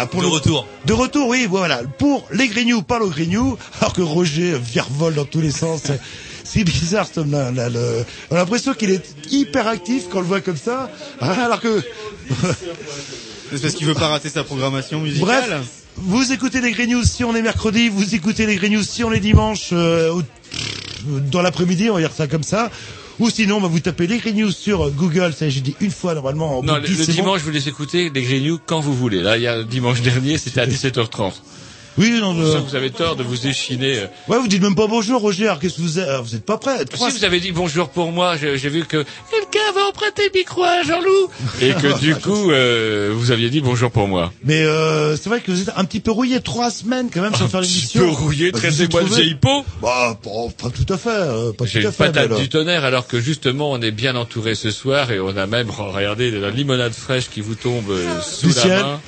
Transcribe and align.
Voilà 0.00 0.06
pour 0.06 0.20
de 0.20 0.26
le 0.26 0.32
retour. 0.32 0.66
De 0.86 0.92
retour, 0.92 1.28
oui, 1.28 1.46
voilà. 1.48 1.82
Pour 1.98 2.26
les 2.32 2.48
Grignoux, 2.48 2.82
parle 2.82 3.02
aux 3.02 3.10
Grignoux, 3.10 3.56
alors 3.80 3.92
que 3.92 4.02
Roger 4.02 4.54
virevolte 4.58 5.16
dans 5.16 5.24
tous 5.24 5.40
les 5.40 5.50
sens. 5.50 5.82
C'est 6.44 6.64
bizarre, 6.64 7.06
cet 7.06 7.18
homme-là. 7.18 7.52
là, 7.52 7.68
le- 7.68 8.04
On 8.30 8.34
a 8.34 8.38
l'impression 8.38 8.74
qu'il 8.74 8.90
est 8.90 9.14
hyper 9.30 9.68
actif 9.68 10.04
quand 10.10 10.18
on 10.18 10.22
le 10.22 10.26
voit 10.26 10.40
comme 10.40 10.56
ça, 10.56 10.90
hein, 11.20 11.28
alors 11.30 11.60
que... 11.60 11.82
C'est 13.52 13.60
parce 13.62 13.74
qu'il 13.74 13.86
veut 13.86 13.94
pas 13.94 14.08
rater 14.08 14.28
sa 14.30 14.42
programmation 14.44 15.00
musicale. 15.00 15.44
Bref, 15.48 15.60
vous 15.96 16.32
écoutez 16.32 16.60
les 16.60 16.72
Grignoux 16.72 17.04
si 17.04 17.24
on 17.24 17.34
est 17.36 17.42
mercredi, 17.42 17.88
vous 17.88 18.14
écoutez 18.14 18.46
les 18.46 18.56
Grignoux 18.56 18.82
si 18.82 19.04
on 19.04 19.12
est 19.12 19.20
dimanche, 19.20 19.68
euh, 19.72 20.20
dans 21.30 21.42
l'après-midi, 21.42 21.90
on 21.90 21.94
va 21.94 22.00
dire 22.00 22.12
ça 22.16 22.26
comme 22.26 22.42
ça. 22.42 22.70
Ou 23.20 23.30
sinon, 23.30 23.60
bah, 23.60 23.68
vous 23.70 23.80
tapez 23.80 24.06
les 24.06 24.18
Grignoux 24.18 24.50
sur 24.50 24.90
Google, 24.90 25.32
ça 25.38 25.48
j'ai 25.48 25.60
dit 25.60 25.76
une 25.80 25.90
fois 25.90 26.14
normalement. 26.14 26.58
en 26.58 26.62
Non, 26.62 26.76
le, 26.76 26.80
le 26.88 27.06
bon. 27.06 27.12
dimanche, 27.12 27.40
vous 27.42 27.50
les 27.50 27.68
écoutez, 27.68 28.10
les 28.12 28.22
Grignoux, 28.22 28.58
quand 28.64 28.80
vous 28.80 28.94
voulez. 28.94 29.20
Là, 29.20 29.36
il 29.36 29.42
y 29.42 29.46
a 29.46 29.62
dimanche 29.62 30.00
dernier, 30.00 30.38
c'était 30.38 30.60
à 30.60 30.66
17h30. 30.66 31.32
Oui, 31.98 32.18
non, 32.20 32.34
Je 32.34 32.40
euh, 32.42 32.60
vous 32.60 32.76
avez 32.76 32.90
tort 32.90 33.16
de 33.16 33.22
vous 33.24 33.46
échiner. 33.48 33.98
euh. 33.98 34.06
ouais, 34.28 34.38
vous 34.38 34.46
dites 34.48 34.62
même 34.62 34.76
pas 34.76 34.86
bonjour 34.86 35.20
Roger, 35.20 35.46
alors 35.48 35.58
qu'est-ce 35.58 35.76
que 35.76 35.82
vous 35.82 35.98
êtes, 35.98 36.08
euh, 36.08 36.20
vous 36.20 36.34
êtes 36.36 36.46
pas 36.46 36.56
prêt. 36.56 36.84
Trois- 36.84 37.10
Si 37.10 37.18
vous 37.18 37.24
avez 37.24 37.40
dit 37.40 37.50
bonjour 37.52 37.90
pour 37.90 38.12
moi, 38.12 38.36
j'ai 38.38 38.56
vu 38.70 38.84
que 38.86 39.04
va 39.72 39.86
emprunter 39.88 40.22
le 40.32 40.38
micro 40.38 40.62
à 40.64 40.82
Jean-Loup. 40.82 41.30
Et 41.60 41.72
que 41.74 41.98
du 42.00 42.14
coup, 42.16 42.50
euh, 42.50 43.10
vous 43.14 43.30
aviez 43.30 43.50
dit 43.50 43.60
bonjour 43.60 43.90
pour 43.90 44.08
moi. 44.08 44.32
Mais 44.44 44.62
euh, 44.62 45.16
c'est 45.16 45.28
vrai 45.28 45.40
que 45.40 45.50
vous 45.50 45.62
êtes 45.62 45.72
un 45.76 45.84
petit 45.84 46.00
peu 46.00 46.10
rouillé, 46.10 46.40
trois 46.40 46.70
semaines 46.70 47.08
quand 47.12 47.22
même 47.22 47.34
sans 47.34 47.48
faire 47.48 47.60
Un 47.60 47.62
petit 47.62 47.74
l'émission. 47.74 48.00
peu 48.00 48.08
rouillé, 48.10 48.52
Bah, 48.52 48.58
de 48.60 48.86
trouvé- 48.86 49.04
vieille 49.16 49.34
peau. 49.34 49.64
Bah, 49.82 50.18
pas, 50.22 50.30
pas 50.64 50.70
tout 50.70 50.92
à 50.92 50.96
fait, 50.98 51.08
euh, 51.10 51.52
pas 51.52 51.64
J'ai 51.66 51.80
tout 51.80 51.86
à 51.86 51.90
une 51.90 51.94
fait. 51.96 52.12
patate 52.12 52.36
du 52.40 52.48
tonnerre 52.48 52.84
alors 52.84 53.06
que 53.06 53.20
justement 53.20 53.70
on 53.70 53.80
est 53.80 53.90
bien 53.90 54.16
entouré 54.16 54.54
ce 54.54 54.70
soir 54.70 55.10
et 55.10 55.20
on 55.20 55.36
a 55.36 55.46
même 55.46 55.70
regardé 55.78 56.30
de 56.30 56.38
la 56.38 56.50
limonade 56.50 56.92
fraîche 56.92 57.28
qui 57.30 57.40
vous 57.40 57.54
tombe 57.54 57.90
euh, 57.90 58.20
sous 58.22 58.48
Du 58.48 58.54
la 58.54 58.60
ciel. 58.62 58.80
main, 58.82 59.00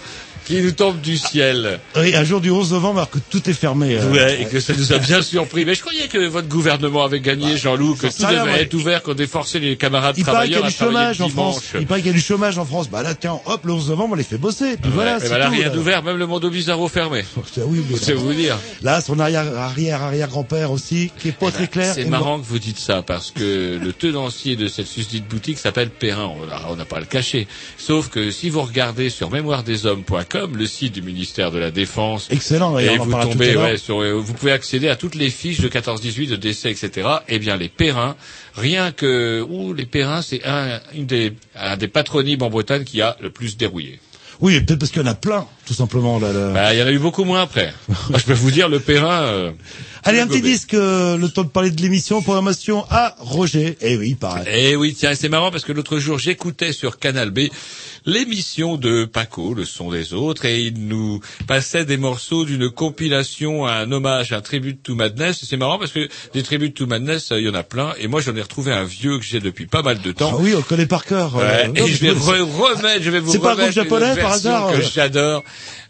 qui 0.56 0.62
nous 0.62 0.72
tombe 0.72 1.00
du 1.00 1.16
ciel. 1.16 1.78
Oui, 1.96 2.14
un 2.14 2.24
jour 2.24 2.40
du 2.40 2.50
11 2.50 2.72
novembre, 2.72 2.98
alors 2.98 3.10
que 3.10 3.18
tout 3.18 3.48
est 3.48 3.52
fermé. 3.54 3.96
euh. 3.98 4.10
Ouais, 4.10 4.42
et 4.42 4.44
que 4.46 4.60
ça 4.60 4.72
nous 4.76 4.92
a 4.92 4.98
bien 4.98 5.22
surpris. 5.22 5.64
Mais 5.64 5.74
je 5.74 5.80
croyais 5.80 6.08
que 6.08 6.18
votre 6.26 6.48
gouvernement 6.48 7.04
avait 7.04 7.20
gagné, 7.20 7.56
Jean-Loup, 7.56 7.94
que 7.96 8.06
tout 8.06 8.22
devait 8.44 8.62
être 8.62 8.74
ouvert, 8.74 9.02
qu'on 9.02 9.14
déforçait 9.14 9.58
les 9.58 9.76
camarades 9.76 10.16
Il 10.18 10.24
paraît 10.24 10.46
qu'il 10.48 10.56
y 10.56 10.60
travailleurs 10.60 10.66
a 10.66 10.70
du 10.70 10.76
chômage 10.76 11.20
en 11.20 11.28
France. 11.28 11.62
Il 11.78 11.86
paraît 11.86 12.00
qu'il 12.00 12.10
y 12.10 12.14
a 12.14 12.16
du 12.16 12.20
chômage 12.20 12.58
en 12.58 12.64
France. 12.64 12.88
Bah 12.90 13.02
là, 13.02 13.14
tiens, 13.14 13.38
hop, 13.46 13.64
le 13.64 13.72
11 13.72 13.88
novembre, 13.90 14.10
on 14.12 14.16
les 14.16 14.22
fait 14.24 14.38
bosser. 14.38 14.76
Puis 14.80 14.90
voilà, 14.92 15.18
c'est 15.20 15.28
ben 15.28 15.46
tout, 15.46 15.52
rien 15.52 15.70
d'ouvert, 15.70 16.02
même 16.02 16.16
le 16.16 16.26
monde 16.26 16.48
bizarro 16.50 16.88
fermé. 16.88 17.24
Tiens, 17.52 17.64
oui, 17.66 17.82
mais 17.90 17.96
C'est 18.00 18.12
vous 18.14 18.32
dire. 18.32 18.58
Là, 18.82 19.00
son 19.00 19.18
arrière, 19.18 19.46
arrière, 19.56 20.02
arrière 20.02 20.28
grand-père 20.28 20.70
aussi, 20.70 21.10
qui 21.18 21.28
est 21.28 21.32
pas 21.32 21.50
très 21.50 21.66
clair. 21.68 21.92
C'est 21.94 22.04
marrant 22.06 22.38
que 22.38 22.44
vous 22.46 22.58
dites 22.58 22.78
ça 22.78 23.02
parce 23.02 23.30
que 23.30 23.78
le 23.82 23.92
tenancier 23.92 24.56
de 24.56 24.68
cette 24.68 24.86
susdite 24.86 25.26
boutique 25.28 25.58
s'appelle 25.58 25.90
Perrin. 25.90 26.30
On 26.40 26.46
n'a- 26.46 26.62
On 26.70 26.76
n'a 26.76 26.84
pas 26.84 26.96
à 26.96 27.00
le 27.00 27.06
cacher. 27.06 27.46
Sauf 27.76 28.08
que 28.08 28.30
si 28.30 28.48
vous 28.50 28.62
regardez 28.62 29.10
sur 29.10 29.30
mémoiredeshommes.com, 29.30 30.41
le 30.50 30.66
site 30.66 30.92
du 30.94 31.02
ministère 31.02 31.50
de 31.50 31.58
la 31.58 31.70
Défense, 31.70 32.26
Excellent, 32.30 32.78
et 32.78 32.88
en 32.88 33.04
vous 33.04 33.12
tombez, 33.12 33.56
ouais, 33.56 33.76
sur, 33.76 34.02
euh, 34.02 34.12
vous 34.12 34.34
pouvez 34.34 34.52
accéder 34.52 34.88
à 34.88 34.96
toutes 34.96 35.14
les 35.14 35.30
fiches 35.30 35.60
de 35.60 35.68
14-18 35.68 36.28
de 36.28 36.36
décès, 36.36 36.70
etc. 36.70 37.08
Eh 37.28 37.38
bien, 37.38 37.56
les 37.56 37.68
Perrins, 37.68 38.16
rien 38.54 38.92
que, 38.92 39.44
ou 39.48 39.72
les 39.72 39.86
Perrins, 39.86 40.22
c'est 40.22 40.44
un, 40.44 40.80
une 40.94 41.06
des, 41.06 41.32
un 41.54 41.76
des 41.76 41.88
patronymes 41.88 42.42
en 42.42 42.50
Bretagne 42.50 42.84
qui 42.84 43.00
a 43.00 43.16
le 43.20 43.30
plus 43.30 43.56
dérouillé. 43.56 44.00
Oui, 44.40 44.60
peut-être 44.60 44.80
parce 44.80 44.90
qu'il 44.90 45.00
y 45.00 45.04
en 45.04 45.08
a 45.08 45.14
plein, 45.14 45.46
tout 45.66 45.74
simplement. 45.74 46.18
Là, 46.18 46.32
là. 46.32 46.50
Bah, 46.52 46.74
il 46.74 46.80
y 46.80 46.82
en 46.82 46.86
a 46.86 46.90
eu 46.90 46.98
beaucoup 46.98 47.22
moins 47.22 47.42
après. 47.42 47.72
Moi, 48.10 48.18
je 48.18 48.24
peux 48.24 48.32
vous 48.32 48.50
dire, 48.50 48.68
le 48.68 48.80
Perrin. 48.80 49.22
euh, 49.22 49.52
Allez, 50.04 50.18
le 50.18 50.24
un 50.24 50.26
petit 50.26 50.40
disque, 50.40 50.74
euh, 50.74 51.16
le 51.16 51.28
temps 51.28 51.44
de 51.44 51.48
parler 51.48 51.70
de 51.70 51.80
l'émission, 51.80 52.20
programmation 52.22 52.84
à 52.90 53.14
Roger. 53.20 53.78
Eh 53.80 53.96
oui, 53.96 54.16
pareil. 54.16 54.44
Eh 54.52 54.74
oui, 54.74 54.94
tiens, 54.98 55.14
c'est 55.14 55.28
marrant 55.28 55.52
parce 55.52 55.62
que 55.62 55.70
l'autre 55.70 55.98
jour, 56.00 56.18
j'écoutais 56.18 56.72
sur 56.72 56.98
Canal 56.98 57.30
B 57.30 57.42
l'émission 58.06 58.76
de 58.76 59.04
Paco, 59.04 59.54
le 59.54 59.64
son 59.64 59.90
des 59.90 60.14
autres, 60.14 60.44
et 60.44 60.60
il 60.62 60.86
nous 60.88 61.20
passait 61.46 61.84
des 61.84 61.96
morceaux 61.96 62.44
d'une 62.44 62.70
compilation, 62.70 63.66
un 63.66 63.90
hommage, 63.92 64.32
un 64.32 64.40
tribute 64.40 64.82
to 64.82 64.94
Madness. 64.94 65.44
C'est 65.48 65.56
marrant 65.56 65.78
parce 65.78 65.92
que 65.92 66.08
des 66.34 66.42
tributes 66.42 66.74
to 66.76 66.86
Madness, 66.86 67.32
il 67.36 67.44
y 67.44 67.48
en 67.48 67.54
a 67.54 67.62
plein, 67.62 67.92
et 67.98 68.06
moi 68.08 68.20
j'en 68.20 68.34
ai 68.36 68.42
retrouvé 68.42 68.72
un 68.72 68.84
vieux 68.84 69.18
que 69.18 69.24
j'ai 69.24 69.40
depuis 69.40 69.66
pas 69.66 69.82
mal 69.82 70.00
de 70.00 70.10
Ah 70.10 70.18
temps. 70.18 70.36
oui, 70.40 70.54
on 70.56 70.62
connaît 70.62 70.86
par 70.86 71.04
cœur. 71.04 71.36
euh, 71.36 71.66
non, 71.68 71.74
et 71.74 71.86
je 71.88 72.00
vais 72.04 72.12
re- 72.12 72.42
remettre, 72.42 73.02
je 73.02 73.10
vais 73.10 73.20
vous 73.20 73.32
C'est 73.32 73.38
pas 73.38 73.52
un 73.52 73.54
groupe 73.54 73.60
remettre 73.60 73.74
japonais, 73.74 74.16
par 74.20 74.32
hasard, 74.32 74.72
que 74.72 74.82
j'adore. 74.82 75.42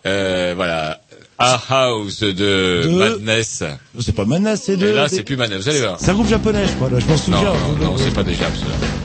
Euh, 0.07 0.53
voilà. 0.57 1.01
A 1.39 1.61
House 1.71 2.21
de, 2.21 2.33
De- 2.33 2.89
Madness. 2.89 3.65
C'est 3.99 4.15
pas 4.15 4.25
Manas, 4.25 4.57
c'est 4.59 4.77
de... 4.77 4.87
Et 4.89 4.93
là, 4.93 5.09
des- 5.09 5.17
c'est 5.17 5.23
plus 5.25 5.37
Madness. 5.37 5.63
Vous 5.63 5.69
allez 5.71 5.81
voir. 5.81 5.97
C'est 5.99 6.11
un 6.11 6.15
groupe 6.15 6.29
japonais, 6.29 6.67
je 6.69 6.73
crois, 6.75 6.89
là, 6.91 6.99
je 7.01 7.05
m'en 7.07 7.13
Non, 7.13 7.19
souviens. 7.19 7.43
non, 7.43 7.85
non, 7.87 7.97
c'est 7.99 8.15
pas 8.15 8.23
déjà 8.23 8.45
cela. 8.55 8.77
First 8.77 9.02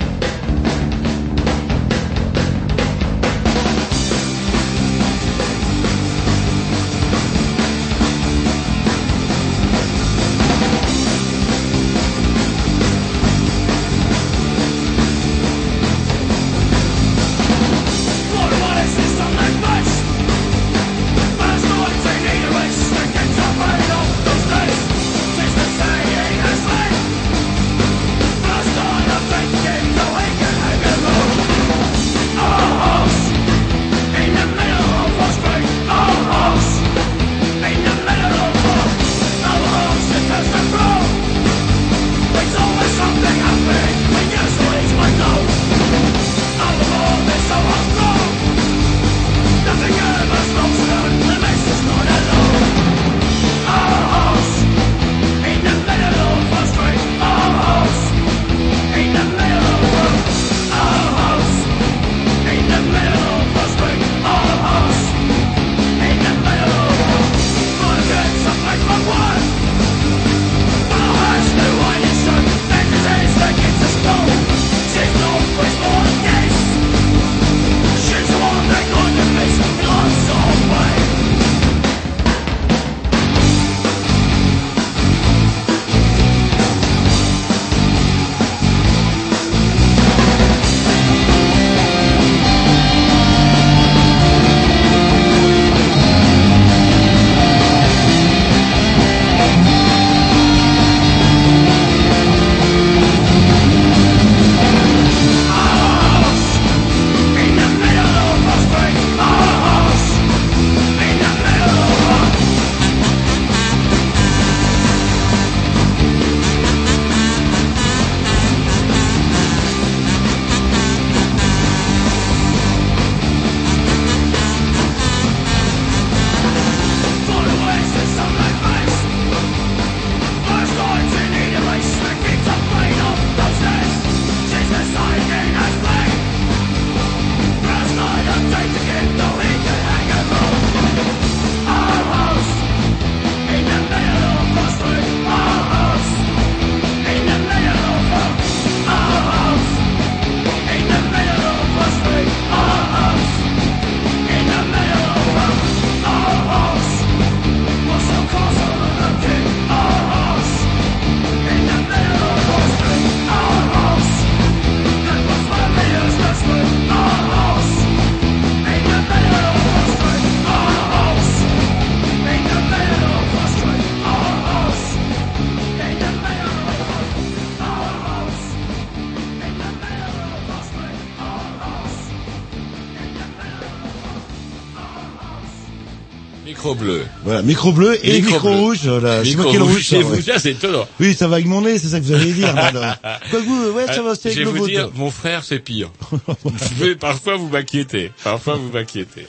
micro 186.58 186.74
bleu. 186.74 187.06
Voilà, 187.24 187.42
micro 187.44 187.72
bleu 187.72 188.00
et 188.04 188.14
Micro 188.14 188.32
micro, 188.32 188.50
bleu. 188.50 188.58
rouge. 188.60 188.80
Voilà. 188.86 189.24
Je 189.24 189.30
sais 189.30 189.36
pas 189.38 189.44
Micro 189.44 189.64
rouge 189.66 189.74
rouge. 189.76 189.88
ça, 189.88 190.00
vous, 190.00 190.16
ouais. 190.16 190.40
c'est 190.40 190.52
étonnant. 190.52 190.88
Oui, 191.00 191.14
ça 191.14 191.28
va 191.28 191.36
avec 191.36 191.46
mon 191.46 191.62
nez, 191.62 191.78
c'est 191.78 191.88
ça 191.90 192.00
que 192.00 192.06
vous 192.06 192.14
allez 192.14 192.34
dire. 192.34 192.52
Quoi 192.72 192.96
que 193.32 193.46
vous, 193.46 193.70
ouais, 193.72 193.86
ça 193.86 194.02
va, 194.02 194.16
c'est 194.16 194.32
Je 194.32 194.38
avec 194.42 194.48
vais 194.48 194.54
le 194.54 194.60
vous 194.60 194.68
dire, 194.68 194.90
mon 194.96 195.12
frère, 195.12 195.44
c'est 195.44 195.60
pire. 195.60 195.92
Mais 196.82 196.96
parfois, 196.96 197.36
vous 197.36 197.48
m'inquiétez. 197.48 198.12
Parfois, 198.24 198.56
vous 198.56 198.72
m'inquiétez. 198.72 199.28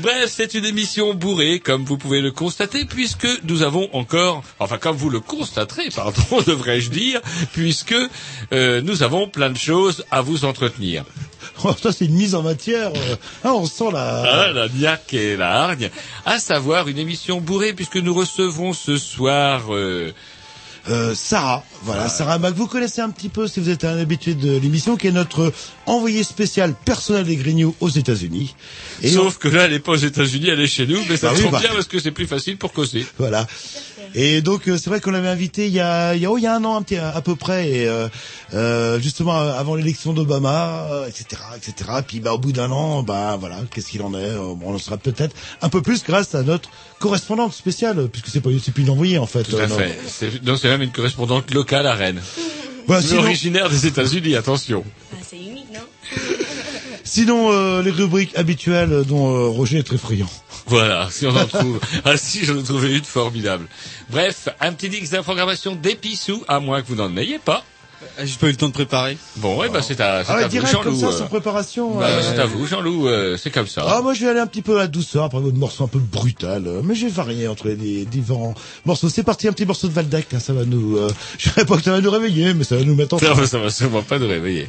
Bref, 0.00 0.32
c'est 0.34 0.54
une 0.54 0.64
émission 0.64 1.14
bourrée, 1.14 1.60
comme 1.60 1.84
vous 1.84 1.96
pouvez 1.96 2.20
le 2.20 2.32
constater, 2.32 2.84
puisque 2.84 3.28
nous 3.44 3.62
avons 3.62 3.88
encore, 3.94 4.42
enfin, 4.58 4.78
comme 4.78 4.96
vous 4.96 5.10
le 5.10 5.20
constaterez, 5.20 5.88
pardon, 5.94 6.22
devrais-je 6.46 6.90
dire, 6.90 7.20
puisque 7.52 7.94
euh, 8.52 8.80
nous 8.82 9.02
avons 9.02 9.28
plein 9.28 9.50
de 9.50 9.56
choses 9.56 10.04
à 10.10 10.20
vous 10.20 10.44
entretenir. 10.44 11.04
Oh, 11.62 11.72
ça, 11.80 11.92
c'est 11.92 12.06
une 12.06 12.14
mise 12.14 12.34
en 12.34 12.42
matière. 12.42 12.90
Ah, 13.44 13.54
on 13.54 13.66
sent 13.66 13.90
la... 13.92 14.22
Ah, 14.22 14.52
la 14.52 14.68
niaque 14.68 15.14
et 15.14 15.36
la 15.36 15.62
hargne, 15.62 15.90
à 16.26 16.38
savoir 16.40 16.88
une 16.88 16.98
émission 16.98 17.40
bourrée, 17.40 17.72
puisque 17.72 17.96
nous 17.96 18.14
recevrons 18.14 18.72
ce 18.72 18.98
soir... 18.98 19.72
euh, 19.72 20.12
Euh, 20.88 21.14
Sarah, 21.14 21.64
voilà, 21.82 22.08
Sarah 22.08 22.38
Mac, 22.38 22.54
vous 22.54 22.66
connaissez 22.66 23.00
un 23.00 23.10
petit 23.10 23.28
peu 23.30 23.48
si 23.48 23.58
vous 23.60 23.70
êtes 23.70 23.84
un 23.84 23.98
habitué 23.98 24.34
de 24.34 24.56
l'émission, 24.58 24.96
qui 24.96 25.06
est 25.06 25.12
notre 25.12 25.52
envoyé 25.86 26.22
spécial 26.24 26.74
personnel 26.84 27.24
des 27.24 27.36
Grignoux 27.36 27.74
aux 27.80 27.88
États-Unis. 27.88 28.54
Sauf 29.02 29.38
que 29.38 29.48
là, 29.48 29.64
elle 29.64 29.72
n'est 29.72 29.78
pas 29.78 29.92
aux 29.92 29.96
États-Unis, 29.96 30.48
elle 30.50 30.60
est 30.60 30.66
chez 30.66 30.86
nous, 30.86 31.00
mais 31.08 31.16
ça 31.16 31.28
Bah 31.28 31.34
oui, 31.36 31.42
tombe 31.42 31.52
bah. 31.52 31.60
bien 31.60 31.70
parce 31.72 31.88
que 31.88 31.98
c'est 31.98 32.10
plus 32.10 32.26
facile 32.26 32.58
pour 32.58 32.72
causer. 32.72 33.06
Voilà. 33.18 33.46
Et 34.16 34.42
donc 34.42 34.68
euh, 34.68 34.78
c'est 34.78 34.90
vrai 34.90 35.00
qu'on 35.00 35.10
l'avait 35.10 35.28
invité 35.28 35.66
il 35.66 35.72
y 35.72 35.80
a 35.80 36.14
il 36.14 36.22
y 36.22 36.26
a, 36.26 36.30
oh, 36.30 36.38
il 36.38 36.42
y 36.42 36.46
a 36.46 36.54
un 36.54 36.64
an 36.64 36.76
un 36.76 36.82
petit, 36.82 36.96
à 36.96 37.20
peu 37.20 37.34
près 37.34 37.68
et 37.68 37.88
euh, 37.88 38.06
euh, 38.52 39.00
justement 39.00 39.36
euh, 39.40 39.52
avant 39.58 39.74
l'élection 39.74 40.12
d'Obama 40.12 40.86
etc 41.08 41.42
etc 41.56 41.90
puis 42.06 42.20
bah 42.20 42.32
au 42.32 42.38
bout 42.38 42.52
d'un 42.52 42.70
an 42.70 43.02
bah 43.02 43.36
voilà 43.40 43.56
qu'est-ce 43.72 43.88
qu'il 43.88 44.02
en 44.02 44.14
est? 44.14 44.36
Bon, 44.36 44.60
on 44.66 44.74
en 44.74 44.78
sera 44.78 44.98
peut-être 44.98 45.34
un 45.62 45.68
peu 45.68 45.82
plus 45.82 46.04
grâce 46.04 46.32
à 46.36 46.44
notre 46.44 46.68
correspondante 47.00 47.54
spéciale 47.54 48.08
puisque 48.08 48.28
c'est 48.28 48.40
pas 48.40 48.50
c'est 48.62 48.70
plus 48.72 48.84
une 48.84 48.90
envoyée 48.90 49.18
en 49.18 49.26
fait 49.26 49.42
Tout 49.42 49.56
à 49.56 49.66
non. 49.66 49.76
fait. 49.76 49.98
C'est 50.06 50.44
même 50.74 50.82
une 50.82 50.92
correspondante 50.92 51.52
locale 51.54 51.86
à 51.86 51.94
Rennes. 51.94 52.20
Sinon, 53.00 53.20
originaire 53.20 53.70
des 53.70 53.86
États-Unis, 53.86 54.36
attention. 54.36 54.84
Ah, 55.12 55.16
c'est 55.26 55.36
unique, 55.36 55.72
non 55.72 55.80
sinon 57.04 57.50
euh, 57.52 57.82
les 57.82 57.90
rubriques 57.90 58.36
habituelles 58.36 59.04
dont 59.06 59.34
euh, 59.34 59.48
Roger 59.48 59.78
est 59.78 59.82
très 59.84 59.98
friand 59.98 60.28
Voilà, 60.66 61.08
si 61.10 61.26
on 61.26 61.34
en 61.34 61.46
trouve. 61.46 61.80
ah 62.04 62.16
si, 62.16 62.44
j'en 62.44 62.58
ai 62.58 62.62
trouvé 62.62 62.96
une 62.96 63.04
formidable. 63.04 63.66
Bref, 64.10 64.48
un 64.60 64.72
petit 64.72 64.88
dix 64.88 65.10
de 65.10 65.20
programmation 65.20 65.74
d'épissou, 65.76 66.44
à 66.48 66.60
moins 66.60 66.82
que 66.82 66.88
vous 66.88 66.96
n'en 66.96 67.16
ayez 67.16 67.38
pas. 67.38 67.64
Ah, 68.18 68.24
J'ai 68.24 68.36
pas 68.36 68.46
eu 68.46 68.50
le 68.50 68.56
temps 68.56 68.68
de 68.68 68.72
préparer. 68.72 69.16
Bon, 69.36 69.56
ouais, 69.58 69.68
bah 69.68 69.80
c'est 69.82 70.00
à, 70.00 70.24
c'est 70.24 70.30
ah 70.32 70.36
ouais, 70.36 70.42
à 70.42 70.46
vous, 70.46 70.50
direct 70.50 70.72
comme 70.74 70.84
Jean-Loup. 70.84 71.00
ça 71.00 71.06
euh. 71.06 71.18
sans 71.18 71.26
préparation 71.26 71.98
Bah, 71.98 72.06
euh, 72.06 72.20
c'est 72.22 72.38
à 72.40 72.46
vous, 72.46 72.66
Jean-Loup, 72.66 73.08
euh, 73.08 73.36
c'est 73.36 73.50
comme 73.50 73.66
ça. 73.66 73.84
Ah, 73.88 74.00
moi, 74.02 74.14
je 74.14 74.24
vais 74.24 74.30
aller 74.30 74.40
un 74.40 74.46
petit 74.46 74.62
peu 74.62 74.76
à 74.76 74.82
la 74.82 74.86
douceur 74.86 75.24
après 75.24 75.40
votre 75.40 75.56
morceau 75.56 75.84
un 75.84 75.88
peu 75.88 75.98
brutal. 75.98 76.66
euh, 76.66 76.80
Mais 76.84 76.94
j'ai 76.94 77.08
varié 77.08 77.48
entre 77.48 77.68
les 77.68 78.04
différents 78.04 78.54
morceaux. 78.84 79.08
C'est 79.08 79.22
parti, 79.22 79.48
un 79.48 79.52
petit 79.52 79.66
morceau 79.66 79.88
de 79.88 79.92
Valdac. 79.92 80.26
hein, 80.34 80.38
ça 80.40 80.52
va 80.52 80.64
nous... 80.64 80.96
Euh, 80.96 81.08
je 81.38 81.50
dirais 81.50 81.64
pas 81.64 81.76
que 81.76 81.82
ça 81.82 81.92
va 81.92 82.00
nous 82.00 82.10
réveiller, 82.10 82.54
mais 82.54 82.64
ça 82.64 82.76
va 82.76 82.84
nous 82.84 82.94
mettre 82.94 83.14
en... 83.14 83.18
Ça, 83.18 83.32
va- 83.34 83.46
ça 83.46 83.58
va 83.58 83.70
sûrement 83.70 84.02
pas 84.02 84.18
nous 84.18 84.28
réveiller. 84.28 84.68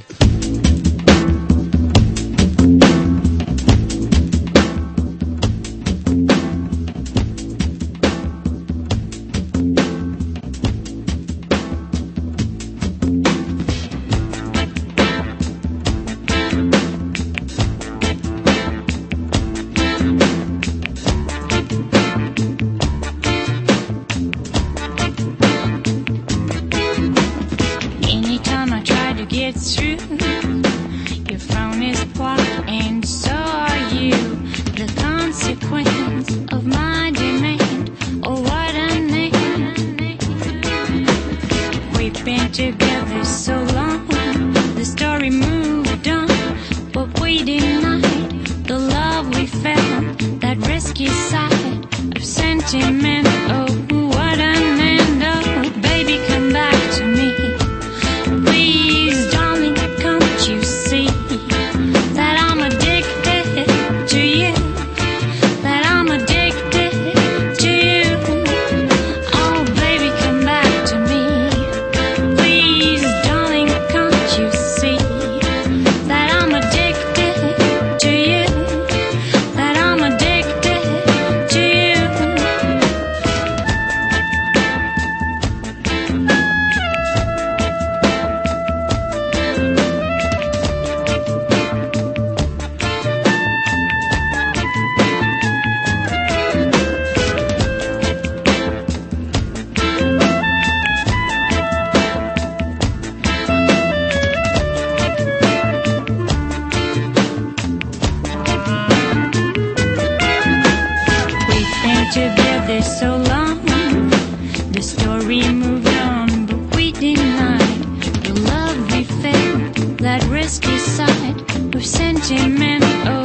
That 120.16 120.30
risky 120.30 120.78
side 120.78 121.76
of 121.76 121.86
sentiment. 121.86 122.86
Oh, 123.06 123.25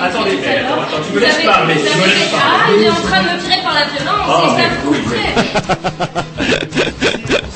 Attendez, 0.00 0.38
attends, 0.46 0.80
attends, 0.82 1.02
tu 1.08 1.12
me 1.14 1.20
laisses 1.20 1.44
parler, 1.44 1.74
tu 1.74 1.80
me 1.98 2.04
laisses 2.06 2.30
Ah, 2.34 2.38
parler. 2.66 2.76
il 2.78 2.84
est 2.84 2.90
en 2.90 2.94
train 2.94 3.22
de 3.22 3.28
me 3.28 3.40
tirer 3.42 3.62
par 3.62 3.74
la 3.74 3.86
violence, 3.86 4.26
Oh, 4.28 4.42
c'est 4.56 4.62
ça 4.62 4.68
coup 4.82 4.94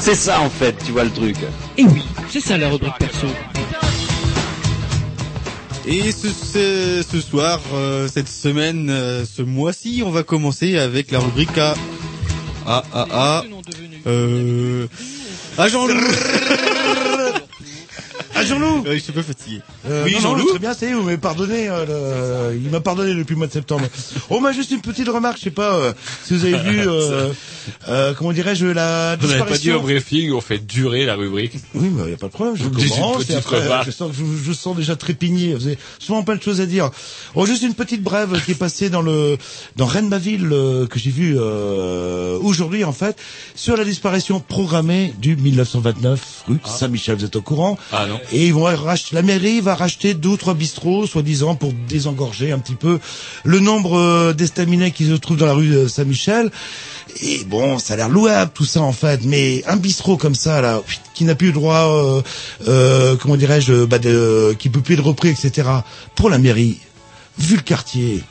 C'est 0.00 0.14
ça 0.16 0.40
en 0.40 0.50
fait, 0.50 0.74
tu 0.84 0.92
vois 0.92 1.04
le 1.04 1.10
truc. 1.10 1.36
Et 1.78 1.84
oui, 1.84 2.02
c'est 2.30 2.40
ça 2.40 2.58
la 2.58 2.68
rubrique 2.68 2.98
perso. 2.98 3.26
Et 5.86 6.12
ce, 6.12 6.28
ce, 6.28 7.04
ce 7.10 7.20
soir, 7.20 7.60
euh, 7.74 8.08
cette 8.12 8.28
semaine, 8.28 8.88
euh, 8.90 9.24
ce 9.24 9.42
mois-ci, 9.42 10.02
on 10.06 10.10
va 10.10 10.22
commencer 10.22 10.78
avec 10.78 11.10
la 11.10 11.18
rubrique 11.20 11.56
à... 11.58 11.74
Ah, 12.66 12.84
ah, 12.94 13.06
ah... 13.12 13.42
Euh... 14.06 14.86
À 15.58 15.68
Jean-Loup 15.68 16.00
À 18.34 18.44
Jean-Loup 18.44 18.84
Euh, 18.86 18.94
Je 18.94 18.98
suis 18.98 19.12
un 19.16 19.22
fatigué. 19.42 19.60
Euh, 19.88 20.04
Oui, 20.04 20.16
Jean-Loup 20.20 20.48
Très 20.50 20.58
bien, 20.58 20.74
ça 20.74 20.86
y 20.86 20.90
est, 20.90 20.94
vous 20.94 21.02
m'avez 21.02 21.16
pardonné. 21.18 21.68
euh, 21.68 22.50
le- 22.52 22.56
Il 22.62 22.70
m'a 22.70 22.80
pardonné 22.80 23.14
depuis 23.14 23.32
le 23.34 23.38
mois 23.38 23.46
de 23.46 23.52
septembre. 23.52 23.84
Oh, 24.30 24.40
mais 24.40 24.52
juste 24.52 24.70
une 24.70 24.80
petite 24.80 25.08
remarque, 25.08 25.38
je 25.38 25.44
sais 25.44 25.50
pas 25.50 25.74
euh, 25.76 25.92
si 26.24 26.34
vous 26.36 26.44
avez 26.44 26.58
vu, 26.58 26.80
euh, 26.88 27.32
euh, 27.88 28.14
comment 28.14 28.32
dirais-je, 28.32 28.66
la 28.66 29.16
On 29.20 29.26
n'avait 29.26 29.38
pas 29.38 29.44
dit 29.46 29.50
disparition. 29.52 29.76
au 29.76 29.80
briefing, 29.80 30.32
on 30.32 30.40
fait 30.40 30.58
durer 30.58 31.04
la 31.06 31.14
rubrique. 31.14 31.54
Oui, 31.74 31.88
mais 31.92 32.02
il 32.04 32.08
n'y 32.08 32.14
a 32.14 32.16
pas 32.16 32.26
de 32.28 32.32
problème, 32.32 32.56
je 32.56 32.64
commence, 32.68 33.28
et 33.30 33.34
après, 33.34 33.60
je 33.86 33.90
sens, 33.90 34.12
je, 34.16 34.24
je 34.44 34.52
sens 34.52 34.76
déjà 34.76 34.96
trépigner, 34.96 35.54
vous 35.54 35.66
avez 35.66 35.78
souvent 35.98 36.22
plein 36.22 36.36
de 36.36 36.42
choses 36.42 36.60
à 36.60 36.66
dire. 36.66 36.90
Oh, 37.34 37.46
juste 37.46 37.62
une 37.62 37.74
petite 37.74 38.02
brève 38.02 38.40
qui 38.44 38.52
est 38.52 38.56
passée 38.56 38.90
dans 38.90 39.02
le, 39.02 39.36
dans 39.76 39.86
Rennes-Baville, 39.86 40.48
euh, 40.52 40.86
que 40.86 40.98
j'ai 40.98 41.10
vu, 41.10 41.36
aujourd'hui, 42.40 42.84
en 42.84 42.92
fait, 42.92 43.16
sur 43.54 43.76
la 43.76 43.84
disparition 43.84 44.40
programmée 44.40 45.14
du 45.18 45.36
1929 45.36 46.44
rue 46.48 46.58
Saint-Michel, 46.64 47.16
vous 47.16 47.24
êtes 47.24 47.36
au 47.36 47.42
courant? 47.42 47.78
Ah 47.92 48.06
non. 48.06 48.20
Et 48.32 48.46
ils 48.46 48.54
vont 48.54 48.64
racheter, 48.64 49.14
la 49.14 49.22
mairie 49.32 49.60
va 49.60 49.74
racheter 49.74 50.12
deux 50.14 50.30
ou 50.30 50.36
trois 50.36 50.54
bistrots, 50.54 51.06
soi-disant, 51.06 51.54
pour 51.54 51.72
désengorger 51.88 52.52
un 52.52 52.58
petit 52.58 52.74
peu 52.74 52.98
le 53.44 53.60
nombre 53.60 53.98
euh, 53.98 54.32
d'estaminets 54.34 54.90
qui 54.90 55.06
se 55.06 55.14
trouvent 55.14 55.38
dans 55.38 55.46
la 55.46 55.54
rue 55.54 55.74
euh, 55.74 55.88
Saint-Michel. 55.88 56.50
Et 57.22 57.44
bon, 57.44 57.78
ça 57.78 57.94
a 57.94 57.96
l'air 57.96 58.08
louable 58.08 58.50
tout 58.54 58.64
ça 58.64 58.82
en 58.82 58.92
fait, 58.92 59.20
mais 59.24 59.64
un 59.66 59.76
bistrot 59.76 60.16
comme 60.16 60.34
ça 60.34 60.60
là, 60.60 60.82
qui 61.14 61.24
n'a 61.24 61.34
plus 61.34 61.48
le 61.48 61.52
droit, 61.52 62.22
euh, 62.68 63.16
comment 63.16 63.36
dirais-je, 63.36 63.84
bah, 63.84 63.98
de, 63.98 64.54
qui 64.58 64.68
peut 64.68 64.80
plus 64.80 64.94
être 64.94 65.04
repris, 65.04 65.28
etc. 65.30 65.68
Pour 66.14 66.30
la 66.30 66.38
mairie, 66.38 66.78
vu 67.38 67.56
le 67.56 67.62
quartier, 67.62 68.22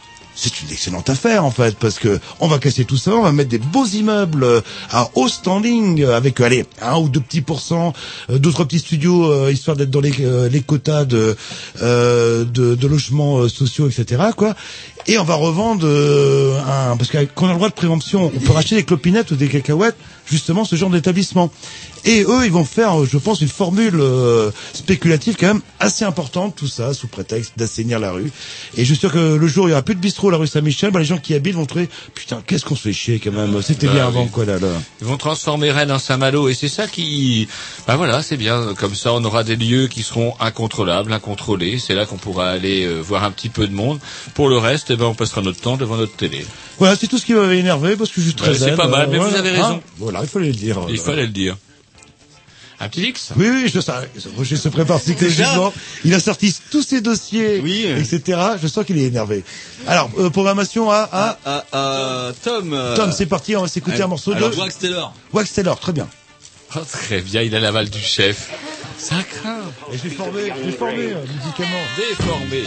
c'est 0.41 0.61
une 0.63 0.71
excellente 0.71 1.07
affaire 1.11 1.45
en 1.45 1.51
fait 1.51 1.77
parce 1.77 1.99
que 1.99 2.19
on 2.39 2.47
va 2.47 2.57
casser 2.57 2.83
tout 2.83 2.97
ça, 2.97 3.11
on 3.11 3.21
va 3.21 3.31
mettre 3.31 3.49
des 3.51 3.59
beaux 3.59 3.85
immeubles 3.85 4.43
euh, 4.43 4.61
à 4.89 5.07
haut 5.13 5.27
standing 5.27 6.01
euh, 6.01 6.17
avec 6.17 6.41
allez 6.41 6.65
un 6.81 6.97
ou 6.97 7.09
deux 7.09 7.19
petits 7.19 7.41
pourcents, 7.41 7.93
euh, 8.31 8.39
trois 8.39 8.65
petits 8.65 8.79
studios 8.79 9.31
euh, 9.31 9.51
histoire 9.51 9.77
d'être 9.77 9.91
dans 9.91 10.01
les, 10.01 10.13
euh, 10.21 10.49
quotas 10.65 11.05
de, 11.05 11.37
euh, 11.83 12.43
de 12.43 12.87
logements 12.87 13.37
euh, 13.41 13.49
sociaux 13.49 13.87
etc 13.87 14.23
quoi. 14.35 14.55
Et 15.07 15.19
on 15.19 15.23
va 15.23 15.35
revendre 15.35 15.85
euh, 15.85 16.59
un 16.59 16.97
parce 16.97 17.11
qu'on 17.11 17.47
a 17.47 17.51
le 17.51 17.55
droit 17.57 17.69
de 17.69 17.73
préemption, 17.73 18.31
on 18.35 18.39
peut 18.39 18.51
racheter 18.51 18.75
des 18.75 18.83
clopinettes 18.83 19.29
ou 19.31 19.35
des 19.35 19.47
cacahuètes 19.47 19.95
justement 20.31 20.65
ce 20.65 20.75
genre 20.75 20.89
d'établissement. 20.89 21.51
Et 22.05 22.23
eux, 22.23 22.45
ils 22.45 22.51
vont 22.51 22.65
faire, 22.65 23.05
je 23.05 23.17
pense, 23.19 23.41
une 23.41 23.47
formule 23.47 23.99
euh, 23.99 24.49
spéculative 24.73 25.35
quand 25.39 25.47
même 25.47 25.61
assez 25.79 26.03
importante, 26.03 26.55
tout 26.55 26.67
ça, 26.67 26.93
sous 26.95 27.07
prétexte 27.07 27.53
d'assainir 27.57 27.99
la 27.99 28.11
rue. 28.11 28.31
Et 28.75 28.81
je 28.85 28.93
suis 28.93 28.95
sûr 28.95 29.11
que 29.11 29.35
le 29.35 29.47
jour 29.47 29.65
où 29.65 29.67
il 29.67 29.71
y 29.71 29.73
aura 29.73 29.83
plus 29.83 29.93
de 29.95 29.99
bistrot 29.99 30.29
à 30.29 30.31
la 30.31 30.37
rue 30.37 30.47
Saint-Michel, 30.47 30.89
bah, 30.91 30.99
les 30.99 31.05
gens 31.05 31.19
qui 31.19 31.33
y 31.33 31.35
habitent 31.35 31.55
vont 31.55 31.65
trouver, 31.67 31.89
putain, 32.15 32.41
qu'est-ce 32.47 32.65
qu'on 32.65 32.75
se 32.75 32.81
fait 32.83 32.93
chier 32.93 33.19
quand 33.19 33.31
même. 33.31 33.61
C'était 33.61 33.85
Bah 33.87 33.93
bien 33.93 34.03
oui. 34.05 34.07
avant, 34.07 34.27
quoi, 34.27 34.45
là, 34.45 34.57
là. 34.57 34.69
Ils 35.01 35.07
vont 35.07 35.17
transformer 35.17 35.69
Rennes 35.71 35.91
en 35.91 35.99
Saint-Malo 35.99 36.49
et 36.49 36.53
c'est 36.55 36.69
ça 36.69 36.87
qui, 36.87 37.47
bah 37.87 37.97
voilà, 37.97 38.23
c'est 38.23 38.37
bien. 38.37 38.73
Comme 38.79 38.95
ça, 38.95 39.13
on 39.13 39.23
aura 39.23 39.43
des 39.43 39.55
lieux 39.55 39.87
qui 39.87 40.01
seront 40.01 40.33
incontrôlables, 40.39 41.13
incontrôlés. 41.13 41.77
C'est 41.77 41.93
là 41.93 42.05
qu'on 42.07 42.17
pourra 42.17 42.49
aller 42.49 42.85
euh, 42.85 42.99
voir 43.01 43.23
un 43.23 43.31
petit 43.31 43.49
peu 43.49 43.67
de 43.67 43.73
monde. 43.73 43.99
Pour 44.33 44.49
le 44.49 44.57
reste, 44.57 44.89
eh 44.91 44.95
ben, 44.95 45.05
on 45.05 45.13
passera 45.13 45.41
notre 45.41 45.61
temps 45.61 45.77
devant 45.77 45.97
notre 45.97 46.15
télé. 46.15 46.45
Voilà, 46.81 46.95
c'est 46.95 47.05
tout 47.05 47.19
ce 47.19 47.27
qui 47.27 47.35
m'avait 47.35 47.59
énervé 47.59 47.95
parce 47.95 48.09
que 48.09 48.19
je 48.21 48.25
suis 48.25 48.33
très 48.35 48.55
c'est 48.55 48.75
pas 48.75 48.87
mal, 48.87 49.07
mais 49.11 49.19
vous 49.19 49.35
avez 49.35 49.51
raison. 49.51 49.75
Hein 49.75 49.81
voilà, 49.99 50.21
il 50.23 50.27
fallait 50.27 50.47
le 50.47 50.53
dire. 50.53 50.79
Il 50.89 50.99
euh, 50.99 51.03
fallait 51.03 51.27
le 51.27 51.27
dire. 51.27 51.55
Un 52.79 52.89
petit 52.89 53.03
X? 53.09 53.33
Oui, 53.37 53.47
oui, 53.47 53.71
je 53.71 53.79
sais. 53.79 53.91
Roger 54.35 54.55
se 54.55 54.67
prépare 54.67 54.99
psychologiquement. 54.99 55.71
Il 56.03 56.11
a 56.15 56.19
sorti 56.19 56.55
tous 56.71 56.81
ses 56.81 56.99
dossiers, 57.01 57.59
Oui. 57.63 57.85
etc. 57.85 58.39
Je 58.59 58.67
sens 58.67 58.83
qu'il 58.83 58.97
est 58.97 59.03
énervé. 59.03 59.43
Alors, 59.85 60.09
euh, 60.17 60.31
programmation 60.31 60.89
à, 60.89 61.07
à 61.11 61.37
Ah, 61.45 61.65
ah, 61.71 62.31
Tom. 62.43 62.73
euh, 62.73 62.95
Tom, 62.95 63.11
c'est 63.11 63.27
parti, 63.27 63.55
on 63.55 63.61
va 63.61 63.67
s'écouter 63.67 64.01
un 64.01 64.07
morceau 64.07 64.31
alors, 64.31 64.49
de 64.49 64.55
Wax 64.55 64.79
Taylor. 64.79 65.13
Wax 65.33 65.53
Taylor, 65.53 65.79
très 65.79 65.91
bien. 65.93 66.07
Oh, 66.75 66.79
Très 66.91 67.21
bien, 67.21 67.43
il 67.43 67.53
a 67.53 67.59
l'aval 67.59 67.91
du 67.91 67.99
chef. 67.99 68.49
Ça 68.97 69.17
craint. 69.21 69.59
Et 69.93 69.99
je 69.99 70.05
l'ai 70.05 70.09
formé, 70.15 70.51
je 70.59 70.65
l'ai 70.65 70.71
formé 70.71 71.03
euh, 71.13 71.17
musicalement. 71.37 71.77
Déformé. 71.97 72.63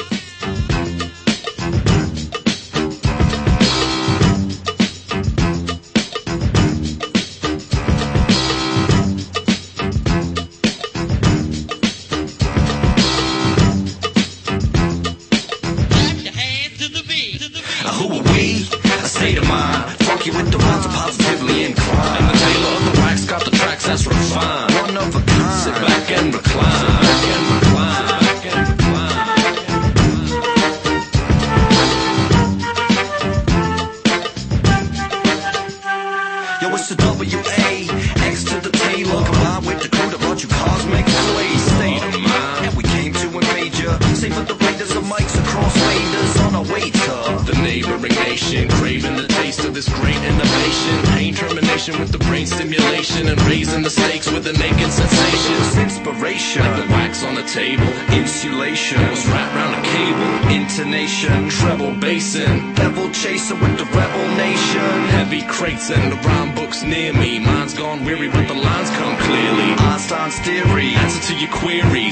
query. 71.65 72.04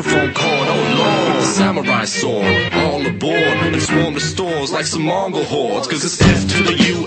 Microphone 0.00 0.34
cord. 0.34 0.68
Oh 0.68 1.32
lord. 1.34 1.44
Samurai 1.44 2.04
sword. 2.04 2.72
All 2.72 3.06
aboard. 3.06 3.36
And 3.36 3.82
swarm 3.82 4.14
the 4.14 4.20
stores 4.20 4.72
like 4.72 4.86
some 4.86 5.02
Mongol 5.02 5.44
hordes. 5.44 5.86
Cause 5.86 6.04
it's 6.04 6.20
F 6.20 6.56
to 6.56 6.62
the 6.64 6.82
U 6.84 7.06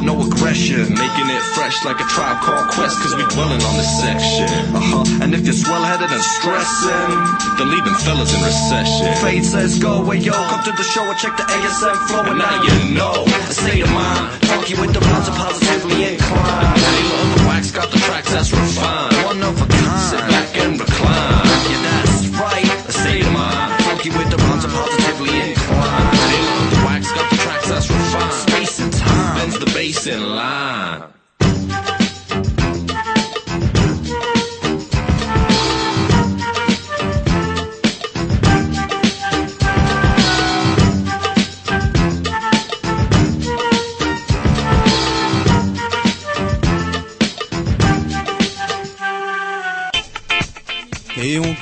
no 0.00 0.20
aggression. 0.22 0.88
Making 0.90 1.28
it 1.30 1.42
fresh 1.54 1.84
like 1.84 2.00
a 2.00 2.08
tribe 2.10 2.40
called 2.42 2.68
Quest, 2.70 2.98
cause 3.02 3.14
we 3.14 3.22
dwelling 3.34 3.62
on 3.62 3.74
this 3.76 3.92
section. 4.00 4.48
Uh 4.74 4.80
huh. 4.80 5.22
And 5.22 5.34
if 5.34 5.44
you're 5.44 5.54
swell 5.54 5.82
headed 5.82 6.10
and 6.10 6.24
stressing, 6.40 7.18
then 7.58 7.68
them 7.70 7.94
fellas 8.02 8.32
in 8.34 8.40
recession. 8.42 9.14
Fate 9.22 9.44
says 9.44 9.78
go 9.78 10.02
away, 10.02 10.18
yo. 10.18 10.32
Come 10.32 10.64
to 10.64 10.72
the 10.72 10.82
show 10.82 11.04
and 11.04 11.18
check 11.18 11.36
the 11.36 11.44
ASM 11.44 11.98
flow, 12.08 12.24
and 12.24 12.38
now 12.38 12.62
you 12.62 12.94
know. 12.94 13.24
A 13.26 13.54
state 13.54 13.82
of 13.82 13.92
mind, 13.92 14.32
funky 14.48 14.74
with 14.74 14.92
the 14.94 15.00
rhymes 15.00 15.28
are 15.28 15.36
positively 15.36 16.14
inclined. 16.14 16.80
Of 16.80 17.38
the 17.38 17.44
wax 17.46 17.70
got 17.70 17.90
the 17.90 17.98
tracks 17.98 18.30
that's 18.30 18.52
refined. 18.52 19.14
One 19.24 19.42
of 19.42 19.60
a 19.60 19.73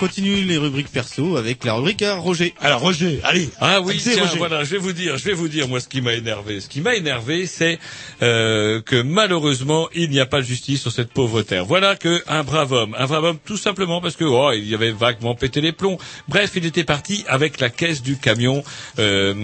On 0.02 0.08
continue 0.32 0.46
les 0.48 0.56
rubriques 0.58 0.88
perso 0.90 1.36
avec 1.36 1.64
la 1.64 1.74
rubrique 1.74 2.02
à 2.02 2.16
Roger. 2.16 2.54
Alors 2.60 2.80
Roger, 2.80 3.20
allez. 3.24 3.48
Ah 3.60 3.80
oui, 3.80 3.98
tiens, 4.02 4.22
Roger. 4.22 4.38
voilà, 4.38 4.64
je 4.64 4.70
vais 4.72 4.78
vous 4.78 4.92
dire, 4.92 5.16
je 5.18 5.24
vais 5.24 5.32
vous 5.32 5.48
dire 5.48 5.68
moi 5.68 5.80
ce 5.80 5.88
qui 5.88 6.00
m'a 6.00 6.14
énervé. 6.14 6.60
Ce 6.60 6.68
qui 6.68 6.80
m'a 6.80 6.94
énervé, 6.94 7.46
c'est 7.46 7.78
euh, 8.22 8.80
que 8.80 9.00
malheureusement 9.02 9.88
il 9.94 10.10
n'y 10.10 10.20
a 10.20 10.26
pas 10.26 10.38
de 10.40 10.46
justice 10.46 10.80
sur 10.82 10.92
cette 10.92 11.12
pauvre 11.12 11.42
terre. 11.42 11.64
Voilà 11.64 11.96
que 11.96 12.22
un 12.26 12.42
brave 12.42 12.72
homme, 12.72 12.96
un 12.98 13.06
brave 13.06 13.24
homme, 13.24 13.38
tout 13.44 13.56
simplement 13.56 14.00
parce 14.00 14.16
que 14.16 14.24
oh, 14.24 14.52
il 14.52 14.66
y 14.68 14.74
avait 14.74 14.92
vaguement 14.92 15.34
pété 15.34 15.60
les 15.60 15.72
plombs. 15.72 15.98
Bref, 16.28 16.52
il 16.56 16.64
était 16.66 16.84
parti 16.84 17.24
avec 17.28 17.60
la 17.60 17.70
caisse 17.70 18.02
du 18.02 18.16
camion 18.16 18.62
euh, 18.98 19.34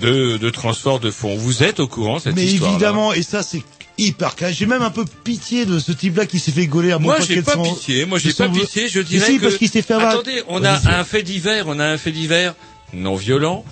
de, 0.00 0.36
de 0.38 0.50
transport 0.50 1.00
de 1.00 1.10
fonds. 1.10 1.36
Vous 1.36 1.62
êtes 1.62 1.80
au 1.80 1.88
courant 1.88 2.18
cette 2.18 2.34
Mais 2.34 2.44
histoire 2.44 2.70
évidemment, 2.72 3.12
et 3.12 3.22
ça 3.22 3.42
c'est 3.42 3.62
hyper 3.98 4.34
clair. 4.36 4.50
J'ai 4.52 4.64
même 4.64 4.80
un 4.80 4.90
peu 4.90 5.04
pitié 5.22 5.66
de 5.66 5.78
ce 5.78 5.92
type-là 5.92 6.24
qui 6.24 6.38
s'est 6.38 6.50
fait 6.50 6.66
gauler 6.66 6.92
à 6.92 6.98
mon 6.98 7.08
Moi, 7.08 7.18
j'ai 7.28 7.42
pas 7.42 7.52
sont- 7.52 7.62
pitié. 7.62 8.06
Moi, 8.06 8.18
j'ai 8.18 8.32
pas 8.32 8.46
sont- 8.46 8.52
pitié. 8.52 8.88
Je 8.88 9.00
Mais 9.00 9.04
dirais 9.04 9.26
si, 9.26 9.36
que. 9.36 9.42
parce 9.42 9.56
qu'il 9.58 9.68
s'est 9.68 9.82
fait 9.82 9.92
avoir- 9.92 10.12
Attendez, 10.14 10.31
on 10.48 10.64
a 10.64 10.98
un 10.98 11.04
fait 11.04 11.22
divers. 11.22 11.66
On 11.68 11.78
a 11.78 11.86
un 11.86 11.98
fait 11.98 12.12
divers 12.12 12.54
non 12.92 13.14
violent. 13.14 13.64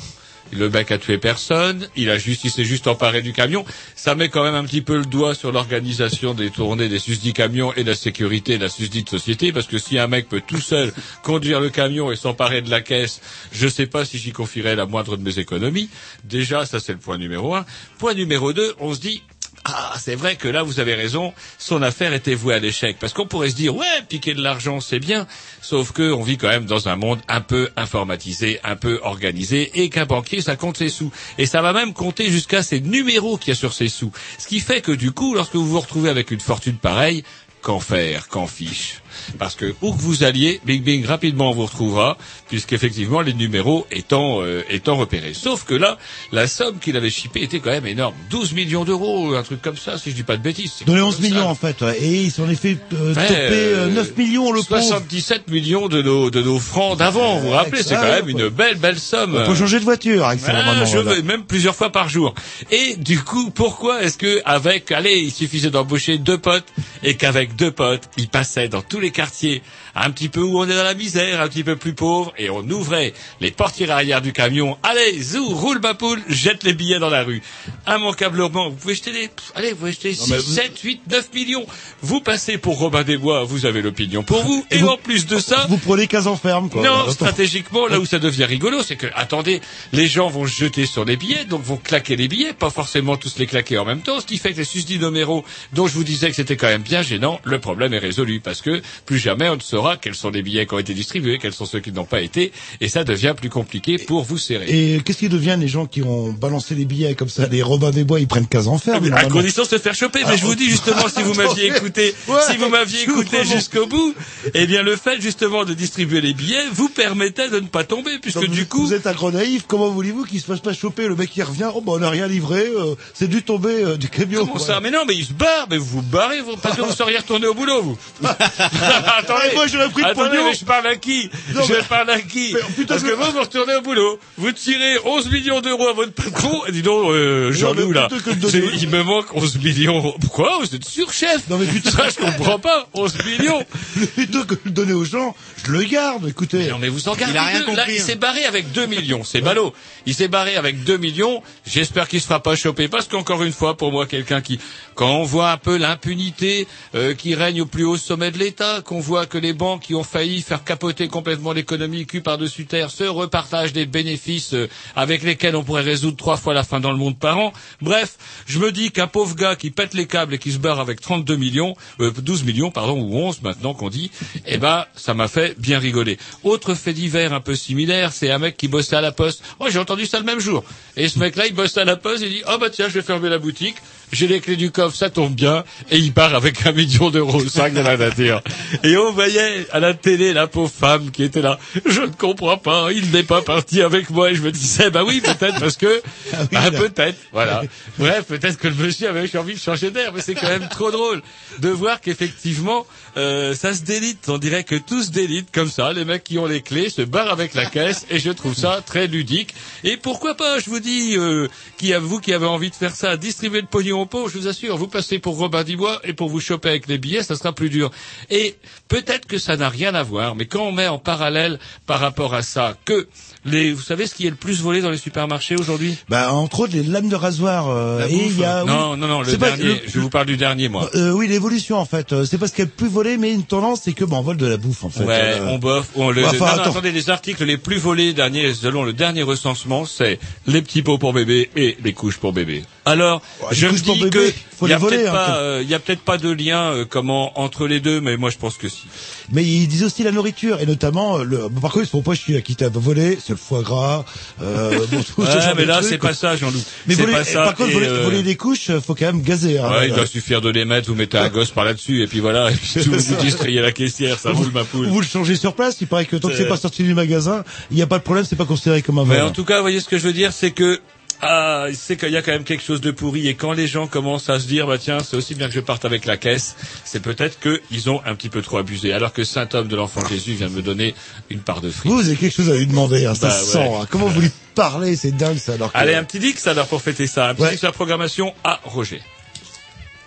Le 0.52 0.68
mec 0.68 0.90
a 0.90 0.98
tué 0.98 1.16
personne. 1.16 1.86
Il 1.94 2.10
a 2.10 2.18
juste, 2.18 2.42
il 2.44 2.50
s'est 2.50 2.64
juste 2.64 2.88
emparé 2.88 3.22
du 3.22 3.32
camion. 3.32 3.64
Ça 3.94 4.16
met 4.16 4.28
quand 4.28 4.42
même 4.42 4.56
un 4.56 4.64
petit 4.64 4.80
peu 4.82 4.96
le 4.96 5.04
doigt 5.04 5.34
sur 5.34 5.52
l'organisation 5.52 6.34
des 6.34 6.50
tournées 6.50 6.88
des 6.88 6.98
susdits 6.98 7.32
camions 7.32 7.72
et 7.74 7.84
de 7.84 7.90
la 7.90 7.94
sécurité 7.94 8.58
de 8.58 8.64
la 8.64 8.68
susdite 8.68 9.08
société. 9.08 9.52
Parce 9.52 9.68
que 9.68 9.78
si 9.78 9.98
un 9.98 10.08
mec 10.08 10.28
peut 10.28 10.42
tout 10.44 10.60
seul 10.60 10.92
conduire 11.22 11.60
le 11.60 11.70
camion 11.70 12.10
et 12.10 12.16
s'emparer 12.16 12.62
de 12.62 12.70
la 12.70 12.80
caisse, 12.80 13.20
je 13.52 13.68
sais 13.68 13.86
pas 13.86 14.04
si 14.04 14.18
j'y 14.18 14.32
confierais 14.32 14.74
la 14.74 14.86
moindre 14.86 15.16
de 15.16 15.22
mes 15.22 15.38
économies. 15.38 15.88
Déjà, 16.24 16.66
ça 16.66 16.80
c'est 16.80 16.92
le 16.92 16.98
point 16.98 17.18
numéro 17.18 17.54
un. 17.54 17.64
Point 17.98 18.14
numéro 18.14 18.52
deux, 18.52 18.74
on 18.80 18.92
se 18.92 19.00
dit, 19.00 19.22
ah, 19.64 19.94
c'est 19.98 20.14
vrai 20.14 20.36
que 20.36 20.48
là, 20.48 20.62
vous 20.62 20.80
avez 20.80 20.94
raison, 20.94 21.34
son 21.58 21.82
affaire 21.82 22.14
était 22.14 22.34
vouée 22.34 22.54
à 22.54 22.58
l'échec. 22.58 22.96
Parce 22.98 23.12
qu'on 23.12 23.26
pourrait 23.26 23.50
se 23.50 23.54
dire, 23.54 23.76
ouais, 23.76 23.86
piquer 24.08 24.32
de 24.32 24.42
l'argent, 24.42 24.80
c'est 24.80 24.98
bien. 24.98 25.26
Sauf 25.60 25.92
que 25.92 26.12
on 26.12 26.22
vit 26.22 26.38
quand 26.38 26.48
même 26.48 26.64
dans 26.64 26.88
un 26.88 26.96
monde 26.96 27.20
un 27.28 27.42
peu 27.42 27.68
informatisé, 27.76 28.58
un 28.64 28.76
peu 28.76 29.00
organisé, 29.02 29.70
et 29.74 29.90
qu'un 29.90 30.06
banquier, 30.06 30.40
ça 30.40 30.56
compte 30.56 30.78
ses 30.78 30.88
sous. 30.88 31.12
Et 31.36 31.44
ça 31.44 31.60
va 31.60 31.74
même 31.74 31.92
compter 31.92 32.30
jusqu'à 32.30 32.62
ses 32.62 32.80
numéros 32.80 33.36
qu'il 33.36 33.48
y 33.48 33.52
a 33.52 33.54
sur 33.54 33.74
ses 33.74 33.88
sous. 33.88 34.12
Ce 34.38 34.46
qui 34.46 34.60
fait 34.60 34.80
que 34.80 34.92
du 34.92 35.12
coup, 35.12 35.34
lorsque 35.34 35.54
vous 35.54 35.68
vous 35.68 35.80
retrouvez 35.80 36.08
avec 36.08 36.30
une 36.30 36.40
fortune 36.40 36.76
pareille, 36.76 37.22
qu'en 37.60 37.80
faire, 37.80 38.28
qu'en 38.28 38.46
fiche? 38.46 39.02
Parce 39.38 39.54
que 39.54 39.74
où 39.82 39.92
que 39.92 40.00
vous 40.00 40.24
alliez, 40.24 40.60
Bing 40.64 40.82
Bing 40.82 41.04
rapidement 41.04 41.50
on 41.50 41.54
vous 41.54 41.66
retrouvera, 41.66 42.16
puisqu'effectivement 42.48 43.20
les 43.20 43.34
numéros 43.34 43.86
étant 43.90 44.42
euh, 44.42 44.62
étant 44.70 44.96
repérés. 44.96 45.34
Sauf 45.34 45.64
que 45.64 45.74
là, 45.74 45.98
la 46.32 46.46
somme 46.46 46.78
qu'il 46.78 46.96
avait 46.96 47.10
chippée 47.10 47.42
était 47.42 47.60
quand 47.60 47.70
même 47.70 47.86
énorme, 47.86 48.14
12 48.30 48.52
millions 48.54 48.84
d'euros, 48.84 49.34
un 49.34 49.42
truc 49.42 49.62
comme 49.62 49.76
ça, 49.76 49.98
si 49.98 50.10
je 50.10 50.16
dis 50.16 50.22
pas 50.22 50.36
de 50.36 50.42
bêtises. 50.42 50.82
Donné 50.86 51.00
comme 51.00 51.08
11 51.08 51.16
ça. 51.16 51.22
millions 51.22 51.48
en 51.48 51.54
fait, 51.54 51.80
ouais. 51.82 51.98
et 52.00 52.22
il 52.24 52.30
s'en 52.30 52.48
est 52.48 52.54
fait 52.54 52.78
euh, 52.92 53.14
Ouais, 53.14 53.26
toper 53.26 53.36
euh, 53.38 53.86
euh, 53.86 53.88
9 53.88 54.16
millions 54.16 54.52
le 54.52 54.62
pauvre. 54.62 54.82
77 54.82 55.50
millions 55.50 55.88
de 55.88 56.02
nos 56.02 56.30
de 56.30 56.42
nos 56.42 56.58
francs 56.58 56.98
d'avant. 56.98 57.36
Vous 57.38 57.48
vous 57.48 57.54
rappelez, 57.54 57.82
c'est 57.82 57.94
quand 57.94 58.02
même 58.02 58.28
une 58.28 58.48
belle 58.48 58.76
belle 58.76 58.98
somme. 58.98 59.36
Il 59.38 59.44
faut 59.44 59.54
changer 59.54 59.78
de 59.78 59.84
voiture 59.84 60.26
avec 60.26 60.40
ça. 60.40 60.52
Ah, 60.54 60.84
je 60.84 60.98
veux, 60.98 61.22
même 61.22 61.44
plusieurs 61.44 61.74
fois 61.74 61.90
par 61.90 62.08
jour. 62.08 62.34
Et 62.70 62.96
du 62.96 63.22
coup, 63.22 63.50
pourquoi 63.50 64.02
est-ce 64.02 64.18
que 64.18 64.40
avec, 64.44 64.90
allez, 64.92 65.18
il 65.18 65.30
suffisait 65.30 65.70
d'embaucher 65.70 66.18
deux 66.18 66.38
potes 66.38 66.66
et 67.02 67.16
qu'avec 67.16 67.56
deux 67.56 67.70
potes, 67.70 68.04
il 68.16 68.28
passait 68.28 68.68
dans 68.68 68.82
tous 68.82 69.00
les 69.00 69.10
quartiers, 69.20 69.62
un 70.02 70.10
petit 70.10 70.28
peu 70.28 70.40
où 70.40 70.58
on 70.58 70.64
est 70.68 70.74
dans 70.74 70.82
la 70.84 70.94
misère, 70.94 71.40
un 71.40 71.48
petit 71.48 71.64
peu 71.64 71.76
plus 71.76 71.94
pauvre, 71.94 72.32
et 72.38 72.50
on 72.50 72.60
ouvrait 72.70 73.12
les 73.40 73.50
portières 73.50 73.90
arrière 73.90 74.22
du 74.22 74.32
camion. 74.32 74.76
Allez, 74.82 75.20
zou, 75.22 75.46
roule 75.54 75.80
ma 75.80 75.94
poule, 75.94 76.20
jette 76.28 76.64
les 76.64 76.72
billets 76.74 76.98
dans 76.98 77.10
la 77.10 77.22
rue. 77.22 77.42
Immanquablement, 77.86 78.70
vous 78.70 78.76
pouvez 78.76 78.94
jeter 78.94 79.12
des, 79.12 79.28
pff, 79.28 79.52
allez, 79.54 79.70
vous 79.70 79.76
pouvez 79.76 79.92
jeter 79.92 80.14
6, 80.14 80.30
mais 80.30 80.36
vous- 80.38 80.42
7, 80.54 80.78
8, 80.80 81.00
9 81.10 81.32
millions. 81.34 81.66
Vous 82.02 82.20
passez 82.20 82.58
pour 82.58 82.78
Robin 82.78 83.02
des 83.02 83.16
Bois, 83.16 83.44
vous 83.44 83.66
avez 83.66 83.82
l'opinion 83.82 84.22
pour 84.22 84.42
vous. 84.44 84.64
Et, 84.70 84.78
vous- 84.78 84.88
en 84.88 84.96
plus 84.96 85.26
de 85.26 85.38
ça, 85.38 85.66
Vous 85.68 85.78
prenez 85.78 86.06
15 86.06 86.26
en 86.26 86.36
ferme 86.36 86.68
quoi. 86.70 86.82
non, 86.82 87.10
stratégiquement, 87.10 87.86
là 87.86 87.98
où 87.98 88.06
ça 88.06 88.18
devient 88.18 88.44
rigolo, 88.44 88.82
c'est 88.82 88.96
que, 88.96 89.06
attendez, 89.14 89.60
les 89.92 90.06
gens 90.06 90.28
vont 90.28 90.46
se 90.46 90.52
jeter 90.54 90.86
sur 90.86 91.04
les 91.04 91.16
billets, 91.16 91.44
donc 91.44 91.62
vont 91.62 91.76
claquer 91.76 92.16
les 92.16 92.28
billets, 92.28 92.52
pas 92.52 92.70
forcément 92.70 93.16
tous 93.16 93.38
les 93.38 93.46
claquer 93.46 93.78
en 93.78 93.84
même 93.84 94.00
temps, 94.00 94.20
ce 94.20 94.26
qui 94.26 94.38
fait 94.38 94.52
que 94.52 94.58
les 94.58 94.64
susdits 94.64 94.98
numéros, 94.98 95.44
dont 95.72 95.86
je 95.86 95.94
vous 95.94 96.04
disais 96.04 96.28
que 96.30 96.36
c'était 96.36 96.56
quand 96.56 96.68
même 96.68 96.82
bien 96.82 97.02
gênant, 97.02 97.40
le 97.44 97.58
problème 97.58 97.92
est 97.94 97.98
résolu, 97.98 98.40
parce 98.40 98.62
que 98.62 98.80
plus 99.06 99.18
jamais 99.18 99.48
on 99.48 99.56
ne 99.56 99.60
saura 99.60 99.89
quels 99.96 100.14
sont 100.14 100.30
les 100.30 100.42
billets 100.42 100.66
qui 100.66 100.74
ont 100.74 100.78
été 100.78 100.94
distribués, 100.94 101.38
quels 101.38 101.52
sont 101.52 101.64
ceux 101.66 101.80
qui 101.80 101.92
n'ont 101.92 102.04
pas 102.04 102.20
été, 102.20 102.52
et 102.80 102.88
ça 102.88 103.04
devient 103.04 103.34
plus 103.36 103.50
compliqué 103.50 103.98
pour 103.98 104.22
vous 104.24 104.38
serrer. 104.38 104.66
Et 104.68 105.00
qu'est-ce 105.02 105.18
qui 105.18 105.28
devient 105.28 105.56
les 105.58 105.68
gens 105.68 105.86
qui 105.86 106.02
ont 106.02 106.32
balancé 106.32 106.74
les 106.74 106.84
billets 106.84 107.14
comme 107.14 107.28
ça 107.28 107.46
Les 107.46 107.62
Robins 107.62 107.90
des 107.90 108.04
Bois, 108.04 108.20
ils 108.20 108.26
prennent 108.28 108.46
15 108.46 108.68
en 108.68 108.78
ferme. 108.78 109.12
à 109.12 109.24
condition 109.24 109.62
de 109.62 109.68
se 109.68 109.78
faire 109.78 109.94
choper. 109.94 110.20
Mais 110.20 110.32
Ah, 110.32 110.36
je 110.36 110.44
vous 110.44 110.54
dis 110.54 110.68
justement, 110.68 111.08
si 111.08 111.22
vous 111.22 111.34
m'aviez 111.34 111.70
attendez. 111.70 111.76
écouté, 111.78 112.14
Ouais, 112.28 112.36
si 112.50 112.56
vous 112.56 112.68
m'aviez 112.68 113.02
écouté 113.02 113.44
jusqu'au 113.44 113.86
bout, 113.86 114.14
eh 114.54 114.66
bien 114.66 114.82
le 114.82 114.96
fait 114.96 115.20
justement 115.20 115.64
de 115.64 115.74
distribuer 115.74 116.20
les 116.20 116.34
billets 116.34 116.64
vous 116.72 116.88
permettait 116.88 117.48
de 117.50 117.60
ne 117.60 117.66
pas 117.66 117.84
tomber, 117.84 118.18
puisque 118.20 118.40
Donc, 118.40 118.50
du 118.50 118.66
coup, 118.66 118.86
vous 118.86 118.94
êtes 118.94 119.06
un 119.06 119.12
gros 119.12 119.30
naïf. 119.30 119.64
Comment 119.66 119.88
voulez-vous 119.90 120.24
qu'il 120.24 120.40
se 120.40 120.46
fasse 120.46 120.60
pas 120.60 120.72
choper 120.72 121.06
Le 121.06 121.16
mec 121.16 121.30
qui 121.30 121.42
revient, 121.42 121.68
oh 121.74 121.80
bah 121.80 121.92
on 121.94 121.98
n'a 121.98 122.10
rien 122.10 122.26
livré, 122.26 122.64
euh, 122.66 122.94
c'est 123.14 123.28
dû 123.28 123.42
tomber 123.42 123.82
euh, 123.84 123.96
du 123.96 124.08
camion. 124.08 124.46
Comment 124.46 124.58
ça? 124.58 124.80
Mais 124.80 124.90
non, 124.90 125.04
mais 125.06 125.14
il 125.14 125.24
se 125.24 125.32
barre, 125.32 125.66
mais 125.70 125.78
vous 125.78 125.84
vous 125.86 126.02
barrez, 126.02 126.40
vous, 126.40 126.56
parce 126.56 126.76
que 126.76 126.82
vous 126.82 126.92
seriez 126.92 127.18
retourné 127.18 127.46
au 127.46 127.54
boulot, 127.54 127.82
vous. 127.82 127.98
Attendez, 128.24 129.40
Ah, 129.50 129.54
moi, 129.54 129.66
j'aurais 129.72 129.88
pris 129.90 130.02
le 130.02 130.08
attendez, 130.08 130.28
pognon. 130.30 130.44
mais 130.50 130.54
je 130.54 130.64
parle 130.64 130.86
à 130.86 130.96
qui 130.96 131.30
Non, 131.54 131.62
Je 131.66 131.72
mais- 131.74 131.82
parle 131.82 132.10
à 132.10 132.20
qui 132.20 132.54
Mais 132.78 132.84
Parce 132.84 133.02
que 133.02 133.08
que- 133.08 133.14
vous, 133.14 133.32
vous 133.32 133.40
retournez 133.40 133.74
au 133.74 133.80
boulot, 133.82 134.18
vous 134.38 134.52
tirez 134.52 134.98
11 135.04 135.30
millions 135.30 135.60
d'euros 135.60 135.88
à 135.88 135.92
votre 135.92 136.12
patron, 136.12 136.64
et 136.66 136.72
dis 136.72 136.82
donc, 136.82 137.10
euh, 137.10 137.52
Jean-Loup, 137.52 137.92
là, 137.92 138.08
donner- 138.36 138.70
il 138.80 138.88
me 138.88 139.02
manque 139.02 139.34
11 139.34 139.56
millions. 139.58 140.14
Pourquoi 140.20 140.58
Vous 140.60 140.74
êtes 140.74 140.84
sûr, 140.84 141.12
chef 141.12 141.48
Non, 141.48 141.58
mais 141.58 141.66
putain- 141.66 141.90
Ça, 141.90 142.08
je 142.10 142.16
comprends 142.24 142.58
pas, 142.58 142.86
11 142.94 143.14
millions 143.24 143.64
Plutôt 144.14 144.44
que 144.44 144.54
de 144.54 144.60
le 144.64 144.70
donner 144.70 144.92
aux 144.92 145.04
gens, 145.04 145.34
je 145.64 145.72
le 145.72 145.82
garde. 145.84 146.28
Écoutez. 146.28 146.68
non 146.68 146.78
mais 146.78 146.88
vous 146.88 147.08
en 147.08 147.14
gardez 147.14 147.34
Il 147.34 147.38
a 147.38 147.42
rien 147.44 147.58
deux. 147.60 147.64
compris, 147.66 147.76
Là, 147.76 147.84
il 147.90 148.00
hein. 148.00 148.04
s'est 148.04 148.14
barré 148.16 148.44
avec 148.44 148.72
2 148.72 148.86
millions. 148.86 149.22
C'est 149.24 149.40
ballot. 149.40 149.72
Il 150.06 150.14
s'est 150.14 150.28
barré 150.28 150.56
avec 150.56 150.84
2 150.84 150.96
millions. 150.96 151.42
J'espère 151.66 152.08
qu'il 152.08 152.20
se 152.20 152.26
fera 152.26 152.42
pas 152.42 152.56
choper 152.56 152.88
parce 152.88 153.06
qu'encore 153.08 153.42
une 153.42 153.52
fois, 153.52 153.76
pour 153.76 153.92
moi, 153.92 154.06
quelqu'un 154.06 154.40
qui, 154.40 154.58
quand 154.94 155.10
on 155.10 155.22
voit 155.24 155.50
un 155.52 155.56
peu 155.56 155.76
l'impunité 155.76 156.66
euh, 156.94 157.14
qui 157.14 157.34
règne 157.34 157.62
au 157.62 157.66
plus 157.66 157.84
haut 157.84 157.96
sommet 157.96 158.30
de 158.30 158.38
l'État, 158.38 158.80
qu'on 158.84 159.00
voit 159.00 159.26
que 159.26 159.38
les 159.38 159.52
banques 159.60 159.82
qui 159.82 159.94
ont 159.94 160.02
failli 160.02 160.40
faire 160.40 160.64
capoter 160.64 161.06
complètement 161.08 161.52
l'économie 161.52 162.06
cul 162.06 162.22
par-dessus 162.22 162.64
terre 162.64 162.90
se 162.90 163.04
repartagent 163.04 163.74
des 163.74 163.84
bénéfices 163.84 164.54
euh, 164.54 164.70
avec 164.96 165.22
lesquels 165.22 165.54
on 165.54 165.62
pourrait 165.62 165.82
résoudre 165.82 166.16
trois 166.16 166.38
fois 166.38 166.54
la 166.54 166.64
faim 166.64 166.80
dans 166.80 166.90
le 166.90 166.96
monde 166.96 167.18
par 167.18 167.36
an. 167.36 167.52
Bref, 167.82 168.16
je 168.46 168.58
me 168.58 168.72
dis 168.72 168.90
qu'un 168.90 169.06
pauvre 169.06 169.36
gars 169.36 169.56
qui 169.56 169.70
pète 169.70 169.92
les 169.92 170.06
câbles 170.06 170.32
et 170.32 170.38
qui 170.38 170.52
se 170.52 170.56
barre 170.56 170.80
avec 170.80 171.02
32 171.02 171.36
millions, 171.36 171.76
euh, 172.00 172.10
12 172.10 172.44
millions, 172.44 172.70
pardon, 172.70 172.98
ou 172.98 173.18
11 173.18 173.42
maintenant 173.42 173.74
qu'on 173.74 173.90
dit, 173.90 174.10
eh 174.46 174.56
ben, 174.56 174.86
ça 174.96 175.12
m'a 175.12 175.28
fait 175.28 175.54
bien 175.60 175.78
rigoler. 175.78 176.16
Autre 176.42 176.72
fait 176.74 176.94
divers 176.94 177.34
un 177.34 177.40
peu 177.40 177.54
similaire, 177.54 178.14
c'est 178.14 178.30
un 178.30 178.38
mec 178.38 178.56
qui 178.56 178.66
bossait 178.66 178.96
à 178.96 179.02
la 179.02 179.12
poste. 179.12 179.42
Oh, 179.58 179.66
j'ai 179.68 179.78
entendu 179.78 180.06
ça 180.06 180.18
le 180.18 180.24
même 180.24 180.40
jour. 180.40 180.64
Et 180.96 181.06
ce 181.08 181.18
mec-là, 181.18 181.46
il 181.46 181.54
bosse 181.54 181.76
à 181.76 181.84
la 181.84 181.96
poste, 181.96 182.22
il 182.22 182.30
dit, 182.30 182.42
oh 182.50 182.56
bah 182.58 182.70
tiens, 182.70 182.88
je 182.88 182.94
vais 182.94 183.02
fermer 183.02 183.28
la 183.28 183.38
boutique, 183.38 183.76
j'ai 184.12 184.26
les 184.26 184.40
clés 184.40 184.56
du 184.56 184.70
coffre, 184.70 184.96
ça 184.96 185.10
tombe 185.10 185.34
bien, 185.34 185.64
et 185.90 185.98
il 185.98 186.12
part 186.12 186.34
avec 186.34 186.66
un 186.66 186.72
million 186.72 187.10
d'euros, 187.10 187.46
sac 187.46 187.74
de 187.74 187.80
la 187.80 187.96
nature. 187.96 188.42
Et 188.84 188.96
on 188.96 189.12
voyait 189.12 189.66
à 189.72 189.80
la 189.80 189.94
télé 189.94 190.32
la 190.32 190.46
pauvre 190.46 190.70
femme 190.70 191.10
qui 191.10 191.22
était 191.22 191.42
là, 191.42 191.58
je 191.86 192.02
ne 192.02 192.06
comprends 192.06 192.58
pas, 192.58 192.88
il 192.92 193.10
n'est 193.10 193.22
pas 193.22 193.42
parti 193.42 193.82
avec 193.82 194.10
moi, 194.10 194.30
et 194.30 194.34
je 194.34 194.42
me 194.42 194.52
disais, 194.52 194.90
bah 194.90 195.04
oui, 195.04 195.20
peut-être 195.20 195.58
parce 195.60 195.76
que, 195.76 196.02
bah, 196.52 196.70
peut-être, 196.70 197.18
voilà. 197.32 197.62
Bref, 197.98 198.24
peut-être 198.26 198.58
que 198.58 198.68
le 198.68 198.74
monsieur 198.74 199.08
avait 199.08 199.36
envie 199.36 199.54
de 199.54 199.60
changer 199.60 199.90
d'air, 199.90 200.12
mais 200.14 200.20
c'est 200.20 200.34
quand 200.34 200.48
même 200.48 200.68
trop 200.68 200.90
drôle 200.90 201.22
de 201.58 201.68
voir 201.68 202.00
qu'effectivement, 202.00 202.86
euh, 203.16 203.54
ça 203.54 203.74
se 203.74 203.82
délite. 203.82 204.28
On 204.28 204.38
dirait 204.38 204.64
que 204.64 204.76
tout 204.76 205.02
se 205.02 205.10
délite 205.10 205.48
comme 205.52 205.68
ça. 205.68 205.92
Les 205.92 206.04
mecs 206.04 206.24
qui 206.24 206.38
ont 206.38 206.46
les 206.46 206.62
clés 206.62 206.90
se 206.90 207.02
barrent 207.02 207.30
avec 207.30 207.54
la 207.54 207.66
caisse 207.66 208.06
et 208.10 208.18
je 208.18 208.30
trouve 208.30 208.54
ça 208.54 208.82
très 208.84 209.06
ludique. 209.06 209.54
Et 209.84 209.96
pourquoi 209.96 210.34
pas, 210.34 210.58
je 210.58 210.70
vous 210.70 210.80
dis, 210.80 211.16
euh, 211.16 211.48
qui 211.76 211.92
vous 211.92 212.20
qui 212.20 212.32
avez 212.32 212.46
envie 212.46 212.70
de 212.70 212.74
faire 212.74 212.94
ça, 212.94 213.16
distribuer 213.16 213.60
le 213.60 213.66
pognon 213.66 213.99
pot, 214.06 214.28
je 214.28 214.38
vous 214.38 214.48
assure, 214.48 214.76
vous 214.76 214.86
passez 214.88 215.18
pour 215.18 215.36
Robin 215.36 215.64
Dubois 215.64 216.00
et 216.04 216.12
pour 216.12 216.28
vous 216.28 216.40
choper 216.40 216.68
avec 216.70 216.86
les 216.88 216.98
billets, 216.98 217.22
ça 217.22 217.36
sera 217.36 217.52
plus 217.52 217.70
dur. 217.70 217.90
Et 218.30 218.56
peut-être 218.88 219.26
que 219.26 219.38
ça 219.38 219.56
n'a 219.56 219.68
rien 219.68 219.94
à 219.94 220.02
voir, 220.02 220.34
mais 220.36 220.46
quand 220.46 220.62
on 220.62 220.72
met 220.72 220.88
en 220.88 220.98
parallèle 220.98 221.58
par 221.86 222.00
rapport 222.00 222.34
à 222.34 222.42
ça 222.42 222.74
que 222.84 223.08
les, 223.44 223.72
vous 223.72 223.80
savez 223.82 224.06
ce 224.06 224.14
qui 224.14 224.26
est 224.26 224.30
le 224.30 224.36
plus 224.36 224.60
volé 224.60 224.82
dans 224.82 224.90
les 224.90 224.98
supermarchés 224.98 225.56
aujourd'hui? 225.56 225.96
Bah, 226.08 226.32
entre 226.32 226.60
autres, 226.60 226.74
les 226.74 226.82
lames 226.82 227.08
de 227.08 227.16
rasoir. 227.16 227.68
euh, 227.70 228.00
La 228.00 228.08
et 228.08 228.12
bouffe. 228.16 228.38
y 228.38 228.44
a, 228.44 228.64
Non, 228.64 228.92
oui. 228.92 228.98
non, 228.98 229.06
non, 229.08 229.22
le 229.22 229.32
pas- 229.38 229.50
dernier. 229.56 229.64
le- 229.64 229.80
Je 229.86 229.98
vous 230.00 230.10
parle 230.10 230.26
du 230.26 230.36
dernier, 230.36 230.68
moi. 230.68 230.90
Euh, 230.94 231.12
oui, 231.12 231.26
l'évolution 231.28 231.76
en 231.78 231.84
fait. 231.86 232.12
Euh, 232.12 232.24
C'est 232.26 232.36
parce 232.38 232.52
qu'elle 232.52 232.66
est 232.66 232.68
plus 232.68 232.88
volée, 232.88 233.16
mais 233.16 233.32
une 233.32 233.44
tendance, 233.44 233.80
c'est 233.84 233.92
que 233.94 234.04
bon, 234.04 234.18
on 234.18 234.22
vole 234.22 234.36
de 234.36 234.46
la 234.46 234.56
bouffe 234.58 234.84
en 234.84 234.90
fait. 234.90 235.04
Ouais, 235.04 235.20
Euh, 235.20 235.46
on 235.48 235.58
bof. 235.58 235.86
On 235.96 236.10
le, 236.10 236.24
Enfin, 236.26 236.36
non, 236.36 236.38
non, 236.40 236.46
attends. 236.52 236.70
attendez, 236.70 236.92
les 236.92 237.08
articles 237.10 237.44
les 237.44 237.56
plus 237.56 237.78
volés 237.78 238.12
derniers, 238.12 238.52
selon 238.54 238.84
le 238.84 238.92
dernier 238.92 239.22
recensement, 239.22 239.84
c'est 239.86 240.18
les 240.46 240.60
petits 240.62 240.82
pots 240.82 240.98
pour 240.98 241.12
bébé 241.14 241.50
et 241.56 241.76
les 241.82 241.92
couches 241.94 242.18
pour 242.18 242.32
bébé. 242.32 242.62
Alors, 242.86 243.20
Ouais, 243.42 243.48
les 243.50 243.56
je 243.56 243.66
me 243.66 243.72
dis 243.78 243.98
bébé, 244.00 244.10
que 244.10 244.32
il 244.62 244.68
y 244.68 244.72
a 244.72 244.78
peut-être 244.78 245.08
hein, 245.08 245.12
pas, 245.12 245.36
euh, 245.38 245.64
peut-être 245.84 246.00
pas 246.00 246.18
de 246.18 246.30
lien 246.30 246.72
euh, 246.72 246.84
comment 246.88 247.38
entre 247.40 247.66
les 247.66 247.80
deux, 247.80 248.00
mais 248.00 248.16
moi 248.16 248.30
je 248.30 248.36
pense 248.38 248.56
que 248.56 248.68
si. 248.68 248.84
Mais 249.32 249.44
ils 249.44 249.66
disent 249.68 249.84
aussi 249.84 250.02
la 250.02 250.12
nourriture 250.12 250.60
et 250.60 250.66
notamment 250.66 251.18
euh, 251.18 251.24
le. 251.24 251.48
bon, 251.48 251.60
par 251.60 251.72
contre, 251.72 251.84
ils 251.84 251.86
se 251.86 251.90
font 251.92 252.02
pas 252.02 252.14
chier 252.14 252.36
à 252.36 252.40
qui 252.40 252.56
t'a 252.56 252.68
volé, 252.68 253.18
c'est 253.22 253.30
le 253.30 253.36
foie 253.38 253.62
gras. 253.62 254.04
Euh, 254.42 254.86
bon, 254.90 255.02
tout 255.02 255.24
ce 255.24 255.30
Ouais, 255.36 255.40
genre 255.42 255.54
mais 255.56 255.64
là 255.66 255.80
c'est 255.82 255.98
pas 255.98 256.14
ça, 256.14 256.36
Jean-Loup. 256.36 256.62
Mais 256.86 256.94
voler, 256.94 257.12
pas 257.12 257.24
ça. 257.24 257.42
par 257.44 257.54
contre, 257.54 257.70
voler, 257.72 257.86
euh, 257.86 258.02
voler 258.04 258.22
des 258.22 258.36
couches, 258.36 258.70
euh, 258.70 258.80
faut 258.80 258.94
quand 258.94 259.06
même 259.06 259.22
gazer. 259.22 259.58
Hein, 259.58 259.70
Ouais, 259.70 259.88
il 259.88 259.94
doit 259.94 260.06
suffire 260.06 260.40
de 260.40 260.50
les 260.50 260.64
mettre, 260.64 260.88
vous 260.88 260.94
mettez 260.94 261.18
un 261.18 261.28
gosse 261.28 261.50
par 261.50 261.64
là-dessus, 261.64 262.02
et 262.02 262.06
puis 262.06 262.20
voilà, 262.20 262.50
et 262.50 262.54
puis 262.54 262.80
tout, 262.84 262.90
vous 262.92 263.14
distrayez 263.22 263.60
la 263.60 263.72
caissière, 263.72 264.18
ça 264.18 264.32
roule 264.32 264.50
ma 264.52 264.64
poule. 264.64 264.86
Vous 264.88 265.00
le 265.00 265.06
changez 265.06 265.36
sur 265.36 265.54
place. 265.54 265.76
Il 265.80 265.86
paraît 265.86 266.06
que 266.06 266.16
tant 266.16 266.28
que 266.28 266.34
C'est- 266.34 266.42
c'est 266.42 266.48
pas 266.48 266.56
sorti 266.56 266.82
du 266.82 266.94
magasin, 266.94 267.44
il 267.70 267.76
n'y 267.76 267.82
a 267.82 267.86
pas 267.86 267.98
de 267.98 268.02
problème, 268.04 268.24
c'est 268.28 268.36
pas 268.36 268.44
considéré 268.46 268.82
comme 268.82 268.98
un 268.98 269.04
vol. 269.04 269.16
Mais 269.16 269.22
en 269.22 269.30
tout 269.30 269.44
cas, 269.44 269.56
vous 269.56 269.62
voyez 269.62 269.80
ce 269.80 269.88
que 269.88 269.98
je 269.98 270.06
veux 270.06 270.12
dire, 270.12 270.32
c'est 270.32 270.50
que 270.50 270.80
ah, 271.22 271.66
c'est 271.74 271.96
qu'il 271.98 272.10
y 272.10 272.16
a 272.16 272.22
quand 272.22 272.32
même 272.32 272.44
quelque 272.44 272.62
chose 272.62 272.80
de 272.80 272.90
pourri 272.90 273.28
et 273.28 273.34
quand 273.34 273.52
les 273.52 273.66
gens 273.66 273.86
commencent 273.86 274.28
à 274.30 274.40
se 274.40 274.46
dire 274.46 274.66
bah 274.66 274.78
tiens 274.78 275.00
c'est 275.00 275.16
aussi 275.16 275.34
bien 275.34 275.48
que 275.48 275.54
je 275.54 275.60
parte 275.60 275.84
avec 275.84 276.06
la 276.06 276.16
caisse, 276.16 276.56
c'est 276.84 277.00
peut-être 277.00 277.38
qu'ils 277.40 277.90
ont 277.90 278.00
un 278.06 278.14
petit 278.14 278.28
peu 278.30 278.40
trop 278.42 278.58
abusé. 278.58 278.92
Alors 278.92 279.12
que 279.12 279.24
saint 279.24 279.48
homme 279.52 279.68
de 279.68 279.76
l'enfant 279.76 280.04
Jésus 280.06 280.32
vient 280.34 280.48
de 280.48 280.54
me 280.54 280.62
donner 280.62 280.94
une 281.28 281.40
part 281.40 281.60
de 281.60 281.70
fric. 281.70 281.90
Vous, 281.90 281.98
vous 281.98 282.06
avez 282.08 282.16
quelque 282.16 282.34
chose 282.34 282.50
à 282.50 282.56
lui 282.56 282.66
demander, 282.66 283.04
hein, 283.06 283.14
ça 283.14 283.28
Bah, 283.28 283.34
se 283.34 283.44
ouais. 283.58 283.64
sent. 283.64 283.74
hein. 283.82 283.86
Comment 283.90 284.06
vous 284.06 284.20
lui 284.20 284.30
parlez, 284.54 284.96
c'est 284.96 285.12
dingue 285.12 285.36
ça. 285.38 285.54
Alors 285.54 285.72
que- 285.72 285.78
Allez 285.78 285.94
un 285.94 286.04
petit 286.04 286.18
dix 286.20 286.46
alors 286.46 286.66
pour 286.66 286.80
fêter 286.82 287.06
ça, 287.06 287.28
un 287.28 287.34
petit 287.34 287.42
Ouais. 287.42 287.50
dix 287.52 287.58
sur 287.58 287.68
la 287.68 287.72
programmation 287.72 288.34
à 288.44 288.60
Roger. 288.64 289.02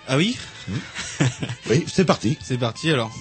Ah 0.07 0.17
oui? 0.17 0.37
Oui, 1.69 1.85
c'est 1.91 2.05
parti. 2.05 2.37
C'est 2.43 2.57
parti 2.57 2.89
alors. 2.91 3.11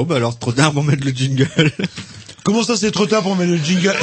Bon 0.00 0.06
bah 0.06 0.16
alors 0.16 0.38
trop 0.38 0.50
tard 0.52 0.72
pour 0.72 0.82
mettre 0.82 1.04
le 1.04 1.10
jingle. 1.12 1.46
Comment 2.42 2.62
ça, 2.62 2.74
c'est 2.74 2.90
trop 2.90 3.04
tard 3.04 3.20
pour 3.22 3.36
mettre 3.36 3.50
le 3.50 3.58
jingle 3.58 3.94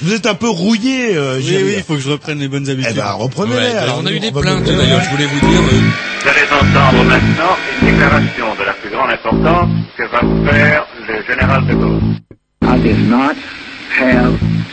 Vous- 0.00 0.14
êtes 0.14 0.24
un 0.24 0.32
peu 0.34 0.48
rouillé, 0.48 1.14
euh, 1.16 1.38
oui 1.38 1.56
oui, 1.62 1.74
il 1.76 1.82
faut 1.82 1.96
que 1.96 2.00
je 2.00 2.08
reprenne 2.08 2.38
les 2.38 2.48
bonnes 2.48 2.66
habitudes. 2.70 2.94
Eh 2.94 2.98
ben, 2.98 3.10
reprenez-les. 3.12 3.58
Ouais, 3.60 3.76
alors, 3.76 3.98
on 4.02 4.06
a 4.06 4.10
eu 4.10 4.20
des 4.20 4.32
plaintes 4.32 4.64
d'ailleurs, 4.64 5.02
je 5.04 5.10
voulais 5.10 5.26
vous 5.26 5.40
dire. 5.50 5.60
euh, 5.60 5.80
Vous 6.22 6.28
allez 6.30 6.46
entendre 6.50 7.04
maintenant 7.04 7.56
une 7.82 7.90
déclaration 7.90 8.54
de 8.58 8.64
la 8.64 8.72
plus 8.72 8.88
grande 8.88 9.10
importance 9.10 9.70
que 9.98 10.02
va 10.04 10.20
vous 10.22 10.46
faire 10.46 10.86
le 11.06 11.22
général 11.30 11.66
de 11.66 11.74
Gaulle. 11.74 12.00
I 12.62 12.78
did 12.80 13.06
not 13.10 13.34
have 14.00 14.32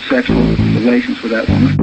sexual 0.09 0.37
relations 0.79 1.21
with 1.21 1.33
that 1.33 1.49
woman. 1.49 1.75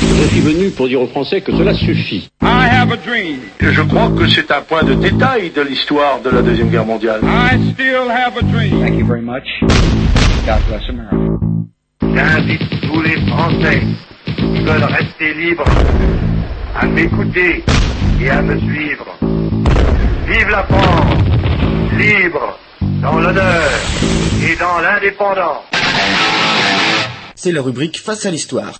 This 0.00 0.28
suis 0.30 0.40
venu 0.40 0.68
pour 0.70 0.88
dire 0.88 1.00
aux 1.00 1.06
Français 1.08 1.40
que 1.40 1.52
cela 1.52 1.72
suffit. 1.72 2.28
I 2.64 2.66
have 2.66 2.92
a 2.92 2.96
dream. 2.96 3.40
Je 3.60 3.82
crois 3.82 4.10
que 4.18 4.26
c'est 4.26 4.50
un 4.50 4.62
point 4.62 4.82
de 4.84 4.94
détail 4.94 5.50
de 5.50 5.60
l'histoire 5.60 6.20
de 6.20 6.30
la 6.30 6.40
Deuxième 6.40 6.70
Guerre 6.70 6.86
mondiale. 6.86 7.20
I 7.22 7.72
still 7.74 8.08
have 8.08 8.38
a 8.38 8.42
dream. 8.42 8.80
Thank 8.80 8.98
you 8.98 9.06
very 9.06 9.20
much. 9.20 9.46
God 10.46 10.60
bless 10.68 10.82
America. 10.88 11.14
J'invite 12.00 12.62
tous 12.88 13.02
les 13.02 13.18
Français 13.28 13.82
qui 14.36 14.64
veulent 14.64 14.84
rester 14.84 15.34
libres 15.34 15.64
à 16.74 16.86
m'écouter 16.86 17.62
et 18.22 18.30
à 18.30 18.40
me 18.40 18.58
suivre. 18.60 19.06
Vive 20.26 20.48
la 20.48 20.62
France, 20.62 21.22
libre, 21.98 22.58
dans 23.02 23.18
l'honneur 23.18 23.70
et 24.42 24.56
dans 24.56 24.80
l'indépendance. 24.80 25.64
C'est 27.34 27.52
la 27.52 27.60
rubrique 27.60 28.00
Face 28.00 28.24
à 28.24 28.30
l'histoire. 28.30 28.72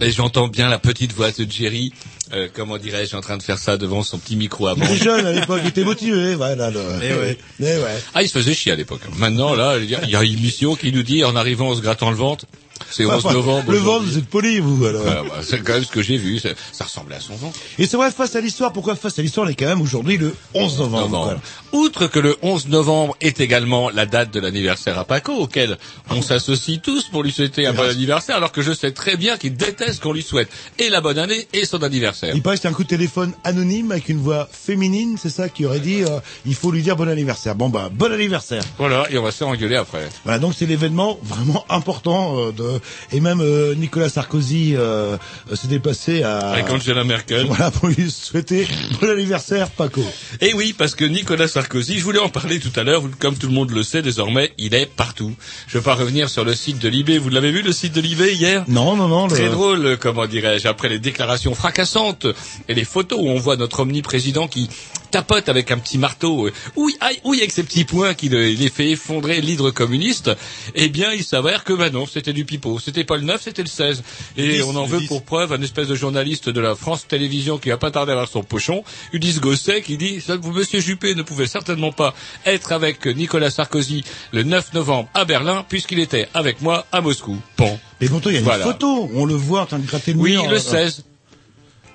Et 0.00 0.10
j'entends 0.12 0.48
bien 0.48 0.68
la 0.68 0.78
petite 0.78 1.12
voix 1.14 1.30
de 1.32 1.46
Jerry, 1.50 1.92
euh, 2.32 2.48
comment 2.52 2.76
dirais-je, 2.78 3.16
en 3.16 3.20
train 3.20 3.36
de 3.38 3.42
faire 3.42 3.58
ça 3.58 3.76
devant 3.76 4.02
son 4.02 4.18
petit 4.18 4.36
micro 4.36 4.66
à 4.66 4.74
Il 4.76 4.84
était 4.84 4.96
jeune 5.04 5.24
à 5.26 5.32
l'époque, 5.32 5.60
il 5.64 5.68
était 5.68 5.84
motivé, 5.84 6.34
voilà. 6.34 6.70
Le... 6.70 6.80
Eh 7.02 7.14
ouais. 7.14 7.38
Eh 7.60 7.64
ouais. 7.64 8.02
Ah, 8.14 8.22
il 8.22 8.28
se 8.28 8.38
faisait 8.38 8.54
chier 8.54 8.72
à 8.72 8.76
l'époque. 8.76 9.00
Maintenant, 9.16 9.54
là, 9.54 9.78
il 9.78 9.88
y 9.88 9.94
a- 9.94 10.02
il 10.04 10.10
y 10.10 10.16
a 10.16 10.22
une 10.22 10.40
mission 10.40 10.74
qui 10.76 10.92
nous 10.92 11.02
dit, 11.02 11.24
en 11.24 11.34
arrivant 11.34 11.70
en 11.70 11.76
se 11.76 11.80
grattant 11.80 12.10
le 12.10 12.16
ventre, 12.16 12.44
c'est 12.90 13.04
11 13.06 13.14
Enfin, 13.24 13.32
novembre. 13.32 13.70
Le 13.72 13.78
ventre, 13.78 14.04
vous 14.04 14.18
êtes 14.18 14.26
poli, 14.26 14.60
vous, 14.60 14.84
alors. 14.84 15.02
Ah, 15.06 15.22
bah, 15.28 15.34
c'est 15.42 15.62
quand 15.62 15.74
même 15.74 15.84
ce 15.84 15.90
que 15.90 16.02
j'ai 16.02 16.16
vu, 16.16 16.38
c'est- 16.38 16.54
ça 16.72 16.84
ressemblait 16.84 17.16
à 17.16 17.20
son 17.20 17.34
ventre. 17.36 17.58
Et 17.78 17.86
c'est 17.86 17.96
vrai, 17.96 18.10
face 18.10 18.36
à 18.36 18.40
l'histoire, 18.40 18.72
pourquoi 18.72 18.96
face 18.96 19.18
à 19.18 19.22
l'histoire, 19.22 19.46
on 19.46 19.50
est 19.50 19.54
quand 19.54 19.66
même 19.66 19.80
aujourd'hui 19.80 20.16
le 20.16 20.34
11 20.54 20.78
novembre. 20.78 21.08
novembre. 21.10 21.40
Outre 21.72 22.06
que 22.06 22.18
le 22.18 22.36
11 22.42 22.68
novembre 22.68 23.16
est 23.20 23.40
également 23.40 23.90
la 23.90 24.06
date 24.06 24.32
de 24.32 24.40
l'anniversaire 24.40 24.98
à 24.98 25.04
Paco, 25.04 25.32
auquel 25.34 25.76
on 26.10 26.22
s'associe 26.22 26.80
tous 26.82 27.04
pour 27.08 27.22
lui 27.22 27.32
souhaiter 27.32 27.66
un 27.66 27.72
bon 27.72 27.82
anniversaire, 27.88 28.36
alors 28.36 28.52
que 28.52 28.62
je 28.62 28.72
sais 28.72 28.92
très 28.92 29.16
bien 29.16 29.36
qu'il 29.36 29.54
déteste 29.56 30.00
qu'on 30.02 30.12
lui 30.12 30.22
souhaite 30.22 30.48
et 30.78 30.88
la 30.90 31.00
bonne 31.00 31.18
année 31.18 31.46
et 31.52 31.64
son 31.66 31.82
anniversaire. 31.82 32.34
Il 32.34 32.42
paraît 32.42 32.56
que 32.56 32.62
c'est 32.62 32.68
un 32.68 32.72
coup 32.72 32.84
de 32.84 32.88
téléphone 32.88 33.32
anonyme 33.44 33.92
avec 33.92 34.08
une 34.08 34.18
voix 34.20 34.48
féminine, 34.50 35.16
c'est 35.20 35.30
ça, 35.30 35.48
qui 35.48 35.64
aurait 35.66 35.80
dit 35.80 36.02
euh, 36.02 36.20
il 36.46 36.54
faut 36.54 36.70
lui 36.70 36.82
dire 36.82 36.96
bon 36.96 37.08
anniversaire. 37.08 37.54
Bon 37.54 37.68
bah 37.68 37.90
bon 37.92 38.12
anniversaire. 38.12 38.62
Voilà, 38.78 39.06
et 39.10 39.18
on 39.18 39.22
va 39.22 39.30
se 39.30 39.38
faire 39.38 39.48
engueuler 39.48 39.76
après. 39.76 40.08
Voilà, 40.24 40.38
donc 40.38 40.54
c'est 40.56 40.66
l'événement 40.66 41.18
vraiment 41.22 41.64
important 41.68 42.38
euh, 42.38 42.52
de 42.52 42.62
et 43.12 43.20
même 43.20 43.40
euh, 43.40 43.74
Nicolas 43.74 44.08
Sarkozy 44.08 44.74
euh, 44.76 45.16
euh, 45.50 45.56
s'est 45.56 45.68
déplacé 45.68 46.22
à 46.22 46.38
Avec 46.50 46.68
Angela 46.70 47.04
Merkel. 47.04 47.46
Voilà 47.48 47.70
pour 47.70 47.88
lui 47.88 48.10
souhaiter 48.10 48.66
bon 49.00 49.10
anniversaire 49.10 49.70
Paco. 49.70 50.02
Et 50.40 50.52
oui, 50.54 50.74
parce 50.76 50.94
que 50.94 51.04
Nicolas 51.04 51.48
Sarkozy, 51.48 51.98
je 51.98 52.04
voulais 52.04 52.18
en 52.18 52.28
parler 52.28 52.58
tout 52.60 52.72
à 52.78 52.82
l'heure, 52.82 53.02
comme 53.18 53.36
tout 53.36 53.46
le 53.48 53.52
monde 53.54 53.70
le 53.70 53.82
sait 53.82 54.02
désormais, 54.02 54.52
il 54.58 54.74
est 54.74 54.86
partout. 54.86 55.32
Je 55.68 55.78
vais 55.78 55.84
pas 55.84 55.94
revenir 55.94 56.28
sur 56.28 56.44
le 56.44 56.54
site 56.54 56.78
de 56.78 56.88
l'IB, 56.88 57.10
vous 57.20 57.28
l'avez 57.30 57.50
vu 57.50 57.62
le 57.62 57.72
site 57.72 57.92
de 57.92 58.00
l'IB 58.00 58.20
hier? 58.32 58.64
Non 58.68 58.96
non 58.96 59.08
non. 59.08 59.28
Très 59.28 59.44
le- 59.44 59.50
drôle, 59.50 59.86
euh, 59.86 59.96
comment 59.96 60.26
dirais-je, 60.26 60.68
après 60.68 60.88
les 60.88 60.98
déclarations 60.98 61.54
fracassantes 61.54 62.26
et 62.68 62.74
les 62.74 62.84
photos 62.84 63.18
où 63.20 63.28
on 63.28 63.38
voit 63.38 63.56
notre 63.56 63.80
omniprésident 63.80 64.48
qui 64.48 64.68
tapote 65.16 65.48
avec 65.48 65.70
un 65.70 65.78
petit 65.78 65.96
marteau, 65.96 66.46
euh, 66.46 66.52
oui, 66.76 66.94
aïe, 67.00 67.18
oui, 67.24 67.38
avec 67.38 67.50
ses 67.50 67.62
petits 67.62 67.84
poings 67.84 68.12
qui 68.14 68.28
le- 68.28 68.48
les 68.48 68.68
fait 68.68 68.90
effondrer 68.90 69.40
l'hydre 69.40 69.70
communiste, 69.70 70.30
eh 70.74 70.88
bien, 70.88 71.10
il 71.12 71.24
s'avère 71.24 71.64
que, 71.64 71.72
bah 71.72 71.88
non, 71.90 72.04
c'était 72.06 72.34
du 72.34 72.44
pipeau. 72.44 72.78
C'était 72.78 73.04
pas 73.04 73.16
le 73.16 73.22
9, 73.22 73.40
c'était 73.42 73.62
le 73.62 73.68
16. 73.68 74.02
Et 74.36 74.62
on 74.62 74.76
en 74.76 74.82
le 74.82 74.88
veut 74.88 75.06
pour 75.08 75.22
preuve 75.22 75.52
un 75.54 75.62
espèce 75.62 75.88
de 75.88 75.94
journaliste 75.94 76.50
de 76.50 76.60
la 76.60 76.74
France 76.74 77.06
Télévisions 77.08 77.56
qui 77.56 77.70
a 77.70 77.78
pas 77.78 77.90
tardé 77.90 78.10
à 78.10 78.14
avoir 78.14 78.28
son 78.28 78.42
pochon, 78.42 78.84
Ulysse 79.14 79.40
Gosset, 79.40 79.80
qui 79.82 79.96
dit, 79.96 80.22
monsieur 80.54 80.80
Juppé 80.80 81.14
ne 81.14 81.22
pouvait 81.22 81.46
certainement 81.46 81.92
pas 81.92 82.14
être 82.44 82.72
avec 82.72 83.06
Nicolas 83.06 83.50
Sarkozy 83.50 84.04
le 84.32 84.42
9 84.42 84.74
novembre 84.74 85.08
à 85.14 85.24
Berlin, 85.24 85.64
puisqu'il 85.68 85.98
était 86.00 86.28
avec 86.34 86.60
moi 86.60 86.84
à 86.92 87.00
Moscou. 87.00 87.38
Bon. 87.56 87.78
Mais 88.02 88.08
bon, 88.08 88.20
il 88.26 88.32
y 88.32 88.36
a 88.36 88.40
Voilà. 88.42 88.66
une 88.66 88.72
photo, 88.72 89.10
on 89.14 89.24
le 89.24 89.34
voit 89.34 89.62
en 89.62 89.66
train 89.66 89.78
de 89.78 89.86
gratter 89.86 90.12
le 90.12 90.18
Oui, 90.18 90.32
mur. 90.32 90.50
le 90.50 90.56
euh, 90.56 90.60
16. 90.60 91.04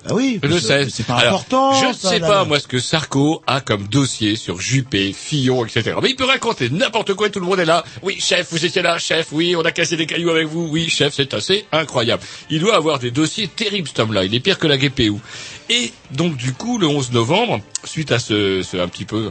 Ah 0.10 0.14
oui, 0.16 0.40
Le 0.42 0.60
c'est- 0.60 0.68
16. 0.86 0.94
C'est 0.96 1.06
pas 1.06 1.16
Alors, 1.18 1.34
important. 1.42 1.74
Je 1.74 1.86
ne 1.88 1.94
sais 1.94 2.20
là, 2.20 2.28
pas, 2.28 2.36
là. 2.40 2.46
moi, 2.46 2.60
ce 2.60 2.68
que 2.68 2.80
Sarko 2.80 3.44
a 3.46 3.62
comme 3.62 3.88
dossier 3.88 4.36
sur 4.36 4.60
Juppé, 4.60 5.14
Fillon, 5.14 5.64
etc. 5.64 5.94
Mais 6.02 6.10
il 6.10 6.16
peut 6.16 6.26
raconter 6.26 6.70
n'importe 6.72 7.14
quoi 7.14 7.28
et 7.28 7.32
tout 7.32 7.40
le 7.40 7.46
monde 7.46 7.60
est 7.60 7.66
là. 7.66 7.84
Oui, 8.02 8.18
chef, 8.20 8.48
vous 8.52 8.66
étiez 8.66 8.82
là, 8.82 8.98
chef, 8.98 9.28
oui, 9.32 9.56
on 9.56 9.62
a 9.62 9.72
cassé 9.72 9.98
des 9.98 10.08
cailloux 10.08 10.32
avec 10.32 10.48
vous, 10.48 10.68
oui, 10.72 10.90
chef, 10.90 11.14
c'est 11.14 11.34
assez 11.36 11.66
incroyable. 11.72 12.24
Il 12.50 12.60
doit 12.62 12.76
avoir 12.76 12.98
des 12.98 13.12
dossiers 13.12 13.48
terribles, 13.48 13.88
cet 13.88 14.00
homme-là. 14.00 14.24
Il 14.26 14.34
est 14.34 14.40
pire 14.40 14.58
que 14.58 14.68
la 14.68 14.78
GPU. 14.78 15.14
Et 15.70 15.92
donc, 16.12 16.36
du 16.36 16.54
coup, 16.54 16.78
le 16.80 16.88
11 16.88 17.12
novembre, 17.12 17.60
suite 17.84 18.12
à 18.12 18.18
ce, 18.20 18.64
ce 18.64 18.78
un 18.78 18.88
petit 18.88 19.06
peu, 19.06 19.30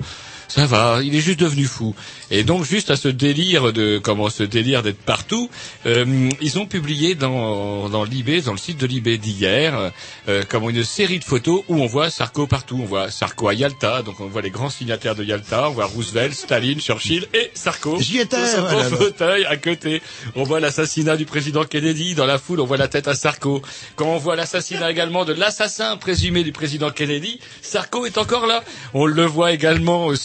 ça 0.50 0.66
va, 0.66 1.00
il 1.02 1.14
est 1.14 1.20
juste 1.20 1.38
devenu 1.38 1.64
fou. 1.64 1.94
Et 2.32 2.42
donc, 2.42 2.64
juste 2.64 2.90
à 2.90 2.96
ce 2.96 3.06
délire 3.06 3.72
de, 3.72 3.98
comment, 3.98 4.30
ce 4.30 4.42
délire 4.42 4.82
d'être 4.82 5.00
partout, 5.00 5.48
euh, 5.86 6.28
ils 6.40 6.58
ont 6.58 6.66
publié 6.66 7.14
dans, 7.14 7.88
dans 7.88 8.02
l'IB, 8.02 8.42
dans 8.44 8.50
le 8.52 8.58
site 8.58 8.76
de 8.78 8.86
l'IB 8.86 9.20
d'hier, 9.20 9.92
euh, 10.28 10.42
comme 10.48 10.68
une 10.68 10.82
série 10.82 11.20
de 11.20 11.24
photos 11.24 11.62
où 11.68 11.76
on 11.76 11.86
voit 11.86 12.10
Sarko 12.10 12.48
partout. 12.48 12.80
On 12.82 12.84
voit 12.84 13.12
Sarko 13.12 13.46
à 13.46 13.54
Yalta, 13.54 14.02
donc 14.02 14.18
on 14.18 14.26
voit 14.26 14.42
les 14.42 14.50
grands 14.50 14.70
signataires 14.70 15.14
de 15.14 15.22
Yalta, 15.22 15.68
on 15.68 15.72
voit 15.72 15.86
Roosevelt, 15.86 16.34
Staline, 16.34 16.80
Churchill 16.80 17.28
et 17.32 17.52
Sarko. 17.54 18.00
J'y 18.00 18.18
étais, 18.18 18.36
là. 18.36 18.84
fauteuil 18.90 19.44
à 19.44 19.56
côté. 19.56 20.02
On 20.34 20.42
voit 20.42 20.58
l'assassinat 20.58 21.16
du 21.16 21.26
président 21.26 21.64
Kennedy. 21.64 22.16
Dans 22.16 22.26
la 22.26 22.38
foule, 22.38 22.58
on 22.58 22.66
voit 22.66 22.76
la 22.76 22.88
tête 22.88 23.06
à 23.06 23.14
Sarko. 23.14 23.62
Quand 23.94 24.06
on 24.06 24.18
voit 24.18 24.34
l'assassinat 24.34 24.90
également 24.90 25.24
de 25.24 25.32
l'assassin 25.32 25.96
présumé 25.96 26.42
du 26.42 26.50
président 26.50 26.90
Kennedy, 26.90 27.38
Sarko 27.62 28.04
est 28.04 28.18
encore 28.18 28.48
là. 28.48 28.64
On 28.94 29.06
le 29.06 29.24
voit 29.24 29.52
également 29.52 30.10
euh, 30.10 30.16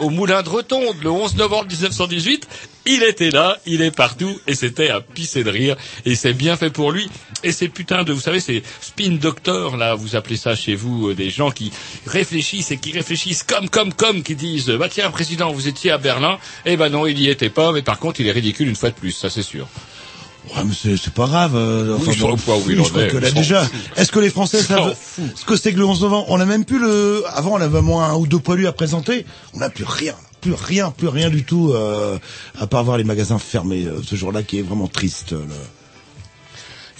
au 0.00 0.10
Moulin 0.10 0.42
de 0.42 0.48
Rotonde 0.48 1.02
le 1.02 1.10
11 1.10 1.36
novembre 1.36 1.66
1918. 1.68 2.48
Il 2.86 3.02
était 3.02 3.30
là, 3.30 3.58
il 3.66 3.82
est 3.82 3.94
partout, 3.94 4.40
et 4.46 4.54
c'était 4.54 4.88
à 4.88 5.00
pisser 5.00 5.44
de 5.44 5.50
rire, 5.50 5.76
et 6.06 6.14
c'est 6.14 6.32
bien 6.32 6.56
fait 6.56 6.70
pour 6.70 6.92
lui. 6.92 7.08
Et 7.44 7.52
ces 7.52 7.68
putains 7.68 8.04
de, 8.04 8.12
vous 8.12 8.20
savez, 8.20 8.40
ces 8.40 8.62
spin 8.80 9.18
doctors, 9.20 9.76
là, 9.76 9.94
vous 9.94 10.16
appelez 10.16 10.36
ça 10.36 10.56
chez 10.56 10.74
vous, 10.74 11.10
euh, 11.10 11.14
des 11.14 11.30
gens 11.30 11.50
qui 11.50 11.70
réfléchissent 12.06 12.70
et 12.70 12.78
qui 12.78 12.92
réfléchissent 12.92 13.42
comme, 13.42 13.68
comme, 13.68 13.92
comme, 13.92 14.22
qui 14.22 14.34
disent, 14.34 14.70
bah 14.70 14.88
tiens, 14.88 15.10
président, 15.10 15.52
vous 15.52 15.68
étiez 15.68 15.90
à 15.90 15.98
Berlin, 15.98 16.38
eh 16.64 16.76
ben 16.76 16.88
non, 16.88 17.06
il 17.06 17.18
y 17.20 17.28
était 17.28 17.50
pas, 17.50 17.70
mais 17.72 17.82
par 17.82 17.98
contre, 17.98 18.20
il 18.20 18.26
est 18.26 18.32
ridicule 18.32 18.68
une 18.68 18.76
fois 18.76 18.90
de 18.90 18.94
plus, 18.94 19.12
ça 19.12 19.28
c'est 19.30 19.42
sûr. 19.42 19.68
Ouais, 20.56 20.62
mais 20.64 20.74
c'est 20.74 20.96
c'est 20.96 21.12
pas 21.14 21.26
grave. 21.26 21.52
euh, 21.54 21.96
Oui, 22.00 22.12
je 22.12 22.20
bon, 22.22 22.36
il 22.68 22.76
je 22.76 22.82
crois 22.90 23.06
que 23.06 23.16
là, 23.18 23.30
déjà, 23.30 23.68
est-ce 23.96 24.10
que 24.10 24.18
les 24.18 24.30
Français 24.30 24.62
savent 24.62 24.96
ce 25.36 25.44
que 25.44 25.56
c'est 25.56 25.72
que 25.72 25.78
le 25.78 25.84
11 25.84 26.00
novembre? 26.02 26.26
On 26.28 26.40
a 26.40 26.44
même 26.44 26.64
plus 26.64 26.78
le. 26.80 27.22
Avant, 27.28 27.52
on 27.52 27.60
avait 27.60 27.80
moins 27.82 28.10
un 28.10 28.14
ou 28.16 28.26
deux 28.26 28.38
poilus 28.40 28.66
à 28.66 28.72
présenter. 28.72 29.24
On 29.54 29.58
n'a 29.58 29.70
plus 29.70 29.84
rien, 29.84 30.14
plus 30.40 30.54
rien, 30.54 30.90
plus 30.90 31.08
rien 31.08 31.30
du 31.30 31.44
tout, 31.44 31.72
euh, 31.72 32.18
à 32.58 32.66
part 32.66 32.82
voir 32.84 32.98
les 32.98 33.04
magasins 33.04 33.38
fermés 33.38 33.84
euh, 33.86 34.00
ce 34.04 34.16
jour-là, 34.16 34.42
qui 34.42 34.58
est 34.58 34.62
vraiment 34.62 34.88
triste. 34.88 35.32
euh, 35.34 35.42
le- 35.48 35.54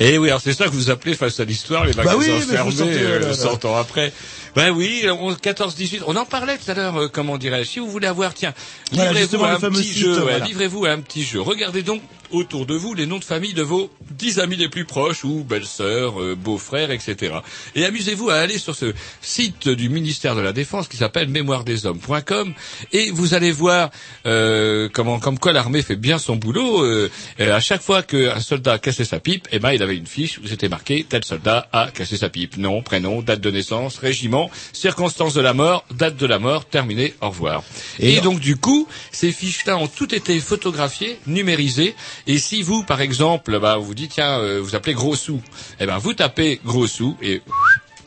Eh 0.03 0.17
oui, 0.19 0.29
alors 0.29 0.41
c'est 0.41 0.55
ça 0.55 0.65
que 0.65 0.71
vous 0.71 0.89
appelez 0.91 1.15
face 1.15 1.41
à 1.41 1.45
l'histoire, 1.45 1.85
les 1.85 1.93
Bah 1.93 2.05
magasins 2.05 2.19
oui, 2.19 2.41
fermés, 2.49 2.71
sortez, 2.73 2.93
euh, 3.03 3.19
là, 3.19 3.29
là. 3.29 3.35
100 3.35 3.65
ans 3.67 3.77
après. 3.77 4.13
Ben 4.57 4.71
oui, 4.71 5.05
11, 5.09 5.37
14, 5.41 5.75
18, 5.77 6.03
on 6.07 6.17
en 6.17 6.25
parlait 6.25 6.59
tout 6.59 6.71
à 6.71 6.75
l'heure, 6.75 6.97
euh, 6.97 7.09
comment 7.09 7.39
dirais-je, 7.39 7.69
si 7.71 7.79
vous 7.79 7.89
voulez 7.91 8.07
avoir, 8.09 8.35
tiens, 8.35 8.53
Voilà, 8.93 9.13
livrez-vous 9.13 9.45
à 9.45 9.51
un 9.53 9.61
petit 9.61 9.85
site, 9.85 9.99
jeu, 9.99 10.25
ouais, 10.25 10.41
livrez-vous 10.41 10.85
à 10.87 10.91
un 10.91 11.01
petit 11.01 11.23
jeu. 11.23 11.41
Regardez 11.41 11.83
donc 11.83 12.03
autour 12.33 12.65
de 12.65 12.75
vous 12.75 12.95
les 12.95 13.07
noms 13.07 13.19
de 13.19 13.25
famille 13.25 13.55
de 13.55 13.63
vos 13.63 13.91
dix 14.13 14.39
amis 14.39 14.55
les 14.57 14.69
plus 14.69 14.85
proches, 14.85 15.25
ou 15.25 15.43
belles-sœurs, 15.45 16.21
euh, 16.23 16.37
beaux-frères, 16.37 16.93
etc. 16.93 17.35
Et 17.75 17.85
amusez-vous 17.85 18.31
à 18.31 18.35
aller 18.37 18.59
sur 18.59 18.77
ce 18.77 18.93
site 19.21 19.69
du 19.69 19.89
ministère 19.89 20.37
de 20.37 20.41
la 20.41 20.53
Défense 20.53 20.87
qui 20.87 20.97
s'appelle 20.97 21.29
mémoiredeshommes.com 21.29 22.55
et 22.93 23.11
vous 23.11 23.35
allez 23.35 23.51
voir 23.51 23.91
euh, 24.27 24.89
comment, 24.93 25.19
comme 25.19 25.39
quoi 25.41 25.53
l'armée 25.53 25.83
fait 25.83 25.97
bien 25.97 26.19
son 26.19 26.37
boulot. 26.37 26.85
euh, 26.85 27.11
euh, 27.41 27.53
à 27.55 27.59
chaque 27.61 27.83
fois 27.83 28.03
qu'un 28.05 28.39
soldat 28.41 28.79
cassait 28.79 29.05
sa 29.05 29.19
pipe, 29.19 29.49
eh 29.51 29.59
ben 29.59 29.73
il 29.73 29.83
avait 29.83 29.97
une 29.97 30.07
fiche 30.07 30.39
où 30.39 30.47
c'était 30.47 30.69
marqué 30.69 31.05
tel 31.09 31.25
soldat 31.25 31.69
a 31.73 31.91
cassé 31.91 32.17
sa 32.17 32.29
pipe, 32.29 32.57
nom, 32.59 32.81
prénom, 32.83 33.23
date 33.23 33.41
de 33.41 33.51
naissance, 33.51 33.99
régiment, 33.99 34.40
circonstances 34.73 35.35
de 35.35 35.41
la 35.41 35.53
mort, 35.53 35.85
date 35.93 36.17
de 36.17 36.27
la 36.27 36.39
mort, 36.39 36.65
terminé, 36.65 37.15
au 37.21 37.29
revoir. 37.29 37.63
Et 37.99 38.21
donc 38.21 38.41
du 38.41 38.57
coup, 38.57 38.87
ces 39.11 39.33
fiches-là 39.33 39.77
ont 39.77 39.89
toutes 39.89 40.13
été 40.13 40.39
photographiées, 40.41 41.19
numérisées. 41.27 41.95
Et 42.27 42.39
si 42.39 42.63
vous, 42.63 42.85
par 42.85 43.01
exemple, 43.01 43.59
bah, 43.59 43.77
vous 43.77 43.95
dites 43.95 44.13
tiens, 44.13 44.39
euh, 44.39 44.61
vous 44.63 44.75
appelez 44.75 44.95
gros 44.95 45.17
sous, 45.17 45.41
eh 45.81 45.87
ben 45.87 45.99
vous 45.99 46.15
tapez 46.15 46.61
gros 46.65 46.87
sous 46.87 47.17
et 47.21 47.43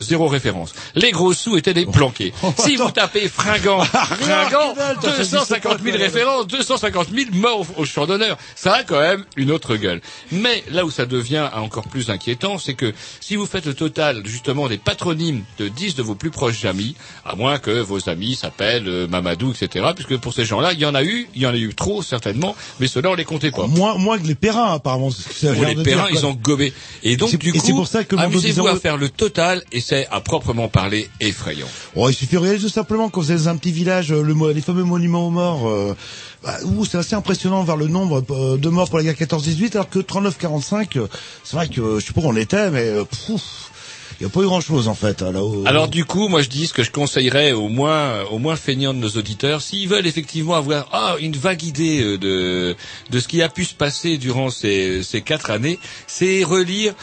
Zéro 0.04 0.28
référence. 0.28 0.74
Les 0.94 1.10
gros 1.10 1.32
sous 1.32 1.56
étaient 1.56 1.74
des 1.74 1.86
planqués. 1.86 2.32
si 2.58 2.76
vous 2.76 2.90
tapez 2.90 3.28
fringant, 3.28 3.80
fringant, 3.84 4.72
que 4.72 4.78
dalle, 4.78 4.96
t'as 5.00 5.10
fait 5.12 5.22
250 5.22 5.82
000 5.82 5.96
17 5.96 6.00
références, 6.00 6.46
250 6.46 7.08
000 7.10 7.30
morts 7.34 7.66
au, 7.76 7.84
champ 7.84 8.06
d'honneur. 8.06 8.38
Ça 8.54 8.74
a 8.74 8.82
quand 8.84 9.00
même 9.00 9.24
une 9.36 9.50
autre 9.50 9.76
gueule. 9.76 10.00
Mais 10.32 10.64
là 10.70 10.84
où 10.84 10.90
ça 10.90 11.06
devient 11.06 11.48
encore 11.54 11.88
plus 11.88 12.10
inquiétant, 12.10 12.58
c'est 12.58 12.74
que 12.74 12.92
si 13.20 13.36
vous 13.36 13.46
faites 13.46 13.66
le 13.66 13.74
total 13.74 14.22
justement 14.26 14.68
des 14.68 14.78
patronymes 14.78 15.44
de 15.58 15.68
10 15.68 15.94
de 15.94 16.02
vos 16.02 16.14
plus 16.14 16.30
proches 16.30 16.64
amis, 16.64 16.96
à 17.24 17.36
moins 17.36 17.58
que 17.58 17.70
vos 17.70 18.08
amis 18.08 18.34
s'appellent 18.34 18.88
euh, 18.88 19.06
Mamadou, 19.06 19.52
etc., 19.52 19.86
puisque 19.94 20.16
pour 20.18 20.32
ces 20.32 20.44
gens-là, 20.44 20.72
il 20.72 20.80
y 20.80 20.86
en 20.86 20.94
a 20.94 21.02
eu, 21.02 21.28
il 21.34 21.42
y 21.42 21.46
en 21.46 21.52
a 21.52 21.56
eu 21.56 21.74
trop 21.74 22.02
certainement, 22.02 22.56
mais 22.80 22.86
ceux-là 22.86 23.10
on 23.10 23.14
les 23.14 23.24
comptait 23.24 23.50
pas. 23.50 23.66
Moins, 23.66 23.96
moins 23.96 24.18
que 24.18 24.26
les 24.26 24.34
Perrins, 24.34 24.72
apparemment. 24.72 25.10
c'est 25.10 25.22
ce 25.22 25.28
que 25.28 25.34
ça 25.34 25.50
a 25.50 25.54
Pour 25.54 25.64
l'air 25.64 25.76
les 25.76 25.82
Perrins, 25.82 26.08
ils 26.10 26.26
ont 26.26 26.34
gobé. 26.34 26.72
Et 27.02 27.16
donc, 27.16 27.36
du 27.36 27.52
coup, 27.52 27.74
pour 27.74 27.88
ça 27.88 28.04
que 28.04 28.16
Mando 28.16 28.28
amusez-vous 28.28 28.66
à 28.66 28.76
faire 28.76 28.96
le 28.96 29.08
total 29.08 29.62
et 29.72 29.80
c'est 29.94 30.08
à 30.10 30.20
proprement 30.20 30.68
parler 30.68 31.08
effrayant. 31.20 31.68
Oh, 31.94 32.08
il 32.08 32.14
suffit 32.14 32.36
de 32.36 32.68
simplement 32.68 33.08
quand 33.10 33.20
vous 33.20 33.30
êtes 33.30 33.38
dans 33.44 33.48
un 33.48 33.56
petit 33.56 33.70
village, 33.70 34.12
euh, 34.12 34.22
le, 34.22 34.34
les 34.52 34.60
fameux 34.60 34.82
monuments 34.82 35.26
aux 35.28 35.30
morts, 35.30 35.68
euh, 35.68 35.94
bah, 36.42 36.58
c'est 36.90 36.98
assez 36.98 37.14
impressionnant 37.14 37.62
voir 37.62 37.76
le 37.76 37.86
nombre 37.86 38.24
euh, 38.30 38.56
de 38.56 38.68
morts 38.68 38.88
pour 38.88 38.98
la 38.98 39.04
guerre 39.04 39.14
14-18, 39.14 39.72
alors 39.74 39.88
que 39.88 40.00
39-45, 40.00 40.98
euh, 40.98 41.06
c'est 41.44 41.56
vrai 41.56 41.68
que 41.68 42.00
je 42.00 42.04
sais 42.06 42.12
pas 42.12 42.22
où 42.22 42.26
on 42.26 42.36
était, 42.36 42.70
mais 42.70 42.88
il 42.88 44.20
n'y 44.20 44.26
a 44.26 44.28
pas 44.28 44.40
eu 44.40 44.44
grand-chose 44.46 44.88
en 44.88 44.94
fait. 44.94 45.22
hein, 45.22 45.30
là-haut. 45.30 45.62
Alors 45.66 45.86
du 45.86 46.04
coup, 46.04 46.28
moi 46.28 46.42
je 46.42 46.48
dis 46.48 46.66
ce 46.66 46.72
que 46.72 46.82
je 46.82 46.90
conseillerais 46.90 47.52
au 47.52 47.68
moins, 47.68 48.22
au 48.32 48.38
moins 48.38 48.56
feignants 48.56 48.94
de 48.94 48.98
nos 48.98 49.10
auditeurs, 49.10 49.60
s'ils 49.62 49.88
veulent 49.88 50.06
effectivement 50.06 50.54
avoir 50.54 50.88
ah, 50.92 51.16
une 51.20 51.36
vague 51.36 51.62
idée 51.62 52.18
de 52.18 52.74
de 53.10 53.20
ce 53.20 53.28
qui 53.28 53.42
a 53.42 53.48
pu 53.48 53.64
se 53.64 53.74
passer 53.74 54.18
durant 54.18 54.50
ces 54.50 55.02
ces 55.04 55.20
quatre 55.22 55.50
années, 55.50 55.78
c'est 56.08 56.42
relire 56.42 56.94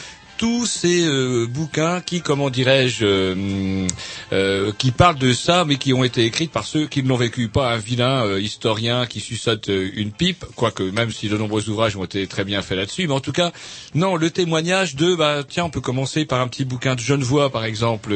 tous 0.42 0.66
ces 0.66 1.06
euh, 1.06 1.46
bouquins 1.46 2.00
qui, 2.00 2.20
comment 2.20 2.50
dirais-je, 2.50 3.04
euh, 3.06 3.86
euh, 4.32 4.72
qui 4.76 4.90
parlent 4.90 5.16
de 5.20 5.32
ça, 5.32 5.64
mais 5.64 5.76
qui 5.76 5.92
ont 5.92 6.02
été 6.02 6.24
écrits 6.24 6.48
par 6.48 6.64
ceux 6.64 6.88
qui 6.88 7.00
ne 7.04 7.08
l'ont 7.08 7.16
vécu, 7.16 7.46
pas 7.46 7.72
un 7.72 7.76
vilain 7.76 8.26
euh, 8.26 8.40
historien 8.40 9.06
qui 9.06 9.20
suçote 9.20 9.68
une 9.68 10.10
pipe, 10.10 10.44
quoique 10.56 10.82
même 10.82 11.12
si 11.12 11.28
de 11.28 11.36
nombreux 11.36 11.68
ouvrages 11.68 11.96
ont 11.96 12.02
été 12.02 12.26
très 12.26 12.42
bien 12.42 12.60
faits 12.60 12.76
là-dessus, 12.76 13.06
mais 13.06 13.14
en 13.14 13.20
tout 13.20 13.30
cas, 13.30 13.52
non, 13.94 14.16
le 14.16 14.30
témoignage 14.30 14.96
de, 14.96 15.14
bah 15.14 15.44
tiens, 15.48 15.66
on 15.66 15.70
peut 15.70 15.80
commencer 15.80 16.24
par 16.24 16.40
un 16.40 16.48
petit 16.48 16.64
bouquin 16.64 16.96
de 16.96 17.00
Genevois, 17.00 17.50
par 17.50 17.64
exemple, 17.64 18.12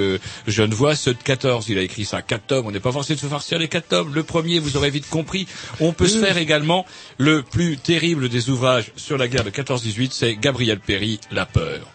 Genevois, 0.48 0.96
ceux 0.96 1.14
de 1.14 1.22
14, 1.22 1.68
il 1.68 1.78
a 1.78 1.82
écrit 1.82 2.04
ça, 2.04 2.22
quatre 2.22 2.48
tomes, 2.48 2.66
on 2.66 2.72
n'est 2.72 2.80
pas 2.80 2.90
forcé 2.90 3.14
de 3.14 3.20
se 3.20 3.26
farcir 3.26 3.60
les 3.60 3.68
quatre 3.68 3.86
tomes, 3.86 4.12
le 4.12 4.24
premier, 4.24 4.58
vous 4.58 4.76
aurez 4.76 4.90
vite 4.90 5.08
compris, 5.08 5.46
on 5.78 5.92
peut 5.92 6.08
se 6.08 6.18
faire 6.18 6.38
également 6.38 6.86
le 7.18 7.44
plus 7.44 7.76
terrible 7.76 8.28
des 8.28 8.50
ouvrages 8.50 8.90
sur 8.96 9.16
la 9.16 9.28
guerre 9.28 9.44
de 9.44 9.50
14-18, 9.50 10.08
c'est 10.10 10.34
Gabriel 10.34 10.80
Péry, 10.80 11.20
La 11.30 11.46
peur. 11.46 11.86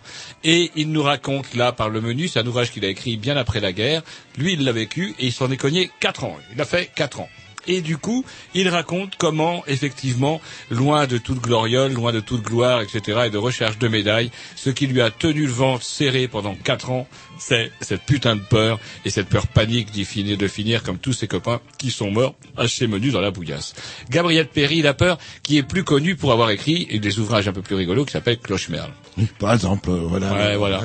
Et 0.44 0.72
il 0.76 0.92
nous 0.92 1.04
raconte 1.04 1.54
là 1.56 1.72
par 1.72 1.90
le 1.90 2.02
menu, 2.02 2.28
c'est 2.28 2.40
un 2.40 2.48
ouvrage 2.48 2.72
qu'il 2.72 2.86
a 2.86 2.90
écrit 2.90 3.18
bien 3.18 3.38
après 3.38 3.60
la 3.60 3.74
guerre. 3.74 4.02
Lui, 4.38 4.54
il 4.54 4.64
l'a 4.64 4.72
vécu 4.72 5.16
et 5.20 5.28
il 5.28 5.32
s'en 5.32 5.52
est 5.52 5.58
cogné 5.58 5.92
quatre 6.00 6.24
ans. 6.24 6.38
Il 6.54 6.62
a 6.62 6.66
fait 6.66 6.90
quatre 6.96 7.20
ans. 7.20 7.30
Et 7.68 7.82
du 7.82 7.98
coup, 7.98 8.26
il 8.54 8.70
raconte 8.70 9.16
comment, 9.18 9.64
effectivement, 9.68 10.42
loin 10.70 11.06
de 11.06 11.18
toute 11.18 11.40
gloriole, 11.40 11.94
loin 11.94 12.12
de 12.12 12.20
toute 12.20 12.42
gloire, 12.42 12.82
etc., 12.82 13.24
et 13.26 13.30
de 13.30 13.38
recherche 13.38 13.78
de 13.78 13.88
médailles, 13.88 14.32
ce 14.56 14.70
qui 14.70 14.88
lui 14.88 15.02
a 15.02 15.12
tenu 15.12 15.46
le 15.46 15.52
ventre 15.52 15.84
serré 15.84 16.28
pendant 16.28 16.56
quatre 16.56 16.90
ans, 16.90 17.08
c'est 17.38 17.72
cette 17.82 18.02
putain 18.02 18.36
de 18.36 18.42
peur 18.42 18.80
et 19.06 19.10
cette 19.10 19.28
peur 19.28 19.48
panique 19.48 19.92
d'y 19.92 20.06
finir, 20.06 20.38
de 20.38 20.48
finir 20.48 20.84
comme 20.84 20.98
tous 20.98 21.14
ses 21.14 21.28
copains 21.28 21.62
qui 21.78 21.92
sont 21.92 22.12
morts 22.12 22.36
à 22.58 22.68
chez 22.68 22.88
menu 22.88 23.12
dans 23.12 23.22
la 23.22 23.32
bouillasse. 23.32 23.74
Gabriel 24.10 24.48
Péry, 24.48 24.82
la 24.82 24.94
peur, 24.94 25.18
qui 25.44 25.58
est 25.58 25.64
plus 25.64 25.84
connu 25.84 26.16
pour 26.16 26.32
avoir 26.32 26.50
écrit 26.50 26.86
des 27.00 27.20
ouvrages 27.20 27.48
un 27.48 27.54
peu 27.54 27.62
plus 27.62 27.76
rigolos 27.76 28.06
qui 28.06 28.14
s'appellent 28.14 28.40
Clochemerle. 28.40 28.92
Par 29.40 29.54
exemple, 29.54 29.90
euh, 29.90 30.00
voilà. 30.08 30.34
Ouais, 30.34 30.56
voilà. 30.58 30.82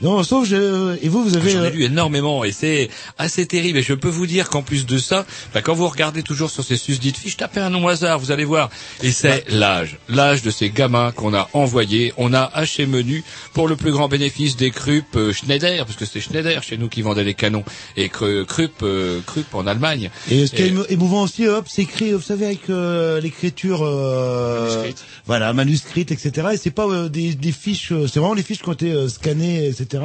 Non, 0.00 0.22
sauf 0.22 0.46
je, 0.48 0.96
et 1.02 1.08
vous, 1.08 1.22
vous 1.24 1.36
avez. 1.36 1.50
J'en 1.50 1.62
ai 1.62 1.66
euh, 1.66 1.70
lu 1.70 1.84
énormément 1.84 2.44
et 2.44 2.52
c'est 2.52 2.88
assez 3.18 3.46
terrible. 3.46 3.78
Et 3.78 3.82
je 3.82 3.94
peux 3.94 4.08
vous 4.08 4.26
dire 4.26 4.48
qu'en 4.48 4.62
plus 4.62 4.86
de 4.86 4.98
ça, 4.98 5.24
bah, 5.54 5.62
quand 5.62 5.74
vous 5.74 5.88
regardez 5.88 6.22
toujours 6.22 6.50
sur 6.50 6.64
ces 6.64 6.76
susdites 6.76 7.16
fiches, 7.16 7.36
tapez 7.36 7.60
un 7.60 7.70
nom 7.70 7.84
au 7.84 7.88
hasard, 7.88 8.18
vous 8.18 8.30
allez 8.32 8.44
voir. 8.44 8.70
Et 9.02 9.12
c'est 9.12 9.44
l'âge, 9.50 9.98
l'âge 10.08 10.42
de 10.42 10.50
ces 10.50 10.70
gamins 10.70 11.12
qu'on 11.12 11.34
a 11.34 11.48
envoyés. 11.52 12.12
On 12.16 12.34
a 12.34 12.42
haché 12.54 12.86
menu 12.86 13.22
pour 13.54 13.68
le 13.68 13.76
plus 13.76 13.92
grand 13.92 14.08
bénéfice 14.08 14.56
des 14.56 14.70
Krupp 14.70 15.14
euh, 15.16 15.32
Schneider, 15.32 15.84
parce 15.86 15.96
que 15.96 16.04
c'est 16.04 16.20
Schneider 16.20 16.62
chez 16.62 16.76
nous 16.78 16.88
qui 16.88 17.02
vendait 17.02 17.24
les 17.24 17.34
canons, 17.34 17.64
et 17.96 18.08
Kru- 18.08 18.44
Krupp, 18.44 18.82
euh, 18.82 19.20
Krupp 19.26 19.54
en 19.54 19.66
Allemagne. 19.66 20.10
Et 20.30 20.46
ce 20.46 20.52
qui 20.52 20.62
est 20.62 20.72
émouvant 20.90 21.22
aussi, 21.22 21.46
hop, 21.46 21.66
c'est 21.68 21.82
écrit, 21.82 22.12
vous 22.12 22.20
savez, 22.20 22.46
avec 22.46 22.68
euh, 22.70 23.20
l'écriture, 23.20 23.82
euh, 23.84 24.90
voilà, 25.26 25.52
manuscrite, 25.52 26.10
etc. 26.10 26.48
Et 26.54 26.56
c'est 26.56 26.70
pas 26.70 26.86
euh, 26.86 27.08
des, 27.08 27.34
des 27.34 27.52
fiches, 27.74 27.92
euh, 27.92 28.06
c'est 28.06 28.18
vraiment 28.20 28.34
les 28.34 28.42
fiches 28.42 28.60
qui 28.62 28.68
ont 28.68 28.72
été 28.72 28.90
euh, 28.92 29.08
scannées, 29.08 29.66
etc. 29.66 30.02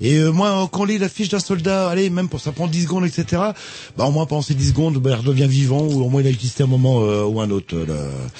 Et 0.00 0.16
euh, 0.16 0.30
moi, 0.30 0.64
euh, 0.64 0.66
quand 0.70 0.82
on 0.82 0.84
lit 0.84 0.98
la 0.98 1.08
fiche 1.08 1.28
d'un 1.28 1.38
soldat, 1.40 1.88
allez, 1.88 2.10
même 2.10 2.28
pour 2.28 2.40
ça 2.40 2.52
prend 2.52 2.66
10 2.66 2.82
secondes, 2.84 3.04
etc. 3.06 3.42
Bah 3.96 4.04
au 4.04 4.10
moins 4.10 4.26
pendant 4.26 4.42
ces 4.42 4.54
10 4.54 4.68
secondes, 4.68 4.98
bah, 4.98 5.10
il 5.10 5.16
redevient 5.16 5.46
vivant 5.48 5.80
ou 5.82 6.04
au 6.04 6.08
moins 6.08 6.20
il 6.20 6.26
a 6.26 6.30
existé 6.30 6.62
un 6.62 6.66
moment 6.66 7.02
euh, 7.04 7.24
ou 7.24 7.40
un 7.40 7.50
autre. 7.50 7.74
euh, 7.74 7.86
là. 7.86 7.94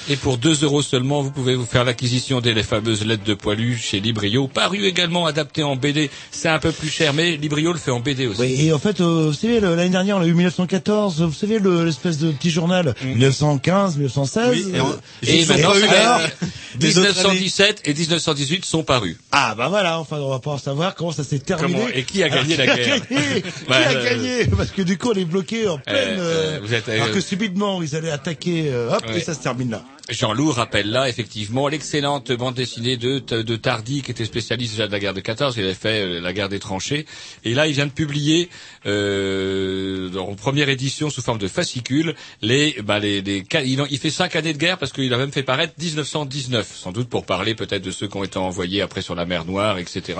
Et 0.08 0.16
pour 0.16 0.38
2 0.38 0.64
euros 0.64 0.82
seulement, 0.82 1.22
vous 1.22 1.30
pouvez 1.30 1.54
vous 1.54 1.66
faire 1.66 1.84
l'acquisition 1.84 2.40
des 2.40 2.62
fameuses 2.62 3.04
lettres 3.04 3.24
de 3.24 3.34
poilu 3.34 3.76
chez 3.76 4.00
Librio, 4.00 4.48
paru 4.48 4.84
également 4.84 5.26
adapté 5.26 5.62
en 5.62 5.76
BD. 5.76 6.10
C'est 6.30 6.48
un 6.48 6.58
peu 6.58 6.72
plus 6.72 6.88
cher, 6.90 7.12
mais 7.14 7.36
Librio 7.36 7.72
le 7.72 7.78
fait 7.78 7.90
en 7.90 8.00
BD 8.00 8.26
aussi. 8.26 8.40
Oui, 8.40 8.56
et 8.66 8.72
en 8.72 8.78
fait, 8.78 9.00
euh, 9.00 9.26
vous 9.28 9.32
savez, 9.34 9.60
l'année 9.60 9.88
dernière, 9.90 10.16
on 10.16 10.20
a 10.20 10.26
eu 10.26 10.34
1914, 10.34 11.22
vous 11.22 11.32
savez, 11.32 11.58
le- 11.58 11.84
l'espèce 11.84 12.18
de 12.18 12.30
petit 12.32 12.50
journal, 12.50 12.94
1915, 13.04 13.96
1916. 13.96 14.48
Oui, 14.50 14.66
et, 14.74 14.78
euh, 14.80 14.82
et 15.22 15.40
ils 15.42 15.48
maintenant, 15.48 15.70
années. 15.72 16.28
1917 16.80 17.82
et 17.84 17.94
1918 17.94 18.47
sont 18.64 18.82
parus. 18.82 19.16
Ah 19.32 19.54
bah 19.56 19.68
voilà, 19.68 19.98
enfin 20.00 20.18
on 20.18 20.30
va 20.30 20.38
pouvoir 20.38 20.60
savoir 20.60 20.94
comment 20.94 21.12
ça 21.12 21.24
s'est 21.24 21.38
terminé. 21.38 21.74
Comment- 21.78 21.88
et 21.94 22.02
qui 22.04 22.22
a 22.22 22.28
gagné 22.28 22.58
Alors, 22.60 22.76
la 22.76 22.76
qui 22.84 22.90
a 22.90 22.98
guerre 22.98 23.08
gagné 23.08 23.42
Qui 23.66 23.72
a 23.72 23.90
euh, 23.90 24.04
gagné 24.04 24.46
Parce 24.46 24.70
que 24.70 24.82
du 24.82 24.96
coup 24.98 25.10
on 25.10 25.14
est 25.14 25.24
bloqué 25.24 25.68
en 25.68 25.78
pleine. 25.78 26.18
euh, 26.18 26.58
vous 26.62 26.72
êtes, 26.74 26.88
euh, 26.88 26.94
alors 27.02 27.10
que 27.12 27.20
subitement 27.20 27.82
ils 27.82 27.94
allaient 27.96 28.10
attaquer, 28.10 28.72
hop 28.74 29.04
Ouais. 29.08 29.18
et 29.18 29.20
ça 29.20 29.34
se 29.34 29.40
termine 29.40 29.70
là. 29.70 29.82
Jean-Loup 30.08 30.52
rappelle 30.52 30.90
là 30.90 31.08
effectivement 31.08 31.68
l'excellente 31.68 32.32
bande 32.32 32.54
dessinée 32.54 32.96
de, 32.96 33.18
Tardy 33.56 34.02
qui 34.02 34.10
était 34.10 34.24
spécialiste 34.24 34.72
déjà 34.72 34.86
de 34.86 34.92
la 34.92 34.98
guerre 34.98 35.14
de 35.14 35.20
14, 35.20 35.56
il 35.58 35.64
avait 35.64 35.74
fait 35.74 36.00
euh, 36.00 36.20
la 36.20 36.32
guerre 36.32 36.48
des 36.48 36.58
tranchées 36.58 37.04
et 37.44 37.54
là 37.54 37.66
il 37.66 37.74
vient 37.74 37.86
de 37.86 37.92
publier 37.92 38.48
euh, 38.86 40.14
en 40.16 40.34
première 40.34 40.68
édition 40.70 41.10
sous 41.10 41.20
forme 41.20 41.38
de 41.38 41.48
fascicule 41.48 42.14
les 42.40 42.76
bah 42.82 42.98
les, 42.98 43.18
il 43.20 43.98
fait 43.98 44.10
cinq 44.10 44.36
années 44.36 44.52
de 44.54 44.58
guerre 44.58 44.78
parce 44.78 44.92
qu'il 44.92 45.12
a 45.12 45.18
même 45.18 45.32
fait 45.32 45.42
paraître 45.42 45.74
1919 45.78 46.74
sans 46.74 46.92
doute 46.92 47.08
pour 47.08 47.26
parler 47.26 47.54
peut-être 47.54 47.82
de 47.82 47.90
ceux 47.90 48.08
qui 48.08 48.16
ont 48.16 48.24
été 48.24 48.38
envoyés 48.38 48.80
après 48.82 49.02
sur 49.02 49.14
la 49.14 49.26
mer 49.26 49.44
Noire 49.44 49.78
etc. 49.78 50.18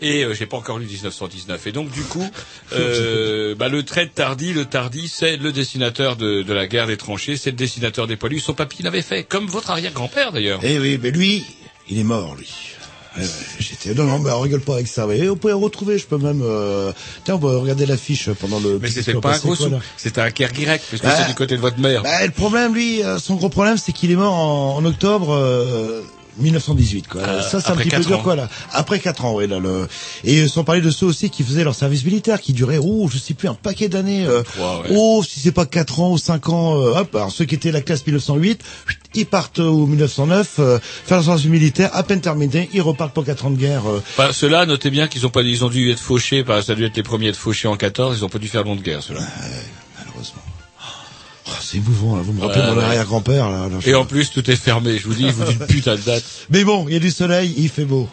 Et 0.00 0.24
euh, 0.24 0.34
j'ai 0.34 0.46
pas 0.46 0.56
encore 0.56 0.78
lu 0.78 0.86
1919. 0.86 1.66
Et 1.66 1.72
donc 1.72 1.90
du 1.90 2.02
coup, 2.02 2.28
euh, 2.72 3.54
bah, 3.54 3.68
le 3.68 3.82
trait 3.82 4.06
de 4.06 4.10
Tardy, 4.10 4.52
le 4.52 4.64
Tardy, 4.64 5.08
c'est 5.08 5.36
le 5.36 5.52
dessinateur 5.52 6.16
de, 6.16 6.42
de 6.42 6.52
la 6.52 6.66
guerre 6.66 6.86
des 6.86 6.96
tranchées, 6.96 7.36
c'est 7.36 7.50
le 7.50 7.56
dessinateur 7.56 8.06
des 8.06 8.16
poilus. 8.16 8.40
Son 8.40 8.54
papy 8.54 8.82
l'avait 8.82 9.02
fait, 9.02 9.24
comme 9.24 9.46
votre 9.46 9.70
arrière-grand-père 9.70 10.32
d'ailleurs. 10.32 10.60
Eh 10.62 10.78
oui, 10.78 10.98
mais 11.02 11.10
lui, 11.10 11.44
il 11.88 11.98
est 11.98 12.04
mort 12.04 12.34
lui. 12.36 12.50
Ouais, 13.16 13.22
J'étais 13.60 13.94
non 13.94 14.02
non 14.06 14.18
mais 14.18 14.32
on 14.32 14.40
rigole 14.40 14.60
pas 14.62 14.74
avec 14.74 14.88
ça. 14.88 15.06
Et 15.14 15.28
on 15.28 15.36
peut 15.36 15.54
retrouver, 15.54 15.98
je 15.98 16.06
peux 16.06 16.18
même. 16.18 16.42
euh, 16.42 16.90
Tiens, 17.24 17.36
on 17.36 17.38
va 17.38 17.58
regarder 17.60 17.86
l'affiche 17.86 18.28
pendant 18.40 18.58
le. 18.58 18.80
Mais 18.82 18.88
c'était 18.88 19.14
pas 19.14 19.36
un 19.36 19.38
gros 19.38 19.54
sou, 19.54 19.70
c'était 19.96 20.20
un 20.20 20.32
Kerguirec, 20.32 20.82
puisque 20.88 21.04
Bah, 21.04 21.14
c'est 21.16 21.28
du 21.28 21.34
côté 21.36 21.54
de 21.54 21.60
votre 21.60 21.78
mère. 21.78 22.02
Bah, 22.02 22.24
le 22.26 22.32
problème, 22.32 22.74
lui, 22.74 23.04
euh, 23.04 23.20
son 23.20 23.36
gros 23.36 23.48
problème, 23.50 23.76
c'est 23.76 23.92
qu'il 23.92 24.10
est 24.10 24.16
mort 24.16 24.34
en, 24.34 24.76
en 24.78 24.84
octobre 24.84 25.32
euh, 25.32 26.02
1918. 26.38 27.08
Quoi. 27.08 27.20
Euh, 27.22 27.42
ça, 27.42 27.60
c'est 27.60 27.70
un 27.70 27.76
petit 27.76 27.88
peu 27.90 28.02
dur, 28.04 28.22
quoi 28.22 28.34
là. 28.36 28.48
Après 28.72 28.98
quatre 28.98 29.24
ans, 29.24 29.34
oui. 29.36 29.46
Là, 29.46 29.58
le... 29.58 29.86
Et 30.24 30.40
euh, 30.42 30.48
sans 30.48 30.64
parler 30.64 30.80
de 30.80 30.90
ceux 30.90 31.06
aussi 31.06 31.30
qui 31.30 31.42
faisaient 31.42 31.64
leur 31.64 31.74
service 31.74 32.04
militaire, 32.04 32.40
qui 32.40 32.52
durait, 32.52 32.78
oh, 32.82 33.08
je 33.12 33.18
sais 33.18 33.34
plus, 33.34 33.48
un 33.48 33.54
paquet 33.54 33.88
d'années. 33.88 34.24
euh, 34.26 34.42
ouais. 34.58 34.88
Oh, 34.90 35.22
si 35.26 35.40
c'est 35.40 35.52
pas 35.52 35.66
quatre 35.66 36.00
ans 36.00 36.12
ou 36.12 36.18
cinq 36.18 36.48
ans, 36.48 36.76
euh, 36.80 36.98
hop. 36.98 37.14
Alors 37.14 37.30
ceux 37.30 37.44
qui 37.44 37.54
étaient 37.54 37.72
la 37.72 37.80
classe 37.80 38.06
1908, 38.06 38.60
chut, 38.86 38.98
ils 39.14 39.26
partent 39.26 39.58
au 39.60 39.86
1909, 39.86 40.56
euh, 40.58 40.78
faire 40.80 41.18
leur 41.18 41.24
service 41.24 41.46
militaire, 41.46 41.90
à 41.92 42.02
peine 42.02 42.20
terminé, 42.20 42.68
ils 42.72 42.82
repartent 42.82 43.12
pour 43.14 43.24
quatre 43.24 43.46
ans 43.46 43.50
de 43.50 43.56
guerre. 43.56 43.88
euh. 43.88 44.02
Enfin, 44.18 44.30
ceux-là, 44.32 44.66
notez 44.66 44.90
bien 44.90 45.06
qu'ils 45.08 45.26
ont 45.26 45.30
pas, 45.30 45.42
ils 45.42 45.64
ont 45.64 45.68
dû 45.68 45.90
être 45.90 46.00
fauchés, 46.00 46.42
que 46.44 46.60
ça 46.62 46.72
a 46.72 46.74
dû 46.74 46.84
être 46.84 46.96
les 46.96 47.02
premiers 47.02 47.26
à 47.26 47.30
être 47.30 47.36
fauchés 47.36 47.68
en 47.68 47.76
14, 47.76 48.16
ils 48.18 48.24
ont 48.24 48.28
pas 48.28 48.38
dû 48.38 48.48
faire 48.48 48.64
long 48.64 48.74
de 48.76 48.82
guerre, 48.82 49.02
ceux-là. 49.02 49.20
Oh, 51.46 51.50
c'est 51.60 51.76
émouvant, 51.78 52.16
là. 52.16 52.22
Vous 52.22 52.32
me 52.32 52.40
rappelez 52.40 52.60
Ouais, 52.60 52.70
mon 52.70 52.76
ouais. 52.78 52.84
arrière-grand-père, 52.84 53.50
là. 53.50 53.68
là, 53.68 53.76
je- 53.80 53.90
Et 53.90 53.94
en 53.94 54.04
plus, 54.04 54.30
tout 54.30 54.48
est 54.50 54.56
fermé, 54.56 54.98
je 54.98 55.06
vous 55.06 55.14
dis, 55.14 55.28
vous 55.30 55.44
dites 55.44 55.66
putain 55.66 55.96
de 55.96 56.00
date. 56.00 56.24
Mais 56.50 56.64
bon, 56.64 56.86
il 56.88 56.94
y 56.94 56.96
a 56.96 57.00
du 57.00 57.10
soleil, 57.10 57.54
il 57.58 57.68
fait 57.68 57.84
beau. 57.84 58.08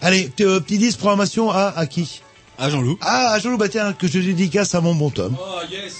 Allez, 0.00 0.30
euh, 0.40 0.58
petit 0.60 0.78
10 0.78 0.96
programmation 0.96 1.50
à, 1.50 1.72
à 1.76 1.86
qui? 1.86 2.22
À 2.58 2.68
Jean-Loup. 2.68 2.98
Ah, 3.00 3.32
à 3.32 3.38
Jean-Loup, 3.40 3.56
bah 3.56 3.68
tiens, 3.70 3.92
que 3.94 4.06
je 4.06 4.18
dédicace 4.18 4.74
à 4.74 4.80
mon 4.82 4.94
bon 4.94 5.08
Tom. 5.10 5.34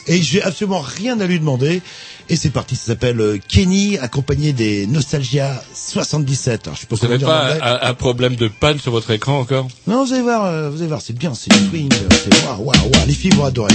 Et 0.07 0.21
j'ai 0.23 0.43
absolument 0.43 0.81
rien 0.81 1.19
à 1.21 1.27
lui 1.27 1.39
demander. 1.39 1.81
Et 2.29 2.37
c'est 2.37 2.51
parti, 2.51 2.77
ça 2.77 2.87
s'appelle 2.87 3.19
euh, 3.21 3.39
Kenny, 3.49 3.97
accompagné 3.99 4.53
des 4.53 4.87
Nostalgia 4.87 5.63
77. 5.75 6.67
Alors, 6.67 6.77
je 6.77 6.81
sais 6.83 6.87
pas 6.87 6.97
Vous 6.97 7.07
n'avez 7.07 7.25
pas 7.25 7.55
un, 7.63 7.89
un 7.91 7.95
problème 7.95 8.37
de 8.37 8.49
panne 8.49 8.79
sur 8.79 8.93
votre 8.93 9.11
écran 9.11 9.41
encore? 9.41 9.69
Non, 9.87 10.05
vous 10.05 10.13
allez 10.13 10.23
voir, 10.23 10.45
euh, 10.45 10.69
vous 10.71 10.79
allez 10.79 10.89
voir, 10.89 11.01
c'est 11.01 11.17
bien, 11.17 11.33
c'est 11.35 11.51
du 11.51 11.69
swing, 11.69 11.89
euh, 11.93 12.09
c'est 12.25 12.45
waouh, 12.47 12.63
waouh, 12.65 12.77
waouh, 12.77 13.07
les 13.07 13.15
filles 13.15 13.33
vont 13.33 13.45
adorer. 13.47 13.75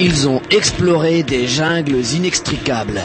Ils 0.00 0.28
ont 0.28 0.40
exploré 0.50 1.24
des 1.24 1.48
jungles 1.48 2.04
inextricables. 2.14 3.02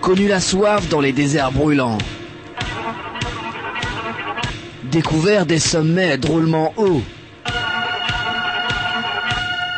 Connu 0.00 0.26
la 0.26 0.40
soif 0.40 0.88
dans 0.88 1.00
les 1.00 1.12
déserts 1.12 1.52
brûlants. 1.52 1.98
Découvert 4.90 5.46
des 5.46 5.60
sommets 5.60 6.18
drôlement 6.18 6.74
hauts. 6.76 7.02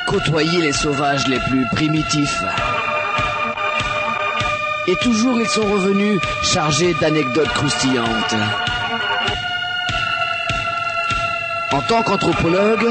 Côtoyé 0.07 0.63
les 0.63 0.73
sauvages 0.73 1.29
les 1.29 1.41
plus 1.51 1.67
primitifs. 1.73 2.43
Et 4.89 4.97
toujours 4.97 5.39
ils 5.39 5.49
sont 5.49 5.71
revenus 5.71 6.19
chargés 6.43 6.95
d'anecdotes 6.99 7.53
croustillantes. 7.53 8.37
En 11.73 11.83
tant 11.83 12.03
qu'anthropologue, 12.03 12.89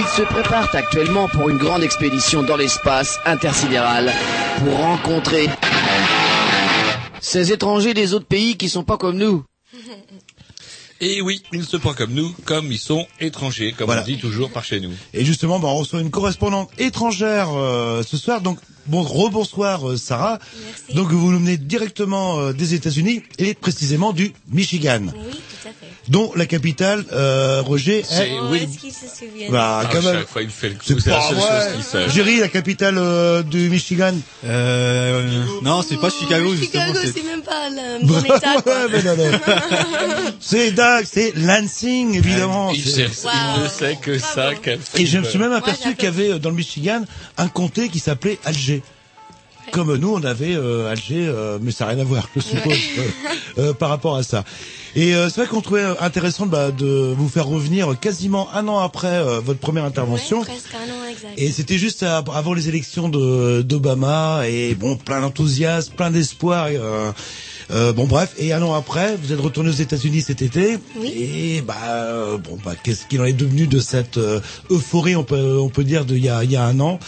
ils 0.00 0.06
se 0.06 0.22
préparent 0.22 0.74
actuellement 0.74 1.28
pour 1.28 1.50
une 1.50 1.58
grande 1.58 1.82
expédition 1.82 2.42
dans 2.42 2.56
l'espace 2.56 3.18
intersidéral 3.26 4.10
pour 4.58 4.74
rencontrer 4.78 5.46
ces 7.20 7.52
étrangers 7.52 7.92
des 7.92 8.14
autres 8.14 8.24
pays 8.26 8.56
qui 8.56 8.70
sont 8.70 8.82
pas 8.82 8.96
comme 8.96 9.18
nous. 9.18 9.44
Et 11.02 11.20
oui, 11.20 11.42
ils 11.52 11.60
ne 11.60 11.64
sont 11.64 11.78
pas 11.78 11.92
comme 11.94 12.12
nous, 12.12 12.34
comme 12.44 12.72
ils 12.72 12.78
sont 12.78 13.06
étrangers, 13.20 13.72
comme 13.72 13.86
Voilà. 13.86 14.02
on 14.02 14.04
dit 14.06 14.18
toujours 14.18 14.50
par 14.50 14.64
chez 14.64 14.80
nous. 14.80 14.92
Et 15.14 15.24
justement, 15.24 15.58
bah, 15.58 15.68
on 15.68 15.76
reçoit 15.76 16.00
une 16.00 16.10
correspondante 16.10 16.70
étrangère 16.78 17.48
euh, 17.54 18.02
ce 18.02 18.16
soir. 18.18 18.40
Donc, 18.42 18.58
bon, 18.86 19.02
rebonsoir 19.02 19.88
euh, 19.88 19.96
Sarah. 19.96 20.38
Donc, 20.94 21.10
vous 21.10 21.30
nous 21.32 21.38
venez 21.38 21.56
directement 21.56 22.38
euh, 22.40 22.52
des 22.52 22.74
États-Unis 22.74 23.22
et 23.38 23.54
précisément 23.54 24.12
du 24.12 24.32
Michigan, 24.50 25.00
Oui, 25.06 25.12
tout 25.32 25.68
à 25.68 25.70
fait. 25.70 25.86
dont 26.08 26.32
la 26.36 26.46
capitale, 26.46 27.04
euh, 27.12 27.62
Roger, 27.62 28.04
C'est 28.08 28.30
est... 28.30 28.38
Oh, 28.40 28.54
est-ce 28.54 28.78
qu'il 28.78 28.92
se 28.92 29.06
souvient 29.06 29.50
Bah, 29.50 29.82
Ah, 29.84 29.88
quand 29.92 30.02
même. 30.02 30.18
chaque 30.18 30.28
fois, 30.28 30.42
il 30.42 30.50
fait 30.50 30.68
le 30.70 30.74
coup, 30.74 30.80
C'est 30.86 31.00
c'est 31.00 31.10
la 31.10 31.20
seule 31.20 31.36
chose 31.36 31.74
qu'il 31.74 31.84
sait. 31.84 32.08
Jerry, 32.10 32.38
la 32.40 32.48
capitale 32.48 32.96
euh, 32.98 33.42
du 33.42 33.68
Michigan. 33.70 34.14
Euh, 34.44 35.44
non, 35.62 35.82
c'est 35.82 35.96
pas 36.00 36.10
Chicago, 36.10 36.54
justement. 36.54 36.84
Chicago, 36.86 36.98
c'est- 37.04 37.12
c'est 37.20 37.24
même 37.26 37.42
pas 37.42 37.68
le 37.70 38.06
bon 38.06 38.20
état, 38.24 38.60
quoi. 38.62 38.86
Ouais, 38.86 38.90
mais 38.92 39.02
non, 39.02 39.16
non. 39.16 39.38
c'est 40.40 40.72
Doug, 40.72 41.04
c'est 41.10 41.32
Lansing, 41.36 42.14
évidemment. 42.16 42.72
Il, 42.72 42.80
ne 42.84 43.68
sait 43.68 43.98
que 44.00 44.18
ça. 44.18 44.50
Et 44.96 45.06
je 45.06 45.18
me 45.18 45.24
suis 45.24 45.38
même 45.38 45.48
Moi, 45.50 45.58
aperçu 45.58 45.94
qu'il 45.94 46.04
y 46.04 46.08
avait 46.08 46.30
euh, 46.32 46.38
dans 46.38 46.50
le 46.50 46.56
Michigan 46.56 47.02
un 47.38 47.48
comté 47.48 47.88
qui 47.88 47.98
s'appelait 47.98 48.38
Alger. 48.44 48.79
Comme 49.72 49.94
nous, 49.96 50.12
on 50.14 50.22
avait 50.24 50.54
euh, 50.54 50.90
Alger, 50.90 51.26
euh, 51.28 51.58
mais 51.60 51.70
ça 51.70 51.84
n'a 51.84 51.92
rien 51.92 52.00
à 52.00 52.04
voir, 52.04 52.28
je 52.34 52.40
suppose, 52.40 52.72
euh, 52.98 53.02
euh, 53.58 53.72
par 53.74 53.88
rapport 53.88 54.16
à 54.16 54.22
ça. 54.22 54.44
Et 54.96 55.14
euh, 55.14 55.28
c'est 55.28 55.40
vrai 55.42 55.46
qu'on 55.48 55.60
trouvait 55.60 55.82
euh, 55.84 55.94
intéressant 56.00 56.46
bah, 56.46 56.70
de 56.72 57.14
vous 57.16 57.28
faire 57.28 57.46
revenir 57.46 57.98
quasiment 58.00 58.48
un 58.54 58.66
an 58.68 58.78
après 58.80 59.22
votre 59.40 59.60
première 59.60 59.84
intervention. 59.84 60.38
Ouais, 60.40 60.44
presque 60.46 60.74
un 60.74 60.92
an 60.92 61.08
exact. 61.10 61.34
Et 61.36 61.50
c'était 61.52 61.78
juste 61.78 62.02
à- 62.02 62.24
avant 62.34 62.54
les 62.54 62.68
élections 62.68 63.08
de- 63.08 63.62
d'Obama 63.62 64.42
et 64.48 64.74
bon 64.74 64.96
plein 64.96 65.20
d'enthousiasme, 65.20 65.92
plein 65.94 66.10
d'espoir. 66.10 66.68
Euh, 67.72 67.92
bon 67.92 68.06
bref, 68.06 68.34
et 68.38 68.52
un 68.52 68.62
an 68.62 68.74
après, 68.74 69.16
vous 69.16 69.32
êtes 69.32 69.40
retourné 69.40 69.70
aux 69.70 69.74
États-Unis 69.74 70.22
cet 70.22 70.42
été. 70.42 70.78
Et 71.04 71.60
bah 71.62 71.76
euh, 71.88 72.38
bon 72.38 72.58
bah 72.64 72.74
qu'est-ce 72.82 73.06
qu'il 73.06 73.20
en 73.20 73.24
est 73.24 73.32
devenu 73.32 73.66
de 73.66 73.78
cette 73.78 74.18
euh, 74.18 74.40
euphorie, 74.70 75.16
on 75.16 75.24
peut 75.24 75.58
on 75.60 75.68
peut 75.68 75.84
dire 75.84 76.04
de 76.04 76.16
il 76.16 76.24
y 76.24 76.28
a 76.28 76.42
il 76.44 76.50
y 76.50 76.56
a 76.56 76.64
un 76.64 76.80
an? 76.80 76.98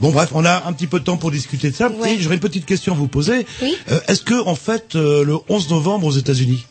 Bon 0.00 0.10
bref, 0.10 0.30
on 0.32 0.44
a 0.44 0.64
un 0.66 0.72
petit 0.72 0.86
peu 0.86 1.00
de 1.00 1.04
temps 1.04 1.16
pour 1.16 1.30
discuter 1.30 1.70
de 1.70 1.76
ça. 1.76 1.90
Ouais. 1.90 2.14
Et 2.14 2.20
j'aurais 2.20 2.36
une 2.36 2.40
petite 2.40 2.66
question 2.66 2.92
à 2.92 2.96
vous 2.96 3.08
poser. 3.08 3.46
Oui. 3.60 3.74
Euh, 3.90 4.00
Est-ce 4.08 4.22
que 4.22 4.40
en 4.46 4.54
fait 4.54 4.94
euh, 4.94 5.24
le 5.24 5.36
11 5.48 5.70
novembre 5.70 6.06
aux 6.06 6.12
États-Unis? 6.12 6.66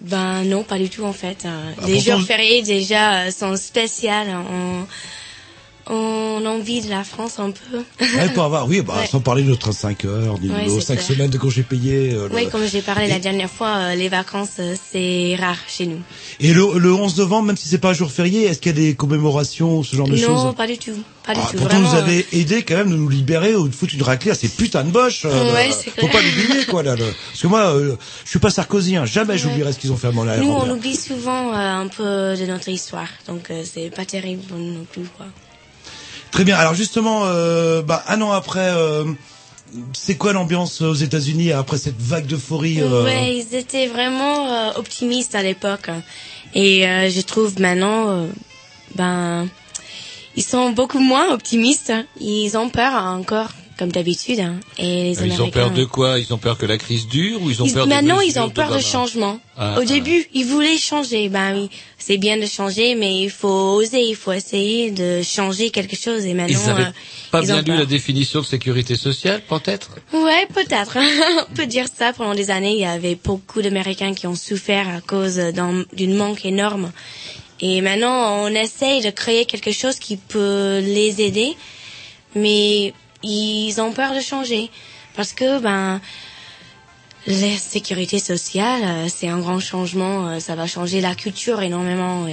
Ben 0.00 0.42
non, 0.44 0.64
pas 0.64 0.78
du 0.78 0.88
tout 0.90 1.04
en 1.04 1.12
fait. 1.12 1.44
Bah, 1.44 1.86
les 1.86 2.00
jours 2.00 2.20
fériés 2.20 2.62
déjà 2.62 3.30
sont 3.30 3.56
spéciaux 3.56 4.10
en, 4.10 4.86
on 5.88 6.44
envie 6.46 6.80
de 6.80 6.88
la 6.90 7.04
France 7.04 7.38
un 7.38 7.50
peu. 7.50 7.78
Ouais, 8.00 8.28
pour 8.34 8.44
avoir, 8.44 8.66
oui, 8.68 8.80
bah, 8.80 8.94
Ouais. 9.00 9.06
sans 9.06 9.20
parler 9.20 9.42
de 9.42 9.48
notre 9.50 9.72
5 9.72 10.04
heures, 10.04 10.34
Ouais, 10.34 10.48
de 10.48 10.48
nos 10.70 10.80
c'est 10.80 10.86
5 10.86 10.94
clair. 10.96 11.06
semaines 11.06 11.30
de 11.30 11.38
congés 11.38 11.62
payés. 11.62 12.12
euh, 12.14 12.28
le- 12.28 12.34
Oui, 12.34 12.48
comme 12.50 12.66
j'ai 12.66 12.80
parlé 12.82 13.06
la 13.08 13.18
dernière 13.18 13.50
fois, 13.50 13.76
euh, 13.76 13.94
les 13.94 14.08
vacances, 14.08 14.56
euh, 14.60 14.74
c'est 14.90 15.36
rare 15.38 15.58
chez 15.68 15.86
nous. 15.86 16.00
Et 16.40 16.52
le, 16.54 16.78
le 16.78 16.92
11 16.92 17.16
novembre, 17.18 17.46
même 17.48 17.56
si 17.56 17.68
c'est 17.68 17.78
pas 17.78 17.90
un 17.90 17.94
jour 17.94 18.10
férié, 18.10 18.44
est-ce 18.44 18.58
qu'il 18.60 18.72
y 18.72 18.74
a 18.74 18.86
des 18.86 18.94
commémorations, 18.94 19.82
ce 19.82 19.94
genre 19.96 20.08
de 20.08 20.16
non, 20.16 20.26
choses 20.26 20.54
pas 20.56 20.66
du 20.66 20.78
tout. 20.78 20.92
Pas 21.26 21.32
du 21.34 21.40
Ah, 21.42 21.48
tout. 21.50 21.56
pourtant, 21.56 21.80
vraiment, 21.80 21.88
vous 21.90 21.96
avez 21.96 22.26
aidé 22.32 22.62
quand 22.64 22.74
même 22.76 22.90
de 22.90 22.96
nous 22.96 23.08
libérer 23.08 23.54
ou 23.54 23.66
de 23.68 23.74
foutre 23.74 23.94
une 23.94 24.02
raclée 24.02 24.30
à 24.30 24.34
ces 24.34 24.48
putains 24.48 24.84
de 24.84 24.90
boches. 24.90 25.22
euh, 25.24 25.52
Ouais, 25.54 25.70
c'est 25.70 25.90
Faut 26.00 26.08
pas 26.08 26.20
l'oublier, 26.20 26.64
quoi, 26.66 26.82
là. 26.82 26.96
le- 26.96 27.04
Parce 27.30 27.40
que 27.40 27.46
moi, 27.46 27.60
euh, 27.74 27.96
je 28.24 28.30
suis 28.30 28.38
pas 28.38 28.50
sarkozien. 28.50 29.06
Jamais 29.06 29.38
j'oublierai 29.38 29.72
ce 29.72 29.78
qu'ils 29.78 29.92
ont 29.92 29.96
fait 29.96 30.08
à 30.08 30.12
mon 30.12 30.26
euh, 30.28 30.36
Nous, 30.38 30.50
on 30.50 30.68
oublie 30.70 30.96
souvent 30.96 31.48
euh, 31.52 31.56
un 31.56 31.88
peu 31.88 32.36
de 32.36 32.46
notre 32.46 32.68
histoire, 32.68 33.08
donc 33.26 33.50
euh, 33.50 33.62
c'est 33.64 33.88
pas 33.90 34.04
terrible 34.04 34.42
non 34.54 34.84
plus. 34.90 35.04
Quoi. 35.16 35.26
Très 36.34 36.42
bien. 36.42 36.56
Alors 36.56 36.74
justement, 36.74 37.26
euh, 37.26 37.80
bah, 37.80 38.02
un 38.08 38.20
an 38.20 38.32
après, 38.32 38.68
euh, 38.70 39.04
c'est 39.92 40.16
quoi 40.16 40.32
l'ambiance 40.32 40.80
aux 40.80 40.92
États-Unis 40.92 41.52
après 41.52 41.78
cette 41.78 42.00
vague 42.00 42.26
d'euphorie 42.26 42.82
euh, 42.82 43.04
Ouais, 43.04 43.36
ils 43.36 43.54
étaient 43.54 43.86
vraiment 43.86 44.52
euh, 44.52 44.72
optimistes 44.74 45.36
à 45.36 45.44
l'époque. 45.44 45.90
Et 46.52 46.88
euh, 46.88 47.08
je 47.08 47.20
trouve 47.20 47.60
maintenant, 47.60 48.26
ben, 48.96 49.46
ils 50.34 50.42
sont 50.42 50.70
beaucoup 50.70 50.98
moins 50.98 51.32
optimistes. 51.32 51.92
Ils 52.20 52.58
ont 52.58 52.68
peur 52.68 52.94
encore, 52.94 53.50
comme 53.78 53.90
d'habitude. 53.92 54.40
hein. 54.40 54.60
Et 54.78 54.84
les 55.04 55.18
Euh, 55.20 55.26
Ils 55.26 55.32
ont 55.32 55.34
Américains. 55.34 55.50
peur 55.60 55.70
de 55.70 55.84
quoi? 55.84 56.18
Ils 56.18 56.32
ont 56.32 56.38
peur 56.38 56.56
que 56.58 56.66
la 56.66 56.78
crise 56.78 57.06
dure 57.08 57.42
ou 57.42 57.50
ils 57.50 57.62
ont 57.62 57.66
Ils- 57.66 57.74
peur 57.74 57.86
maintenant, 57.86 58.20
ils 58.20 58.38
ont 58.38 58.50
peur 58.50 58.72
de 58.74 58.78
changement. 58.80 59.40
Ah, 59.56 59.76
Au 59.78 59.82
ah. 59.82 59.84
début, 59.84 60.26
ils 60.34 60.44
voulaient 60.44 60.76
changer. 60.78 61.28
Ben 61.28 61.54
oui, 61.56 61.70
c'est 61.98 62.18
bien 62.18 62.36
de 62.36 62.46
changer, 62.46 62.94
mais 62.94 63.20
il 63.22 63.30
faut 63.30 63.48
oser, 63.80 64.00
il 64.02 64.16
faut 64.16 64.32
essayer 64.32 64.90
de 64.90 65.22
changer 65.22 65.70
quelque 65.70 65.96
chose. 65.96 66.24
Et 66.26 66.34
maintenant, 66.34 66.58
Ils 66.62 66.66
n'avaient 66.68 66.82
euh, 66.84 67.30
pas 67.30 67.40
ils 67.42 67.46
bien 67.46 67.58
lu 67.58 67.64
peur. 67.64 67.76
la 67.78 67.84
définition 67.86 68.40
de 68.40 68.46
sécurité 68.46 68.96
sociale, 68.96 69.42
peut-être? 69.48 69.90
Ouais, 70.12 70.46
peut-être. 70.54 70.96
On 71.50 71.54
peut 71.54 71.66
dire 71.66 71.86
ça. 71.96 72.12
Pendant 72.12 72.34
des 72.34 72.50
années, 72.50 72.72
il 72.74 72.80
y 72.80 72.84
avait 72.84 73.16
beaucoup 73.22 73.62
d'Américains 73.62 74.14
qui 74.14 74.26
ont 74.26 74.34
souffert 74.36 74.88
à 74.88 75.00
cause 75.00 75.36
d'un- 75.36 75.84
d'une 75.92 76.14
manque 76.14 76.44
énorme. 76.44 76.92
Et 77.60 77.80
maintenant, 77.80 78.42
on 78.44 78.48
essaye 78.48 79.00
de 79.02 79.10
créer 79.10 79.46
quelque 79.46 79.70
chose 79.70 79.96
qui 80.00 80.16
peut 80.16 80.80
les 80.80 81.22
aider, 81.22 81.54
mais 82.34 82.92
ils 83.24 83.80
ont 83.80 83.92
peur 83.92 84.14
de 84.14 84.20
changer 84.20 84.70
parce 85.16 85.32
que 85.32 85.58
ben 85.60 86.00
la 87.26 87.56
sécurité 87.56 88.18
sociale, 88.18 88.82
euh, 88.84 89.08
c'est 89.08 89.28
un 89.28 89.38
grand 89.38 89.58
changement. 89.60 90.28
euh, 90.28 90.40
Ça 90.40 90.54
va 90.54 90.66
changer 90.66 91.00
la 91.00 91.14
culture 91.14 91.62
énormément 91.62 92.26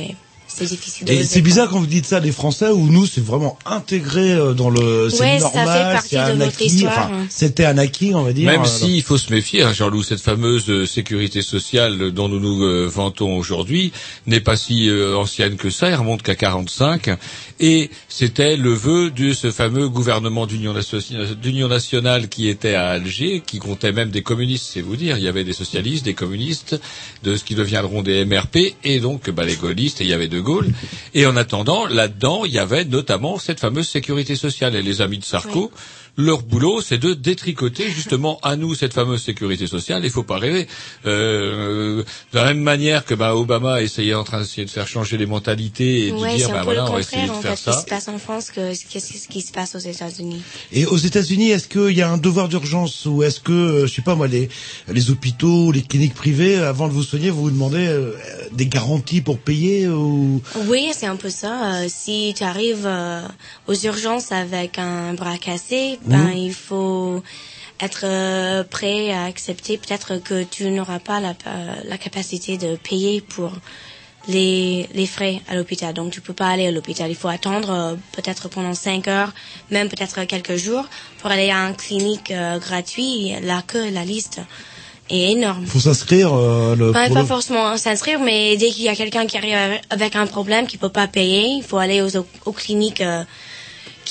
c'est 0.56 0.66
difficile 0.66 1.08
de. 1.08 1.14
Et 1.14 1.24
c'est 1.24 1.42
bizarre 1.42 1.70
quand 1.70 1.80
vous 1.80 1.88
dites 1.88 2.06
ça 2.06 2.20
des 2.20 2.32
Français 2.32 2.70
où 2.70 2.88
nous 2.88 3.06
c'est 3.06 3.24
vraiment 3.24 3.58
intégré 3.66 4.32
euh, 4.32 4.54
dans 4.54 4.70
le 4.70 5.10
c'est 5.10 5.22
Ouais, 5.22 5.40
ça 5.40 5.50
fait 5.50 5.58
normal, 5.58 5.94
partie 5.94 6.10
c'est 6.10 6.16
de 6.16 6.22
un 6.22 6.42
acquis, 6.42 6.66
histoire, 6.66 6.94
enfin, 6.94 7.10
hein. 7.14 7.26
c'était 7.30 7.66
un 7.66 7.78
acquis 7.78 8.12
on 8.14 8.24
va 8.24 8.34
dire. 8.34 8.50
Même 8.50 8.62
euh, 8.62 8.66
si 8.66 8.98
il 8.98 9.04
faut 9.04 9.18
se 9.18 9.32
méfier, 9.32 9.64
hein, 9.64 9.74
Jean-Loup, 9.74 10.04
cette 10.04 10.22
fameuse 10.22 10.70
euh, 10.70 10.86
sécurité 10.86 11.42
sociale 11.42 12.12
dont 12.12 12.28
nous 12.28 12.40
nous 12.40 12.64
euh, 12.64 12.88
vantons 12.88 13.38
aujourd'hui 13.38 13.92
n'est 14.28 14.40
pas 14.40 14.56
si 14.56 14.90
euh, 14.90 15.16
ancienne 15.18 15.56
que 15.56 15.70
ça, 15.70 15.88
elle 15.88 15.96
remonte 15.96 16.24
qu'à 16.24 16.36
45, 16.36 17.18
et 17.60 17.90
c'était 18.10 18.58
le 18.58 18.74
vœu 18.74 19.12
de 19.12 19.34
ce 19.34 19.52
fameux 19.52 19.88
gouvernement 19.88 20.48
d'union 20.48 20.74
nationale 21.68 22.28
qui 22.28 22.48
était 22.50 22.74
à 22.74 22.90
Alger, 22.90 23.42
qui 23.46 23.60
comptait 23.60 23.92
même 23.92 24.10
des 24.10 24.22
communistes, 24.22 24.68
c'est 24.74 24.82
vous 24.82 24.96
dire, 24.96 25.18
il 25.18 25.24
y 25.24 25.28
avait 25.28 25.44
des 25.44 25.54
socialistes, 25.54 26.06
des 26.06 26.14
communistes, 26.14 26.80
de 27.24 27.36
ce 27.36 27.44
qui 27.44 27.56
deviendront 27.56 28.02
des 28.02 28.26
MRP, 28.26 28.76
et 28.84 29.00
donc 29.00 29.30
bah, 29.30 29.46
les 29.46 29.56
gaullistes, 29.56 30.02
et 30.02 30.04
il 30.04 30.10
y 30.10 30.14
avait 30.14 30.28
De 30.28 30.41
Gaulle, 30.42 30.68
et 31.14 31.26
en 31.26 31.36
attendant, 31.36 31.86
là-dedans, 31.88 32.46
il 32.46 32.52
y 32.52 32.60
avait 32.60 32.86
notamment 32.86 33.38
cette 33.38 33.60
fameuse 33.60 33.88
sécurité 33.88 34.36
sociale, 34.36 34.76
et 34.76 34.82
les 34.82 35.02
amis 35.02 35.20
de 35.20 35.24
Sarko, 35.24 35.72
leur 36.18 36.44
boulot, 36.44 36.82
c'est 36.82 36.98
de 36.98 37.14
détricoter 37.14 37.90
justement 37.90 38.40
à 38.44 38.56
nous 38.56 38.76
cette 38.76 38.94
fameuse 38.94 39.24
sécurité 39.24 39.66
sociale. 39.68 40.02
Il 40.04 40.10
faut 40.12 40.24
pas 40.24 40.38
rêver. 40.38 40.68
Euh, 41.06 42.04
de 42.34 42.38
la 42.38 42.46
même 42.46 42.60
manière 42.62 43.06
que 43.06 43.14
bah, 43.14 43.36
Obama 43.36 43.82
essayait 43.82 44.14
en 44.14 44.24
train 44.24 44.40
d'essayer 44.42 44.66
de 44.66 44.70
faire 44.70 44.88
changer 44.88 45.18
les 45.18 45.26
mentalités 45.26 46.08
et 46.08 46.12
de 46.12 46.18
dire 46.18 46.48
c'est 46.48 46.54
bah 46.54 46.62
voilà, 46.64 46.86
on 46.90 46.94
va 46.94 47.00
essayer 47.00 47.26
de 47.28 47.32
en 47.32 47.42
faire 47.42 47.52
fait, 47.52 47.58
ce 47.58 47.64
qui 47.70 47.74
ça. 47.76 47.82
se 47.82 47.86
passe 47.86 48.08
en 48.08 48.18
France 48.18 48.52
que 48.52 48.74
ce 48.74 48.86
qui- 48.86 49.00
ce 49.02 49.28
qui 49.28 49.42
se 49.42 49.52
passe 49.52 49.76
aux 49.76 49.80
États-Unis? 49.80 50.42
Et 50.72 50.86
aux 50.86 50.98
États-Unis, 50.98 51.50
est-ce 51.52 51.68
qu'il 51.68 51.96
y 51.98 52.02
a 52.02 52.10
un 52.12 52.18
devoir 52.18 52.50
d'urgence 52.50 53.06
ou 53.06 53.24
est-ce 53.24 53.40
que, 53.40 53.52
euh, 53.52 53.88
je 53.88 53.94
sais 53.94 54.02
pas 54.02 54.16
moi, 54.16 54.28
les, 54.28 54.50
les 54.92 55.12
hôpitaux, 55.12 55.72
les 55.72 55.82
cliniques 55.82 56.14
privées, 56.14 56.58
avant 56.58 56.88
de 56.88 56.94
vous 56.94 57.04
soigner, 57.04 57.30
vous 57.30 57.42
vous 57.44 57.52
demandez 57.52 57.88
euh, 57.88 58.14
des 58.52 58.68
garanties 58.68 59.22
pour 59.22 59.38
payer 59.40 59.88
ou 59.88 60.42
Oui, 60.68 60.92
c'est 60.96 61.08
un 61.08 61.16
peu 61.16 61.30
ça. 61.30 61.76
Euh, 61.82 61.88
si 61.90 62.34
tu 62.38 62.44
arrives 62.44 62.86
euh, 62.86 63.22
aux 63.68 63.74
urgences 63.76 64.32
avec 64.32 64.78
un 64.78 65.14
bras 65.14 65.38
cassé, 65.38 66.00
ben 66.06 66.18
Mhm. 66.30 66.38
il 66.38 66.54
faut 66.54 67.22
être 67.80 68.02
euh, 68.06 68.64
prêt 68.64 69.12
à 69.12 69.26
accepter 69.26 69.78
peut-être 69.78 70.18
que 70.18 70.44
tu 70.44 70.70
n'auras 70.70 71.00
pas 71.00 71.20
la, 71.20 71.30
euh, 71.48 71.74
la 71.86 71.98
capacité 71.98 72.58
de 72.58 72.76
payer 72.76 73.22
pour 73.22 73.52
les, 74.28 74.88
les 74.94 75.08
frais 75.08 75.42
à 75.48 75.56
l'hôpital. 75.56 75.94
Donc 75.94 76.12
tu 76.12 76.22
peux 76.22 76.34
pas 76.34 76.48
aller 76.50 76.68
à 76.68 76.72
l'hôpital. 76.72 77.10
Il 77.10 77.16
faut 77.16 77.28
attendre 77.28 77.72
euh, 77.72 77.96
peut-être 78.12 78.50
pendant 78.50 78.76
cinq 78.76 79.08
heures, 79.08 79.34
même 79.72 79.90
peut-être 79.90 80.24
quelques 80.26 80.58
jours 80.58 80.86
pour 81.20 81.32
aller 81.32 81.50
à 81.50 81.58
une 81.68 81.76
clinique 81.76 82.30
euh, 82.32 82.60
gratuite. 82.60 83.34
La 83.44 83.64
queue, 83.64 83.90
la 83.90 84.06
liste 84.06 84.40
est 85.10 85.32
énorme. 85.32 85.66
faut 85.66 85.80
s'inscrire 85.80 86.32
euh, 86.34 86.76
le, 86.76 86.92
Pas, 86.92 87.08
pour 87.08 87.16
pas 87.16 87.22
le- 87.22 87.28
forcément 87.28 87.78
s'inscrire, 87.78 88.20
mais 88.20 88.58
dès 88.58 88.70
qu'il 88.70 88.84
y 88.84 88.90
a 88.90 88.96
quelqu'un 88.96 89.26
qui 89.26 89.38
arrive 89.38 89.80
avec- 89.90 90.16
un 90.16 90.28
problème, 90.28 90.68
qui 90.68 90.78
peut 90.78 90.90
pas 90.90 91.08
payer, 91.08 91.48
il 91.58 91.64
faut 91.64 91.78
aller 91.80 92.02
aux, 92.04 92.16
aux 92.46 92.52
cliniques 92.54 93.02
euh, 93.02 93.24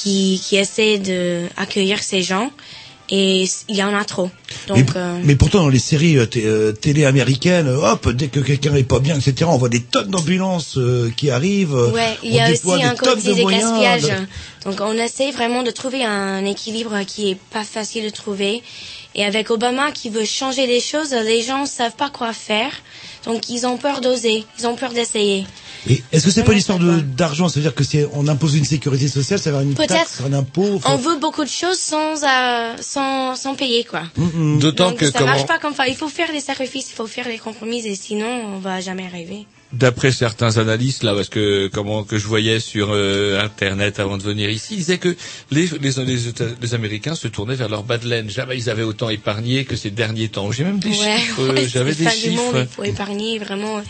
qui, 0.03 0.40
qui 0.44 0.57
essaient 0.57 0.98
de 0.98 1.46
accueillir 1.57 2.03
ces 2.03 2.22
gens. 2.22 2.51
Et 3.12 3.44
il 3.68 3.74
y 3.74 3.82
en 3.82 3.92
a 3.92 4.05
trop. 4.05 4.30
mais, 4.68 4.82
Donc, 4.84 4.94
euh, 4.94 5.18
mais 5.24 5.34
pourtant, 5.34 5.62
dans 5.62 5.68
les 5.68 5.80
séries 5.80 6.16
euh, 6.16 6.26
euh, 6.36 6.70
télé 6.70 7.05
américaines, 7.05 7.66
hop, 7.66 8.09
dès 8.12 8.28
que 8.28 8.38
quelqu'un 8.38 8.72
est 8.76 8.84
pas 8.84 9.01
bien, 9.01 9.16
etc., 9.16 9.46
on 9.48 9.57
voit 9.57 9.68
des 9.68 9.82
tonnes 9.82 10.11
d'ambulances 10.11 10.78
euh, 10.78 11.11
qui 11.16 11.28
arrivent. 11.28 11.74
euh, 11.74 11.90
ouais, 11.90 12.16
il 12.22 12.32
y 12.32 12.38
a 12.38 12.44
aussi 12.53 12.82
un 12.84 12.94
côté 12.94 13.11
de 13.30 13.34
des 13.34 13.44
gaspillages. 13.44 14.03
de- 14.03 14.70
Donc, 14.70 14.80
on 14.80 14.92
essaie 14.92 15.32
vraiment 15.32 15.64
de 15.64 15.72
trouver 15.72 16.05
un 16.05 16.44
équilibre 16.44 17.01
qui 17.05 17.32
est 17.32 17.38
pas 17.53 17.64
facile 17.64 18.05
de 18.05 18.11
trouver. 18.11 18.62
Et 19.16 19.24
avec 19.24 19.51
Obama 19.51 19.90
qui 19.90 20.09
veut 20.09 20.24
changer 20.24 20.68
les 20.68 20.80
choses, 20.80 21.11
les 21.12 21.42
gens 21.42 21.66
savent 21.66 21.96
pas 21.96 22.11
quoi 22.11 22.32
faire. 22.32 22.70
Donc, 23.26 23.48
ils 23.48 23.66
ont 23.66 23.76
peur 23.76 24.01
d'oser. 24.01 24.44
Ils 24.61 24.68
ont 24.68 24.76
peur 24.76 24.92
d'essayer. 24.92 25.44
Et 25.89 26.03
est-ce 26.12 26.26
que 26.26 26.31
c'est 26.31 26.45
pas 26.45 26.53
une 26.53 26.59
histoire 26.59 26.78
de 26.78 27.01
d'argent 27.01 27.49
Ça 27.49 27.57
veut 27.57 27.62
dire 27.62 27.74
que 27.74 27.85
si 27.85 28.05
on 28.12 28.28
impose 28.28 28.55
une 28.57 28.64
sécurité 28.64 29.09
sociale, 29.09 29.39
ça 29.39 29.51
va 29.51 29.62
une 29.62 29.74
taxe, 29.74 30.20
un 30.26 30.33
impôt. 30.33 30.74
enfin- 30.76 30.93
On 30.95 30.97
veut 30.99 31.16
beaucoup 31.18 31.45
de 31.45 31.49
choses 31.49 31.78
sans, 31.78 32.22
euh, 32.22 32.74
sans, 32.81 33.35
sans 33.37 33.55
payer, 33.55 33.85
quoi. 33.85 34.03
D'autant 34.59 34.91
Donc, 34.91 34.99
que 34.99 35.07
ça 35.07 35.12
comment, 35.18 35.31
marche 35.33 35.47
pas 35.47 35.59
comme 35.59 35.74
ça. 35.74 35.89
Il 35.89 35.97
faut 35.97 36.09
faire 36.09 36.31
des 36.33 36.41
sacrifices, 36.41 36.89
il 36.91 36.95
faut 36.95 37.07
faire 37.07 37.26
des 37.26 37.39
compromis, 37.39 37.87
et 37.87 37.95
sinon, 37.95 38.26
on 38.55 38.59
va 38.59 38.81
jamais 38.81 39.07
arriver. 39.07 39.47
d'après 39.72 40.11
certains 40.11 40.59
analystes 40.59 41.05
là, 41.05 41.14
parce 41.14 41.28
que 41.28 41.68
comment 41.72 42.03
que 42.03 42.18
je 42.18 42.26
voyais 42.26 42.59
sur 42.59 42.89
euh, 42.91 43.41
internet 43.41 44.01
avant 44.01 44.18
de 44.18 44.22
venir 44.24 44.51
ici, 44.51 44.74
ils 44.74 44.78
disaient 44.78 44.99
que 44.99 45.14
les, 45.53 45.68
les, 45.81 45.93
les, 46.61 46.74
Américains 46.74 47.14
se 47.14 47.28
tournaient 47.28 47.55
vers 47.55 47.68
leur 47.68 47.85
bas 47.85 47.97
de 47.97 48.09
laine. 48.09 48.28
Jamais 48.28 48.57
ils 48.59 48.68
avaient 48.68 48.83
autant 48.83 49.09
épargné 49.11 49.64
que 49.64 49.76
ces 49.76 49.91
derniers 49.91 50.28
temps. 50.28 50.51
J'ai 50.51 50.64
même 50.64 50.81
des 50.81 50.89
Ouais, 50.89 51.18
chiffres. 51.18 51.53
ouais, 51.55 51.68
J'avais 51.68 51.95
des 51.95 52.11
chiffres. 52.11 52.53
il 52.59 52.66
faut 52.66 52.83
épargner, 52.85 53.39
vraiment. 53.39 53.81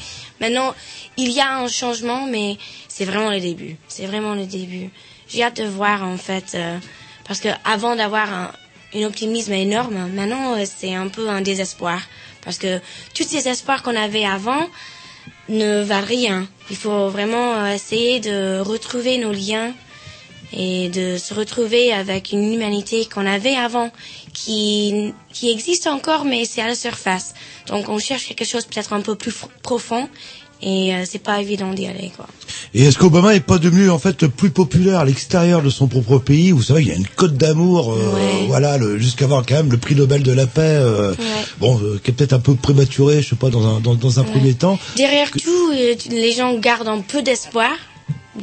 Maintenant, 0.40 0.74
il 1.16 1.30
y 1.30 1.40
a 1.40 1.58
un 1.58 1.68
changement, 1.68 2.26
mais 2.26 2.56
c'est 2.88 3.04
vraiment 3.04 3.30
le 3.30 3.40
début. 3.40 3.76
C'est 3.88 4.06
vraiment 4.06 4.34
le 4.34 4.46
début. 4.46 4.90
J'ai 5.28 5.42
hâte 5.42 5.58
de 5.60 5.66
voir, 5.66 6.02
en 6.02 6.16
fait, 6.16 6.52
euh, 6.54 6.78
parce 7.26 7.40
que 7.40 7.48
avant 7.64 7.94
d'avoir 7.94 8.32
un, 8.32 8.52
un 8.94 9.02
optimisme 9.04 9.52
énorme, 9.52 10.08
maintenant, 10.14 10.56
euh, 10.56 10.64
c'est 10.64 10.94
un 10.94 11.08
peu 11.08 11.28
un 11.28 11.40
désespoir. 11.40 12.00
Parce 12.44 12.58
que 12.58 12.80
tous 13.14 13.24
ces 13.24 13.48
espoirs 13.48 13.82
qu'on 13.82 13.96
avait 13.96 14.24
avant 14.24 14.66
ne 15.48 15.82
valent 15.82 16.06
rien. 16.06 16.48
Il 16.70 16.76
faut 16.76 17.08
vraiment 17.08 17.54
euh, 17.54 17.74
essayer 17.74 18.20
de 18.20 18.60
retrouver 18.60 19.18
nos 19.18 19.32
liens 19.32 19.72
et 20.52 20.88
de 20.88 21.16
se 21.16 21.32
retrouver 21.34 21.92
avec 21.92 22.32
une 22.32 22.52
humanité 22.52 23.06
qu'on 23.12 23.26
avait 23.26 23.54
avant, 23.56 23.90
qui, 24.32 25.12
qui 25.32 25.50
existe 25.50 25.86
encore, 25.86 26.24
mais 26.24 26.44
c'est 26.44 26.60
à 26.62 26.66
la 26.66 26.74
surface. 26.74 27.34
Donc 27.68 27.88
on 27.88 27.98
cherche 27.98 28.26
quelque 28.26 28.44
chose 28.44 28.64
peut-être 28.64 28.92
un 28.92 29.00
peu 29.00 29.14
plus 29.14 29.32
profond, 29.62 30.08
et 30.62 30.94
euh, 30.94 31.04
c'est 31.06 31.20
pas 31.22 31.40
évident 31.40 31.72
d'y 31.72 31.86
aller, 31.86 32.12
quoi. 32.14 32.26
Et 32.74 32.84
est-ce 32.84 32.98
qu'Obama 32.98 33.34
est 33.34 33.40
pas 33.40 33.58
devenu 33.58 33.88
en 33.90 33.98
fait 33.98 34.26
plus 34.26 34.50
populaire 34.50 34.98
à 35.00 35.04
l'extérieur 35.06 35.62
de 35.62 35.70
son 35.70 35.88
propre 35.88 36.18
pays? 36.18 36.50
Vous 36.52 36.62
savez, 36.62 36.82
il 36.82 36.88
y 36.88 36.92
a 36.92 36.94
une 36.96 37.06
cote 37.06 37.34
d'amour, 37.34 37.92
euh, 37.92 38.14
Ouais. 38.14 38.46
voilà, 38.46 38.78
jusqu'à 38.98 39.24
avoir 39.24 39.46
quand 39.46 39.54
même 39.54 39.70
le 39.72 39.78
prix 39.78 39.94
Nobel 39.94 40.22
de 40.22 40.32
la 40.32 40.46
paix, 40.46 40.60
euh, 40.60 41.12
Ouais. 41.12 41.16
bon, 41.58 41.80
euh, 41.82 41.98
qui 42.02 42.10
est 42.10 42.14
peut-être 42.14 42.34
un 42.34 42.40
peu 42.40 42.54
prématuré, 42.56 43.22
je 43.22 43.30
sais 43.30 43.36
pas, 43.36 43.48
dans 43.50 43.66
un 43.66 43.80
dans, 43.80 43.94
dans 43.94 44.20
un 44.20 44.24
premier 44.24 44.54
temps. 44.54 44.78
Derrière 44.96 45.30
tout, 45.30 45.70
euh, 45.72 45.94
les 46.10 46.32
gens 46.32 46.54
gardent 46.58 46.88
un 46.88 47.00
peu 47.00 47.22
d'espoir, 47.22 47.70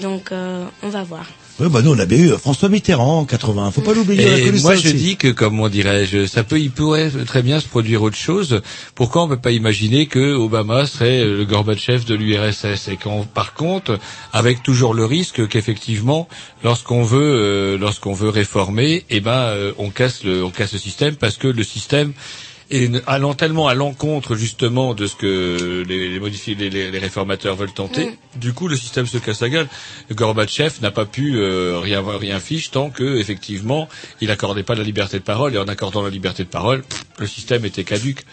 donc 0.01 0.31
euh, 0.31 0.65
on 0.83 0.89
va 0.89 1.03
voir. 1.03 1.25
Ouais, 1.59 1.69
bah 1.69 1.81
nous 1.81 1.91
on 1.91 1.97
avait 1.97 2.19
eu 2.19 2.29
François 2.37 2.69
Mitterrand 2.69 3.21
en 3.21 3.25
80. 3.25 3.71
Faut 3.71 3.81
pas 3.81 3.95
l'oublier. 3.95 4.45
Et 4.45 4.51
moi, 4.61 4.75
je 4.75 4.89
dis 4.89 5.17
que, 5.17 5.29
comment 5.29 5.69
dirais-je, 5.69 6.27
ça 6.27 6.43
peut, 6.43 6.59
il 6.59 6.69
pourrait 6.69 7.09
très 7.25 7.41
bien 7.41 7.59
se 7.59 7.67
produire 7.67 8.03
autre 8.03 8.15
chose. 8.15 8.61
Pourquoi 8.93 9.23
on 9.23 9.27
peut 9.27 9.37
pas 9.37 9.49
imaginer 9.51 10.05
que 10.05 10.35
Obama 10.35 10.85
serait 10.85 11.25
le 11.25 11.45
Gorbatchev 11.45 12.05
de 12.05 12.13
l'URSS 12.13 12.89
et 12.89 12.97
qu'en, 12.97 13.23
par 13.23 13.55
contre, 13.55 13.97
avec 14.33 14.61
toujours 14.61 14.93
le 14.93 15.05
risque 15.05 15.47
qu'effectivement, 15.47 16.27
lorsqu'on 16.63 17.01
veut, 17.01 17.19
euh, 17.21 17.77
lorsqu'on 17.79 18.13
veut 18.13 18.29
réformer, 18.29 19.05
eh 19.09 19.19
ben, 19.19 19.31
euh, 19.31 19.71
on 19.79 19.89
casse 19.89 20.23
le, 20.23 20.43
on 20.43 20.51
casse 20.51 20.73
le 20.73 20.79
système 20.79 21.15
parce 21.15 21.37
que 21.37 21.47
le 21.47 21.63
système 21.63 22.13
et 22.69 22.89
allant 23.05 23.33
tellement 23.33 23.67
à 23.67 23.73
l'encontre 23.73 24.35
justement 24.35 24.93
de 24.93 25.07
ce 25.07 25.15
que 25.15 25.83
les, 25.87 26.09
les, 26.09 26.19
modifi- 26.19 26.57
les, 26.57 26.69
les- 26.69 26.91
les 26.91 26.99
réformateurs 26.99 27.55
veulent 27.55 27.71
tenter, 27.73 28.17
du 28.35 28.53
coup 28.53 28.67
le 28.67 28.75
système 28.75 29.07
se 29.07 29.17
casse 29.17 29.41
la 29.41 29.49
gueule. 29.49 29.67
Gorbatchev 30.11 30.75
n'a 30.81 30.91
pas 30.91 31.05
pu 31.05 31.37
euh, 31.37 31.79
rien 31.79 32.03
rien 32.05 32.39
fiche 32.39 32.71
tant 32.71 32.89
que 32.89 33.17
effectivement 33.17 33.87
il 34.21 34.31
accordait 34.31 34.63
pas 34.63 34.75
la 34.75 34.83
liberté 34.83 35.17
de 35.17 35.23
parole 35.23 35.55
et 35.55 35.57
en 35.57 35.67
accordant 35.67 36.01
la 36.01 36.09
liberté 36.09 36.43
de 36.43 36.49
parole, 36.49 36.83
pff, 36.83 37.03
le 37.19 37.27
système 37.27 37.63
était 37.65 37.83
caduque. 37.85 38.23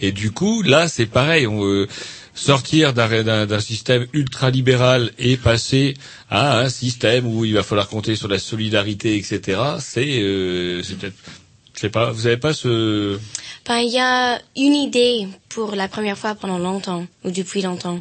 Et 0.00 0.10
du 0.12 0.32
coup 0.32 0.62
là 0.62 0.88
c'est 0.88 1.06
pareil. 1.06 1.46
On, 1.46 1.64
euh, 1.64 1.86
sortir 2.36 2.94
d'un- 2.94 3.60
système 3.60 4.06
ultra-libéral 4.12 5.12
et 5.20 5.36
passer 5.36 5.94
à 6.30 6.58
un 6.58 6.68
système 6.68 7.28
où 7.28 7.44
il 7.44 7.54
va 7.54 7.62
falloir 7.62 7.88
compter 7.88 8.16
sur 8.16 8.26
la 8.26 8.40
solidarité, 8.40 9.16
etc. 9.16 9.60
C'est 9.78 10.20
euh, 10.20 10.82
c'est 10.82 10.98
peut-être, 10.98 11.14
je 11.74 11.80
sais 11.80 11.90
pas, 11.90 12.10
vous 12.12 12.26
avez 12.26 12.36
pas 12.36 12.52
ce 12.54 13.18
Ben, 13.66 13.78
il 13.78 13.92
y 13.92 13.98
a 13.98 14.38
une 14.56 14.74
idée 14.74 15.26
pour 15.48 15.74
la 15.74 15.88
première 15.88 16.16
fois 16.18 16.34
pendant 16.34 16.58
longtemps, 16.58 17.06
ou 17.24 17.30
depuis 17.30 17.62
longtemps, 17.62 18.00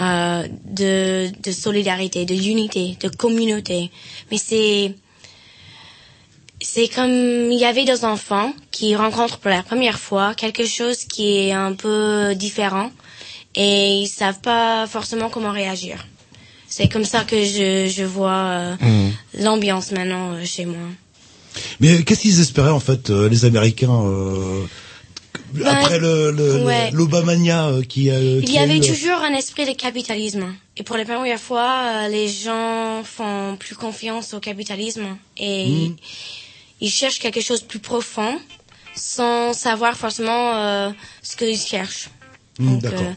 euh, 0.00 0.46
de, 0.64 1.30
de 1.42 1.50
solidarité, 1.52 2.24
de 2.24 2.34
unité, 2.34 2.96
de 3.00 3.08
communauté. 3.08 3.90
Mais 4.30 4.38
c'est, 4.38 4.94
c'est 6.60 6.88
comme 6.88 7.10
il 7.50 7.58
y 7.58 7.64
avait 7.64 7.84
des 7.84 8.04
enfants 8.04 8.52
qui 8.70 8.94
rencontrent 8.94 9.38
pour 9.38 9.50
la 9.50 9.62
première 9.62 9.98
fois 9.98 10.34
quelque 10.34 10.66
chose 10.66 11.04
qui 11.04 11.38
est 11.38 11.52
un 11.52 11.72
peu 11.72 12.34
différent 12.34 12.90
et 13.54 14.00
ils 14.02 14.06
savent 14.08 14.40
pas 14.40 14.86
forcément 14.86 15.30
comment 15.30 15.52
réagir. 15.52 16.06
C'est 16.68 16.88
comme 16.88 17.04
ça 17.04 17.24
que 17.24 17.36
je, 17.44 17.88
je 17.88 18.04
vois 18.04 18.30
euh, 18.32 18.76
l'ambiance 19.38 19.90
maintenant 19.90 20.32
euh, 20.34 20.44
chez 20.44 20.66
moi. 20.66 20.86
Mais 21.80 22.02
qu'est-ce 22.04 22.20
qu'ils 22.20 22.40
espéraient 22.40 22.70
en 22.70 22.80
fait 22.80 23.10
euh, 23.10 23.28
les 23.28 23.44
Américains 23.44 24.02
euh, 24.04 24.64
Ben, 25.54 25.66
après 25.66 25.98
le 25.98 26.30
le- 26.30 26.64
ouais. 26.64 26.90
l'Obamania 26.92 27.68
euh, 27.68 27.82
qui 27.82 28.10
a 28.10 28.20
Il 28.20 28.50
y 28.50 28.58
avait 28.58 28.76
eu, 28.78 28.82
euh, 28.82 28.86
toujours 28.94 29.18
un 29.22 29.32
esprit 29.34 29.64
de 29.66 29.72
capitalisme. 29.72 30.54
Et 30.76 30.82
pour 30.82 30.96
la 30.96 31.04
première 31.04 31.40
fois, 31.40 31.68
euh, 32.04 32.08
les 32.08 32.28
gens 32.28 33.02
font 33.04 33.56
plus 33.58 33.74
confiance 33.74 34.34
au 34.34 34.40
capitalisme 34.40 35.16
et 35.36 35.64
Hmm. 35.66 35.94
ils, 36.80 36.86
ils 36.86 36.90
cherchent 36.90 37.18
quelque 37.18 37.40
chose 37.40 37.62
de 37.62 37.66
plus 37.66 37.80
profond 37.80 38.38
sans 38.94 39.52
savoir 39.52 39.96
forcément 39.96 40.54
euh, 40.56 40.90
ce 41.22 41.36
qu'ils 41.36 41.58
cherchent. 41.58 42.08
Hmm, 42.58 42.78
Donc, 42.80 42.92
euh. 42.92 43.12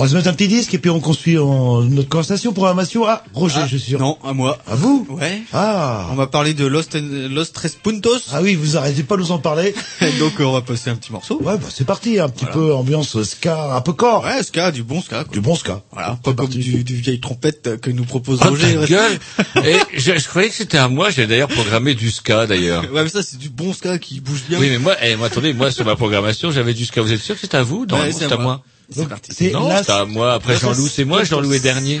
On 0.00 0.02
va 0.02 0.08
se 0.08 0.14
mettre 0.14 0.28
un 0.28 0.32
petit 0.32 0.46
disque 0.46 0.72
et 0.74 0.78
puis 0.78 0.90
on 0.90 1.00
construit 1.00 1.38
en- 1.38 1.82
notre 1.82 2.08
conversation 2.08 2.52
programmation. 2.52 3.04
Ah, 3.04 3.24
Roger, 3.34 3.62
je 3.68 3.76
suis 3.78 3.90
sûr. 3.90 3.98
Non, 3.98 4.16
à 4.22 4.32
moi. 4.32 4.56
À 4.68 4.76
vous 4.76 5.04
Ouais. 5.10 5.42
Ah. 5.52 6.06
On 6.12 6.14
va 6.14 6.28
parler 6.28 6.54
de 6.54 6.64
Lost, 6.66 6.94
Lost 6.94 7.52
Tres 7.52 7.74
Puntos. 7.82 8.20
Ah 8.32 8.40
oui, 8.40 8.54
vous 8.54 8.76
arrêtez 8.76 9.02
pas 9.02 9.16
de 9.16 9.22
nous 9.22 9.32
en 9.32 9.40
parler. 9.40 9.74
Donc 10.20 10.34
on 10.38 10.52
va 10.52 10.60
passer 10.60 10.90
un 10.90 10.94
petit 10.94 11.10
morceau. 11.10 11.40
Ouais, 11.42 11.58
bah 11.58 11.66
c'est 11.74 11.84
parti, 11.84 12.20
un 12.20 12.28
petit 12.28 12.44
peu 12.46 12.72
ambiance 12.72 13.20
ska, 13.24 13.74
un 13.74 13.80
peu 13.80 13.92
corps. 13.92 14.22
Ouais, 14.22 14.40
ska, 14.44 14.70
du 14.70 14.84
bon 14.84 15.02
ska. 15.02 15.24
Quoi. 15.24 15.32
Du 15.32 15.40
bon 15.40 15.56
ska. 15.56 15.82
Voilà, 15.90 16.10
pas 16.10 16.16
comme 16.22 16.36
parti. 16.36 16.58
du, 16.58 16.84
du 16.84 16.94
vieille 16.94 17.18
trompette 17.18 17.80
que 17.80 17.90
nous 17.90 18.04
propose 18.04 18.38
Oh, 18.44 18.50
Roger. 18.50 18.78
gueule 18.88 19.18
Et 19.66 19.78
je, 19.98 20.16
je 20.16 20.28
croyais 20.28 20.48
que 20.48 20.54
c'était 20.54 20.78
à 20.78 20.86
moi, 20.86 21.10
j'ai 21.10 21.26
d'ailleurs 21.26 21.48
programmé 21.48 21.94
du 21.96 22.12
ska 22.12 22.46
d'ailleurs. 22.46 22.84
Ouais, 22.92 23.02
mais 23.02 23.08
ça 23.08 23.24
c'est 23.24 23.36
du 23.38 23.48
bon 23.48 23.72
ska 23.72 23.98
qui 23.98 24.20
bouge 24.20 24.44
bien. 24.48 24.60
Oui, 24.60 24.68
mais 24.70 24.78
moi, 24.78 24.94
eh, 25.02 25.16
moi, 25.16 25.26
attendez, 25.26 25.52
moi, 25.54 25.72
sur 25.72 25.84
ma 25.84 25.96
programmation, 25.96 26.52
j'avais 26.52 26.72
du 26.72 26.84
ska. 26.84 27.02
Vous 27.02 27.12
êtes 27.12 27.20
sûr 27.20 27.34
que 27.34 27.40
c'est 27.40 27.54
à 27.56 27.64
vous? 27.64 27.84
Non, 27.84 27.98
Ouais, 27.98 28.12
c'est 28.12 28.26
à 28.30 28.34
à 28.34 28.36
moi. 28.36 28.44
moi. 28.44 28.62
C'est 28.90 29.00
Donc, 29.00 29.08
parti. 29.10 29.32
c'est 29.34 29.50
Non, 29.50 29.68
Las- 29.68 29.86
c'est 29.86 29.92
à 29.92 30.04
moi. 30.06 30.32
Après 30.32 30.56
Jean-Loup, 30.58 30.88
c'est 30.88 31.04
moi, 31.04 31.22
Jean-Loup 31.24 31.52
est 31.52 31.60
dernier. 31.60 32.00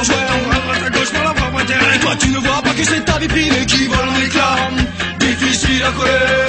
Leur 0.00 0.04
joueur. 0.04 0.30
À 0.50 0.60
droite 0.60 0.82
à 0.86 0.90
gauche 0.90 1.10
pour 1.10 1.22
leur 1.22 1.34
propre 1.34 1.60
intérêt. 1.60 1.96
Et 1.96 1.98
toi, 2.00 2.16
tu 2.18 2.28
ne 2.28 2.38
vois 2.38 2.62
pas 2.62 2.70
que 2.70 2.84
c'est 2.84 3.04
ta 3.04 3.18
vie 3.18 3.28
privée 3.28 3.66
qui 3.66 3.86
vole 3.86 4.08
en 4.08 4.20
éclats. 4.20 4.56
Difficile 5.18 5.82
à 5.82 5.92
coller. 5.92 6.39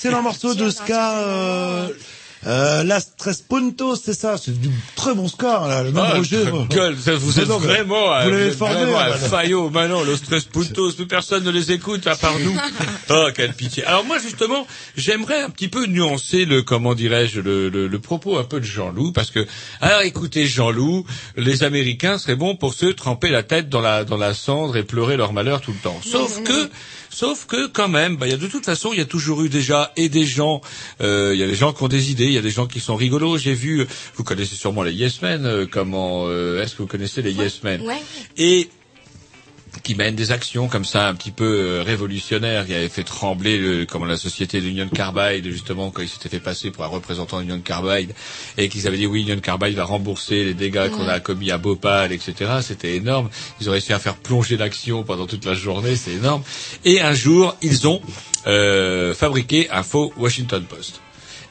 Excellent 0.00 0.22
morceau 0.22 0.54
de 0.54 0.70
ska, 0.70 1.18
euh, 1.18 1.88
euh, 2.46 2.82
Las 2.84 3.14
Tres 3.18 3.42
Puntos, 3.46 3.96
c'est 4.02 4.14
ça, 4.14 4.36
c'est 4.42 4.58
du 4.58 4.70
très 4.96 5.14
bon 5.14 5.28
ska, 5.28 5.66
là, 5.68 5.82
le 5.82 5.92
même 5.92 6.02
Ah, 6.06 6.64
gueule, 6.70 6.96
ça, 6.98 7.14
vous 7.16 7.38
êtes 7.38 7.46
Non, 7.48 7.58
vraiment, 7.58 8.10
à- 8.10 8.24
vous 8.24 8.30
l'avez 8.30 8.44
vous 8.44 8.50
êtes 8.52 8.56
formé, 8.58 8.76
vraiment 8.76 8.98
là. 8.98 9.12
Fayot, 9.18 9.68
maintenant, 9.68 10.02
Los 10.04 10.16
Tres 10.26 10.44
Puntos, 10.50 10.92
plus 10.92 11.06
personne 11.06 11.44
ne 11.44 11.50
les 11.50 11.70
écoute 11.72 12.06
à 12.06 12.16
part 12.16 12.38
nous. 12.38 12.56
Oh, 13.12 13.28
quelle 13.34 13.52
pitié. 13.52 13.84
Alors 13.84 14.04
moi, 14.04 14.18
justement, 14.20 14.66
j'aimerais 14.96 15.42
un 15.42 15.50
petit 15.50 15.66
peu 15.68 15.84
nuancer 15.86 16.44
le, 16.46 16.62
comment 16.62 16.94
dirais-je, 16.94 17.40
le, 17.40 17.68
le, 17.68 17.88
le 17.88 17.98
propos 17.98 18.38
un 18.38 18.44
peu 18.44 18.60
de 18.60 18.64
Jean-Loup, 18.64 19.12
parce 19.12 19.30
que, 19.32 19.44
alors 19.82 20.00
écoutez, 20.02 20.46
Jean-Loup, 20.46 21.04
les 21.36 21.62
Américains 21.64 22.16
seraient 22.18 22.36
bons 22.36 22.54
pour 22.56 22.72
se 22.72 22.86
tremper 22.86 23.28
la 23.28 23.42
tête 23.42 23.68
dans 23.68 23.80
la, 23.82 24.04
dans 24.04 24.16
la 24.16 24.32
cendre 24.32 24.76
et 24.76 24.84
pleurer 24.84 25.16
leur 25.18 25.32
malheur 25.34 25.60
tout 25.60 25.72
le 25.72 25.78
temps. 25.78 26.00
Sauf 26.08 26.42
que, 26.44 26.70
Sauf 27.10 27.46
que 27.46 27.66
quand 27.66 27.88
même, 27.88 28.16
bah, 28.16 28.26
il 28.26 28.30
y 28.30 28.34
a 28.34 28.38
de 28.38 28.46
toute 28.46 28.64
façon, 28.64 28.92
il 28.92 28.98
y 28.98 29.02
a 29.02 29.04
toujours 29.04 29.42
eu 29.42 29.48
déjà 29.48 29.92
et 29.96 30.08
des 30.08 30.24
gens, 30.24 30.60
euh, 31.00 31.32
il 31.34 31.40
y 31.40 31.42
a 31.42 31.46
des 31.46 31.56
gens 31.56 31.72
qui 31.72 31.82
ont 31.82 31.88
des 31.88 32.10
idées, 32.12 32.26
il 32.26 32.32
y 32.32 32.38
a 32.38 32.42
des 32.42 32.50
gens 32.50 32.66
qui 32.66 32.78
sont 32.78 32.94
rigolos. 32.94 33.36
J'ai 33.36 33.52
vu, 33.54 33.86
vous 34.14 34.24
connaissez 34.24 34.54
sûrement 34.54 34.82
les 34.84 34.92
Yes 34.92 35.20
Men. 35.20 35.44
euh, 35.44 35.66
comment 35.70 36.26
euh, 36.28 36.62
est-ce 36.62 36.74
que 36.76 36.82
vous 36.82 36.88
connaissez 36.88 37.20
les 37.20 37.32
Yes 37.32 37.62
Men? 37.64 37.82
Ouais. 37.82 38.00
Et 38.38 38.70
qui 39.82 39.94
mènent 39.94 40.14
des 40.14 40.32
actions 40.32 40.68
comme 40.68 40.84
ça 40.84 41.08
un 41.08 41.14
petit 41.14 41.30
peu 41.30 41.44
euh, 41.44 41.82
révolutionnaires, 41.82 42.66
qui 42.66 42.74
avaient 42.74 42.88
fait 42.88 43.04
trembler 43.04 43.58
le, 43.58 43.86
comment 43.86 44.04
la 44.04 44.16
société 44.16 44.60
d'Union 44.60 44.88
Carbide 44.88 45.48
justement 45.50 45.90
quand 45.90 46.02
ils 46.02 46.08
s'étaient 46.08 46.28
fait 46.28 46.40
passer 46.40 46.70
pour 46.70 46.84
un 46.84 46.88
représentant 46.88 47.40
d'Union 47.40 47.60
Carbide 47.60 48.12
et 48.58 48.68
qu'ils 48.68 48.86
avaient 48.86 48.96
dit 48.96 49.06
oui 49.06 49.22
Union 49.22 49.38
Carbide 49.40 49.74
va 49.74 49.84
rembourser 49.84 50.44
les 50.44 50.54
dégâts 50.54 50.90
qu'on 50.90 51.08
a 51.08 51.20
commis 51.20 51.50
à 51.50 51.58
Bhopal 51.58 52.12
etc. 52.12 52.34
C'était 52.62 52.96
énorme. 52.96 53.28
Ils 53.60 53.68
ont 53.68 53.72
réussi 53.72 53.92
à 53.92 53.98
faire 53.98 54.16
plonger 54.16 54.56
l'action 54.56 55.02
pendant 55.02 55.26
toute 55.26 55.44
la 55.44 55.54
journée, 55.54 55.96
c'est 55.96 56.12
énorme. 56.12 56.42
Et 56.84 57.00
un 57.00 57.14
jour 57.14 57.56
ils 57.62 57.86
ont 57.88 58.00
euh, 58.46 59.14
fabriqué 59.14 59.68
un 59.70 59.82
faux 59.82 60.12
Washington 60.16 60.64
Post 60.64 61.00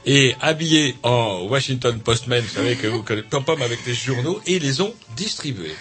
et 0.06 0.36
habillés 0.41 0.95
en 1.04 1.43
Washington 1.50 2.00
Postman, 2.00 2.41
vous 2.41 2.54
savez 2.54 2.76
que 2.76 2.88
vous 2.88 3.04
connaissez 3.04 3.28
pom-pom 3.30 3.62
avec 3.62 3.80
les 3.86 3.93
journaux, 3.93 4.41
et 4.47 4.56
ils 4.56 4.62
les 4.64 4.82
ont 4.82 4.93
distribués. 5.16 5.76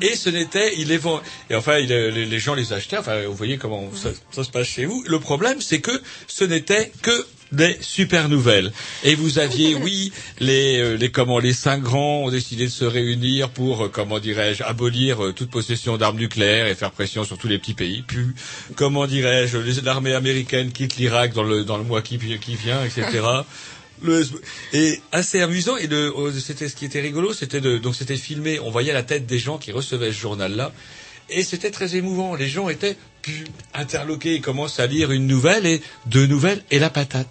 Et 0.00 0.16
ce 0.16 0.30
n'était, 0.30 0.74
ils 0.78 0.88
les 0.88 0.98
vend, 0.98 1.20
et 1.50 1.54
enfin, 1.54 1.72
euh, 1.80 2.10
les, 2.10 2.38
gens 2.38 2.54
les 2.54 2.72
achetaient, 2.72 2.98
enfin, 2.98 3.22
vous 3.26 3.34
voyez 3.34 3.56
comment 3.58 3.88
ça 4.30 4.44
se 4.44 4.50
passe 4.50 4.66
chez 4.66 4.84
vous. 4.84 5.02
Le 5.06 5.20
problème, 5.20 5.60
c'est 5.60 5.80
que 5.80 6.02
ce 6.26 6.44
n'était 6.44 6.92
que 7.02 7.26
des 7.52 7.76
super 7.80 8.28
nouvelles. 8.28 8.72
Et 9.04 9.14
vous 9.14 9.38
aviez, 9.38 9.74
oui, 9.74 10.12
les, 10.40 10.80
euh, 10.80 10.96
les 10.96 11.10
comment, 11.10 11.38
les 11.38 11.52
cinq 11.52 11.82
grands 11.82 12.24
ont 12.24 12.30
décidé 12.30 12.64
de 12.64 12.70
se 12.70 12.84
réunir 12.84 13.50
pour, 13.50 13.84
euh, 13.84 13.88
comment 13.88 14.18
dirais-je, 14.18 14.62
abolir 14.62 15.24
euh, 15.24 15.32
toute 15.32 15.50
possession 15.50 15.96
d'armes 15.96 16.18
nucléaires 16.18 16.66
et 16.66 16.74
faire 16.74 16.90
pression 16.90 17.24
sur 17.24 17.38
tous 17.38 17.48
les 17.48 17.58
petits 17.58 17.74
pays. 17.74 18.02
Puis, 18.06 18.26
comment 18.74 19.06
dirais-je, 19.06 19.58
l'armée 19.84 20.14
américaine 20.14 20.72
quitte 20.72 20.96
l'Irak 20.96 21.32
dans 21.32 21.44
le 21.44 21.64
dans 21.64 21.78
le 21.78 21.84
mois 21.84 22.02
qui, 22.02 22.18
qui 22.18 22.56
vient, 22.56 22.84
etc. 22.84 23.22
Et 24.72 25.00
assez 25.12 25.40
amusant 25.40 25.76
et 25.76 25.88
oh, 26.14 26.30
c'était 26.30 26.68
ce 26.68 26.76
qui 26.76 26.84
était 26.84 27.00
rigolo, 27.00 27.32
c'était 27.32 27.60
de, 27.60 27.78
donc 27.78 27.94
c'était 27.96 28.16
filmé, 28.16 28.60
on 28.60 28.70
voyait 28.70 28.92
la 28.92 29.02
tête 29.02 29.26
des 29.26 29.38
gens 29.38 29.58
qui 29.58 29.72
recevaient 29.72 30.12
ce 30.12 30.18
journal-là, 30.18 30.72
et 31.30 31.42
c'était 31.42 31.70
très 31.70 31.96
émouvant. 31.96 32.34
Les 32.34 32.48
gens 32.48 32.68
étaient 32.68 32.96
interloqués, 33.74 34.36
ils 34.36 34.42
commencent 34.42 34.80
à 34.80 34.86
lire 34.86 35.12
une 35.12 35.26
nouvelle 35.26 35.66
et 35.66 35.80
deux 36.06 36.26
nouvelles 36.26 36.62
et 36.70 36.78
la 36.78 36.90
patate. 36.90 37.28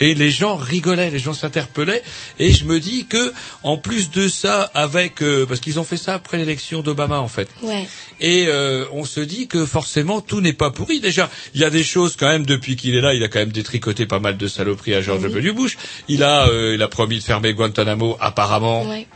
Et 0.00 0.14
les 0.14 0.30
gens 0.30 0.56
rigolaient, 0.56 1.10
les 1.10 1.18
gens 1.18 1.34
s'interpellaient, 1.34 2.02
et 2.38 2.52
je 2.52 2.64
me 2.64 2.80
dis 2.80 3.06
que 3.06 3.32
en 3.62 3.76
plus 3.76 4.10
de 4.10 4.28
ça, 4.28 4.70
avec 4.74 5.22
euh, 5.22 5.46
parce 5.46 5.60
qu'ils 5.60 5.80
ont 5.80 5.84
fait 5.84 5.96
ça 5.96 6.14
après 6.14 6.38
l'élection 6.38 6.82
d'Obama 6.82 7.18
en 7.20 7.28
fait. 7.28 7.48
Ouais. 7.62 7.86
Et 8.20 8.46
euh, 8.48 8.84
on 8.92 9.04
se 9.04 9.20
dit 9.20 9.48
que 9.48 9.66
forcément 9.66 10.20
tout 10.20 10.40
n'est 10.40 10.52
pas 10.52 10.70
pourri. 10.70 11.00
Déjà, 11.00 11.30
il 11.54 11.60
y 11.60 11.64
a 11.64 11.70
des 11.70 11.84
choses 11.84 12.16
quand 12.16 12.28
même 12.28 12.46
depuis 12.46 12.76
qu'il 12.76 12.94
est 12.94 13.00
là. 13.00 13.14
Il 13.14 13.22
a 13.22 13.28
quand 13.28 13.38
même 13.38 13.52
détricoté 13.52 14.06
pas 14.06 14.20
mal 14.20 14.36
de 14.36 14.46
saloperies 14.46 14.94
à 14.94 15.02
George 15.02 15.22
W. 15.22 15.52
Bush. 15.52 15.76
Il 16.08 16.22
a, 16.22 16.48
euh, 16.48 16.74
il 16.74 16.82
a 16.82 16.88
promis 16.88 17.18
de 17.18 17.24
fermer 17.24 17.54
Guantanamo 17.54 18.16
apparemment. 18.20 18.88
Ouais. 18.88 19.06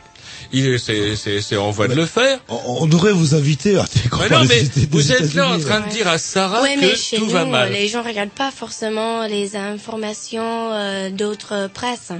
Il 0.55 0.79
c'est 0.79 1.15
c'est 1.15 1.41
c'est 1.41 1.57
en 1.57 1.71
voie 1.71 1.87
de 1.87 1.95
le 1.95 2.05
faire. 2.05 2.39
On, 2.47 2.83
on 2.83 2.85
devrait 2.85 3.11
vous 3.11 3.33
inviter 3.33 3.75
à 3.77 3.83
des 3.83 4.01
Mais 4.19 4.29
non, 4.29 4.45
mais 4.45 4.61
des- 4.63 4.81
des 4.81 4.87
vous 4.91 5.11
êtes 5.11 5.33
là 5.33 5.49
en 5.49 5.59
train 5.59 5.79
de 5.81 5.89
dire 5.89 6.07
à 6.07 6.17
Sarah 6.19 6.61
ouais, 6.61 6.77
mais 6.79 6.89
que 6.91 6.95
chez 6.95 7.17
tout 7.17 7.25
nous, 7.25 7.31
va 7.31 7.43
mal. 7.45 7.71
les 7.71 7.87
gens 7.87 8.03
regardent 8.03 8.29
pas 8.29 8.51
forcément 8.51 9.25
les 9.25 9.55
informations 9.55 10.71
euh, 10.73 11.09
d'autres 11.09 11.69
presses. 11.73 12.11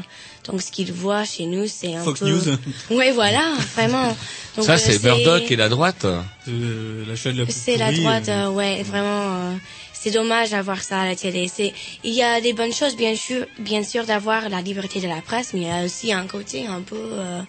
Donc 0.45 0.61
ce 0.61 0.71
qu'ils 0.71 0.91
voient 0.91 1.23
chez 1.25 1.45
nous, 1.45 1.67
c'est 1.67 1.93
un 1.95 2.03
Fox 2.03 2.19
peu. 2.21 2.29
News. 2.29 2.41
Ouais, 2.89 3.11
voilà, 3.11 3.53
vraiment. 3.75 4.17
Donc, 4.57 4.65
ça 4.65 4.73
euh, 4.73 4.77
c'est 4.77 5.01
Murdoch 5.03 5.49
et 5.51 5.55
la 5.55 5.69
droite. 5.69 6.05
Euh, 6.05 7.03
la 7.07 7.15
chaîne 7.15 7.37
la 7.37 7.45
plus 7.45 7.53
C'est 7.55 7.77
la 7.77 7.91
droite, 7.91 8.29
euh, 8.29 8.45
euh, 8.47 8.49
ouais, 8.49 8.83
vraiment. 8.83 9.35
euh, 9.51 9.53
c'est 9.93 10.11
dommage 10.11 10.49
d'avoir 10.49 10.81
ça 10.83 10.99
à 10.99 11.05
la 11.05 11.15
télé. 11.15 11.49
C'est, 11.53 11.71
il 12.03 12.13
y 12.13 12.21
a 12.21 12.41
des 12.41 12.51
bonnes 12.51 12.73
choses, 12.73 12.97
bien 12.97 13.15
sûr, 13.15 13.45
bien 13.59 13.83
sûr, 13.83 14.03
d'avoir 14.05 14.49
la 14.49 14.61
liberté 14.61 14.99
de 14.99 15.07
la 15.07 15.21
presse, 15.21 15.51
mais 15.53 15.61
il 15.61 15.67
y 15.67 15.71
a 15.71 15.85
aussi 15.85 16.11
un 16.11 16.25
côté 16.27 16.67
un 16.67 16.81
peu 16.81 16.97
euh, 16.99 17.39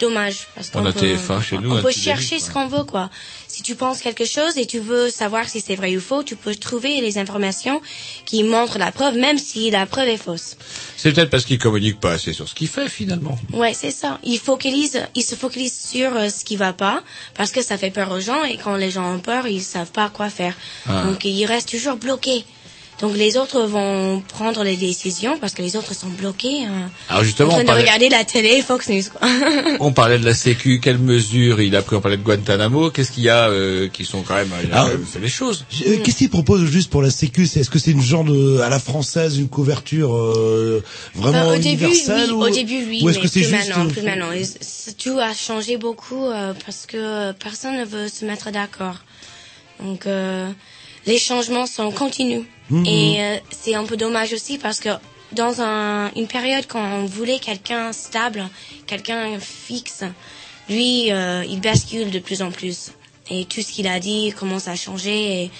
dommage 0.00 0.48
parce 0.54 0.70
On 0.74 0.80
qu'on 0.80 0.86
a 0.86 0.92
peut, 0.92 1.00
TF1 1.00 1.42
chez 1.42 1.58
nous, 1.58 1.76
on 1.76 1.82
peut 1.82 1.90
chercher 1.90 2.38
ce 2.38 2.50
qu'on 2.50 2.66
veut, 2.66 2.84
quoi. 2.84 3.10
Si 3.48 3.62
tu 3.62 3.74
penses 3.76 4.00
quelque 4.00 4.24
chose 4.24 4.58
et 4.58 4.66
tu 4.66 4.80
veux 4.80 5.10
savoir 5.10 5.48
si 5.48 5.60
c'est 5.60 5.76
vrai 5.76 5.96
ou 5.96 6.00
faux, 6.00 6.22
tu 6.22 6.34
peux 6.36 6.54
trouver 6.54 7.00
les 7.00 7.18
informations 7.18 7.80
qui 8.24 8.42
montrent 8.42 8.78
la 8.78 8.90
preuve, 8.90 9.16
même 9.16 9.38
si 9.38 9.70
la 9.70 9.86
preuve 9.86 10.08
est 10.08 10.16
fausse. 10.16 10.56
C'est 10.96 11.12
peut-être 11.12 11.30
parce 11.30 11.44
qu'il 11.44 11.58
communique 11.58 12.00
pas 12.00 12.12
assez 12.12 12.32
sur 12.32 12.48
ce 12.48 12.54
qu'il 12.54 12.68
fait 12.68 12.88
finalement. 12.88 13.38
Ouais, 13.52 13.74
c'est 13.74 13.90
ça. 13.90 14.18
Il 14.24 14.38
focalise, 14.38 15.02
il 15.14 15.22
se 15.22 15.34
focalise 15.34 15.78
sur 15.88 16.16
euh, 16.16 16.28
ce 16.28 16.44
qui 16.44 16.56
va 16.56 16.72
pas 16.72 17.02
parce 17.34 17.52
que 17.52 17.62
ça 17.62 17.78
fait 17.78 17.90
peur 17.90 18.10
aux 18.10 18.20
gens 18.20 18.42
et 18.42 18.56
quand 18.56 18.76
les 18.76 18.90
gens 18.90 19.14
ont 19.14 19.20
peur, 19.20 19.46
ils 19.46 19.62
savent 19.62 19.92
pas 19.92 20.08
quoi 20.08 20.30
faire. 20.30 20.54
Ah. 20.88 21.04
Donc 21.04 21.24
ils 21.24 21.44
restent 21.44 21.70
toujours 21.70 21.96
bloqués. 21.96 22.44
Donc 23.00 23.16
les 23.16 23.36
autres 23.36 23.62
vont 23.62 24.22
prendre 24.28 24.62
les 24.62 24.76
décisions 24.76 25.36
parce 25.38 25.52
que 25.52 25.62
les 25.62 25.74
autres 25.76 25.94
sont 25.94 26.06
bloqués. 26.08 26.64
hein, 26.64 26.90
Alors 27.08 27.24
justement, 27.24 27.48
en 27.50 27.52
train 27.54 27.58
on 27.58 27.62
de 27.62 27.66
parlait- 27.66 27.82
regarder 27.82 28.08
la 28.08 28.24
télé, 28.24 28.62
Fox 28.62 28.88
News. 28.88 29.02
Quoi. 29.12 29.28
On 29.80 29.92
parlait 29.92 30.18
de 30.18 30.24
la 30.24 30.32
Sécu, 30.32 30.78
quelles 30.80 30.98
mesures 30.98 31.60
il 31.60 31.74
a 31.74 31.82
pris 31.82 31.96
On 31.96 32.00
parlait 32.00 32.16
de 32.16 32.22
Guantanamo. 32.22 32.90
Qu'est-ce 32.90 33.10
qu'il 33.10 33.24
y 33.24 33.28
a 33.28 33.48
euh, 33.48 33.88
qui 33.88 34.04
sont 34.04 34.22
quand 34.22 34.36
même 34.36 34.48
il 34.62 34.72
a 34.72 34.82
Ah, 34.82 34.82
quand 34.84 34.88
même 34.90 35.04
fait 35.04 35.18
des 35.18 35.28
choses. 35.28 35.66
Euh, 35.86 35.98
Qu'est-ce 36.04 36.18
qu'il 36.18 36.30
propose 36.30 36.64
juste 36.66 36.88
pour 36.90 37.02
la 37.02 37.10
Sécu 37.10 37.46
C'est- 37.48 37.60
Est-ce 37.60 37.70
que 37.70 37.80
c'est 37.80 37.90
une 37.90 38.00
genre 38.00 38.24
de 38.24 38.60
à 38.60 38.68
la 38.68 38.78
française 38.78 39.38
une 39.38 39.48
couverture 39.48 40.14
euh, 40.14 40.82
vraiment 41.16 41.50
Euh, 41.50 41.56
au 41.56 41.58
début, 41.58 41.84
universelle 41.84 42.28
oui, 42.28 42.32
ou, 42.32 42.42
au 42.44 42.48
début, 42.50 42.84
oui, 42.88 43.00
ou 43.02 43.08
est-ce 43.10 43.18
mais 43.18 43.24
que 43.24 43.28
c'est 43.30 43.40
plus 43.40 43.48
juste 43.50 43.68
maintenant, 43.68 43.84
euh, 43.86 43.88
plus 43.88 44.02
maintenant. 44.02 44.30
Tout 45.02 45.18
a 45.18 45.34
changé 45.34 45.76
beaucoup 45.78 46.24
euh, 46.26 46.52
parce 46.64 46.86
que 46.86 47.32
personne 47.32 47.76
ne 47.76 47.84
veut 47.84 48.06
se 48.08 48.24
mettre 48.24 48.52
d'accord. 48.52 48.98
Donc, 49.82 50.06
euh, 50.06 50.48
les 51.06 51.18
changements 51.18 51.66
sont 51.66 51.90
continus. 51.90 52.42
Mhm. 52.70 52.86
Et 52.86 53.16
euh, 53.22 53.36
c'est 53.50 53.74
un 53.74 53.84
peu 53.84 53.96
dommage 53.96 54.32
aussi 54.32 54.58
parce 54.58 54.80
que 54.80 54.88
dans 55.32 55.60
un, 55.60 56.10
une 56.14 56.26
période 56.26 56.64
quand 56.66 56.82
on 56.82 57.04
voulait 57.06 57.38
quelqu'un 57.38 57.92
stable, 57.92 58.48
quelqu'un 58.86 59.38
fixe, 59.38 60.02
lui, 60.68 61.12
euh, 61.12 61.44
il 61.48 61.60
bascule 61.60 62.10
de 62.10 62.18
plus 62.18 62.40
en 62.42 62.50
plus. 62.50 62.92
Et 63.30 63.44
tout 63.46 63.60
ce 63.62 63.72
qu'il 63.72 63.86
a 63.86 64.00
dit 64.00 64.32
commence 64.38 64.68
à 64.68 64.76
changer. 64.76 65.44
Et 65.44 65.50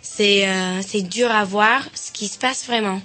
c'est 0.00 0.46
euh, 0.48 0.80
c'est 0.86 1.02
dur 1.02 1.30
à 1.30 1.44
voir 1.44 1.82
ce 1.94 2.12
qui 2.12 2.28
se 2.28 2.38
passe 2.38 2.66
vraiment. 2.66 3.00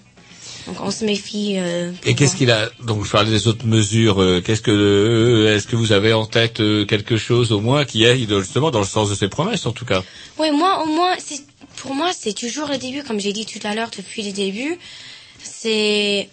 Donc 0.67 0.77
on 0.81 0.91
se 0.91 1.03
méfie. 1.03 1.55
euh, 1.57 1.91
Et 2.05 2.15
qu'est-ce 2.15 2.35
qu'il 2.37 2.49
a 2.51 2.69
Donc 2.83 3.03
je 3.05 3.11
parlais 3.11 3.29
des 3.31 3.47
autres 3.47 3.65
mesures. 3.65 4.21
euh, 4.21 4.41
Qu'est-ce 4.41 4.61
que 4.61 4.71
euh, 4.71 5.55
est-ce 5.55 5.67
que 5.67 5.75
vous 5.75 5.91
avez 5.91 6.13
en 6.13 6.25
tête 6.25 6.59
euh, 6.61 6.85
quelque 6.85 7.17
chose 7.17 7.51
au 7.51 7.59
moins 7.59 7.83
qui 7.83 8.03
est 8.05 8.17
justement 8.29 8.71
dans 8.71 8.79
le 8.79 8.85
sens 8.85 9.09
de 9.09 9.15
ses 9.15 9.27
promesses 9.27 9.65
en 9.65 9.71
tout 9.73 9.83
cas? 9.85 10.03
Ouais, 10.37 10.51
moi, 10.51 10.83
au 10.83 10.85
moins, 10.87 11.15
c'est, 11.17 11.41
pour 11.83 11.95
moi, 11.95 12.11
c'est 12.17 12.31
toujours 12.33 12.69
le 12.69 12.77
début, 12.77 13.03
comme 13.03 13.19
j'ai 13.19 13.33
dit 13.33 13.45
tout 13.45 13.59
à 13.67 13.75
l'heure, 13.75 13.91
depuis 13.95 14.23
le 14.23 14.31
début. 14.31 14.79
C'est 15.43 16.29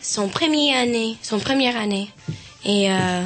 son 0.00 0.28
premier 0.28 0.76
année, 0.76 1.16
son 1.22 1.40
première 1.40 1.76
année. 1.76 2.08
Et, 2.64 2.88
euh, 2.88 3.24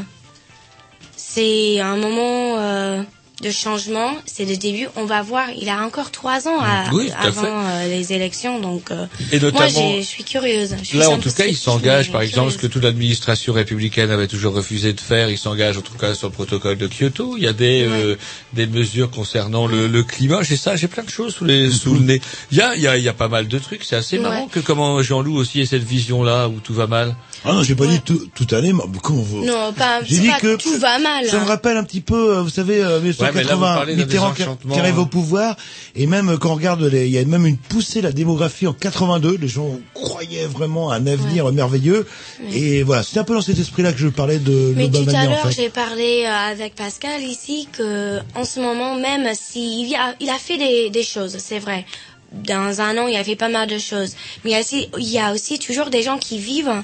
c'est 1.16 1.78
un 1.80 1.96
moment, 1.96 2.56
euh, 2.58 3.02
de 3.42 3.50
changement, 3.50 4.12
c'est 4.24 4.46
le 4.46 4.56
début. 4.56 4.88
On 4.96 5.04
va 5.04 5.22
voir, 5.22 5.46
il 5.58 5.68
a 5.68 5.82
encore 5.84 6.10
trois 6.10 6.48
ans 6.48 6.58
à- 6.60 6.90
Oui, 6.94 7.10
avant 7.20 7.42
euh, 7.44 7.86
les 7.88 8.12
élections, 8.14 8.58
donc 8.60 8.90
euh, 8.90 9.06
Et 9.30 9.38
moi 9.40 9.66
je 9.68 10.00
suis 10.02 10.24
curieuse. 10.24 10.74
Là, 10.94 11.10
en 11.10 11.18
tout 11.18 11.30
cas, 11.30 11.44
il 11.46 11.56
s'engage, 11.56 12.10
par 12.10 12.22
exemple, 12.22 12.52
ce 12.52 12.56
que 12.58 12.66
toute 12.66 12.82
l'administration 12.82 13.52
républicaine 13.52 14.10
avait 14.10 14.26
toujours 14.26 14.54
refusé 14.54 14.94
de 14.94 15.00
faire. 15.00 15.28
Il 15.28 15.36
s'engage, 15.36 15.76
en 15.76 15.82
tout 15.82 15.94
cas, 15.98 16.14
sur 16.14 16.28
le 16.28 16.32
protocole 16.32 16.78
de 16.78 16.86
Kyoto. 16.86 17.36
Il 17.36 17.42
y 17.44 17.46
a 17.46 17.52
des 17.52 17.82
euh, 17.86 18.16
des 18.54 18.66
mesures 18.66 19.10
concernant 19.10 19.66
le, 19.66 19.86
le 19.86 20.02
climat. 20.02 20.42
J'ai 20.42 20.56
ça, 20.56 20.76
j'ai 20.76 20.88
plein 20.88 21.02
de 21.04 21.10
choses 21.10 21.34
sous 21.34 21.44
les 21.44 21.70
sous 21.70 21.94
le 21.94 22.00
nez. 22.00 22.20
Il 22.52 22.58
y 22.58 22.62
a 22.62 22.74
il 22.74 22.80
y 22.82 22.86
a 22.88 22.96
il 22.96 23.04
y 23.04 23.08
a 23.08 23.12
pas 23.12 23.28
mal 23.28 23.48
de 23.48 23.58
trucs. 23.58 23.84
C'est 23.84 23.96
assez 23.96 24.18
marrant 24.18 24.44
Ouais. 24.44 24.48
que 24.50 24.60
comment 24.60 25.02
Jean-Loup 25.02 25.36
aussi 25.36 25.60
ait 25.60 25.66
cette 25.66 25.84
vision-là 25.84 26.48
où 26.48 26.60
tout 26.60 26.74
va 26.74 26.86
mal. 26.86 27.14
Ah 27.44 27.52
non, 27.52 27.62
j'ai 27.62 27.74
pas 27.74 27.86
dit 27.86 28.00
tout, 28.00 28.20
tout 28.34 28.46
allait, 28.54 28.72
mais 28.72 28.82
comment 29.02 29.22
vous 29.22 29.44
Non, 29.44 29.72
pas, 29.72 30.00
J'ai 30.04 30.18
dit 30.18 30.28
pas 30.28 30.40
que 30.40 30.56
tout 30.56 30.78
va 30.78 30.98
mal. 30.98 31.26
Ça 31.26 31.36
me 31.38 31.42
hein. 31.42 31.46
rappelle 31.46 31.76
un 31.76 31.84
petit 31.84 32.00
peu, 32.00 32.36
euh, 32.38 32.42
vous 32.42 32.48
savez, 32.50 32.82
euh, 32.82 32.98
mais 33.02 33.10
là, 33.20 33.25
1980, 33.32 33.74
parlez 33.74 33.96
d'un 33.96 34.02
Mitterrand 34.04 34.32
qui, 34.32 34.42
arrive 34.78 34.98
au 34.98 35.02
hein. 35.02 35.06
pouvoir, 35.06 35.56
et 35.94 36.06
même 36.06 36.38
quand 36.38 36.50
on 36.50 36.54
regarde, 36.54 36.82
les- 36.82 37.06
il 37.06 37.12
y 37.12 37.18
a 37.18 37.24
même 37.24 37.46
une 37.46 37.56
poussée 37.58 38.00
la 38.00 38.12
démographie 38.12 38.66
en 38.66 38.72
82, 38.72 39.36
les 39.40 39.48
gens 39.48 39.70
croyaient 39.94 40.46
vraiment 40.46 40.90
à 40.90 40.96
un 40.96 41.06
avenir 41.06 41.50
merveilleux, 41.52 42.06
et 42.52 42.82
voilà, 42.82 43.02
c'est 43.02 43.18
un 43.18 43.24
peu 43.24 43.34
dans 43.34 43.40
cet 43.42 43.58
esprit-là 43.58 43.92
que 43.92 43.98
je 43.98 44.08
parlais 44.08 44.38
de 44.38 44.72
Mais 44.76 44.88
tout 44.90 45.04
à 45.08 45.18
en 45.24 45.30
l'heure, 45.30 45.48
fait. 45.48 45.62
j'ai 45.62 45.68
parlé 45.70 46.24
euh, 46.26 46.30
avec 46.52 46.74
Pascal 46.74 47.22
ici 47.22 47.68
que 47.72 48.18
en 48.34 48.44
ce 48.44 48.60
moment 48.60 48.94
même, 48.96 49.28
s'il 49.34 49.88
y 49.88 49.94
a, 49.94 50.14
il 50.20 50.30
a 50.30 50.38
fait 50.38 50.58
des, 50.58 50.90
des 50.90 51.02
choses, 51.02 51.36
c'est 51.38 51.58
vrai. 51.58 51.84
dans 52.32 52.80
un 52.80 52.98
an, 52.98 53.06
il 53.06 53.16
a 53.16 53.24
fait 53.24 53.36
pas 53.36 53.48
mal 53.48 53.68
de 53.68 53.78
choses. 53.78 54.14
Mais 54.44 54.50
il 54.50 54.52
y 54.52 54.56
a 54.56 54.60
aussi, 54.60 54.88
il 54.98 55.08
y 55.08 55.18
a 55.18 55.32
aussi 55.32 55.58
toujours 55.58 55.90
des 55.90 56.02
gens 56.02 56.18
qui 56.18 56.38
vivent 56.38 56.82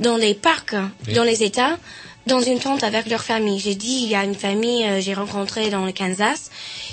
dans 0.00 0.16
les 0.16 0.34
parcs, 0.34 0.76
Oui. 1.08 1.14
dans 1.14 1.24
les 1.24 1.42
États, 1.42 1.78
dans 2.26 2.40
une 2.40 2.58
tente 2.58 2.82
avec 2.82 3.06
leur 3.06 3.22
famille. 3.22 3.58
J'ai 3.58 3.74
dit, 3.74 4.00
il 4.02 4.08
y 4.08 4.14
a 4.14 4.24
une 4.24 4.34
famille, 4.34 4.84
euh, 4.84 5.00
j'ai 5.00 5.14
rencontré 5.14 5.70
dans 5.70 5.84
le 5.84 5.92
Kansas, 5.92 6.50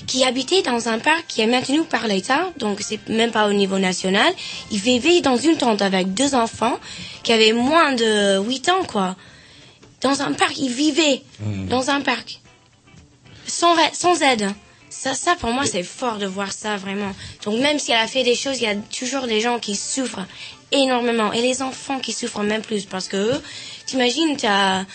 qui 0.07 0.23
habitait 0.23 0.61
dans 0.61 0.89
un 0.89 0.99
parc 0.99 1.25
qui 1.27 1.41
est 1.41 1.47
maintenu 1.47 1.83
par 1.83 2.07
l'État, 2.07 2.49
donc 2.57 2.81
c'est 2.81 2.99
même 3.09 3.31
pas 3.31 3.47
au 3.47 3.53
niveau 3.53 3.79
national. 3.79 4.31
Ils 4.71 4.79
vivaient 4.79 5.21
dans 5.21 5.37
une 5.37 5.57
tente 5.57 5.81
avec 5.81 6.13
deux 6.13 6.35
enfants 6.35 6.79
qui 7.23 7.31
avaient 7.33 7.53
moins 7.53 7.93
de 7.93 8.39
8 8.39 8.69
ans, 8.69 8.83
quoi. 8.87 9.15
Dans 10.01 10.21
un 10.21 10.33
parc, 10.33 10.57
ils 10.57 10.71
vivaient 10.71 11.21
dans 11.69 11.89
un 11.91 12.01
parc. 12.01 12.39
Sans, 13.45 13.75
sans 13.93 14.21
aide. 14.21 14.49
Ça, 14.89 15.13
ça, 15.13 15.35
pour 15.35 15.51
moi, 15.51 15.65
c'est 15.65 15.83
fort 15.83 16.17
de 16.17 16.25
voir 16.25 16.51
ça, 16.51 16.75
vraiment. 16.77 17.13
Donc, 17.45 17.59
même 17.59 17.79
si 17.79 17.91
elle 17.91 17.99
a 17.99 18.07
fait 18.07 18.23
des 18.23 18.35
choses, 18.35 18.57
il 18.59 18.63
y 18.63 18.67
a 18.67 18.75
toujours 18.75 19.27
des 19.27 19.39
gens 19.39 19.57
qui 19.59 19.75
souffrent 19.75 20.25
énormément. 20.71 21.31
Et 21.33 21.41
les 21.41 21.61
enfants 21.61 21.99
qui 21.99 22.13
souffrent 22.13 22.43
même 22.43 22.61
plus. 22.61 22.85
Parce 22.85 23.07
que 23.07 23.17
eux, 23.17 23.41
t'imagines, 23.85 24.35
t'as 24.37 24.85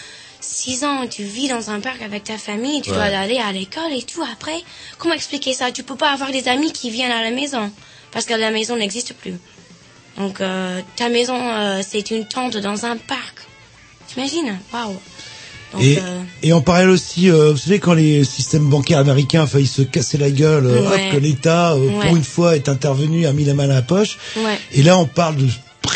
6 0.48 0.84
ans, 0.84 1.06
tu 1.08 1.24
vis 1.24 1.48
dans 1.48 1.70
un 1.70 1.80
parc 1.80 2.00
avec 2.02 2.24
ta 2.24 2.38
famille, 2.38 2.80
tu 2.82 2.90
Ouais. 2.90 2.96
dois 2.96 3.04
aller 3.04 3.38
à 3.38 3.52
l'école 3.52 3.92
et 3.92 4.02
tout. 4.02 4.22
Après, 4.32 4.56
comment 4.98 5.14
expliquer 5.14 5.52
ça? 5.52 5.72
Tu 5.72 5.82
peux 5.82 5.96
pas 5.96 6.10
avoir 6.12 6.30
des 6.30 6.48
amis 6.48 6.72
qui 6.72 6.90
viennent 6.90 7.12
à 7.12 7.22
la 7.22 7.30
maison. 7.30 7.70
Parce 8.12 8.24
que 8.24 8.34
la 8.34 8.50
maison 8.50 8.76
n'existe 8.76 9.12
plus. 9.14 9.34
Donc, 10.16 10.40
euh, 10.40 10.80
ta 10.96 11.08
maison, 11.08 11.36
euh, 11.38 11.82
c'est 11.86 12.10
une 12.10 12.26
tente 12.26 12.56
dans 12.56 12.86
un 12.86 12.96
parc. 12.96 13.36
T'imagines? 14.08 14.58
Waouh. 14.72 14.96
Et, 15.80 15.98
euh, 15.98 16.22
et 16.42 16.52
en 16.54 16.62
parallèle 16.62 16.88
aussi, 16.90 17.28
euh, 17.28 17.50
vous 17.50 17.58
savez 17.58 17.80
quand 17.80 17.92
les 17.92 18.24
systèmes 18.24 18.68
bancaires 18.70 18.98
américains 19.00 19.42
ont 19.42 19.46
failli 19.46 19.66
se 19.66 19.82
casser 19.82 20.16
la 20.16 20.30
gueule, 20.30 20.66
Ouais. 20.66 20.78
hop, 20.86 21.12
que 21.12 21.16
l'État, 21.18 21.76
Ouais. 21.76 22.06
pour 22.06 22.16
une 22.16 22.24
fois, 22.24 22.56
est 22.56 22.68
intervenu, 22.70 23.26
a 23.26 23.32
mis 23.32 23.44
la 23.44 23.52
main 23.52 23.64
à 23.64 23.74
la 23.74 23.82
poche. 23.82 24.16
Et 24.72 24.82
là, 24.82 24.96
on 24.96 25.04
parle 25.06 25.36
de 25.36 25.48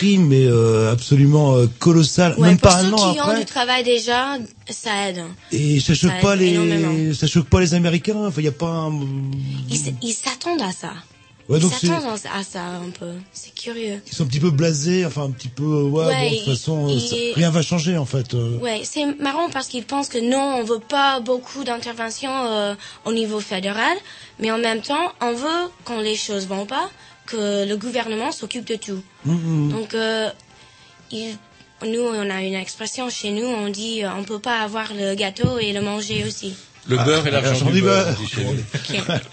mais 0.02 0.44
euh, 0.46 0.92
absolument 0.92 1.54
euh, 1.56 1.66
colossales, 1.78 2.34
Ouais, 2.38 2.48
même 2.48 2.58
pour 2.58 2.70
pas 2.70 2.76
un 2.78 2.92
an 2.92 3.12
qui 3.12 3.18
ont 3.20 3.22
après. 3.24 3.38
du 3.40 3.44
travail 3.44 3.84
déjà, 3.84 4.38
ça 4.68 5.08
aide. 5.08 5.22
Et 5.52 5.80
ça 5.80 5.94
choque 5.94 6.10
Ça 6.12 6.16
pas 6.20 6.36
énormément. 6.36 6.92
les, 6.92 7.14
ça 7.14 7.26
choque 7.26 7.46
pas 7.48 7.60
les 7.60 7.74
Américains. 7.74 8.26
Enfin, 8.26 8.40
il 8.40 8.44
y 8.44 8.48
a 8.48 8.52
pas 8.52 8.66
un. 8.66 8.92
Ils 10.02 10.12
s'attendent 10.14 10.62
à 10.62 10.72
ça. 10.72 10.92
Ouais, 11.48 11.58
ils 11.58 11.68
s'attendent 11.68 12.04
à 12.32 12.44
ça 12.44 12.62
un 12.64 12.90
peu. 12.96 13.10
C'est 13.32 13.52
curieux. 13.52 14.00
Ils 14.06 14.14
sont 14.14 14.22
un 14.22 14.26
petit 14.28 14.38
peu 14.38 14.50
blasés, 14.50 15.04
enfin 15.04 15.24
un 15.24 15.30
petit 15.32 15.48
peu. 15.48 15.64
Ouais, 15.82 16.04
Ouais, 16.06 16.28
bon, 16.28 16.30
de 16.30 16.36
toute 16.36 16.46
façon, 16.54 16.98
ça- 17.00 17.16
rien 17.34 17.50
va 17.50 17.62
changer 17.62 17.96
en 17.96 18.04
fait. 18.06 18.34
euh. 18.34 18.56
Ouais, 18.58 18.82
c'est 18.84 19.04
marrant 19.20 19.48
parce 19.50 19.66
qu'ils 19.66 19.84
pensent 19.84 20.08
que 20.08 20.18
non, 20.18 20.58
on 20.60 20.64
veut 20.64 20.78
pas 20.78 21.18
beaucoup 21.18 21.64
d'intervention 21.64 22.30
euh, 22.46 22.74
au 23.04 23.12
niveau 23.12 23.40
fédéral, 23.40 23.96
mais 24.38 24.52
en 24.52 24.58
même 24.58 24.80
temps, 24.80 25.12
on 25.20 25.32
veut 25.32 25.70
quand 25.84 26.00
les 26.00 26.14
choses 26.14 26.46
vont 26.46 26.66
pas 26.66 26.88
que 27.30 27.68
le 27.68 27.76
gouvernement 27.76 28.32
s'occupe 28.32 28.66
de 28.66 28.76
tout. 28.76 29.02
Mhm. 29.24 29.70
Donc, 29.72 29.94
euh, 29.94 30.28
il- 31.10 31.36
nous, 31.86 32.00
on 32.02 32.28
a 32.30 32.42
une 32.42 32.54
expression 32.54 33.08
chez 33.08 33.30
nous, 33.30 33.46
on 33.46 33.68
dit 33.70 34.04
euh, 34.04 34.08
on 34.18 34.24
peut 34.24 34.38
pas 34.38 34.58
avoir 34.60 34.92
le 34.94 35.14
gâteau 35.14 35.58
et 35.58 35.72
le 35.72 35.80
manger 35.80 36.24
aussi. 36.26 36.54
Le 36.88 36.96
beurre 36.96 37.26
et 37.26 37.30
l'argent 37.30 37.70
du 37.70 37.82
beurre. 37.82 38.06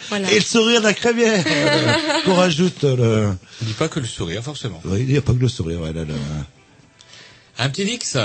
Voilà. 0.09 0.31
Et 0.31 0.35
le 0.35 0.41
sourire 0.41 0.79
de 0.81 0.85
la 0.85 0.93
crémière 0.93 1.43
qu'on 2.25 2.35
rajoute. 2.35 2.83
euh, 2.83 2.95
Le... 2.95 3.33
On 3.61 3.65
dit 3.65 3.73
pas 3.73 3.87
que 3.87 3.99
le 3.99 4.05
sourire, 4.05 4.43
forcément. 4.43 4.81
Ouais, 4.85 4.99
il 5.01 5.07
n'y 5.07 5.17
a 5.17 5.21
pas 5.21 5.33
que 5.33 5.39
le 5.39 5.47
sourire. 5.47 5.79
Ouais, 5.81 5.93
là, 5.93 6.03
là. 6.03 6.13
Un 7.57 7.69
petit 7.69 7.85
Dix 7.85 8.15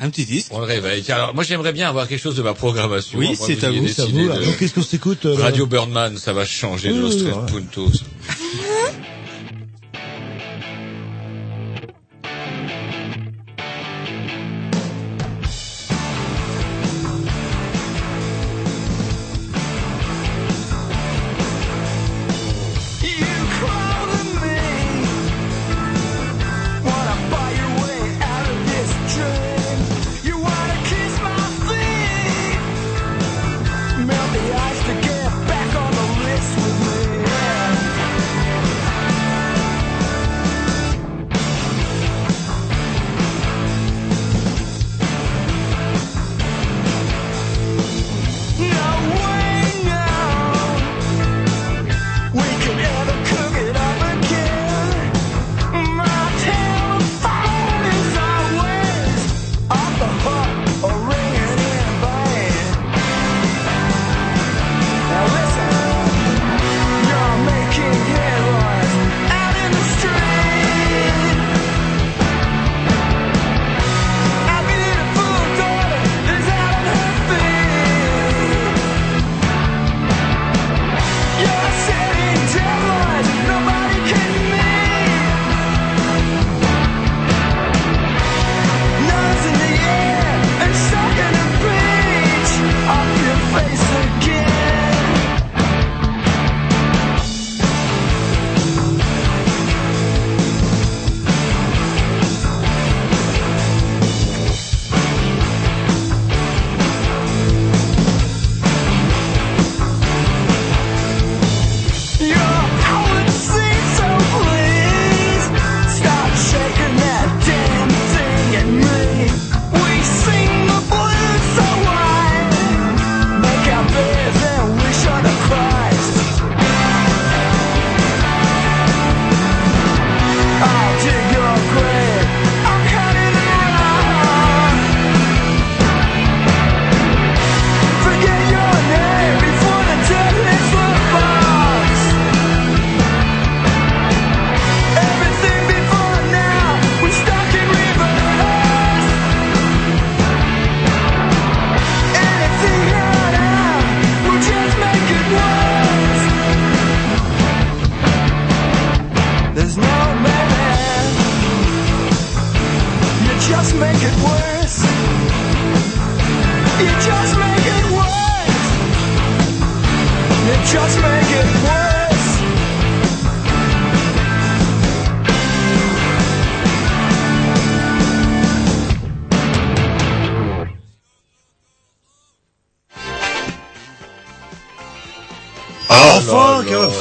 Un 0.00 0.08
petit 0.10 0.24
disque. 0.24 0.48
On 0.52 0.58
le 0.60 0.64
réveille. 0.66 1.04
Alors, 1.10 1.34
moi, 1.34 1.42
j'aimerais 1.44 1.72
bien 1.72 1.88
avoir 1.88 2.06
quelque 2.08 2.20
chose 2.22 2.36
de 2.36 2.42
ma 2.42 2.54
programmation. 2.54 3.18
Oui, 3.18 3.36
c'est 3.36 3.62
à 3.64 3.70
vous, 3.70 3.86
C'est 3.88 4.02
à 4.02 4.04
décidé 4.06 4.22
vous. 4.22 4.28
là. 4.28 4.38
de- 4.38 4.44
Donc, 4.44 4.56
qu'est-ce 4.58 4.74
qu'on 4.74 4.82
s'écoute 4.82 5.26
euh, 5.26 5.34
Radio 5.34 5.66
Birdman, 5.66 6.16
ça 6.16 6.32
va 6.32 6.44
changer 6.44 6.88
de 6.90 6.94
Oui, 6.94 7.00
Los 7.00 7.08
oui, 7.16 7.24
Tres 7.24 7.36
ouais. 7.36 7.46
Puntos. 7.46 7.92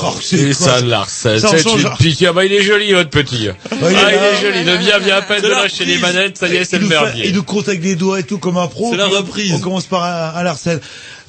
Oh, 0.03 0.13
c'est 0.21 0.37
Et 0.37 0.53
quoi 0.53 0.67
ça 0.67 0.81
de 0.81 0.89
Larsen, 0.89 1.39
c'est 1.39 1.63
une 1.69 1.89
pitié. 1.97 2.27
Ah 2.27 2.33
bah, 2.33 2.45
il 2.45 2.53
est 2.53 2.63
joli, 2.63 2.93
votre 2.93 3.09
petit. 3.09 3.49
Ah, 3.49 3.75
il 3.81 3.85
est 3.87 3.89
il 3.89 3.93
là. 3.95 4.31
est 4.31 4.41
joli. 4.41 4.63
Devient 4.63 4.99
bien 5.03 5.17
à 5.17 5.21
peine 5.21 5.41
de 5.41 5.49
lâcher 5.49 5.85
les 5.85 5.97
manettes. 5.97 6.37
Ça 6.37 6.47
y 6.47 6.55
est, 6.55 6.65
c'est 6.65 6.79
le 6.79 6.87
merdier. 6.87 7.27
Il 7.27 7.35
nous 7.35 7.43
compte 7.43 7.67
avec 7.67 7.83
les 7.83 7.95
doigts 7.95 8.19
et 8.19 8.23
tout 8.23 8.37
comme 8.37 8.57
un 8.57 8.67
pro. 8.67 8.91
C'est 8.91 8.97
la 8.97 9.07
reprise. 9.07 9.53
On 9.53 9.59
commence 9.59 9.85
par 9.85 10.03
un, 10.03 10.39
un 10.39 10.43
Larsen. 10.43 10.79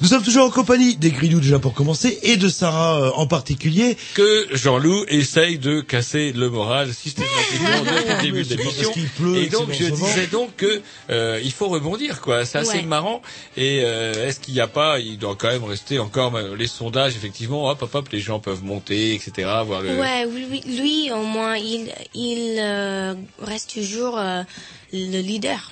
Nous 0.01 0.07
sommes 0.09 0.23
toujours 0.23 0.45
en 0.45 0.49
compagnie 0.51 0.97
des 0.97 1.09
Grignoux 1.09 1.39
déjà 1.39 1.57
pour 1.57 1.73
commencer 1.73 2.19
et 2.23 2.35
de 2.35 2.49
Sarah 2.49 2.99
euh, 2.99 3.11
en 3.15 3.27
particulier. 3.27 3.95
que 4.13 4.47
Jean-Loup 4.51 5.05
essaye 5.07 5.57
de 5.57 5.79
casser 5.79 6.33
le 6.33 6.49
moral 6.49 6.93
systématiquement 6.93 7.81
depuis 7.81 8.09
le 8.17 8.21
début 8.21 8.43
de 8.43 8.55
l'émission. 8.55 8.91
Et 9.35 9.47
donc 9.47 9.71
je 9.71 9.85
disais 9.85 10.27
donc 10.27 10.53
que 10.57 10.81
euh, 11.09 11.39
il 11.43 11.51
faut 11.51 11.69
rebondir 11.69 12.19
quoi. 12.19 12.43
C'est 12.45 12.57
assez 12.57 12.77
Ouais. 12.79 12.81
marrant. 12.83 13.21
Et 13.55 13.83
euh, 13.85 14.27
est-ce 14.27 14.41
qu'il 14.41 14.53
n'y 14.53 14.59
a 14.59 14.67
pas, 14.67 14.99
il 14.99 15.17
doit 15.17 15.35
quand 15.35 15.47
même 15.47 15.63
rester 15.63 15.97
encore 15.97 16.35
euh, 16.35 16.55
les 16.57 16.67
sondages 16.67 17.15
effectivement. 17.15 17.69
Hop 17.69 17.81
hop 17.81 17.95
hop, 17.95 18.09
les 18.11 18.19
gens 18.19 18.39
peuvent 18.39 18.63
monter, 18.63 19.13
etc. 19.15 19.49
Voir 19.65 19.81
le. 19.81 19.97
Ouais, 19.97 20.25
lui, 20.25 20.59
lui, 20.77 21.11
au 21.13 21.23
moins, 21.23 21.55
il, 21.55 21.89
il 22.13 22.57
euh, 22.59 23.13
reste 23.41 23.73
toujours 23.73 24.17
euh, 24.17 24.43
le 24.91 25.21
leader. 25.21 25.71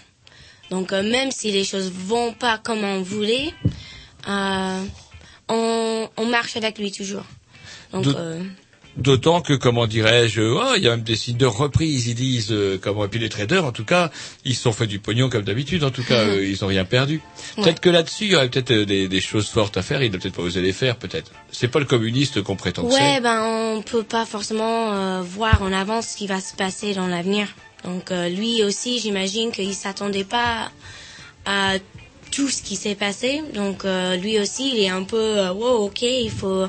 Donc, 0.72 0.94
euh, 0.94 1.04
même 1.04 1.30
si 1.32 1.52
les 1.52 1.66
choses 1.66 1.92
vont 1.94 2.32
pas 2.34 2.58
comme 2.58 2.84
on 2.86 3.02
voulait, 3.02 3.54
on, 4.28 6.10
on 6.18 6.26
marche 6.26 6.56
avec 6.58 6.78
lui 6.80 6.92
toujours. 6.92 7.26
Donc, 7.92 8.08
euh, 8.08 8.42
D'autant 8.96 9.42
que, 9.42 9.54
comment 9.54 9.88
dirais-je, 9.88 10.42
oh, 10.42 10.74
il 10.78 10.84
y 10.84 10.88
a 10.88 10.92
même 10.92 11.02
des 11.02 11.16
signes 11.16 11.38
de 11.38 11.48
reprise, 11.48 12.06
ils 12.06 12.14
disent, 12.14 12.52
euh, 12.52 12.78
comment, 12.80 13.06
et 13.06 13.08
puis 13.08 13.20
les 13.20 13.30
traders, 13.30 13.66
en 13.66 13.72
tout 13.72 13.86
cas, 13.86 14.12
ils 14.46 14.54
se 14.56 14.62
sont 14.62 14.72
fait 14.72 14.86
du 14.86 15.00
pognon 15.00 15.30
comme 15.30 15.42
d'habitude, 15.42 15.84
en 15.84 15.90
tout 15.90 16.04
cas, 16.04 16.20
euh, 16.28 16.46
ils 16.46 16.64
ont 16.64 16.68
rien 16.68 16.86
perdu. 16.86 17.20
Ouais. 17.58 17.64
Peut-être 17.64 17.80
que 17.80 17.90
là-dessus, 17.90 18.26
il 18.26 18.32
y 18.32 18.36
aurait 18.36 18.50
peut-être 18.50 18.70
euh, 18.70 18.86
des, 18.86 19.08
des 19.08 19.22
choses 19.22 19.48
fortes 19.48 19.78
à 19.78 19.82
faire, 19.82 20.04
il 20.04 20.12
n'a 20.12 20.20
peut-être 20.20 20.36
pas 20.36 20.44
osé 20.44 20.62
les 20.62 20.74
faire, 20.74 20.98
peut-être. 20.98 21.32
C'est 21.52 21.70
pas 21.70 21.80
le 21.80 21.86
communiste 21.86 22.44
qu'on 22.44 22.56
prétend 22.56 22.84
que 22.84 22.94
ouais, 22.94 23.16
c'est. 23.16 23.22
ben, 23.22 23.42
on 23.44 23.82
peut 23.82 24.04
pas 24.04 24.28
forcément 24.28 24.94
euh, 24.94 25.22
voir 25.24 25.64
en 25.64 25.74
avance 25.74 26.10
ce 26.10 26.18
qui 26.18 26.28
va 26.28 26.40
se 26.40 26.56
passer 26.56 26.94
dans 26.94 27.08
l'avenir. 27.08 27.48
Donc, 27.86 28.12
euh, 28.12 28.30
lui 28.30 28.62
aussi, 28.64 29.00
j'imagine 29.00 29.52
qu'il 29.52 29.74
s'attendait 29.74 30.24
pas 30.24 30.72
à 31.48 31.74
tout 32.34 32.50
ce 32.50 32.62
qui 32.64 32.76
s'est 32.76 32.96
passé. 32.96 33.44
Donc, 33.54 33.86
euh, 33.86 34.16
lui 34.16 34.40
aussi, 34.40 34.72
il 34.74 34.80
est 34.84 34.90
un 34.90 35.04
peu, 35.04 35.18
euh, 35.18 35.54
wow, 35.54 35.86
ok, 35.86 36.02
il 36.02 36.32
faut 36.32 36.66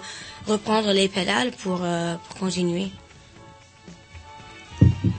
reprendre 0.46 0.92
les 0.92 1.08
pédales 1.08 1.52
pour, 1.62 1.80
euh, 1.82 2.14
pour 2.28 2.38
continuer. 2.38 2.88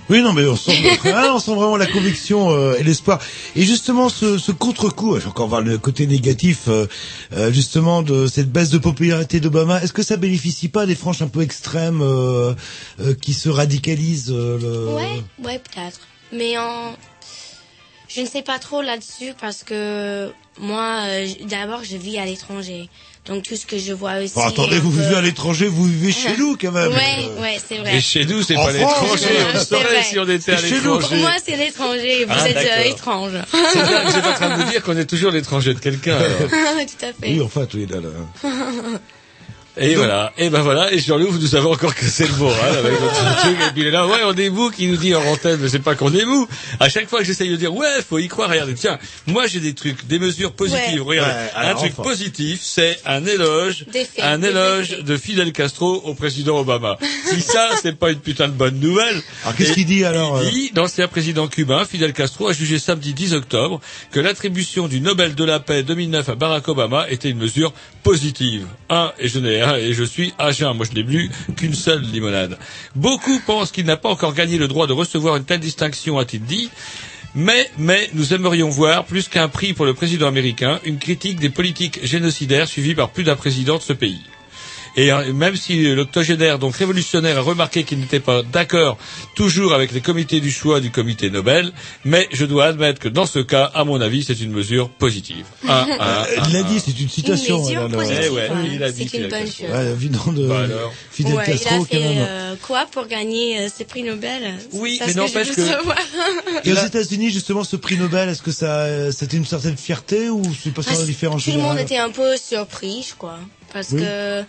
Oui, 0.07 0.21
non, 0.21 0.33
mais 0.33 0.45
on 0.45 0.55
sent, 0.55 0.73
ah, 1.05 1.31
on 1.33 1.39
sent 1.39 1.55
vraiment 1.55 1.77
la 1.77 1.87
conviction 1.87 2.51
euh, 2.51 2.75
et 2.77 2.83
l'espoir. 2.83 3.19
Et 3.55 3.63
justement, 3.63 4.07
ce, 4.07 4.37
ce 4.37 4.51
contre-coup, 4.51 5.19
j'ai 5.19 5.25
encore 5.25 5.47
voir 5.47 5.61
le 5.61 5.79
côté 5.79 6.05
négatif, 6.05 6.67
euh, 6.67 6.85
euh, 7.33 7.51
justement, 7.51 8.03
de 8.03 8.27
cette 8.27 8.51
baisse 8.51 8.69
de 8.69 8.77
popularité 8.77 9.39
d'Obama. 9.39 9.81
Est-ce 9.81 9.93
que 9.93 10.03
ça 10.03 10.17
bénéficie 10.17 10.67
pas 10.67 10.85
des 10.85 10.93
franges 10.93 11.23
un 11.23 11.27
peu 11.27 11.41
extrêmes 11.41 12.03
qui 13.19 13.33
se 13.33 13.49
radicalisent 13.49 14.31
le... 14.31 14.93
Ouais, 14.93 15.23
ouais, 15.43 15.59
peut-être. 15.59 16.01
Mais 16.31 16.55
en... 16.59 16.93
je 18.15 18.21
ne 18.21 18.25
sais 18.25 18.41
pas 18.41 18.59
trop 18.59 18.81
là-dessus 18.81 19.33
parce 19.41 19.63
que 19.63 20.31
moi, 20.59 20.99
euh, 21.07 21.27
d'abord, 21.49 21.83
je 21.83 21.97
vis 21.97 22.17
à 22.17 22.25
l'étranger. 22.25 22.89
Donc 23.25 23.41
tout 23.43 23.55
ce 23.55 23.65
que 23.65 23.77
je 23.79 23.91
vois 23.91 24.17
aussi. 24.23 24.35
Bon, 24.35 24.45
attendez, 24.45 24.77
vous 24.77 24.91
peu- 24.91 25.01
vivez 25.01 25.15
à 25.15 25.21
l'étranger, 25.21 25.65
vous 25.67 25.85
vivez 25.85 26.11
chez 26.11 26.37
nous 26.37 26.55
quand 26.61 26.71
même. 26.71 26.91
Ouais, 26.91 27.25
Euh, 27.27 27.41
ouais, 27.41 27.57
c'est 27.67 27.79
vrai. 27.79 27.95
Et 27.97 27.99
chez 27.99 28.23
nous, 28.25 28.43
c'est 28.43 28.53
pas 28.53 28.71
l'étranger, 28.71 29.25
on 29.55 29.59
saurait 29.65 29.83
vrai. 29.83 30.03
si 30.03 30.19
on 30.19 30.29
était 30.29 30.51
à 30.53 30.61
nous. 30.61 30.81
Pour 30.81 30.93
l'étranger. 30.99 31.17
moi, 31.21 31.31
c'est 31.43 31.55
l'étranger. 31.57 32.25
Vous 32.25 32.33
Ah, 32.37 32.49
êtes 32.49 32.57
euh, 32.57 32.83
étrange. 32.91 33.31
C'est 33.51 33.79
vous 33.79 34.17
êtes 34.17 34.25
en 34.27 34.33
train 34.33 34.57
de 34.57 34.63
vous 34.63 34.69
dire 34.71 34.83
qu'on 34.83 34.95
est 34.97 35.05
toujours 35.09 35.31
l'étranger 35.31 35.73
de 35.73 35.79
quelqu'un, 35.79 36.19
tout 36.49 37.05
à 37.05 37.07
fait. 37.07 37.13
Oui, 37.23 37.41
enfin, 37.41 37.67
oui, 37.73 37.87
là, 37.89 37.97
là. 37.99 38.09
Et 39.77 39.95
voilà, 39.95 40.31
et 40.37 40.49
ben 40.49 40.61
voilà, 40.61 40.93
et 40.93 40.99
Jean-Loup, 40.99 41.31
vous 41.31 41.39
nous 41.39 41.55
avez 41.55 41.67
encore 41.67 41.93
cassé 41.93 42.25
le 42.27 42.35
moral 42.37 42.77
avec 42.77 42.93
votre 42.99 43.39
truc, 43.41 43.57
et 43.67 43.71
puis 43.73 43.81
il 43.81 43.87
est 43.87 43.91
là, 43.91 44.07
ouais, 44.07 44.21
on 44.25 44.33
est 44.33 44.49
mou, 44.49 44.69
qui 44.71 44.87
nous 44.87 44.95
dit 44.95 45.13
en 45.13 45.21
antenne, 45.23 45.59
mais 45.61 45.67
c'est 45.69 45.79
pas 45.79 45.95
qu'on 45.95 46.13
est 46.13 46.23
mou. 46.25 46.47
À 46.79 46.87
chaque 46.87 47.09
fois 47.09 47.19
que 47.19 47.25
j'essaye 47.25 47.49
de 47.49 47.55
dire, 47.57 47.73
ouais, 47.75 47.87
faut 48.07 48.17
y 48.19 48.27
croire, 48.29 48.49
regardez, 48.49 48.73
tiens, 48.73 48.97
moi 49.27 49.47
j'ai 49.47 49.59
des 49.59 49.73
trucs, 49.73 50.07
des 50.07 50.17
mesures 50.19 50.53
positives, 50.53 51.01
Ouais. 51.01 51.17
regardez. 51.19 51.33
Ouais, 51.33 51.49
un 51.71 51.75
truc 51.75 51.91
enfin. 51.97 52.03
positif, 52.03 52.59
c'est 52.63 52.99
un 53.05 53.25
éloge, 53.25 53.85
faits, 53.91 54.09
un 54.21 54.41
éloge 54.41 54.87
faits. 54.91 55.03
de 55.03 55.17
Fidel 55.17 55.51
Castro 55.51 56.01
au 56.05 56.13
président 56.13 56.57
Obama. 56.59 56.97
si 57.29 57.41
ça, 57.41 57.69
c'est 57.81 57.97
pas 57.97 58.11
une 58.11 58.19
putain 58.19 58.47
de 58.47 58.53
bonne 58.53 58.79
nouvelle. 58.79 59.21
Alors, 59.43 59.55
qu'est-ce 59.57 59.73
qu'il 59.73 59.85
dit, 59.85 60.05
alors, 60.05 60.41
Il 60.41 60.47
euh 60.47 60.51
dit, 60.51 60.71
l'ancien 60.75 61.07
président 61.09 61.47
cubain, 61.47 61.83
Fidel 61.85 62.13
Castro, 62.13 62.47
a 62.47 62.53
jugé 62.53 62.79
samedi 62.79 63.13
10 63.13 63.33
octobre 63.33 63.81
que 64.11 64.19
l'attribution 64.21 64.87
du 64.87 65.01
Nobel 65.01 65.35
de 65.35 65.43
la 65.43 65.59
paix 65.59 65.83
2009 65.83 66.29
à 66.29 66.35
Barack 66.35 66.67
Obama 66.69 67.07
était 67.09 67.29
une 67.29 67.39
mesure 67.39 67.73
positive. 68.03 68.67
Un, 68.89 69.11
et 69.19 69.27
je 69.27 69.39
n'ai 69.39 69.61
un, 69.65 69.75
et 69.77 69.93
je 69.93 70.03
suis 70.03 70.33
à 70.37 70.51
jeun. 70.51 70.75
Moi, 70.75 70.85
je 70.89 70.95
n'ai 70.95 71.03
bu 71.03 71.29
qu'une 71.55 71.73
seule 71.73 72.01
limonade. 72.01 72.57
Beaucoup 72.95 73.39
pensent 73.45 73.71
qu'il 73.71 73.85
n'a 73.85 73.97
pas 73.97 74.09
encore 74.09 74.33
gagné 74.33 74.57
le 74.57 74.67
droit 74.67 74.87
de 74.87 74.93
recevoir 74.93 75.35
une 75.37 75.45
telle 75.45 75.59
distinction, 75.59 76.17
a-t-il 76.17 76.43
dit. 76.43 76.69
Mais, 77.35 77.69
mais, 77.77 78.09
nous 78.13 78.33
aimerions 78.33 78.69
voir, 78.69 79.03
plus 79.05 79.27
qu'un 79.27 79.49
prix 79.49 79.73
pour 79.73 79.85
le 79.85 79.93
président 79.93 80.27
américain, 80.27 80.79
une 80.85 80.99
critique 80.99 81.39
des 81.39 81.49
politiques 81.49 81.99
génocidaires 82.03 82.67
suivies 82.67 82.95
par 82.95 83.09
plus 83.09 83.25
d'un 83.25 83.35
président 83.35 83.77
de 83.77 83.81
ce 83.81 83.91
pays. 83.91 84.21
Et 84.97 85.11
euh, 85.11 85.33
même 85.33 85.55
si 85.55 85.93
l'octogénaire, 85.93 86.59
donc 86.59 86.75
révolutionnaire, 86.75 87.37
a 87.37 87.41
remarqué 87.41 87.83
qu'il 87.83 87.99
n'était 87.99 88.19
pas 88.19 88.43
d'accord 88.43 88.97
toujours 89.35 89.73
avec 89.73 89.91
les 89.91 90.01
comités 90.01 90.39
du 90.39 90.51
choix 90.51 90.79
du 90.79 90.91
comité 90.91 91.29
Nobel, 91.29 91.71
mais 92.05 92.27
je 92.31 92.45
dois 92.45 92.65
admettre 92.65 92.99
que 92.99 93.09
dans 93.09 93.25
ce 93.25 93.39
cas, 93.39 93.65
à 93.73 93.83
mon 93.83 93.99
avis, 93.99 94.23
c'est 94.23 94.39
une 94.39 94.51
mesure 94.51 94.89
positive. 94.89 95.45
Un, 95.67 95.69
un, 95.73 95.87
Euh, 95.89 96.23
un, 96.37 96.47
il 96.47 96.53
l'a 96.53 96.59
un. 96.59 96.63
dit, 96.63 96.79
c'est 96.79 96.99
une 96.99 97.09
citation. 97.09 97.57
Une 97.57 97.63
mesure 97.65 97.89
positive, 97.89 98.21
Eh 98.25 98.29
ouais, 98.29 98.49
ouais. 98.49 98.69
il 98.73 98.83
a 98.83 98.91
dit 98.91 98.97
c'est 98.97 99.03
une 99.03 99.09
Fidel 99.09 99.29
bonne 99.29 99.43
Castro. 99.45 99.65
chose. 99.67 99.75
Ouais, 99.75 100.33
de 100.35 100.47
Bah 100.47 100.59
alors. 100.63 100.93
Fidel 101.11 101.33
ouais, 101.35 101.45
Castro, 101.45 101.69
il 101.69 101.75
a 101.75 101.77
quand 101.79 101.85
fait 101.85 101.99
même. 101.99 102.27
euh, 102.29 102.55
quoi 102.61 102.85
pour 102.91 103.07
gagner 103.07 103.59
euh, 103.59 103.67
ce 103.77 103.83
prix 103.83 104.03
Nobel? 104.03 104.53
Oui, 104.71 104.95
C'est 104.99 105.07
mais 105.07 105.13
que 105.13 105.17
n'empêche 105.19 105.51
que- 105.51 105.61
savoir. 105.65 105.97
Et 106.63 106.71
aux 106.71 106.75
États-Unis, 106.85 107.31
justement, 107.31 107.63
ce 107.63 107.75
prix 107.75 107.97
Nobel, 107.97 108.29
est-ce 108.29 108.41
que 108.41 108.51
ça, 108.51 108.81
euh, 108.83 109.11
c'était 109.11 109.37
une 109.37 109.45
certaine 109.45 109.77
fierté 109.77 110.29
ou 110.29 110.41
c'est 110.63 110.73
pas 110.73 110.81
Ah, 110.87 110.93
ça 110.95 111.03
différent 111.05 111.35
en 111.35 111.39
Tout 111.39 111.51
le 111.51 111.57
monde 111.57 111.79
était 111.79 111.97
un 111.97 112.09
peu 112.11 112.37
surpris, 112.37 113.05
je 113.09 113.15
crois. 113.15 113.39
Parce 113.73 113.89
Oui. 113.91 113.99
que, 114.01 114.43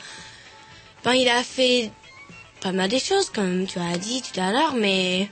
ben, 1.06 1.14
il 1.14 1.28
a 1.28 1.42
fait 1.42 1.90
pas 2.60 2.72
mal 2.72 2.88
de 2.90 2.98
choses, 2.98 3.30
comme 3.30 3.66
tu 3.66 3.78
as 3.78 3.96
dit 3.96 4.22
tout 4.22 4.40
à 4.40 4.50
l'heure, 4.50 4.74
mais 4.74 5.28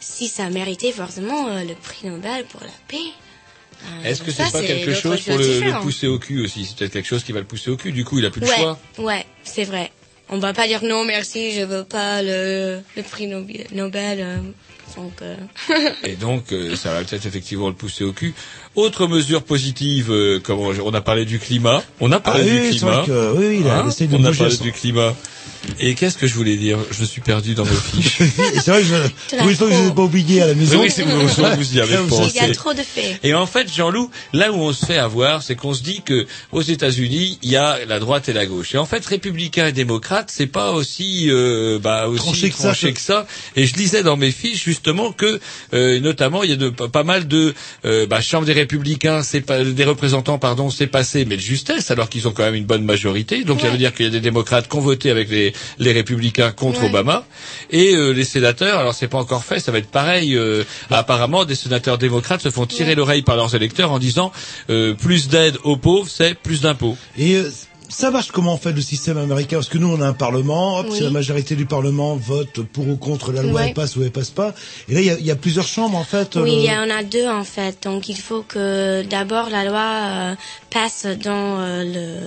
si 0.00 0.28
ça 0.28 0.48
méritait 0.50 0.92
forcément 0.92 1.48
euh, 1.48 1.62
le 1.62 1.74
prix 1.74 2.08
Nobel 2.08 2.44
pour 2.46 2.60
la 2.62 2.70
paix. 2.88 2.96
euh, 3.84 4.04
Est-ce 4.04 4.22
que 4.22 4.30
c'est 4.30 4.50
pas 4.50 4.62
quelque 4.62 4.94
chose 4.94 5.20
pour 5.22 5.36
le, 5.36 5.80
pousser 5.82 6.06
au 6.06 6.18
cul 6.18 6.40
aussi? 6.42 6.64
C'est 6.64 6.76
peut-être 6.78 6.92
quelque 6.94 7.06
chose 7.06 7.22
qui 7.22 7.32
va 7.32 7.40
le 7.40 7.46
pousser 7.46 7.70
au 7.70 7.76
cul. 7.76 7.92
Du 7.92 8.04
coup, 8.04 8.18
il 8.18 8.24
a 8.24 8.30
plus 8.30 8.40
Ouais, 8.46 8.56
choix. 8.56 8.78
ouais, 8.98 9.26
c'est 9.44 9.64
vrai. 9.64 9.92
On 10.30 10.38
va 10.38 10.52
pas 10.54 10.66
dire 10.66 10.82
non, 10.84 11.04
merci, 11.04 11.52
je 11.52 11.62
veux 11.62 11.84
pas 11.84 12.22
le, 12.22 12.80
le 12.96 13.02
prix 13.02 13.26
Nobel. 13.26 14.18
euh, 14.20 14.38
donc, 14.96 15.12
euh, 15.22 15.36
Et 16.04 16.16
donc, 16.16 16.52
euh, 16.52 16.76
ça 16.76 16.92
va 16.92 17.02
peut-être 17.04 17.26
effectivement 17.26 17.68
le 17.68 17.74
pousser 17.74 18.04
au 18.04 18.12
cul. 18.12 18.34
Autre 18.74 19.06
mesure 19.06 19.42
positive, 19.42 20.10
euh, 20.10 20.40
comme 20.40 20.58
on 20.60 20.70
on 20.84 20.94
a 20.94 21.00
parlé 21.00 21.24
du 21.24 21.38
climat. 21.38 21.82
On 22.00 22.12
a 22.12 22.16
Ah 22.16 22.20
parlé 22.20 22.44
oui, 22.50 22.70
du 22.70 22.78
climat. 22.78 23.02
que, 23.06 23.32
oui, 23.36 23.46
oui, 23.48 23.56
il 23.60 23.68
a 23.68 23.80
Hein 23.80 23.88
essayé 23.88 24.08
de 24.08 24.14
on 24.16 24.24
a 24.24 24.32
parlé 24.32 24.54
son- 24.54 24.62
du 24.64 24.72
climat. 24.72 25.14
Et 25.78 25.94
qu'est-ce 25.94 26.16
que 26.16 26.26
je 26.26 26.34
voulais 26.34 26.56
dire? 26.56 26.78
Je 26.90 27.04
suis 27.04 27.20
perdu 27.20 27.54
dans 27.54 27.64
mes 27.64 27.70
fiches. 27.70 28.18
C'est 28.62 28.70
vrai 28.70 28.80
que 28.80 28.86
je, 28.86 29.36
que 29.36 29.54
je 29.54 29.64
l'as 29.64 29.80
n'ai 29.82 29.94
pas 29.94 30.02
oublié 30.02 30.40
à 30.42 30.46
la 30.46 30.54
maison. 30.54 30.80
Oui, 30.80 30.90
c'est 30.90 31.02
vous, 31.02 31.20
vous, 31.20 31.26
vous 31.56 31.76
y 31.76 31.80
avez 31.80 31.96
vous 31.96 32.08
pensé. 32.08 32.32
il 32.34 32.36
y 32.36 32.50
a 32.50 32.54
trop 32.54 32.72
de 32.72 32.82
faits. 32.82 33.20
Et 33.22 33.34
en 33.34 33.46
fait, 33.46 33.70
Jean-Loup, 33.72 34.10
là 34.32 34.52
où 34.52 34.56
on 34.56 34.72
se 34.72 34.86
fait 34.86 34.96
avoir, 34.96 35.42
c'est 35.42 35.56
qu'on 35.56 35.74
se 35.74 35.82
dit 35.82 36.00
que 36.02 36.26
aux 36.52 36.62
États-Unis, 36.62 37.38
il 37.42 37.50
y 37.50 37.56
a 37.56 37.84
la 37.84 37.98
droite 37.98 38.28
et 38.30 38.32
la 38.32 38.46
gauche. 38.46 38.74
Et 38.74 38.78
en 38.78 38.86
fait, 38.86 39.04
républicains 39.04 39.66
et 39.68 39.72
démocrates, 39.72 40.30
c'est 40.32 40.46
pas 40.46 40.72
aussi, 40.72 41.26
euh, 41.28 41.78
bah, 41.78 42.08
aussi 42.08 42.22
Tranché 42.24 42.50
tranché, 42.50 42.92
que 42.94 43.00
ça, 43.00 43.22
que 43.22 43.24
ça. 43.24 43.26
Et 43.56 43.66
je 43.66 43.74
lisais 43.76 44.02
dans 44.02 44.16
mes 44.16 44.30
fiches 44.30 44.66
justement 44.80 45.12
que, 45.12 45.38
euh, 45.74 46.00
notamment, 46.00 46.42
il 46.42 46.50
y 46.50 46.52
a 46.54 46.56
de, 46.56 46.70
pas 46.70 47.04
mal 47.04 47.28
de 47.28 47.52
euh, 47.84 48.06
bah, 48.06 48.22
chambre 48.22 48.46
des 48.46 48.54
républicains, 48.54 49.22
c'est 49.22 49.42
pas 49.42 49.62
des 49.62 49.84
représentants, 49.84 50.38
pardon, 50.38 50.70
c'est 50.70 50.86
passé, 50.86 51.26
mais 51.26 51.36
de 51.36 51.40
justesse, 51.42 51.90
alors 51.90 52.08
qu'ils 52.08 52.26
ont 52.26 52.30
quand 52.32 52.44
même 52.44 52.54
une 52.54 52.64
bonne 52.64 52.84
majorité. 52.84 53.44
Donc, 53.44 53.60
ça 53.60 53.68
veut 53.68 53.76
dire 53.76 53.92
qu'il 53.92 54.06
y 54.06 54.08
a 54.08 54.12
des 54.12 54.20
démocrates 54.20 54.68
qui 54.68 54.76
ont 54.76 54.80
voté 54.80 55.10
avec 55.10 55.28
les, 55.28 55.52
les 55.78 55.92
républicains 55.92 56.50
contre 56.52 56.80
Ouais. 56.80 56.88
Obama, 56.88 57.26
et 57.70 57.94
euh, 57.94 58.12
les 58.12 58.24
sénateurs. 58.24 58.78
Alors, 58.78 58.94
c'est 58.94 59.08
pas 59.08 59.18
encore 59.18 59.44
fait, 59.44 59.60
ça 59.60 59.70
va 59.70 59.78
être 59.78 59.90
pareil. 59.90 60.34
euh, 60.34 60.64
apparemment, 60.90 61.44
des 61.44 61.54
sénateurs 61.56 61.98
démocrates 61.98 62.40
se 62.40 62.48
font 62.50 62.64
tirer 62.64 62.90
Ouais. 62.90 62.94
l'oreille 62.94 63.22
par 63.22 63.36
leurs 63.36 63.54
électeurs 63.54 63.92
en 63.92 63.98
disant 63.98 64.32
euh, 64.70 64.94
plus 64.94 65.28
d'aide 65.28 65.58
aux 65.62 65.76
pauvres, 65.76 66.08
c'est 66.08 66.34
plus 66.34 66.62
d'impôts. 66.62 66.96
Et 67.18 67.34
euh, 67.36 67.50
ça 67.90 68.10
marche 68.10 68.30
comment 68.30 68.52
en 68.52 68.56
fait 68.56 68.72
le 68.72 68.80
système 68.80 69.18
américain 69.18 69.56
Parce 69.58 69.68
que 69.68 69.76
nous 69.78 69.88
on 69.88 70.00
a 70.00 70.06
un 70.06 70.12
parlement, 70.14 70.78
hop, 70.78 70.86
Oui. 70.90 70.96
si 70.98 71.02
la 71.02 71.10
majorité 71.10 71.56
du 71.56 71.66
parlement 71.66 72.16
vote 72.16 72.62
pour 72.62 72.88
ou 72.88 72.96
contre 72.96 73.32
la 73.32 73.42
loi, 73.42 73.52
Ouais. 73.60 73.68
elle 73.68 73.74
passe 73.74 73.96
ou 73.96 74.02
elle 74.02 74.10
passe 74.12 74.30
pas. 74.30 74.54
Et 74.88 74.94
là 74.94 75.00
il 75.00 75.06
y 75.06 75.10
a, 75.10 75.18
il 75.18 75.26
y 75.26 75.30
a 75.30 75.36
plusieurs 75.36 75.66
chambres 75.66 75.98
en 75.98 76.04
fait. 76.04 76.36
Oui, 76.36 76.42
euh, 76.50 76.54
il 76.58 76.64
y 76.64 76.70
en 76.70 76.88
a 76.90 77.02
deux 77.02 77.28
en 77.28 77.44
fait. 77.44 77.82
Donc 77.84 78.08
il 78.08 78.16
faut 78.16 78.42
que 78.42 79.02
d'abord 79.02 79.50
la 79.50 79.64
loi 79.64 79.80
euh, 79.82 80.34
passe 80.70 81.04
dans 81.06 81.58
euh, 81.60 81.84
le 81.84 82.20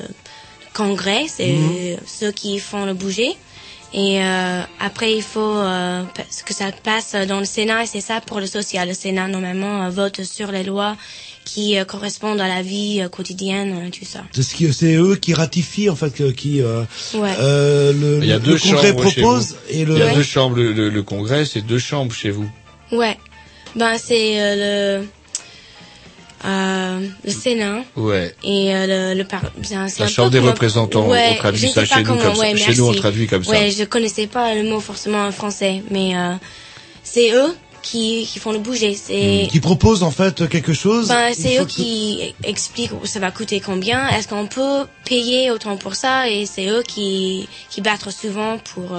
Congrès, 0.74 1.26
c'est 1.28 1.54
Mhm. 1.54 1.98
ceux 2.06 2.32
qui 2.32 2.60
font 2.60 2.86
le 2.86 2.94
bouger. 2.94 3.36
Et 3.96 4.24
euh, 4.24 4.62
après, 4.80 5.14
il 5.14 5.22
faut 5.22 5.40
euh, 5.56 6.04
que 6.46 6.54
ça 6.54 6.72
passe 6.84 7.14
dans 7.28 7.40
le 7.40 7.46
Sénat 7.46 7.84
et 7.84 7.86
c'est 7.86 8.02
ça 8.02 8.22
pour 8.22 8.40
le 8.40 8.48
social. 8.48 8.88
Le 8.88 8.94
Sénat, 8.96 9.28
normalement, 9.28 9.84
euh, 9.86 9.90
vote 9.90 10.24
sur 10.24 10.52
les 10.52 10.64
lois 10.64 10.98
qui 11.46 11.78
euh, 11.78 11.86
correspondent 11.86 12.42
à 12.42 12.48
la 12.48 12.64
vie 12.64 13.02
euh, 13.02 13.10
quotidienne, 13.10 13.92
tout 13.92 14.06
ça. 14.06 14.24
C'est 14.32 14.96
eux 14.96 15.16
qui 15.16 15.34
ratifient 15.36 15.90
en 15.92 15.96
fait, 15.96 16.34
qui 16.34 16.62
euh, 16.62 16.84
Ouais. 17.14 17.34
euh, 17.40 17.94
le, 17.94 18.20
Il 18.24 18.28
y 18.30 18.32
a 18.32 18.36
le 18.38 18.42
deux 18.44 18.58
Congrès 18.58 18.94
propose 18.96 19.58
et 19.70 19.86
le. 19.86 19.94
Il 19.94 20.00
y 20.00 20.02
a 20.02 20.14
deux 20.16 20.24
chambres. 20.24 20.56
Le, 20.56 20.74
le- 20.74 20.90
le 20.90 21.04
Congrès, 21.04 21.46
c'est 21.46 21.62
deux 21.62 21.80
chambres 21.80 22.14
chez 22.14 22.32
vous. 22.32 22.50
Ouais. 22.92 23.18
Ben, 23.76 23.98
c'est 23.98 24.42
euh, 24.42 25.00
le... 25.02 25.08
Euh, 26.46 27.00
le 27.24 27.32
Sénat 27.32 27.84
Ouais. 27.96 28.36
et 28.44 28.76
euh, 28.76 29.14
le, 29.14 29.18
le 29.18 29.24
par... 29.24 29.42
c'est 29.62 29.76
un- 29.76 29.88
La 30.00 30.06
un 30.06 30.08
Chambre 30.08 30.30
des 30.32 30.40
représentants, 30.40 31.08
Ouais, 31.08 31.30
on 31.32 31.36
traduit 31.38 31.70
ça 31.70 31.86
chez 31.86 32.04
nous 32.04 32.18
comme 32.18 32.36
ça. 32.36 32.56
Chez 32.58 32.76
nous, 32.76 32.88
on 32.90 32.94
traduit 32.94 33.28
comme 33.28 33.44
ça. 33.46 33.52
Ouais, 33.52 33.72
je 33.72 33.84
connaissais 33.86 34.28
pas 34.28 34.54
le 34.54 34.64
mot 34.64 34.80
forcément 34.82 35.26
en 35.26 35.32
français, 35.32 35.84
mais 35.90 36.18
euh, 36.18 36.34
c'est 37.02 37.32
eux 37.32 37.56
qui, 37.82 38.26
qui 38.30 38.40
font 38.40 38.52
le 38.52 38.60
bouger. 38.60 38.94
C'est 38.96 39.48
qui 39.50 39.60
propose 39.62 40.04
en 40.04 40.12
fait 40.12 40.48
quelque 40.50 40.74
chose. 40.74 41.08
ben, 41.10 41.34
c'est 41.34 41.60
eux 41.62 41.66
qui 41.66 42.34
expliquent 42.44 42.92
où 43.02 43.06
ça 43.06 43.20
va 43.20 43.32
coûter 43.32 43.62
combien. 43.62 44.08
Est-ce 44.10 44.28
qu'on 44.28 44.48
peut 44.48 44.86
payer 45.06 45.50
autant 45.52 45.78
pour 45.78 45.96
ça? 45.96 46.30
Et 46.30 46.46
c'est 46.46 46.68
eux 46.68 46.84
qui 46.86 47.48
qui 47.70 47.80
battent 47.82 48.10
souvent 48.12 48.58
pour. 48.74 48.98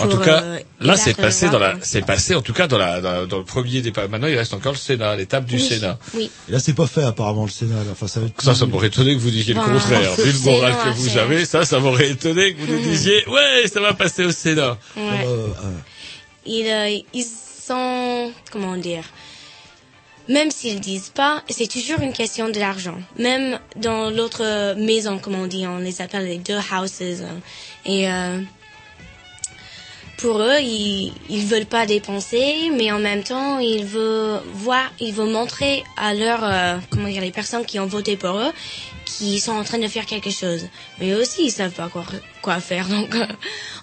En 0.00 0.08
tout 0.08 0.18
cas, 0.18 0.42
euh, 0.42 0.58
là, 0.80 0.96
c'est 0.96 1.14
passé 1.14 1.48
dans 1.48 1.58
la, 1.58 1.76
c'est 1.82 2.04
passé 2.04 2.34
en 2.34 2.42
tout 2.42 2.52
cas 2.52 2.66
dans 2.66 2.78
la, 2.78 3.00
dans, 3.00 3.26
dans 3.26 3.38
le 3.38 3.44
premier 3.44 3.80
départ. 3.82 4.08
Maintenant, 4.08 4.28
il 4.28 4.36
reste 4.36 4.54
encore 4.54 4.72
le 4.72 4.78
Sénat, 4.78 5.16
l'étape 5.16 5.44
du 5.44 5.56
Oui, 5.56 5.60
Sénat. 5.60 5.98
Oui. 6.14 6.30
Et 6.48 6.52
là, 6.52 6.58
c'est 6.58 6.72
pas 6.74 6.86
fait 6.86 7.02
apparemment 7.04 7.44
le 7.44 7.50
Sénat. 7.50 7.76
Là. 7.84 7.90
Enfin, 7.92 8.06
ça 8.06 8.20
va 8.20 8.26
être. 8.26 8.40
Ça, 8.40 8.54
ça 8.54 8.66
m'aurait 8.66 8.88
étonné 8.88 9.14
que 9.14 9.20
vous 9.20 9.30
disiez 9.30 9.54
le 9.54 9.60
contraire. 9.60 10.14
Vu 10.16 10.32
le 10.32 10.38
moral 10.40 10.74
que 10.84 10.88
vous 10.90 11.18
avez, 11.18 11.44
ça, 11.44 11.64
ça 11.64 11.78
m'aurait 11.78 12.10
étonné 12.10 12.54
que 12.54 12.60
vous 12.60 12.72
nous 12.72 12.80
disiez, 12.80 13.26
ouais, 13.28 13.68
ça 13.68 13.80
va 13.80 13.94
passer 13.94 14.24
au 14.24 14.32
Sénat. 14.32 14.78
Ouais. 14.96 15.02
Euh, 15.26 15.46
euh, 15.64 15.78
ils, 16.46 16.66
euh, 16.68 17.02
ils 17.12 17.24
sont, 17.24 18.32
comment 18.50 18.76
dire, 18.76 19.04
même 20.28 20.50
s'ils 20.50 20.80
disent 20.80 21.10
pas, 21.14 21.42
c'est 21.48 21.68
toujours 21.68 22.00
une 22.00 22.12
question 22.12 22.48
de 22.48 22.58
l'argent. 22.58 22.98
Même 23.18 23.58
dans 23.76 24.10
l'autre 24.10 24.74
maison, 24.76 25.18
comme 25.18 25.34
on 25.34 25.46
dit, 25.46 25.66
on 25.66 25.78
les 25.78 26.00
appelle 26.00 26.26
les 26.26 26.38
deux 26.38 26.56
houses. 26.56 27.24
Et 27.84 28.08
euh, 28.08 28.40
pour 30.20 30.40
eux, 30.40 30.58
ils, 30.60 31.12
ils 31.28 31.46
veulent 31.46 31.66
pas 31.66 31.86
dépenser, 31.86 32.70
mais 32.76 32.92
en 32.92 32.98
même 32.98 33.22
temps, 33.22 33.58
ils 33.58 33.84
veulent 33.84 34.40
voir, 34.54 34.92
ils 35.00 35.12
veulent 35.12 35.30
montrer 35.32 35.82
à 35.96 36.14
leurs, 36.14 36.44
euh, 36.44 36.76
comment 36.90 37.08
dire, 37.08 37.22
les 37.22 37.30
personnes 37.30 37.64
qui 37.64 37.78
ont 37.78 37.86
voté 37.86 38.16
pour 38.16 38.36
eux, 38.36 38.52
qu'ils 39.06 39.40
sont 39.40 39.52
en 39.52 39.64
train 39.64 39.78
de 39.78 39.88
faire 39.88 40.06
quelque 40.06 40.30
chose. 40.30 40.66
Mais 40.98 41.10
eux 41.12 41.20
aussi, 41.20 41.46
ils 41.46 41.50
savent 41.50 41.72
pas 41.72 41.88
quoi, 41.88 42.04
quoi 42.42 42.60
faire. 42.60 42.86
Donc, 42.96 43.14
euh, 43.14 43.26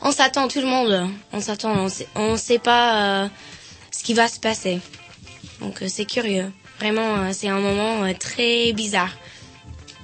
on 0.01 0.11
s'attend, 0.11 0.47
tout 0.47 0.61
le 0.61 0.67
monde. 0.67 1.09
On 1.33 1.41
s'attend, 1.41 1.73
on 1.75 1.89
sait, 1.89 2.07
on 2.15 2.37
sait 2.37 2.59
pas 2.59 3.23
euh, 3.23 3.27
ce 3.91 4.03
qui 4.03 4.13
va 4.13 4.27
se 4.27 4.39
passer. 4.39 4.79
Donc, 5.59 5.81
euh, 5.81 5.87
c'est 5.89 6.05
curieux. 6.05 6.51
Vraiment, 6.79 7.15
euh, 7.17 7.29
c'est 7.33 7.49
un 7.49 7.59
moment 7.59 8.03
euh, 8.03 8.13
très 8.13 8.73
bizarre. 8.73 9.11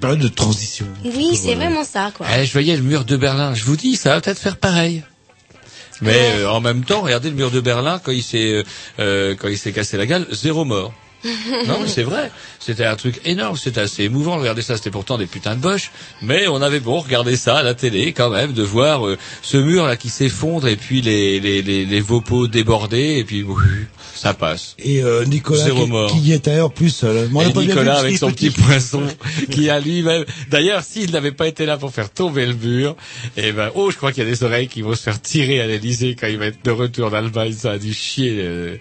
période 0.00 0.18
de 0.18 0.28
transition. 0.28 0.86
Oui, 1.04 1.36
c'est 1.36 1.54
vraiment 1.54 1.84
ça, 1.84 2.10
quoi. 2.14 2.26
Eh, 2.36 2.44
je 2.44 2.52
voyais 2.52 2.76
le 2.76 2.82
mur 2.82 3.04
de 3.04 3.16
Berlin. 3.16 3.54
Je 3.54 3.64
vous 3.64 3.76
dis, 3.76 3.94
ça 3.94 4.10
va 4.10 4.20
peut-être 4.20 4.40
faire 4.40 4.56
pareil. 4.56 5.04
Mais 6.00 6.32
euh, 6.38 6.50
en 6.50 6.60
même 6.60 6.84
temps, 6.84 7.02
regardez 7.02 7.30
le 7.30 7.36
mur 7.36 7.50
de 7.50 7.60
Berlin 7.60 8.00
quand 8.02 8.12
il 8.12 8.22
s'est 8.22 8.52
euh, 8.52 8.62
euh, 8.98 9.34
quand 9.38 9.48
il 9.48 9.58
s'est 9.58 9.72
cassé 9.72 9.96
la 9.96 10.06
gueule, 10.06 10.26
zéro 10.30 10.64
mort. 10.64 10.92
non, 11.66 11.78
mais 11.80 11.88
c'est 11.88 12.02
vrai. 12.02 12.30
C'était 12.60 12.84
un 12.84 12.96
truc 12.96 13.20
énorme. 13.24 13.56
C'était 13.56 13.80
assez 13.80 14.04
émouvant. 14.04 14.36
Regardez 14.36 14.62
ça. 14.62 14.76
C'était 14.76 14.90
pourtant 14.90 15.16
des 15.16 15.26
putains 15.26 15.54
de 15.54 15.60
boches. 15.60 15.90
Mais 16.20 16.46
on 16.48 16.60
avait 16.60 16.80
bon 16.80 17.00
regarder 17.00 17.36
ça 17.36 17.58
à 17.58 17.62
la 17.62 17.74
télé 17.74 18.12
quand 18.12 18.28
même, 18.30 18.52
de 18.52 18.62
voir 18.62 19.06
euh, 19.06 19.16
ce 19.42 19.56
mur 19.56 19.86
là 19.86 19.96
qui 19.96 20.10
s'effondre 20.10 20.68
et 20.68 20.76
puis 20.76 21.00
les 21.00 21.40
les 21.40 21.62
les, 21.62 21.86
les 21.86 22.04
débordés 22.48 23.16
et 23.18 23.24
puis 23.24 23.44
ça 24.24 24.32
passe. 24.32 24.74
Et 24.78 25.02
euh, 25.02 25.26
Nicolas 25.26 25.64
Zéro 25.64 25.84
qui, 25.84 25.90
mort. 25.90 26.10
qui 26.10 26.18
y 26.18 26.32
est 26.32 26.46
d'ailleurs 26.46 26.72
plus. 26.72 27.04
Euh, 27.04 27.28
moi, 27.28 27.44
Et 27.44 27.52
pas 27.52 27.60
bien 27.60 27.60
vu 27.60 27.68
Nicolas 27.68 27.98
avec 27.98 28.16
son 28.16 28.32
petit 28.32 28.48
poisson 28.48 29.02
qui 29.50 29.68
a 29.68 29.78
lui-même. 29.78 30.24
D'ailleurs, 30.48 30.82
s'il 30.82 31.10
n'avait 31.10 31.30
pas 31.30 31.46
été 31.46 31.66
là 31.66 31.76
pour 31.76 31.92
faire 31.92 32.08
tomber 32.08 32.46
le 32.46 32.54
mur, 32.54 32.96
eh 33.36 33.52
ben, 33.52 33.70
oh, 33.74 33.90
je 33.90 33.98
crois 33.98 34.12
qu'il 34.12 34.24
y 34.24 34.26
a 34.26 34.30
des 34.30 34.42
oreilles 34.42 34.68
qui 34.68 34.80
vont 34.80 34.94
se 34.94 35.02
faire 35.02 35.20
tirer 35.20 35.60
à 35.60 35.66
l'Elysée 35.66 36.16
quand 36.18 36.28
il 36.28 36.38
va 36.38 36.46
être 36.46 36.64
de 36.64 36.70
retour 36.70 37.10
d'Allemagne. 37.10 37.52
Ça 37.52 37.72
a 37.72 37.78
dû 37.78 37.92
chier 37.92 38.38
euh, 38.38 38.76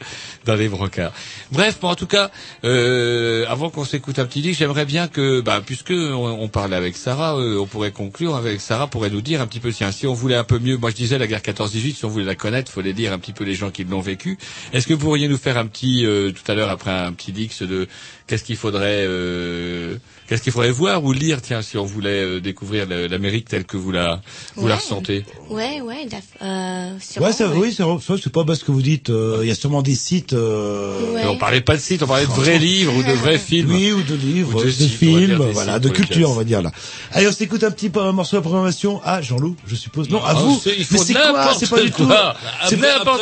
dans 0.45 0.55
les 0.55 0.69
brocards. 0.69 1.11
Bref, 1.51 1.77
bon, 1.81 1.89
en 1.89 1.95
tout 1.95 2.07
cas, 2.07 2.31
euh, 2.63 3.45
avant 3.49 3.69
qu'on 3.69 3.83
s'écoute 3.83 4.19
un 4.19 4.25
petit 4.25 4.41
disque, 4.41 4.59
j'aimerais 4.59 4.85
bien 4.85 5.09
que, 5.09 5.41
bah, 5.41 5.61
puisque 5.65 5.91
on, 5.91 6.37
on 6.39 6.47
parlait 6.47 6.77
avec 6.77 6.95
Sarah, 6.95 7.35
euh, 7.35 7.59
on 7.59 7.67
pourrait 7.67 7.91
conclure 7.91 8.37
avec 8.37 8.61
Sarah 8.61 8.87
pourrait 8.87 9.09
nous 9.09 9.21
dire 9.21 9.41
un 9.41 9.47
petit 9.47 9.59
peu, 9.59 9.73
tiens, 9.73 9.91
si 9.91 10.07
on 10.07 10.13
voulait 10.13 10.35
un 10.35 10.45
peu 10.45 10.57
mieux, 10.59 10.77
moi 10.77 10.89
je 10.89 10.95
disais 10.95 11.17
la 11.17 11.27
guerre 11.27 11.41
14-18, 11.41 11.95
si 11.95 12.05
on 12.05 12.07
voulait 12.07 12.23
la 12.23 12.35
connaître, 12.35 12.71
fallait 12.71 12.93
dire 12.93 13.11
un 13.11 13.19
petit 13.19 13.33
peu 13.33 13.43
les 13.43 13.55
gens 13.55 13.71
qui 13.71 13.83
l'ont 13.83 13.99
vécu. 13.99 14.37
Est-ce 14.71 14.87
que 14.87 14.93
vous 14.93 14.99
pourriez 14.99 15.27
nous 15.27 15.32
faire 15.37 15.57
un 15.57 15.65
petit, 15.67 16.05
euh, 16.05 16.31
tout 16.31 16.49
à 16.51 16.55
l'heure 16.55 16.69
après 16.69 16.91
un 16.91 17.13
petit 17.13 17.31
dix 17.31 17.61
de 17.61 17.87
qu'est-ce 18.27 18.43
qu'il 18.43 18.57
faudrait, 18.57 19.05
euh, 19.07 19.97
qu'est-ce 20.27 20.41
qu'il 20.41 20.51
faudrait 20.51 20.71
voir 20.71 21.03
ou 21.03 21.11
lire, 21.13 21.41
tiens, 21.41 21.61
si 21.61 21.77
on 21.77 21.85
voulait 21.85 22.09
euh, 22.23 22.39
découvrir 22.39 22.87
l'Amérique 22.87 23.47
telle 23.49 23.65
que 23.65 23.77
vous 23.77 23.91
la, 23.91 24.21
vous 24.55 24.67
la 24.67 24.75
Ouais. 24.75 24.79
ressentez. 24.81 25.25
Ouais, 25.49 25.81
ouais, 25.81 26.07
euh, 26.41 26.89
sûrement, 26.99 27.27
Ouais, 27.27 27.33
ça, 27.33 27.47
ouais. 27.49 27.55
oui, 27.57 27.75
c'est 28.21 28.29
pas 28.31 28.43
bas 28.43 28.55
ce 28.55 28.63
que 28.63 28.71
vous 28.71 28.81
dites. 28.81 29.09
euh, 29.09 29.39
Il 29.41 29.47
y 29.47 29.51
a 29.51 29.55
sûrement 29.55 29.81
des 29.81 29.95
sites. 29.95 30.33
Euh... 30.33 31.13
Ouais. 31.13 31.21
Mais 31.23 31.27
on 31.27 31.37
parlait 31.37 31.61
pas 31.61 31.75
de 31.75 31.81
site, 31.81 32.01
on 32.03 32.07
parlait 32.07 32.25
de 32.25 32.31
vrais 32.31 32.57
livres 32.59 32.95
ou 32.95 33.03
de 33.03 33.11
vrais 33.13 33.37
films. 33.39 33.71
Oui, 33.71 33.91
ou 33.91 34.01
de 34.01 34.15
livres, 34.15 34.59
Ou 34.61 34.63
de 34.65 34.69
sites, 34.71 34.89
films, 34.91 35.35
voilà, 35.51 35.73
sites, 35.75 35.83
de 35.83 35.89
culture, 35.89 36.29
on 36.29 36.33
va 36.33 36.43
dire 36.43 36.61
là. 36.61 36.71
Allez, 37.11 37.27
on 37.27 37.31
s'écoute 37.31 37.63
un 37.63 37.71
petit 37.71 37.89
peu 37.89 37.99
un 38.01 38.11
morceau 38.11 38.37
de 38.37 38.41
programmation. 38.41 39.01
Ah, 39.03 39.21
Jean-Loup, 39.21 39.55
je 39.67 39.75
suppose. 39.75 40.09
Non, 40.09 40.23
à 40.23 40.29
Ah, 40.29 40.33
vous. 40.35 40.59
c'est- 40.63 40.71
il 40.71 40.85
Mais 40.91 40.97
faut 40.97 41.03
c'est 41.03 41.13
quoi 41.13 41.31
n'importe 41.33 41.59
C'est 41.59 41.69
pas 41.69 41.81
du 41.81 41.91
tout. 41.91 42.05
quoi. 42.07 42.35
C'est 42.63 42.69
C'est 42.75 42.81
n'importe 42.81 43.21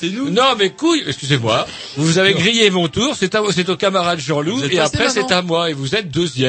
c'est 0.00 0.10
nous. 0.10 0.30
Non, 0.30 0.54
mais 0.58 0.70
couille, 0.70 1.02
excusez-moi. 1.06 1.66
Vous 1.96 2.18
avez 2.18 2.34
grillé 2.34 2.70
mon 2.70 2.88
tour, 2.88 3.14
c'est 3.18 3.34
à, 3.34 3.42
c'est 3.54 3.68
au 3.68 3.76
camarade 3.76 4.18
Jean-Loup, 4.18 4.62
et 4.70 4.78
après 4.78 5.08
c'est 5.10 5.30
à 5.32 5.42
moi, 5.42 5.70
et 5.70 5.72
vous 5.74 5.94
êtes 5.94 6.10
deuxième. 6.10 6.47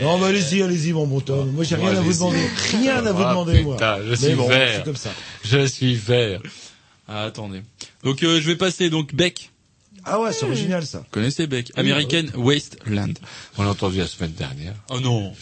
Non, 0.00 0.18
mais 0.18 0.26
allez-y, 0.26 0.62
allez-y, 0.62 0.92
mon 0.92 1.06
bon 1.06 1.20
Tom. 1.20 1.50
Moi, 1.52 1.64
j'ai 1.64 1.74
rien 1.76 1.96
à 1.96 2.00
vous 2.00 2.12
demander. 2.12 2.38
Rien 2.80 3.06
à 3.06 3.12
vous 3.12 3.22
Ah, 3.22 3.30
demander, 3.30 3.62
moi. 3.62 3.76
je 4.08 4.14
suis 4.14 4.34
vert. 4.34 4.84
Je 5.44 5.66
suis 5.66 5.94
vert. 5.94 6.40
Attendez. 7.08 7.62
Donc 8.04 8.22
euh, 8.22 8.38
je 8.40 8.46
vais 8.46 8.56
passer 8.56 8.90
donc 8.90 9.14
Beck. 9.14 9.50
Ah 10.04 10.20
ouais, 10.20 10.32
c'est 10.32 10.44
original, 10.44 10.84
ça. 10.86 10.98
Vous 10.98 11.04
connaissez 11.10 11.46
Beck? 11.46 11.72
American 11.76 12.24
Wasteland. 12.36 13.14
On 13.56 13.62
l'a 13.64 13.70
entendu 13.70 13.98
la 13.98 14.06
semaine 14.06 14.32
dernière. 14.32 14.74
Oh 14.90 15.00
non. 15.00 15.32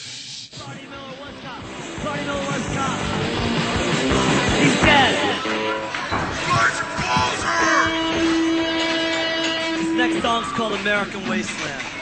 Next 9.96 10.22
song's 10.22 10.52
called 10.52 10.74
American 10.80 11.26
Wasteland. 11.28 11.95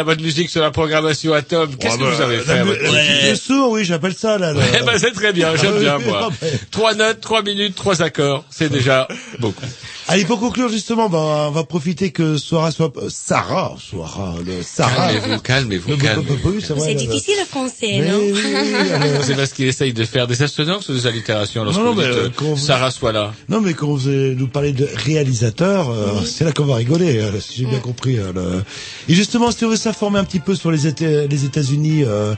La 0.00 0.04
bonne 0.04 0.22
musique 0.22 0.48
sur 0.48 0.62
la 0.62 0.70
programmation 0.70 1.34
Atom. 1.34 1.76
Qu'est-ce 1.76 1.92
Ouais, 1.92 1.98
que 1.98 2.04
bah, 2.04 2.14
vous 2.16 2.22
avez 2.22 2.38
fait 2.38 3.30
à 3.30 3.34
sourd, 3.36 3.70
oui, 3.72 3.84
j'appelle 3.84 4.14
ça, 4.14 4.38
là. 4.38 4.54
Eh 4.56 4.82
ben, 4.86 4.96
c'est 4.96 5.12
très 5.12 5.34
bien, 5.34 5.54
j'aime 5.56 5.74
Ah, 5.76 5.80
bien, 5.80 5.98
moi. 5.98 6.30
Trois 6.70 6.94
notes, 6.94 7.20
trois 7.20 7.42
minutes, 7.42 7.74
trois 7.74 8.00
accords, 8.00 8.44
c'est 8.50 8.70
déjà 8.70 9.06
beaucoup. 9.40 9.66
Allez, 10.12 10.24
pour 10.24 10.40
conclure, 10.40 10.68
justement, 10.68 11.08
ben, 11.08 11.18
on 11.18 11.50
va 11.52 11.62
profiter 11.62 12.10
que 12.10 12.36
Sarah 12.36 12.72
soit, 12.72 12.92
euh, 12.96 13.08
Sarah, 13.08 13.76
Sarah, 13.80 14.34
le 14.44 14.60
Sarah. 14.62 15.12
Calmez-vous, 15.12 15.40
calmez-vous, 15.40 15.96
calmez-vous. 15.96 16.60
c'est 16.60 16.94
difficile 16.94 17.34
le 17.38 17.46
français, 17.46 17.98
Mais 18.00 18.10
non 18.10 18.18
oui, 18.18 18.42
C'est 19.22 19.36
parce 19.36 19.52
qu'il 19.52 19.66
essaye 19.66 19.92
de 19.92 20.04
faire 20.04 20.26
des 20.26 20.42
assonances 20.42 20.88
ou 20.88 20.94
des 20.94 21.06
allitérations 21.06 21.62
lorsque 21.62 21.78
Non, 21.78 21.84
non, 21.86 21.92
vous 21.94 22.00
mais, 22.00 22.08
dites, 22.08 22.42
euh, 22.42 22.44
euh, 22.44 22.56
Sarah 22.56 22.90
soit 22.90 23.12
là. 23.12 23.32
Non, 23.48 23.60
mais 23.60 23.74
quand 23.74 23.86
vous 23.86 24.08
allez 24.08 24.34
nous 24.34 24.48
parlez 24.48 24.72
de 24.72 24.88
réalisateur, 24.96 25.90
euh, 25.90 26.24
c'est 26.24 26.44
là 26.44 26.50
qu'on 26.50 26.64
va 26.64 26.74
rigoler, 26.74 27.18
euh, 27.18 27.40
si 27.40 27.58
j'ai 27.58 27.66
bien 27.66 27.78
compris. 27.78 28.18
euh, 28.18 28.32
le- 28.34 28.64
Et 29.08 29.14
justement, 29.14 29.52
si 29.52 29.64
on 29.64 29.68
veut 29.70 29.76
s'informer 29.76 30.18
un 30.18 30.24
petit 30.24 30.40
peu 30.40 30.56
sur 30.56 30.72
les, 30.72 30.88
Éta- 30.88 31.28
les 31.28 31.44
États-Unis, 31.44 32.02
euh, 32.04 32.34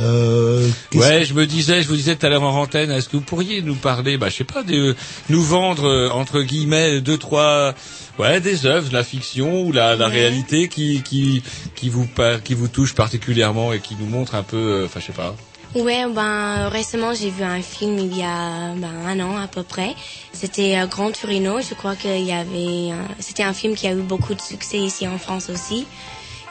euh, 0.00 0.68
Ouais, 0.94 1.24
je 1.24 1.34
me 1.34 1.46
disais, 1.46 1.82
je 1.82 1.88
vous 1.88 1.96
disais 1.96 2.16
tout 2.16 2.26
à 2.26 2.28
l'heure 2.28 2.42
en 2.42 2.60
antenne, 2.62 2.90
est-ce 2.90 3.08
que 3.08 3.16
vous 3.16 3.22
pourriez 3.22 3.62
nous 3.62 3.74
parler, 3.76 4.16
bah, 4.18 4.28
je 4.28 4.36
sais 4.38 4.44
pas, 4.44 4.62
de, 4.64 4.96
nous 5.28 5.42
vendre, 5.42 5.84
euh, 5.86 6.08
entre 6.10 6.42
guillemets, 6.42 7.00
deux, 7.12 7.18
trois, 7.18 7.74
ouais, 8.18 8.40
des 8.40 8.64
œuvres, 8.64 8.90
la 8.92 9.04
fiction 9.04 9.62
ou 9.64 9.72
la, 9.72 9.96
la 9.96 10.08
réalité 10.08 10.68
qui, 10.68 11.02
qui, 11.02 11.42
qui 11.74 11.88
vous, 11.90 12.08
qui 12.44 12.54
vous 12.54 12.68
touche 12.68 12.94
particulièrement 12.94 13.72
et 13.74 13.80
qui 13.80 13.94
nous 14.00 14.06
montre 14.06 14.34
un 14.34 14.42
peu, 14.42 14.56
euh, 14.56 14.86
enfin, 14.86 15.00
je 15.00 15.06
sais 15.06 15.12
pas. 15.12 15.34
Ouais, 15.74 16.04
ben 16.14 16.68
récemment 16.68 17.14
j'ai 17.14 17.30
vu 17.30 17.42
un 17.44 17.62
film 17.62 17.98
il 17.98 18.14
y 18.16 18.22
a 18.22 18.74
ben, 18.76 18.90
un 19.06 19.18
an 19.20 19.36
à 19.38 19.46
peu 19.46 19.62
près. 19.62 19.94
C'était 20.32 20.76
euh, 20.78 20.86
Grand 20.86 21.10
Torino. 21.12 21.60
Je 21.60 21.74
crois 21.74 21.96
qu'il 21.96 22.24
y 22.24 22.32
avait. 22.32 22.92
euh, 22.92 22.96
C'était 23.20 23.42
un 23.42 23.54
film 23.54 23.74
qui 23.74 23.86
a 23.86 23.92
eu 23.92 24.02
beaucoup 24.12 24.34
de 24.34 24.40
succès 24.42 24.78
ici 24.78 25.06
en 25.08 25.18
France 25.18 25.48
aussi. 25.50 25.86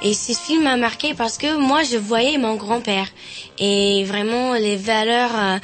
Et 0.03 0.13
ce 0.15 0.33
film 0.33 0.63
m'a 0.63 0.77
marqué 0.77 1.13
parce 1.13 1.37
que 1.37 1.55
moi 1.57 1.81
je 1.83 1.97
voyais 1.97 2.39
mon 2.39 2.55
grand-père 2.55 3.09
et 3.59 4.03
vraiment 4.05 4.53
les 4.55 4.75
valeurs 4.75 5.35
euh, 5.35 5.57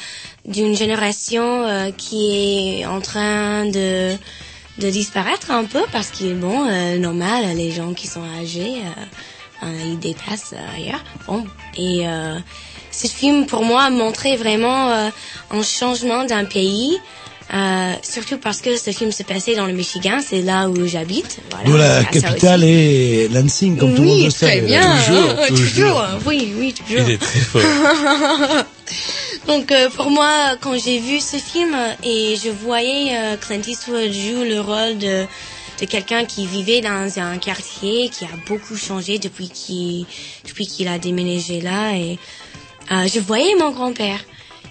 d'une 0.45 0.75
génération 0.75 1.47
qui 1.97 2.21
est 2.81 2.85
en 2.85 3.01
train 3.01 3.65
de 3.65 4.15
de 4.79 4.89
disparaître 4.89 5.51
un 5.51 5.65
peu 5.65 5.81
parce 5.91 6.09
qu'il 6.09 6.27
est 6.27 6.33
bon 6.33 6.67
euh, 6.69 6.97
normal 6.97 7.45
les 7.55 7.71
gens 7.71 7.93
qui 7.93 8.07
sont 8.07 8.23
âgés 8.41 8.75
euh, 8.83 9.65
euh, 9.65 9.81
ils 9.85 9.99
dépassent 9.99 10.53
euh, 10.53 10.75
ailleurs 10.75 11.03
bon 11.27 11.45
et 11.75 12.07
euh, 12.07 12.37
ce 12.91 13.07
film 13.07 13.45
pour 13.47 13.63
moi 13.63 13.89
montrait 13.89 14.35
vraiment 14.37 14.89
euh, 14.91 15.09
un 15.51 15.63
changement 15.63 16.25
d'un 16.25 16.45
pays 16.45 16.97
euh, 17.53 17.93
surtout 18.03 18.37
parce 18.37 18.59
que 18.61 18.75
ce 18.77 18.91
film 18.91 19.11
se 19.11 19.23
passait 19.23 19.55
dans 19.55 19.65
le 19.65 19.73
Michigan 19.73 20.19
c'est 20.23 20.41
là 20.41 20.69
où 20.69 20.85
j'habite 20.85 21.37
voilà, 21.49 21.65
D'où 21.65 21.77
la 21.77 22.03
capitale 22.03 22.63
est 22.63 23.29
Lansing, 23.31 23.77
comme 23.77 23.95
tout 23.95 24.01
le 24.01 24.07
monde 24.07 24.17
oui 24.17 24.25
le 24.25 24.29
sait. 24.31 24.45
très 24.47 24.61
bien 24.61 24.97
Toujours, 24.97 25.29
euh, 25.39 25.47
toujours 25.49 26.03
oui 26.25 26.53
oui 26.57 26.73
toujours 26.73 27.07
Il 27.07 27.11
est 27.13 27.17
très 27.17 27.39
fort. 27.39 27.61
Donc 29.47 29.71
euh, 29.71 29.89
pour 29.89 30.09
moi, 30.09 30.55
quand 30.61 30.77
j'ai 30.77 30.99
vu 30.99 31.19
ce 31.19 31.37
film 31.37 31.75
et 32.03 32.35
je 32.35 32.49
voyais 32.49 33.17
euh, 33.17 33.37
Clint 33.37 33.61
Eastwood 33.65 34.11
joue 34.11 34.43
le 34.43 34.59
rôle 34.59 34.97
de 34.97 35.25
de 35.79 35.85
quelqu'un 35.85 36.25
qui 36.25 36.47
vivait 36.47 36.81
dans 36.81 37.19
un 37.19 37.37
quartier 37.37 38.09
qui 38.09 38.25
a 38.25 38.29
beaucoup 38.47 38.75
changé 38.75 39.19
depuis 39.19 39.49
qu'il 39.49 40.05
depuis 40.45 40.65
qu'il 40.65 40.87
a 40.87 40.97
déménagé 40.97 41.61
là 41.61 41.93
et 41.93 42.17
euh, 42.91 43.07
je 43.07 43.19
voyais 43.19 43.53
mon 43.55 43.71
grand-père. 43.71 44.19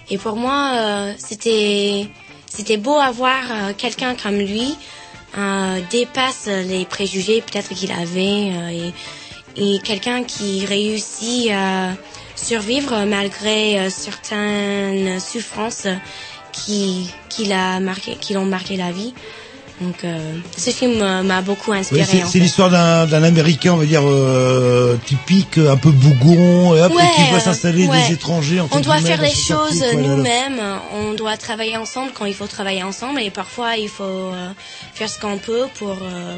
Et 0.09 0.17
pour 0.17 0.35
moi 0.35 0.73
euh, 0.75 1.13
c'était 1.17 2.07
c'était 2.47 2.77
beau 2.77 2.95
à 2.97 3.11
voir 3.11 3.43
euh, 3.49 3.73
quelqu'un 3.77 4.15
comme 4.15 4.37
lui 4.37 4.75
euh, 5.37 5.79
dépasse 5.91 6.47
les 6.47 6.85
préjugés 6.85 7.41
peut-être 7.41 7.73
qu'il 7.73 7.91
avait 7.91 8.51
et, 8.75 8.93
et 9.55 9.79
quelqu'un 9.79 10.23
qui 10.23 10.65
réussit 10.65 11.51
à 11.51 11.93
survivre 12.37 13.05
malgré 13.05 13.79
euh, 13.79 13.89
certaines 13.89 15.19
souffrances 15.19 15.87
qui 16.53 17.09
qui 17.29 17.45
l'a 17.45 17.79
marqué 17.79 18.15
qui 18.15 18.33
l'ont 18.33 18.45
marqué 18.45 18.77
la 18.77 18.91
vie 18.91 19.13
donc 19.79 20.03
euh, 20.03 20.33
ce 20.57 20.71
film 20.71 20.99
euh, 21.01 21.21
m'a 21.21 21.41
beaucoup 21.43 21.71
inspiré 21.71 22.01
Oui, 22.01 22.07
c'est 22.27 22.39
en 22.39 22.41
l'histoire 22.41 22.69
d'un 22.71 23.05
d'un 23.05 23.21
Américain, 23.21 23.73
on 23.73 23.77
va 23.77 23.85
dire, 23.85 24.01
euh, 24.03 24.97
typique, 25.05 25.59
un 25.59 25.77
peu 25.77 25.91
bougon, 25.91 26.75
et 26.75 26.81
hop, 26.81 26.95
Ouais, 26.95 27.03
qui 27.15 27.21
voit 27.29 27.39
s'installer 27.39 27.85
ouais. 27.85 28.07
des 28.07 28.13
étrangers. 28.15 28.59
entre 28.59 28.75
On 28.75 28.79
doit 28.79 28.97
faire 28.97 29.21
les 29.21 29.29
choses 29.29 29.85
nous-mêmes. 29.93 30.59
On 30.95 31.13
doit 31.13 31.37
travailler 31.37 31.77
ensemble 31.77 32.11
quand 32.15 32.25
il 32.25 32.33
faut 32.33 32.47
travailler 32.47 32.81
ensemble. 32.81 33.21
Et 33.21 33.29
parfois, 33.29 33.77
il 33.77 33.87
faut 33.89 34.03
euh, 34.03 34.49
faire 34.95 35.09
ce 35.09 35.19
qu'on 35.19 35.37
peut 35.37 35.67
pour, 35.77 35.91
euh, 36.01 36.37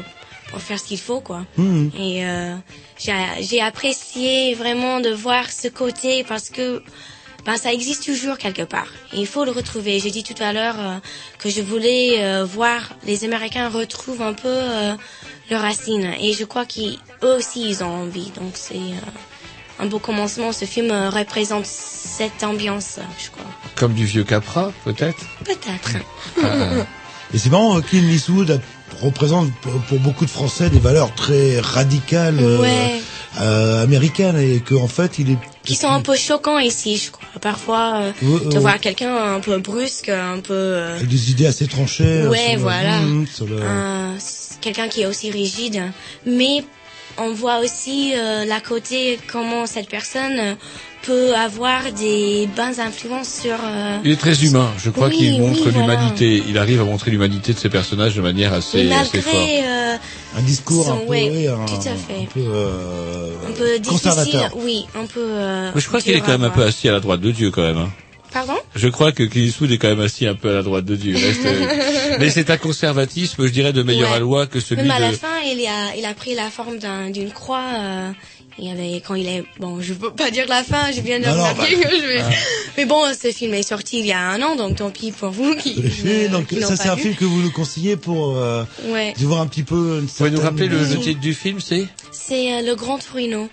pour 0.50 0.60
faire 0.60 0.78
ce 0.78 0.84
qu'il 0.84 0.98
faut, 0.98 1.20
quoi. 1.20 1.44
Mhm. 1.56 1.90
Et 1.98 2.24
euh, 2.26 2.54
j'ai 2.98 3.12
j'ai 3.40 3.60
apprécié 3.60 4.54
vraiment 4.54 5.00
de 5.00 5.10
voir 5.10 5.50
ce 5.50 5.68
côté 5.68 6.24
parce 6.24 6.50
que 6.50 6.82
ben, 7.46 7.56
ça 7.56 7.72
existe 7.72 8.04
toujours 8.04 8.36
quelque 8.38 8.62
part. 8.62 8.88
Et 9.12 9.20
il 9.20 9.26
faut 9.26 9.44
le 9.44 9.50
retrouver. 9.50 9.98
J'ai 10.00 10.10
dit 10.10 10.22
tout 10.24 10.40
à 10.42 10.52
l'heure 10.52 10.74
euh, 10.78 10.96
que 11.38 11.48
je 11.48 11.62
voulais 11.62 12.22
euh, 12.22 12.44
voir 12.44 12.90
les 13.06 13.24
Américains 13.24 13.68
retrouvent 13.70 14.20
un 14.22 14.34
peu 14.34 14.48
euh, 14.48 14.94
leurs 15.50 15.62
racines. 15.62 16.12
Et 16.20 16.32
je 16.34 16.44
crois 16.44 16.66
qu'eux 16.66 17.36
aussi, 17.38 17.68
ils 17.70 17.82
ont 17.82 18.02
envie. 18.02 18.30
Donc 18.36 18.52
c'est 18.54 18.74
euh, 18.76 19.80
un 19.82 19.86
beau 19.86 19.98
commencement. 19.98 20.52
Ce 20.52 20.66
film 20.66 20.90
euh, 20.90 21.08
représente 21.08 21.64
cette 21.64 22.42
ambiance, 22.44 22.98
je 23.18 23.30
crois. 23.30 23.44
Comme 23.76 23.94
du 23.94 24.04
vieux 24.04 24.24
Capra, 24.24 24.70
peut-être? 24.84 25.24
Peut-être. 25.44 25.92
Et 27.32 27.38
c'est 27.38 27.48
marrant, 27.50 27.80
Clint 27.80 28.02
Eastwood 28.08 28.50
a- 28.50 28.58
représente 29.00 29.50
pour 29.88 29.98
beaucoup 29.98 30.24
de 30.24 30.30
Français 30.30 30.70
des 30.70 30.78
valeurs 30.78 31.14
très 31.14 31.60
radicales 31.60 32.38
euh, 32.40 32.58
Ouais. 32.58 33.00
euh, 33.40 33.82
américaines 33.82 34.36
et 34.38 34.60
qu'en 34.60 34.88
fait 34.88 35.18
il 35.18 35.32
est 35.32 35.38
Qui 35.64 35.74
sont 35.76 35.88
un 35.88 36.00
peu 36.00 36.16
choquants 36.16 36.58
ici, 36.58 36.96
je 36.96 37.10
crois. 37.10 37.28
Parfois, 37.40 38.00
euh, 38.00 38.12
Ouais, 38.22 38.44
de 38.46 38.54
ouais. 38.54 38.58
voir 38.60 38.80
quelqu'un 38.80 39.14
un 39.34 39.40
peu 39.40 39.56
brusque, 39.58 40.08
un 40.08 40.40
peu... 40.40 40.52
euh, 40.54 40.96
avec 40.96 41.08
des 41.08 41.30
idées 41.30 41.46
assez 41.46 41.66
tranchées. 41.66 42.04
euh, 42.24 42.28
Ouais, 42.28 42.54
le- 42.54 42.60
voilà. 42.60 42.98
Le- 43.02 43.62
un- 43.62 44.18
c- 44.18 44.54
quelqu'un 44.60 44.88
qui 44.88 45.02
est 45.02 45.06
aussi 45.06 45.30
rigide. 45.30 45.80
Mais 46.26 46.64
on 47.18 47.32
voit 47.32 47.58
aussi 47.60 48.12
euh, 48.16 48.44
la 48.46 48.60
côté 48.60 49.18
comment 49.30 49.66
cette 49.66 49.88
personne 49.88 50.38
euh, 50.38 50.54
peut 51.02 51.34
avoir 51.34 51.92
des 51.92 52.48
bonnes 52.56 52.78
influences 52.80 53.40
sur. 53.42 53.56
euh, 53.64 53.98
Il 54.04 54.10
est 54.10 54.16
très 54.20 54.44
humain. 54.44 54.70
Je 54.78 54.90
crois 54.90 55.08
Oui, 55.08 55.16
qu'il 55.16 55.32
oui, 55.32 55.38
montre 55.40 55.68
voilà. 55.70 55.78
l'humanité. 55.78 56.42
Il 56.48 56.58
arrive 56.58 56.80
à 56.80 56.84
montrer 56.84 57.10
l'humanité 57.10 57.52
de 57.52 57.58
ses 57.58 57.68
personnages 57.68 58.14
de 58.14 58.20
manière 58.20 58.52
assez, 58.52 58.84
mais 58.84 58.94
assez 58.94 59.20
forte. 59.20 59.34
malgré 59.36 59.60
euh, 59.64 59.96
un 60.36 60.42
discours 60.42 60.84
son- 60.86 60.92
un 60.92 60.96
peu, 60.98 61.06
ouais, 61.06 61.30
oui, 61.32 61.46
un, 61.48 61.64
tout 61.66 61.74
à 61.88 61.94
fait. 61.94 62.22
un 62.22 62.26
peu, 62.26 62.40
euh, 62.40 63.30
un 63.48 63.52
peu 63.52 63.78
difficile, 63.78 64.10
conservateur. 64.10 64.50
oui, 64.56 64.84
un 64.94 65.06
peu. 65.06 65.20
euh, 65.26 65.70
Mais 65.74 65.80
je 65.80 65.88
crois 65.88 66.00
qu'il 66.00 66.14
est 66.14 66.20
quand 66.20 66.28
même 66.32 66.44
un 66.44 66.50
peu 66.50 66.62
assis 66.64 66.88
à 66.88 66.92
la 66.92 67.00
droite 67.00 67.20
de 67.20 67.30
Dieu 67.30 67.50
quand 67.50 67.62
même. 67.62 67.78
hein. 67.78 67.90
Pardon? 68.32 68.54
Je 68.76 68.86
crois 68.86 69.10
que 69.10 69.24
Clint 69.24 69.42
Eastwood 69.46 69.72
est 69.72 69.78
quand 69.78 69.88
même 69.88 69.98
assis 70.00 70.24
un 70.24 70.36
peu 70.36 70.50
à 70.50 70.52
la 70.52 70.62
droite 70.62 70.84
de 70.84 70.94
Dieu. 70.94 71.16
Reste- 71.16 71.44
euh, 71.46 72.16
Mais 72.20 72.30
c'est 72.30 72.48
un 72.50 72.58
conservatisme, 72.58 73.44
je 73.44 73.50
dirais, 73.50 73.72
de 73.72 73.82
meilleure 73.82 74.10
Ouais. 74.10 74.16
aloi 74.18 74.46
que 74.46 74.60
celui 74.60 74.82
Même 74.82 74.90
à 74.92 75.00
la 75.00 75.10
de... 75.10 75.16
fin, 75.16 75.26
il 75.44 75.66
a, 75.66 75.96
il 75.98 76.04
a 76.04 76.14
pris 76.14 76.36
la 76.36 76.48
forme 76.48 76.78
d'un- 76.78 77.10
d'une 77.10 77.32
croix. 77.32 77.64
euh, 77.74 78.10
il 78.60 78.68
y 78.68 78.70
avait 78.70 79.00
quand 79.00 79.14
il 79.14 79.26
est 79.28 79.42
bon, 79.58 79.80
je 79.80 79.94
peux 79.94 80.12
pas 80.12 80.30
dire 80.30 80.46
la 80.48 80.62
fin, 80.62 80.92
je 80.92 81.00
viens 81.00 81.18
de 81.18 81.24
Non, 81.26 81.34
non, 81.34 81.44
remarquer 81.48 81.76
bah, 81.76 81.88
que 81.88 81.96
je 81.96 82.06
vais. 82.06 82.20
ah. 82.20 82.28
Mais 82.76 82.84
bon, 82.84 83.02
ce 83.20 83.32
film 83.32 83.54
est 83.54 83.62
sorti 83.62 84.00
il 84.00 84.06
y 84.06 84.12
a 84.12 84.20
un 84.20 84.40
an, 84.42 84.54
donc 84.56 84.76
tant 84.76 84.90
pis 84.90 85.12
pour 85.12 85.30
vous 85.30 85.54
qui. 85.56 85.82
Oui, 86.04 86.28
donc 86.28 86.46
qui 86.48 86.56
n'ont 86.56 86.68
ça 86.68 86.76
c'est 86.76 86.88
un 86.88 86.96
film 86.96 87.14
que 87.14 87.24
vous 87.24 87.40
nous 87.42 87.50
conseillez 87.50 87.96
pour 87.96 88.36
euh, 88.36 88.64
Ouais. 88.88 89.14
de 89.18 89.26
voir 89.26 89.40
un 89.40 89.46
petit 89.46 89.62
peu 89.64 89.98
une 90.00 90.06
Vous 90.06 90.12
pouvez 90.16 90.30
nous 90.30 90.40
rappeler 90.40 90.68
le, 90.68 90.78
le 90.78 90.98
titre 90.98 91.20
du 91.20 91.34
film, 91.34 91.58
c'est 91.60 91.86
C'est 92.12 92.52
euh, 92.54 92.62
le 92.62 92.74
Grand 92.74 92.98
Torino. 92.98 93.48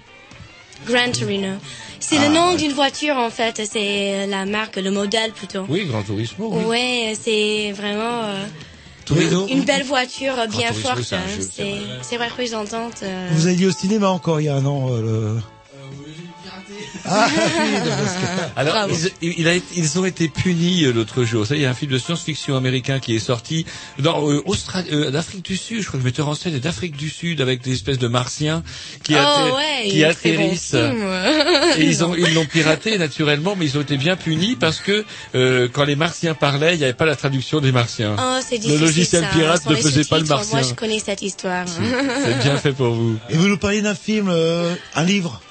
Grand 0.85 1.11
Torino. 1.11 1.55
C'est 1.99 2.17
Ah, 2.19 2.27
le 2.27 2.33
nom 2.35 2.51
ouais. 2.51 2.57
d'une 2.57 2.73
voiture 2.73 3.15
en 3.17 3.29
fait. 3.31 3.61
C'est 3.71 4.13
euh, 4.13 4.27
la 4.27 4.45
marque, 4.45 4.75
le 4.75 4.91
modèle 4.91 5.31
plutôt. 5.31 5.65
Oui, 5.67 5.85
Grand 5.85 6.03
Turismo. 6.03 6.49
Oui. 6.53 6.63
Ouais, 6.65 7.13
c'est 7.19 7.71
vraiment 7.71 8.23
euh, 8.25 8.45
Torino. 9.07 9.47
une 9.47 9.63
belle 9.63 9.83
voiture 9.83 10.33
euh, 10.37 10.47
bien 10.47 10.67
Turismo, 10.71 10.89
forte. 10.89 11.01
c'est 11.03 11.15
hein. 11.15 11.21
c'est 11.51 11.75
c'est 12.01 12.17
représentante. 12.17 13.01
euh, 13.03 13.29
Vous 13.31 13.47
alliez 13.47 13.65
au 13.65 13.71
cinéma 13.71 14.09
encore 14.09 14.39
il 14.41 14.45
y 14.45 14.49
a 14.49 14.55
un 14.55 14.65
an. 14.65 14.89
euh, 14.91 15.01
le... 15.01 15.41
Ah, 17.05 17.29
Alors, 18.55 18.75
ils, 19.21 19.33
il 19.39 19.47
a 19.47 19.53
été- 19.53 19.65
ils 19.75 19.99
ont 19.99 20.05
été 20.05 20.27
punis 20.27 20.85
euh, 20.85 20.91
l'autre 20.93 21.23
jour. 21.23 21.45
Ça, 21.45 21.55
il 21.55 21.61
y 21.61 21.65
a 21.65 21.69
un 21.69 21.73
film 21.73 21.91
de 21.91 21.97
science-fiction 21.97 22.55
américain 22.55 22.99
qui 22.99 23.15
est 23.15 23.19
sorti 23.19 23.65
dans 23.99 24.29
euh, 24.29 24.41
Australie, 24.45 24.89
euh, 24.91 25.11
d'Afrique 25.11 25.43
du 25.45 25.57
Sud. 25.57 25.81
Je 25.81 25.87
crois 25.87 25.99
que 25.99 26.03
le 26.03 26.09
metteur 26.09 26.27
en 26.27 26.35
scène 26.35 26.55
est 26.55 26.59
d'Afrique 26.59 26.95
du 26.97 27.09
Sud 27.09 27.41
avec 27.41 27.61
des 27.61 27.73
espèces 27.73 27.97
de 27.99 28.07
martiens 28.07 28.63
qui, 29.03 29.13
Oh, 29.15 29.17
atter- 29.19 29.51
ouais, 29.55 29.89
qui 29.89 30.01
bon 30.01 30.09
atterrissent. 30.09 30.73
et 31.77 31.83
ils 31.83 32.03
ont 32.03 32.15
ils 32.15 32.33
l'ont 32.33 32.45
piraté 32.45 32.97
naturellement, 32.97 33.55
mais 33.55 33.65
ils 33.65 33.77
ont 33.77 33.81
été 33.81 33.97
bien 33.97 34.15
punis 34.15 34.55
parce 34.55 34.79
que 34.79 35.05
euh, 35.35 35.67
quand 35.71 35.85
les 35.85 35.95
martiens 35.95 36.33
parlaient, 36.33 36.73
il 36.73 36.77
n'y 36.79 36.83
avait 36.83 36.93
pas 36.93 37.05
la 37.05 37.15
traduction 37.15 37.59
des 37.61 37.71
martiens. 37.71 38.15
Oh, 38.19 38.39
c'est 38.47 38.63
le 38.65 38.77
logiciel 38.77 39.23
ça. 39.23 39.29
pirate 39.37 39.65
ne 39.69 39.75
faisait 39.75 40.03
pas 40.05 40.19
le 40.19 40.25
martien. 40.25 40.59
Moi, 40.59 40.67
je 40.67 40.73
connais 40.73 40.99
cette 40.99 41.21
histoire. 41.21 41.65
C'est 41.67 42.39
bien 42.43 42.57
fait 42.57 42.73
pour 42.73 42.93
vous. 42.93 43.17
Et 43.29 43.35
vous 43.35 43.47
nous 43.47 43.57
parliez 43.57 43.81
d'un 43.81 43.95
film, 43.95 44.27
euh, 44.29 44.73
un 44.95 45.03
livre 45.03 45.41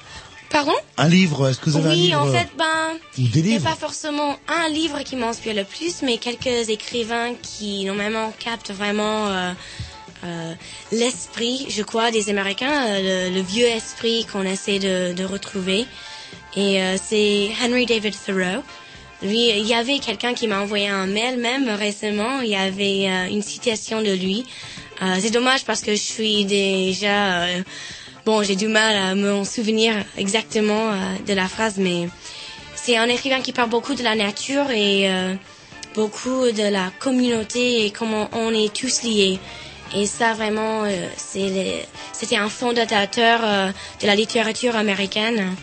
Pardon 0.49 0.73
Un 0.97 1.09
livre, 1.09 1.49
est-ce 1.49 1.59
que 1.59 1.69
vous 1.69 1.77
avez 1.77 1.89
un 1.89 1.91
Oui, 1.91 1.97
livre 1.97 2.21
en 2.21 2.31
fait, 2.31 2.47
ben, 2.57 2.97
ou 3.19 3.27
des 3.27 3.41
livres 3.41 3.63
pas 3.63 3.75
forcément 3.75 4.37
un 4.47 4.69
livre 4.69 5.03
qui 5.03 5.15
m'inspire 5.15 5.53
le 5.53 5.63
plus, 5.65 6.01
mais 6.03 6.17
quelques 6.17 6.69
écrivains 6.69 7.33
qui 7.41 7.85
normalement 7.85 8.33
captent 8.39 8.71
vraiment 8.71 9.27
euh, 9.27 9.51
euh, 10.23 10.53
l'esprit, 10.91 11.67
je 11.69 11.83
crois, 11.83 12.11
des 12.11 12.29
Américains, 12.29 12.87
euh, 12.87 13.29
le, 13.29 13.35
le 13.35 13.41
vieux 13.41 13.67
esprit 13.67 14.25
qu'on 14.31 14.43
essaie 14.43 14.79
de, 14.79 15.13
de 15.13 15.23
retrouver. 15.25 15.85
Et 16.55 16.81
euh, 16.81 16.95
c'est 17.01 17.49
Henry 17.61 17.85
David 17.85 18.15
Thoreau. 18.25 18.63
Lui, 19.23 19.49
il 19.49 19.65
y 19.65 19.73
avait 19.73 19.97
quelqu'un 19.99 20.33
qui 20.33 20.47
m'a 20.47 20.59
envoyé 20.61 20.87
un 20.87 21.07
mail 21.07 21.39
même 21.39 21.69
récemment. 21.69 22.41
Il 22.41 22.49
y 22.49 22.55
avait 22.55 23.09
euh, 23.09 23.27
une 23.29 23.41
citation 23.41 24.01
de 24.01 24.11
lui. 24.11 24.45
Euh, 25.01 25.17
c'est 25.19 25.31
dommage 25.31 25.65
parce 25.65 25.81
que 25.81 25.91
je 25.91 26.01
suis 26.01 26.45
déjà 26.45 27.43
euh, 27.43 27.61
bon, 28.27 28.43
j'ai 28.43 28.57
du 28.57 28.67
mal 28.67 28.93
à 28.97 29.15
me 29.15 29.45
souvenir 29.45 29.93
exactement 30.17 30.91
euh, 30.91 30.95
de 31.25 31.33
la 31.33 31.47
phrase, 31.47 31.77
mais 31.77 32.09
c'est 32.75 32.97
un 32.97 33.07
écrivain 33.07 33.39
qui 33.39 33.53
parle 33.53 33.69
beaucoup 33.69 33.95
de 33.95 34.03
la 34.03 34.15
nature 34.15 34.69
et 34.69 35.09
euh, 35.09 35.33
beaucoup 35.95 36.51
de 36.51 36.69
la 36.69 36.91
communauté 36.99 37.85
et 37.85 37.91
comment 37.91 38.27
on 38.33 38.53
est 38.53 38.73
tous 38.75 39.03
liés. 39.03 39.39
Et 39.95 40.05
ça 40.05 40.33
vraiment, 40.33 40.83
euh, 40.83 41.07
c'était 41.15 42.35
un 42.35 42.49
fondateur 42.49 43.39
de 44.01 44.05
la 44.05 44.15
littérature 44.15 44.75
américaine. 44.75 45.55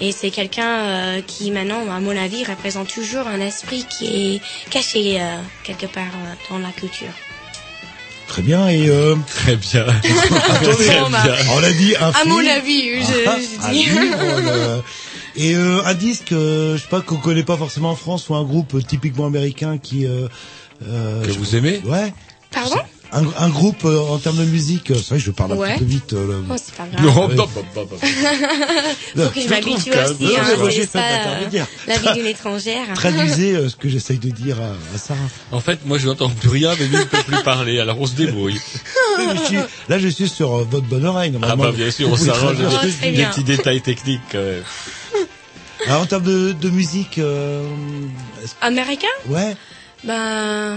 Et 0.00 0.10
c'est 0.10 0.30
quelqu'un 0.30 1.22
qui 1.24 1.52
maintenant, 1.52 1.88
à 1.88 2.00
mon 2.00 2.16
avis, 2.16 2.44
représente 2.44 2.88
toujours 2.88 3.28
un 3.28 3.40
esprit 3.40 3.84
qui 3.88 4.06
est 4.34 4.40
caché 4.70 5.20
quelque 5.62 5.86
part 5.86 6.14
dans 6.50 6.58
la 6.58 6.70
culture. 6.70 7.14
Très 8.28 8.42
bien, 8.42 8.68
et... 8.68 8.88
Euh... 8.88 9.16
Très 9.26 9.56
bien. 9.56 9.86
Attendez, 9.88 10.86
Bon, 11.00 11.10
bah, 11.10 11.22
on 11.54 11.62
a 11.64 11.72
dit 11.72 11.94
un 11.98 12.08
à 12.10 12.24
mon 12.26 12.38
film. 12.38 12.50
avis, 12.50 12.82
je- 13.00 13.26
Ah, 13.28 13.36
je 13.40 13.66
un 13.66 13.72
dis. 13.72 13.88
euh, 13.90 14.80
Et 15.36 15.54
euh, 15.56 15.82
un 15.84 15.94
disque, 15.94 16.32
euh, 16.32 16.76
je 16.76 16.82
sais 16.82 16.88
pas, 16.88 17.00
qu'on 17.00 17.16
connaît 17.16 17.42
pas 17.42 17.56
forcément 17.56 17.90
en 17.90 17.96
France, 17.96 18.28
ou 18.28 18.34
un 18.34 18.44
groupe 18.44 18.86
typiquement 18.86 19.26
américain 19.26 19.78
qui... 19.78 20.04
Euh, 20.06 20.28
euh, 20.86 21.24
Que 21.24 21.32
je- 21.32 21.38
vous 21.38 21.56
aimez 21.56 21.80
Ouais. 21.86 22.12
Pardon? 22.50 22.76
Un, 23.10 23.22
un 23.38 23.48
groupe 23.48 23.86
euh, 23.86 23.98
en 24.00 24.18
termes 24.18 24.36
de 24.36 24.44
musique, 24.44 24.90
euh, 24.90 24.94
c'est 24.96 25.08
vrai 25.08 25.18
que 25.18 25.24
je 25.24 25.30
parle 25.30 25.52
un 25.52 25.56
Ouais. 25.56 25.78
peu 25.78 25.84
vite. 25.84 26.12
euh. 26.12 26.42
Oh, 26.50 26.54
c'est 26.62 26.74
pas 26.74 26.86
grave. 26.86 27.02
Non, 27.06 27.28
non, 27.28 27.46
pas, 27.48 27.60
pas, 27.74 27.86
pas. 27.86 27.96
Faut 29.16 29.30
que 29.30 29.40
je 29.40 29.48
m'habitue 29.48 29.90
aussi, 29.90 30.24
Non, 30.24 30.30
hein, 30.38 30.42
c'est 30.92 31.58
euh, 31.58 31.64
la 31.86 31.98
vie 31.98 32.12
d'une 32.14 32.26
étrangère. 32.26 32.84
Traduisez 32.94 33.52
euh, 33.56 33.68
ce 33.70 33.76
que 33.76 33.88
j'essaye 33.88 34.18
de 34.18 34.28
dire 34.28 34.58
à, 34.60 34.94
à 34.94 34.98
Sarah. 34.98 35.18
En 35.52 35.60
fait, 35.60 35.86
moi, 35.86 35.96
je 35.96 36.06
n'entends 36.06 36.28
plus 36.28 36.50
rien, 36.50 36.74
mais 36.78 36.86
lui 36.86 36.96
ne 36.98 37.04
peut 37.04 37.22
plus 37.26 37.42
parler, 37.44 37.80
alors 37.80 37.98
on 37.98 38.06
se 38.06 38.12
débrouille. 38.14 38.60
Je 39.18 39.44
suis- 39.46 39.56
là, 39.88 39.98
je 39.98 40.08
suis 40.08 40.28
sur 40.28 40.54
euh, 40.54 40.66
votre 40.70 40.86
bonne 40.86 41.06
oreille. 41.06 41.32
Ah 41.42 41.56
bah, 41.56 41.72
bien 41.72 41.90
sûr, 41.90 42.10
on 42.10 42.16
s'arrange 42.16 42.56
Oh, 42.60 42.86
des 43.02 43.10
bien. 43.12 43.30
petits 43.30 43.44
détails 43.44 43.80
techniques, 43.80 44.20
quand 44.30 44.38
même. 44.38 44.62
Alors, 45.86 46.02
en 46.02 46.06
termes 46.06 46.24
de, 46.24 46.52
de 46.52 46.68
musique, 46.68 47.16
euh, 47.18 47.66
Américain? 48.60 49.06
Ouais. 49.28 49.56
Ben, 50.04 50.76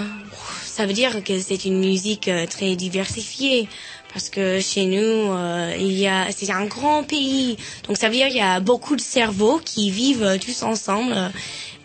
ça 0.71 0.85
veut 0.85 0.93
dire 0.93 1.23
que 1.23 1.39
c'est 1.39 1.65
une 1.65 1.79
musique 1.79 2.27
euh, 2.29 2.45
très 2.47 2.75
diversifiée. 2.75 3.67
Parce 4.13 4.29
que 4.29 4.59
chez 4.59 4.85
nous, 4.85 5.31
euh, 5.31 5.73
il 5.79 5.93
y 5.93 6.07
a, 6.07 6.27
c'est 6.31 6.49
un 6.51 6.65
grand 6.65 7.03
pays. 7.03 7.57
Donc 7.87 7.97
ça 7.97 8.07
veut 8.07 8.15
dire 8.15 8.27
qu'il 8.27 8.37
y 8.37 8.41
a 8.41 8.59
beaucoup 8.59 8.95
de 8.95 9.01
cerveaux 9.01 9.61
qui 9.63 9.89
vivent 9.89 10.23
euh, 10.23 10.37
tous 10.37 10.63
ensemble. 10.63 11.15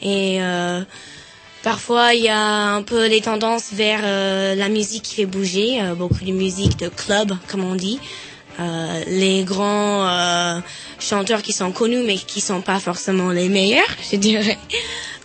Et 0.03 0.39
euh, 0.41 0.83
parfois, 1.63 2.15
il 2.15 2.25
y 2.25 2.29
a 2.29 2.41
un 2.75 2.83
peu 2.83 3.07
les 3.07 3.21
tendances 3.21 3.73
vers 3.73 4.03
la 4.57 4.69
musique 4.69 5.05
qui 5.05 5.15
fait 5.17 5.27
bouger. 5.27 5.81
beaucoup 5.97 6.25
de 6.25 6.33
musique 6.33 6.79
de 6.79 6.89
club, 6.89 7.33
comme 7.49 7.65
on 7.65 7.75
dit. 7.75 7.99
Euh, 8.59 9.05
les 9.07 9.45
grands 9.45 10.09
euh, 10.09 10.61
chanteurs 10.99 11.43
qui 11.43 11.53
sont 11.53 11.73
connus 11.73 12.03
mais 12.07 12.17
qui 12.17 12.41
sont 12.41 12.63
pas 12.63 12.81
forcément 12.81 13.31
les 13.31 13.49
meilleurs, 13.49 13.85
je 14.11 14.17
dirais. 14.17 14.59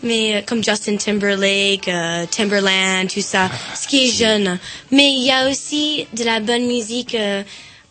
Mais 0.03 0.35
euh, 0.35 0.41
comme 0.45 0.63
Justin 0.63 0.97
Timberlake, 0.97 1.87
euh, 1.87 2.25
Timberland, 2.25 3.07
tout 3.09 3.21
ça, 3.21 3.49
ce 3.75 3.87
qui 3.87 4.07
est 4.07 4.11
jeune. 4.11 4.57
Mais 4.91 5.11
il 5.13 5.23
y 5.23 5.31
a 5.31 5.49
aussi 5.49 6.07
de 6.13 6.23
la 6.23 6.39
bonne 6.39 6.65
musique. 6.65 7.15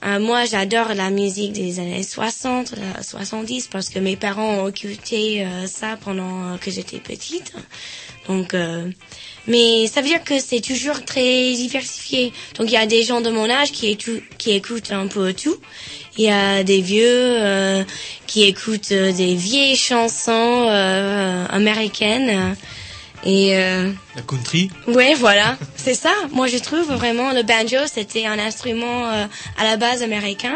moi, 0.02 0.46
j'adore 0.46 0.94
la 0.94 1.10
musique 1.10 1.52
des 1.52 1.78
années 1.78 2.02
60, 2.02 2.74
euh, 2.76 3.02
70 3.02 3.68
parce 3.68 3.90
que 3.90 3.98
mes 3.98 4.16
parents 4.16 4.64
ont 4.64 4.68
écouté 4.68 5.46
ça 5.66 5.98
pendant 6.02 6.56
que 6.58 6.70
j'étais 6.70 6.98
petite. 6.98 7.52
Donc, 8.28 8.54
mais 9.50 9.88
ça 9.88 10.00
veut 10.00 10.06
dire 10.06 10.22
que 10.24 10.38
c'est 10.38 10.60
toujours 10.60 11.04
très 11.04 11.52
diversifié. 11.52 12.32
Donc 12.56 12.68
il 12.68 12.74
y 12.74 12.76
a 12.76 12.86
des 12.86 13.02
gens 13.02 13.20
de 13.20 13.30
mon 13.30 13.50
âge 13.50 13.72
qui, 13.72 13.98
écoutent 14.46 14.92
un 14.92 15.08
peu 15.08 15.32
tout. 15.32 15.56
Il 16.16 16.24
y 16.24 16.30
a 16.30 16.62
des 16.62 16.80
vieux 16.80 17.04
euh, 17.06 17.84
qui 18.26 18.44
écoutent 18.44 18.92
euh, 18.92 19.12
des 19.12 19.34
vieilles 19.34 19.76
chansons 19.76 20.66
euh, 20.68 21.46
américaines. 21.50 22.54
Et 23.24 23.56
euh, 23.56 23.90
La 24.16 24.22
country. 24.22 24.70
ouais, 24.86 25.14
voilà, 25.14 25.58
c'est 25.76 25.94
ça. 25.94 26.12
Moi, 26.32 26.46
je 26.46 26.56
trouve 26.56 26.90
vraiment 26.92 27.32
le 27.32 27.42
banjo, 27.42 27.86
c'était 27.92 28.26
un 28.26 28.38
instrument 28.38 29.10
euh, 29.10 29.26
à 29.58 29.64
la 29.64 29.76
base 29.76 30.02
américain. 30.02 30.54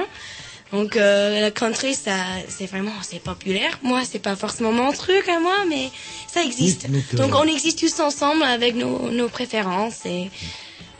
Donc 0.72 0.96
euh, 0.96 1.44
le 1.46 1.50
country, 1.50 1.94
ça, 1.94 2.16
c'est 2.48 2.66
vraiment, 2.66 2.92
c'est 3.02 3.20
populaire. 3.22 3.78
Moi, 3.82 4.02
c'est 4.10 4.18
pas 4.18 4.34
forcément 4.34 4.72
mon 4.72 4.92
truc 4.92 5.28
à 5.28 5.38
moi, 5.38 5.54
mais 5.68 5.90
ça 6.32 6.42
existe. 6.42 6.86
Oui, 6.88 6.94
donc, 6.96 7.04
euh, 7.14 7.16
Donc 7.18 7.34
on 7.36 7.44
existe 7.44 7.78
tous 7.78 8.00
ensemble 8.00 8.42
avec 8.42 8.74
nos, 8.74 9.10
nos 9.10 9.28
préférences. 9.28 10.04
Et 10.04 10.30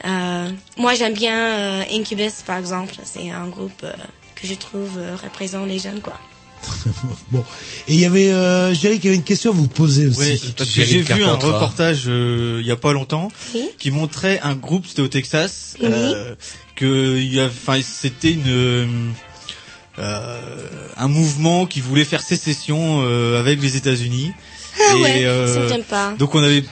euh, 0.05 0.49
moi, 0.77 0.95
j'aime 0.95 1.15
bien 1.15 1.37
euh, 1.39 1.83
Incubus, 1.93 2.43
par 2.47 2.59
exemple. 2.59 2.95
C'est 3.05 3.31
un 3.31 3.49
groupe 3.49 3.83
euh, 3.83 3.93
que 4.37 4.47
je 4.47 4.55
trouve 4.55 4.99
euh, 4.99 5.17
représente 5.21 5.67
les 5.67 5.79
jeunes, 5.81 6.01
quoi. 6.01 6.19
Bon. 7.33 7.45
Et 7.89 7.95
il 7.95 8.01
y 8.01 8.05
avait, 8.05 8.31
euh, 8.33 8.73
Jerry, 8.75 9.01
qui 9.01 9.09
avait 9.09 9.17
une 9.17 9.25
question 9.25 9.51
à 9.51 9.55
vous 9.55 9.67
poser 9.69 10.07
aussi. 10.07 10.19
Ouais, 10.21 10.39
parce 10.57 10.71
que 10.71 10.83
j'ai 10.85 11.01
vu 11.03 11.25
un 11.25 11.35
reportage 11.35 12.05
euh, 12.07 12.59
il 12.61 12.67
y 12.67 12.71
a 12.71 12.77
pas 12.77 12.93
longtemps 12.93 13.29
Oui. 13.55 13.69
qui 13.79 13.91
montrait 13.91 14.41
un 14.43 14.55
groupe, 14.55 14.87
c'était 14.87 15.03
au 15.03 15.09
Texas, 15.09 15.77
Oui. 15.81 15.89
euh, 15.91 16.35
que 16.77 17.17
il 17.19 17.35
y 17.35 17.41
a, 17.41 17.47
enfin 17.47 17.81
c'était 17.83 18.33
une 18.33 19.13
un 19.99 21.09
mouvement 21.09 21.67
qui 21.67 21.81
voulait 21.81 22.05
faire 22.05 22.23
sécession 22.23 23.03
euh, 23.05 23.39
avec 23.41 23.61
les 23.61 23.77
États-Unis. 23.77 24.33
Ah 24.91 24.97
ouais, 24.97 25.25
euh, 25.25 25.55
ça 25.55 25.61
me 25.61 25.69
gêne 25.69 25.85
pas. 25.85 26.15
Donc 26.19 26.35
on 26.35 26.43
avait 26.43 26.65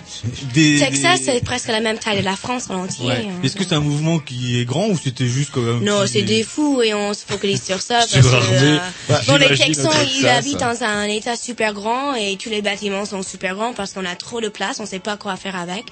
des 0.55 0.81
Texas, 0.81 1.21
des- 1.21 1.25
c'est 1.27 1.45
presque 1.45 1.69
la 1.69 1.79
même 1.81 1.99
taille 1.99 2.19
de 2.19 2.25
la 2.25 2.35
France 2.35 2.69
en 2.69 2.75
entier. 2.83 3.07
Ouais. 3.07 3.27
hein. 3.29 3.41
Est-ce 3.45 3.55
que 3.55 3.63
c'est 3.63 3.77
un 3.77 3.81
mouvement 3.81 4.19
qui 4.19 4.59
est 4.59 4.65
grand 4.65 4.89
ou 4.89 4.99
c'était 4.99 5.29
juste 5.29 5.53
comme 5.53 5.85
Non, 5.85 6.01
c'est 6.09 6.23
des 6.23 6.43
fous 6.43 6.83
et 6.83 6.95
on 6.95 7.15
se 7.15 7.21
focalise 7.25 7.63
sur 7.63 7.81
ça. 7.81 8.01
Parce 8.13 8.13
que, 8.13 8.27
euh, 8.65 8.79
Bah, 9.09 9.21
bon, 9.29 9.37
les 9.37 9.47
Texans, 9.57 9.93
ils 10.19 10.27
habitent 10.27 10.59
dans 10.59 10.83
un 10.83 11.05
état 11.05 11.37
super 11.37 11.75
grand 11.75 12.15
et 12.17 12.37
tous 12.43 12.51
les 12.51 12.61
bâtiments 12.61 13.05
sont 13.05 13.23
super 13.23 13.55
grands 13.55 13.73
parce 13.73 13.93
qu'on 13.93 14.05
a 14.05 14.17
trop 14.17 14.41
de 14.41 14.49
place, 14.49 14.81
on 14.81 14.87
sait 14.87 14.99
pas 14.99 15.17
quoi 15.17 15.37
faire 15.37 15.55
avec. 15.55 15.85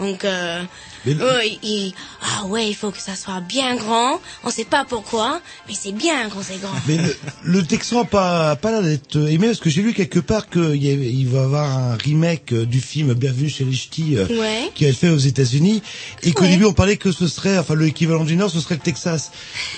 Donc, 0.00 0.24
euh, 0.24 0.62
Mais 1.06 1.12
eux, 1.12 1.40
ils- 1.44 1.58
ils- 1.62 1.94
ah 2.22 2.46
ouais, 2.46 2.68
il 2.68 2.74
faut 2.74 2.90
que 2.90 3.00
ça 3.00 3.14
soit 3.14 3.40
bien 3.40 3.76
grand. 3.76 4.20
On 4.44 4.50
sait 4.50 4.64
pas 4.64 4.84
pourquoi, 4.86 5.40
mais 5.68 5.74
c'est 5.78 5.92
bien 5.92 6.28
quand 6.30 6.40
c'est 6.42 6.60
grand. 6.60 6.72
Mais 6.88 6.96
le, 6.96 7.16
le 7.42 7.62
Texan 7.64 8.04
pas, 8.04 8.56
pas 8.56 8.70
l'air 8.70 8.82
d'être 8.82 9.16
aimé 9.28 9.46
parce 9.48 9.60
que 9.60 9.70
j'ai 9.70 9.82
lu 9.82 9.92
quelque 9.94 10.18
part 10.20 10.48
qu'il 10.48 10.74
il 10.84 11.28
va 11.28 11.40
y 11.40 11.42
avoir 11.42 11.70
un 11.78 11.96
remake 11.96 12.52
euh, 12.52 12.64
du 12.66 12.80
film 12.80 13.12
Bienvenue 13.14 13.48
chez 13.48 13.64
les 13.64 13.72
Ch'tis 13.74 14.16
euh, 14.16 14.26
Ouais. 14.28 14.70
qui 14.74 14.84
a 14.84 14.88
été 14.88 14.96
fait 14.96 15.08
aux 15.10 15.18
États-Unis 15.18 15.82
et 16.22 16.32
qu'au 16.32 16.42
Ouais. 16.44 16.50
début 16.50 16.64
on 16.64 16.72
parlait 16.72 16.96
que 16.96 17.12
ce 17.12 17.28
serait, 17.28 17.56
enfin 17.58 17.74
le 17.74 17.86
équivalent 17.86 18.24
du 18.24 18.36
Nord, 18.36 18.50
ce 18.50 18.60
serait 18.60 18.74
le 18.76 18.80
Texas 18.82 19.30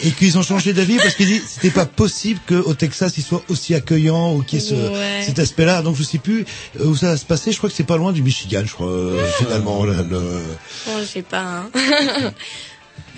et 0.04 0.10
qu'ils 0.12 0.38
ont 0.38 0.42
changé 0.42 0.72
d'avis 0.72 0.96
parce 0.98 1.14
qu'ils 1.14 1.26
disent 1.26 1.42
c'était 1.48 1.70
pas 1.70 1.86
possible 1.86 2.40
qu'au 2.48 2.74
Texas 2.74 3.14
il 3.16 3.22
soit 3.24 3.42
aussi 3.48 3.74
accueillant 3.74 4.34
ou 4.34 4.42
qu'il 4.42 4.60
y 4.60 4.62
ait 4.62 4.68
ce, 4.68 4.74
Ouais. 4.74 5.22
cet 5.24 5.38
aspect-là. 5.38 5.82
Donc 5.82 5.96
je 5.96 6.02
sais 6.04 6.18
plus 6.18 6.44
euh, 6.80 6.86
où 6.86 6.96
ça 6.96 7.08
va 7.10 7.16
se 7.16 7.24
passer. 7.24 7.52
Je 7.52 7.58
crois 7.58 7.70
que 7.70 7.76
c'est 7.76 7.82
pas 7.84 7.96
loin 7.96 8.12
du 8.12 8.22
Michigan, 8.22 8.62
je 8.66 8.72
crois 8.72 8.88
euh, 8.88 9.24
finalement. 9.38 9.84
Le, 9.84 9.94
le- 10.12 10.42
Bon, 10.86 10.98
je 11.00 11.04
sais 11.04 11.22
pas. 11.22 11.40
hein. 11.42 11.70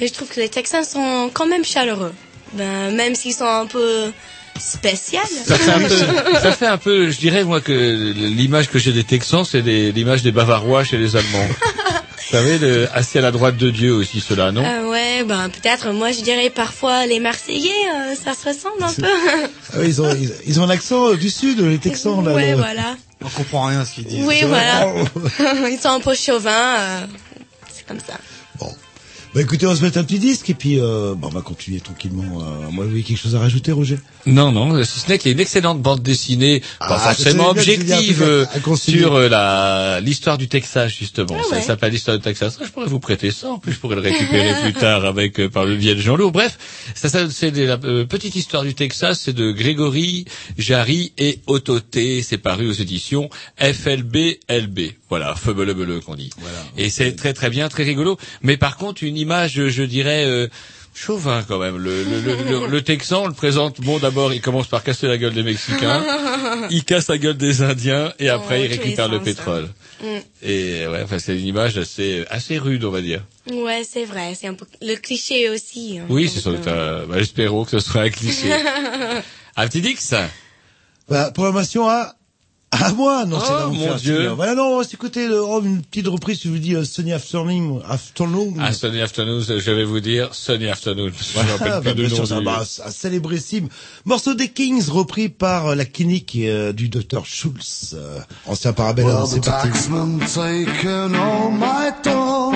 mais 0.00 0.08
je 0.08 0.12
trouve 0.12 0.28
que 0.28 0.40
les 0.40 0.48
Texans 0.48 0.84
sont 0.84 1.30
quand 1.32 1.46
même 1.46 1.64
chaleureux. 1.64 2.12
Ben, 2.54 2.94
même 2.94 3.14
s'ils 3.14 3.34
sont 3.34 3.46
un 3.46 3.66
peu 3.66 4.10
spéciaux. 4.58 5.18
Ça 5.46 5.56
fait, 5.58 5.70
un 5.72 5.80
peu, 5.80 6.38
ça 6.40 6.52
fait 6.52 6.66
un 6.66 6.78
peu, 6.78 7.10
je 7.10 7.18
dirais 7.18 7.42
moi 7.44 7.60
que 7.60 7.72
l'image 7.72 8.68
que 8.70 8.78
j'ai 8.78 8.92
des 8.92 9.02
Texans, 9.04 9.44
c'est 9.44 9.60
l'image 9.60 10.22
des 10.22 10.30
Bavarois 10.32 10.84
chez 10.84 10.96
les 10.96 11.16
Allemands. 11.16 11.48
Vous 12.26 12.38
savez, 12.40 12.58
le, 12.58 12.88
assis 12.96 13.18
à 13.18 13.20
la 13.20 13.30
droite 13.32 13.56
de 13.58 13.70
Dieu 13.70 13.92
aussi, 13.92 14.20
cela, 14.20 14.50
non? 14.50 14.64
Ah 14.64 14.88
ouais, 14.88 15.24
ben 15.24 15.48
peut-être. 15.50 15.90
Moi, 15.92 16.10
je 16.10 16.22
dirais 16.22 16.48
parfois 16.50 17.06
les 17.06 17.20
Marseillais, 17.20 17.68
euh, 17.94 18.14
ça 18.14 18.32
se 18.34 18.48
ressemble 18.48 18.82
un 18.82 18.92
peu. 18.92 19.48
Ah 19.74 19.84
ils, 19.84 20.00
ont, 20.00 20.10
ils, 20.14 20.32
ils 20.46 20.58
ont 20.58 20.64
un 20.64 20.70
accent 20.70 21.10
euh, 21.10 21.16
du 21.16 21.28
sud, 21.30 21.60
les 21.60 21.78
Texans. 21.78 22.24
Là, 22.24 22.32
ouais, 22.32 22.52
le- 22.52 22.56
voilà. 22.56 22.96
On 23.24 23.28
comprend 23.30 23.66
rien 23.66 23.80
à 23.80 23.84
ce 23.84 23.94
qu'ils 23.94 24.04
disent. 24.04 24.26
Oui, 24.26 24.42
voilà. 24.46 24.86
Ils 25.70 25.78
sont 25.80 25.88
un 25.90 26.00
peu 26.00 26.14
chauvins. 26.14 26.76
euh, 26.78 27.06
c'est 27.72 27.86
comme 27.86 28.00
ça. 28.00 28.18
Bah 29.34 29.40
écoutez, 29.40 29.66
on 29.66 29.74
se 29.74 29.82
mettre 29.82 29.98
un 29.98 30.04
petit 30.04 30.20
disque 30.20 30.48
et 30.50 30.54
puis 30.54 30.78
euh, 30.78 31.16
bon, 31.16 31.26
on 31.26 31.30
va 31.30 31.40
continuer 31.40 31.80
tranquillement. 31.80 32.40
Euh, 32.40 32.70
moi, 32.70 32.84
vous 32.84 32.92
avez 32.92 33.02
quelque 33.02 33.18
chose 33.18 33.34
à 33.34 33.40
rajouter, 33.40 33.72
Roger? 33.72 33.98
Non, 34.26 34.52
non, 34.52 34.84
si 34.84 35.00
ce 35.00 35.08
n'est 35.08 35.18
qu'il 35.18 35.28
y 35.28 35.32
a 35.32 35.34
une 35.34 35.40
excellente 35.40 35.82
bande 35.82 36.02
dessinée, 36.02 36.60
pas 36.78 36.86
Ah, 37.02 37.12
forcément 37.12 37.50
objective, 37.50 38.22
euh, 38.22 38.46
sur 38.76 39.14
euh, 39.16 39.28
la 39.28 40.00
l'histoire 40.00 40.38
du 40.38 40.46
Texas 40.46 40.92
justement. 40.92 41.36
Ah 41.36 41.42
ça 41.50 41.56
ouais. 41.56 41.62
s'appelle 41.62 41.92
l'histoire 41.92 42.16
du 42.16 42.22
Texas. 42.22 42.58
Je 42.64 42.70
pourrais 42.70 42.86
vous 42.86 43.00
prêter 43.00 43.32
ça. 43.32 43.50
En 43.50 43.58
plus, 43.58 43.72
je 43.72 43.78
pourrais 43.80 43.96
le 43.96 44.02
récupérer 44.02 44.54
plus 44.62 44.72
tard 44.72 45.04
avec 45.04 45.40
euh, 45.40 45.48
par 45.48 45.64
le 45.64 45.74
biais 45.74 45.96
de 45.96 46.00
Jean-Loup. 46.00 46.30
Bref, 46.30 46.56
Ça, 46.94 47.08
ça 47.08 47.28
c'est 47.28 47.50
la 47.50 47.76
euh, 47.82 48.04
petite 48.04 48.36
histoire 48.36 48.62
du 48.62 48.74
Texas, 48.74 49.18
c'est 49.24 49.32
de 49.32 49.50
Grégory, 49.50 50.26
Jarry 50.58 51.12
et 51.18 51.40
Ototé. 51.48 52.22
C'est 52.22 52.38
paru 52.38 52.68
aux 52.68 52.72
éditions 52.72 53.28
FLBLB. 53.58 54.92
Voilà, 55.10 55.34
feubelebele 55.34 56.00
qu'on 56.00 56.14
dit. 56.14 56.30
Et 56.76 56.88
c'est 56.88 57.14
très 57.14 57.34
très 57.34 57.50
bien, 57.50 57.68
très 57.68 57.82
rigolo. 57.82 58.16
Mais 58.42 58.56
par 58.56 58.76
contre, 58.76 59.02
une 59.04 59.16
image, 59.24 59.54
je 59.68 59.82
dirais. 59.82 60.24
Euh, 60.26 60.48
Chauvin 60.96 61.42
quand 61.48 61.58
même. 61.58 61.76
Le, 61.76 62.04
le, 62.04 62.20
le, 62.20 62.34
le- 62.50 62.66
le 62.68 62.82
Texan 62.82 63.24
on 63.24 63.26
le 63.26 63.32
présente. 63.34 63.80
Bon, 63.80 63.98
d'abord, 63.98 64.32
il 64.32 64.40
commence 64.40 64.68
par 64.68 64.84
casser 64.84 65.08
la 65.08 65.18
gueule 65.18 65.34
des 65.34 65.42
Mexicains, 65.42 66.04
il 66.70 66.84
casse 66.84 67.08
la 67.08 67.18
gueule 67.18 67.36
des 67.36 67.62
Indiens, 67.62 68.12
et 68.20 68.28
après, 68.28 68.64
il 68.64 68.68
récupère 68.68 69.08
le 69.08 69.18
pétrole. 69.20 69.68
Mm. 70.00 70.06
Et 70.44 70.86
ouais, 70.86 71.00
enfin, 71.02 71.18
c'est 71.18 71.36
une 71.36 71.46
image 71.48 71.76
assez 71.78 72.24
assez 72.30 72.58
rude, 72.58 72.84
on 72.84 72.92
va 72.92 73.00
dire. 73.00 73.22
Ouais, 73.50 73.82
c'est 73.82 74.04
vrai. 74.04 74.36
C'est 74.40 74.46
un 74.46 74.54
peu 74.54 74.66
le 74.82 74.94
cliché 74.94 75.48
aussi. 75.50 75.98
hein. 75.98 76.06
Oui, 76.08 76.30
c'est 76.32 76.38
sûr. 76.38 76.60
t'as- 76.60 77.06
Bah, 77.06 77.18
espérons 77.18 77.64
que 77.64 77.72
ce 77.72 77.80
soit 77.80 78.02
un 78.02 78.10
cliché. 78.10 78.52
un 79.56 79.66
petit 79.66 79.80
Dix? 79.80 80.14
Bah, 81.08 81.32
programmation 81.34 81.88
à 81.88 82.14
à 82.82 82.92
moi, 82.92 83.24
non, 83.24 83.38
c'est 83.40 83.52
Oh, 83.52 83.70
mon 83.70 83.80
fait 83.80 83.88
un 83.88 83.96
Dieu. 83.96 84.28
Voilà, 84.30 84.54
non, 84.54 84.74
on 84.74 84.78
va 84.78 84.84
s'écouter 84.84 85.28
oh, 85.30 85.62
une 85.64 85.82
petite 85.82 86.08
reprise, 86.08 86.40
je 86.42 86.48
vous 86.48 86.58
dis, 86.58 86.74
euh, 86.74 86.84
Sunny 86.84 87.12
Afternoon, 87.12 87.80
Afternoon. 87.88 88.54
Ah, 88.60 88.72
Sunny 88.72 89.00
Afternoon, 89.00 89.40
je 89.40 89.70
vais 89.70 89.84
vous 89.84 90.00
dire 90.00 90.34
Sunny 90.34 90.68
Afternoon. 90.68 91.10
Ah, 91.36 91.42
plus 91.56 91.70
bah, 91.70 91.80
de 91.80 91.92
bien 91.92 92.08
nom 92.08 92.16
sûr, 92.16 92.26
ça, 92.26 92.38
du- 92.38 92.44
bah, 92.44 92.62
un 92.84 92.90
célébrissime 92.90 93.68
morceau 94.04 94.34
des 94.34 94.48
Kings 94.48 94.88
repris 94.88 95.28
par 95.28 95.68
euh, 95.68 95.74
la 95.74 95.84
clinique 95.84 96.36
euh, 96.36 96.72
du 96.72 96.88
docteur 96.88 97.26
Schulz, 97.26 97.94
euh, 97.94 98.18
ancien 98.46 98.72
parabelle. 98.72 99.06
Well, 99.06 99.24
c'est 99.26 99.44
parti. 99.44 99.68
taken 100.34 101.14
all 101.14 101.50
my 101.50 101.90
dough, 102.02 102.54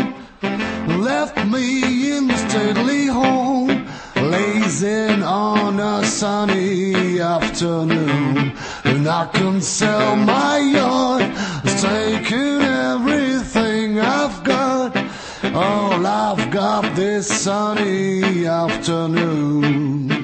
left 1.02 1.36
me 1.46 2.12
in 2.12 2.28
the 2.28 2.36
stately 2.48 3.06
home, 3.08 3.84
lazing 4.16 5.22
on 5.22 5.78
a 5.78 6.04
sunny 6.04 7.20
afternoon. 7.20 8.52
And 8.84 9.06
I 9.06 9.26
can 9.26 9.60
sell 9.60 10.16
my 10.16 10.58
yacht, 10.58 11.22
it's 11.64 11.82
taken 11.82 12.62
everything 12.62 14.00
I've 14.00 14.42
got, 14.44 14.96
all 15.54 16.06
I've 16.06 16.50
got 16.50 16.94
this 16.94 17.26
sunny 17.26 18.46
afternoon. 18.46 20.17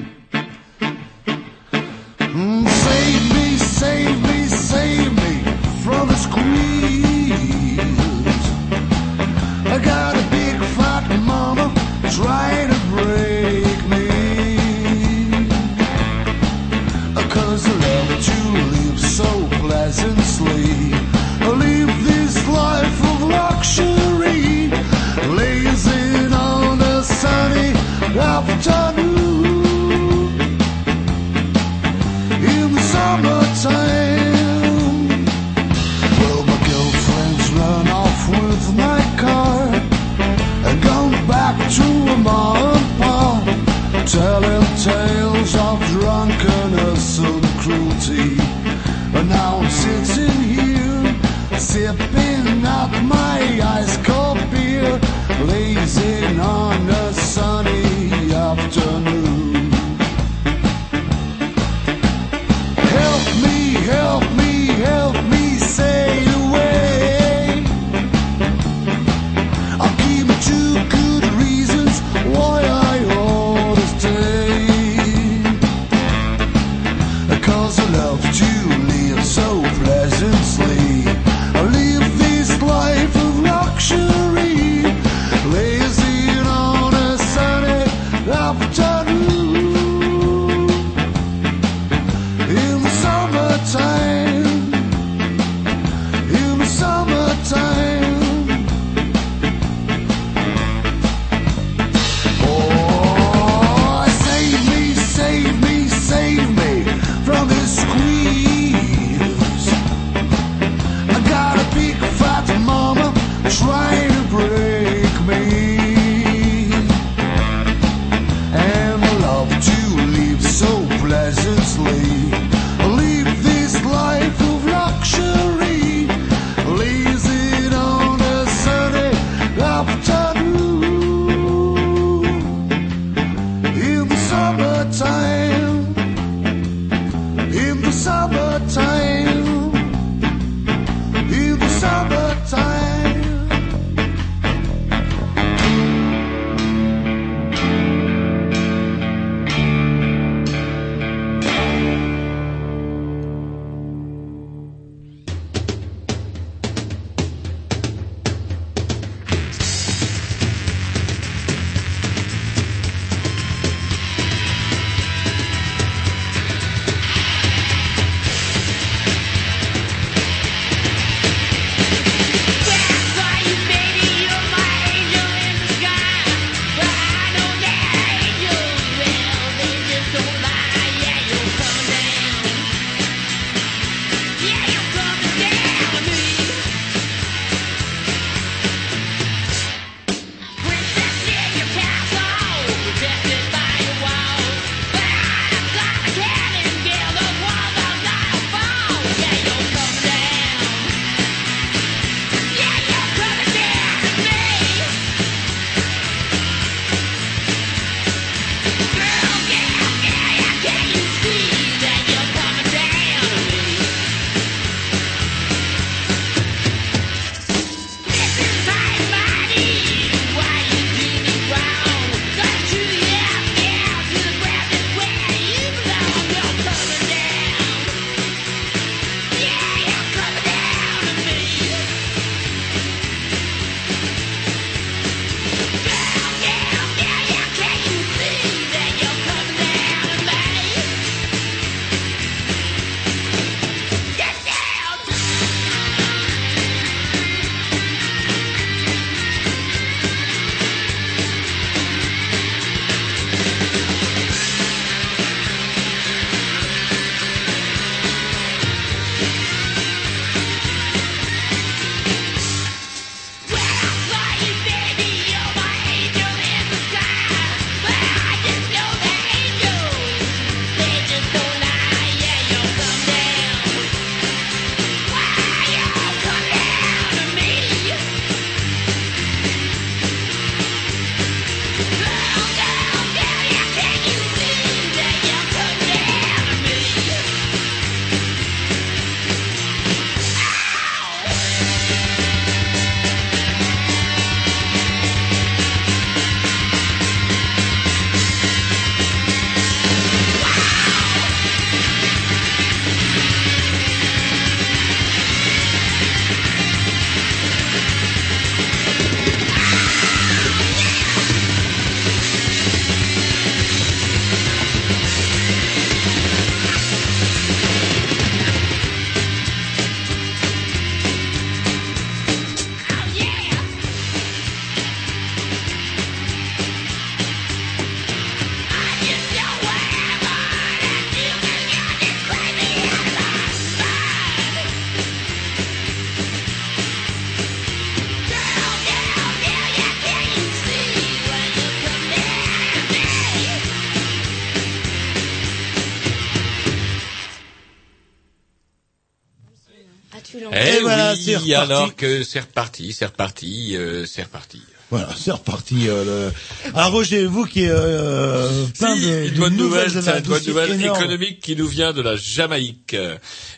Reparti. 351.37 351.53
alors 351.55 351.95
que 351.95 352.23
c'est 352.23 352.39
reparti, 352.39 352.93
c'est 352.93 353.05
reparti, 353.05 353.75
euh, 353.75 354.05
c'est 354.05 354.23
reparti. 354.23 354.61
Voilà, 354.91 355.09
c'est 355.17 355.31
reparti. 355.31 355.87
Euh, 355.89 356.29
le... 356.29 356.73
Alors 356.77 356.91
Roger, 356.91 357.25
vous 357.25 357.45
qui 357.45 357.63
est 357.63 357.69
euh, 357.69 358.65
plein 358.77 358.95
Si, 358.95 359.01
de, 359.01 359.27
une 359.27 359.33
de 359.33 359.39
bonne 359.39 359.55
nouvelle, 359.55 359.89
c'est 359.89 360.19
une 360.19 360.21
bonne 360.21 360.45
nouvelle 360.45 360.83
économique 360.83 361.39
qui 361.39 361.55
nous 361.55 361.67
vient 361.67 361.91
de 361.91 362.01
la 362.01 362.15
Jamaïque. 362.15 362.95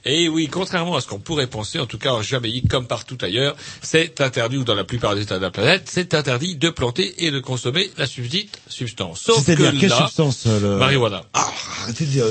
Et 0.06 0.28
oui, 0.30 0.48
contrairement 0.48 0.95
à 0.95 1.02
ce 1.02 1.07
qu'on 1.07 1.19
pourrait 1.19 1.48
penser, 1.48 1.80
en 1.80 1.86
tout 1.86 1.98
cas 1.98 2.11
en 2.11 2.22
Jamaïque 2.22 2.68
comme 2.69 2.88
partout 2.88 3.18
ailleurs, 3.22 3.56
c'est 3.82 4.22
interdit, 4.22 4.57
ou 4.57 4.64
dans 4.64 4.76
la 4.76 4.84
plupart 4.84 5.15
des 5.15 5.22
États 5.24 5.38
de 5.38 5.44
la 5.44 5.52
planète, 5.52 5.84
c'est 5.86 6.14
interdit 6.14 6.56
de 6.56 6.69
planter 6.69 7.26
et 7.26 7.32
de 7.32 7.40
consommer 7.40 7.90
la 7.98 8.06
subdite 8.07 8.60
substance. 8.68 9.22
Sauf 9.22 9.38
que 9.38 9.44
C'est-à-dire 9.56 9.80
quelle 9.80 9.90
là, 9.90 9.98
substance 9.98 10.44
euh, 10.48 10.60
le... 10.60 10.78
marijuana. 10.78 11.24
Ah, 11.34 11.48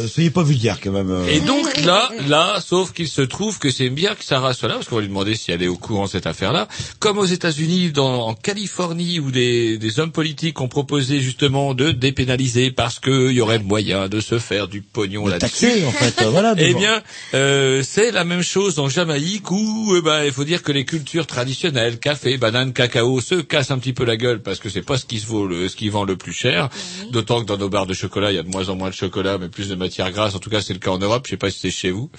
soyez 0.08 0.30
pas 0.30 0.42
vulgaire 0.42 0.78
quand 0.82 0.92
même. 0.92 1.10
euh. 1.10 1.26
Et 1.28 1.40
donc 1.40 1.64
là, 1.84 2.10
là, 2.28 2.60
sauf 2.60 2.92
qu'il 2.92 3.08
se 3.08 3.22
trouve 3.22 3.58
que 3.58 3.70
c'est 3.70 3.90
bien 3.90 4.14
que 4.14 4.24
Sarah 4.24 4.54
soit 4.54 4.68
là, 4.68 4.74
parce 4.74 4.88
qu'on 4.88 4.96
va 4.96 5.00
lui 5.02 5.08
demander 5.08 5.34
si 5.34 5.50
elle 5.52 5.62
est 5.62 5.68
au 5.68 5.76
courant 5.76 6.04
de 6.04 6.10
cette 6.10 6.26
affaire-là. 6.26 6.68
Comme 6.98 7.18
aux 7.18 7.24
États-Unis, 7.26 7.90
dans, 7.92 8.26
en 8.28 8.34
Californie, 8.34 9.20
où 9.20 9.30
des, 9.30 9.78
des 9.78 10.00
hommes 10.00 10.12
politiques 10.12 10.60
ont 10.60 10.68
proposé 10.68 11.20
justement 11.20 11.74
de 11.74 11.90
dépénaliser 11.90 12.70
parce 12.70 12.98
qu'il 13.00 13.32
y 13.32 13.40
aurait 13.40 13.58
moyen 13.58 14.08
de 14.08 14.20
se 14.20 14.38
faire 14.38 14.68
du 14.68 14.82
pognon 14.82 15.26
là-dessus. 15.26 15.84
en 15.86 15.92
fait, 15.92 16.22
euh, 16.22 16.30
voilà, 16.30 16.54
Eh 16.58 16.74
bien, 16.74 17.02
euh, 17.34 17.55
c'est 17.82 18.10
la 18.10 18.24
même 18.24 18.42
chose 18.42 18.78
en 18.78 18.88
Jamaïque 18.88 19.50
où, 19.50 19.94
euh, 19.94 20.00
bah, 20.00 20.26
il 20.26 20.32
faut 20.32 20.44
dire 20.44 20.62
que 20.62 20.72
les 20.72 20.84
cultures 20.84 21.26
traditionnelles, 21.26 21.98
café, 21.98 22.36
banane, 22.36 22.72
cacao, 22.72 23.20
se 23.20 23.36
cassent 23.36 23.70
un 23.70 23.78
petit 23.78 23.92
peu 23.92 24.04
la 24.04 24.16
gueule 24.16 24.42
parce 24.42 24.58
que 24.58 24.68
c'est 24.68 24.82
pas 24.82 24.98
ce 24.98 25.04
qui 25.04 25.20
se 25.20 25.26
vaut, 25.26 25.46
le, 25.46 25.68
ce 25.68 25.76
qui 25.76 25.88
vend 25.88 26.04
le 26.04 26.16
plus 26.16 26.32
cher. 26.32 26.68
D'autant 27.10 27.40
que 27.40 27.46
dans 27.46 27.58
nos 27.58 27.68
barres 27.68 27.86
de 27.86 27.94
chocolat, 27.94 28.32
il 28.32 28.36
y 28.36 28.38
a 28.38 28.42
de 28.42 28.48
moins 28.48 28.68
en 28.68 28.76
moins 28.76 28.90
de 28.90 28.94
chocolat, 28.94 29.38
mais 29.38 29.48
plus 29.48 29.68
de 29.68 29.74
matière 29.74 30.10
grasse. 30.10 30.34
En 30.34 30.38
tout 30.38 30.50
cas, 30.50 30.60
c'est 30.60 30.72
le 30.72 30.78
cas 30.78 30.90
en 30.90 30.98
Europe. 30.98 31.24
Je 31.26 31.30
sais 31.30 31.36
pas 31.36 31.50
si 31.50 31.58
c'est 31.58 31.70
chez 31.70 31.90
vous. 31.90 32.10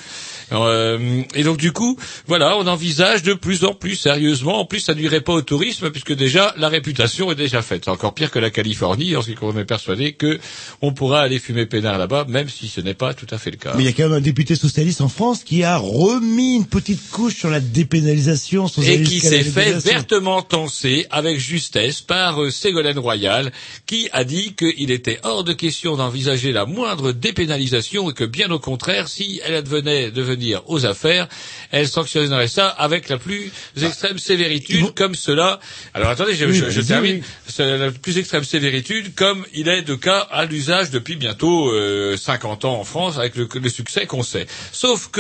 Euh, 0.52 1.22
et 1.36 1.44
donc, 1.44 1.58
du 1.58 1.72
coup, 1.72 1.98
voilà, 2.28 2.58
on 2.58 2.68
envisage 2.68 3.24
de 3.24 3.34
plus 3.34 3.64
en 3.64 3.74
plus 3.74 3.96
sérieusement. 3.96 4.60
En 4.60 4.66
plus, 4.66 4.80
ça 4.80 4.96
nuirait 4.96 5.22
pas 5.22 5.34
au 5.34 5.42
tourisme 5.42 5.90
puisque 5.90 6.14
déjà 6.14 6.54
la 6.58 6.70
réputation 6.70 7.32
est 7.32 7.36
déjà 7.36 7.62
faite. 7.62 7.84
C'est 7.86 7.92
encore 7.92 8.14
pire 8.14 8.32
que 8.32 8.40
la 8.40 8.50
Californie, 8.50 9.16
en 9.16 9.22
ce 9.22 9.32
qu'on 9.32 9.58
est 9.58 9.66
persuadé 9.66 10.14
que 10.14 10.40
on 10.82 10.94
pourra 10.94 11.22
aller 11.22 11.40
fumer 11.40 11.66
peinard 11.66 11.98
là-bas, 11.98 12.26
même 12.28 12.50
si 12.50 12.68
ce 12.68 12.82
n'est 12.82 12.94
pas 12.94 13.14
tout 13.14 13.28
à 13.30 13.38
fait 13.38 13.52
le 13.52 13.58
cas. 13.58 13.74
Mais 13.76 13.84
il 13.84 13.86
y 13.86 13.90
a 13.90 13.94
quand 13.94 14.04
même 14.04 14.18
un 14.18 14.22
député 14.22 14.56
socialiste 14.56 15.02
en 15.02 15.10
France 15.10 15.27
qui 15.36 15.64
a 15.64 15.78
remis 15.78 16.56
une 16.56 16.66
petite 16.66 17.10
couche 17.12 17.36
sur 17.38 17.50
la 17.50 17.60
dépénalisation. 17.60 18.68
sans 18.68 18.82
et 18.82 19.04
qui 19.04 19.20
s'est 19.20 19.44
fait 19.44 19.74
vertement 19.80 20.42
tenser 20.42 21.06
avec 21.10 21.40
justesse 21.40 22.02
par 22.02 22.42
euh, 22.42 22.50
Ségolène 22.52 23.00
Royal, 23.00 23.52
qui 23.86 24.10
a 24.12 24.24
dit 24.24 24.54
qu'il 24.56 24.92
était 24.92 25.20
hors 25.24 25.44
de 25.44 25.54
question 25.54 25.96
d'envisager 25.98 26.52
la 26.52 26.66
moindre 26.66 27.12
dépénalisation 27.12 28.10
et 28.10 28.14
que 28.14 28.24
bien 28.24 28.50
au 28.52 28.60
contraire, 28.60 29.08
si 29.08 29.42
elle 29.46 29.56
advenait 29.56 30.12
de 30.12 30.22
venir 30.22 30.62
aux 30.68 30.86
affaires, 30.86 31.28
elle 31.72 31.88
sanctionnerait 31.88 32.48
ça 32.48 32.68
avec 32.68 33.10
la 33.10 33.18
plus 33.18 33.52
extrême 33.82 34.18
sévéritude, 34.20 34.94
comme 34.96 35.16
cela. 35.16 35.60
Alors 35.94 36.10
attendez, 36.10 36.36
je, 36.36 36.46
Oui, 36.46 36.54
je- 36.54 36.60
je 36.70 36.80
allez-y, 36.80 36.86
termine. 36.88 37.22
oui. 37.60 37.66
La 37.80 37.92
plus 37.92 38.18
extrême 38.18 38.44
sévéritude, 38.44 39.16
comme 39.16 39.46
il 39.54 39.68
est 39.68 39.82
de 39.82 39.96
cas 39.96 40.20
à 40.32 40.46
l'usage 40.46 40.90
depuis 40.92 41.16
bientôt 41.16 41.72
euh, 41.72 42.16
50 42.18 42.66
ans 42.66 42.80
en 42.80 42.84
France, 42.84 43.18
avec 43.18 43.36
le, 43.36 43.48
le 43.62 43.70
succès 43.70 44.06
qu'on 44.06 44.24
sait. 44.24 44.46
Sauf 44.72 45.10
que 45.12 45.17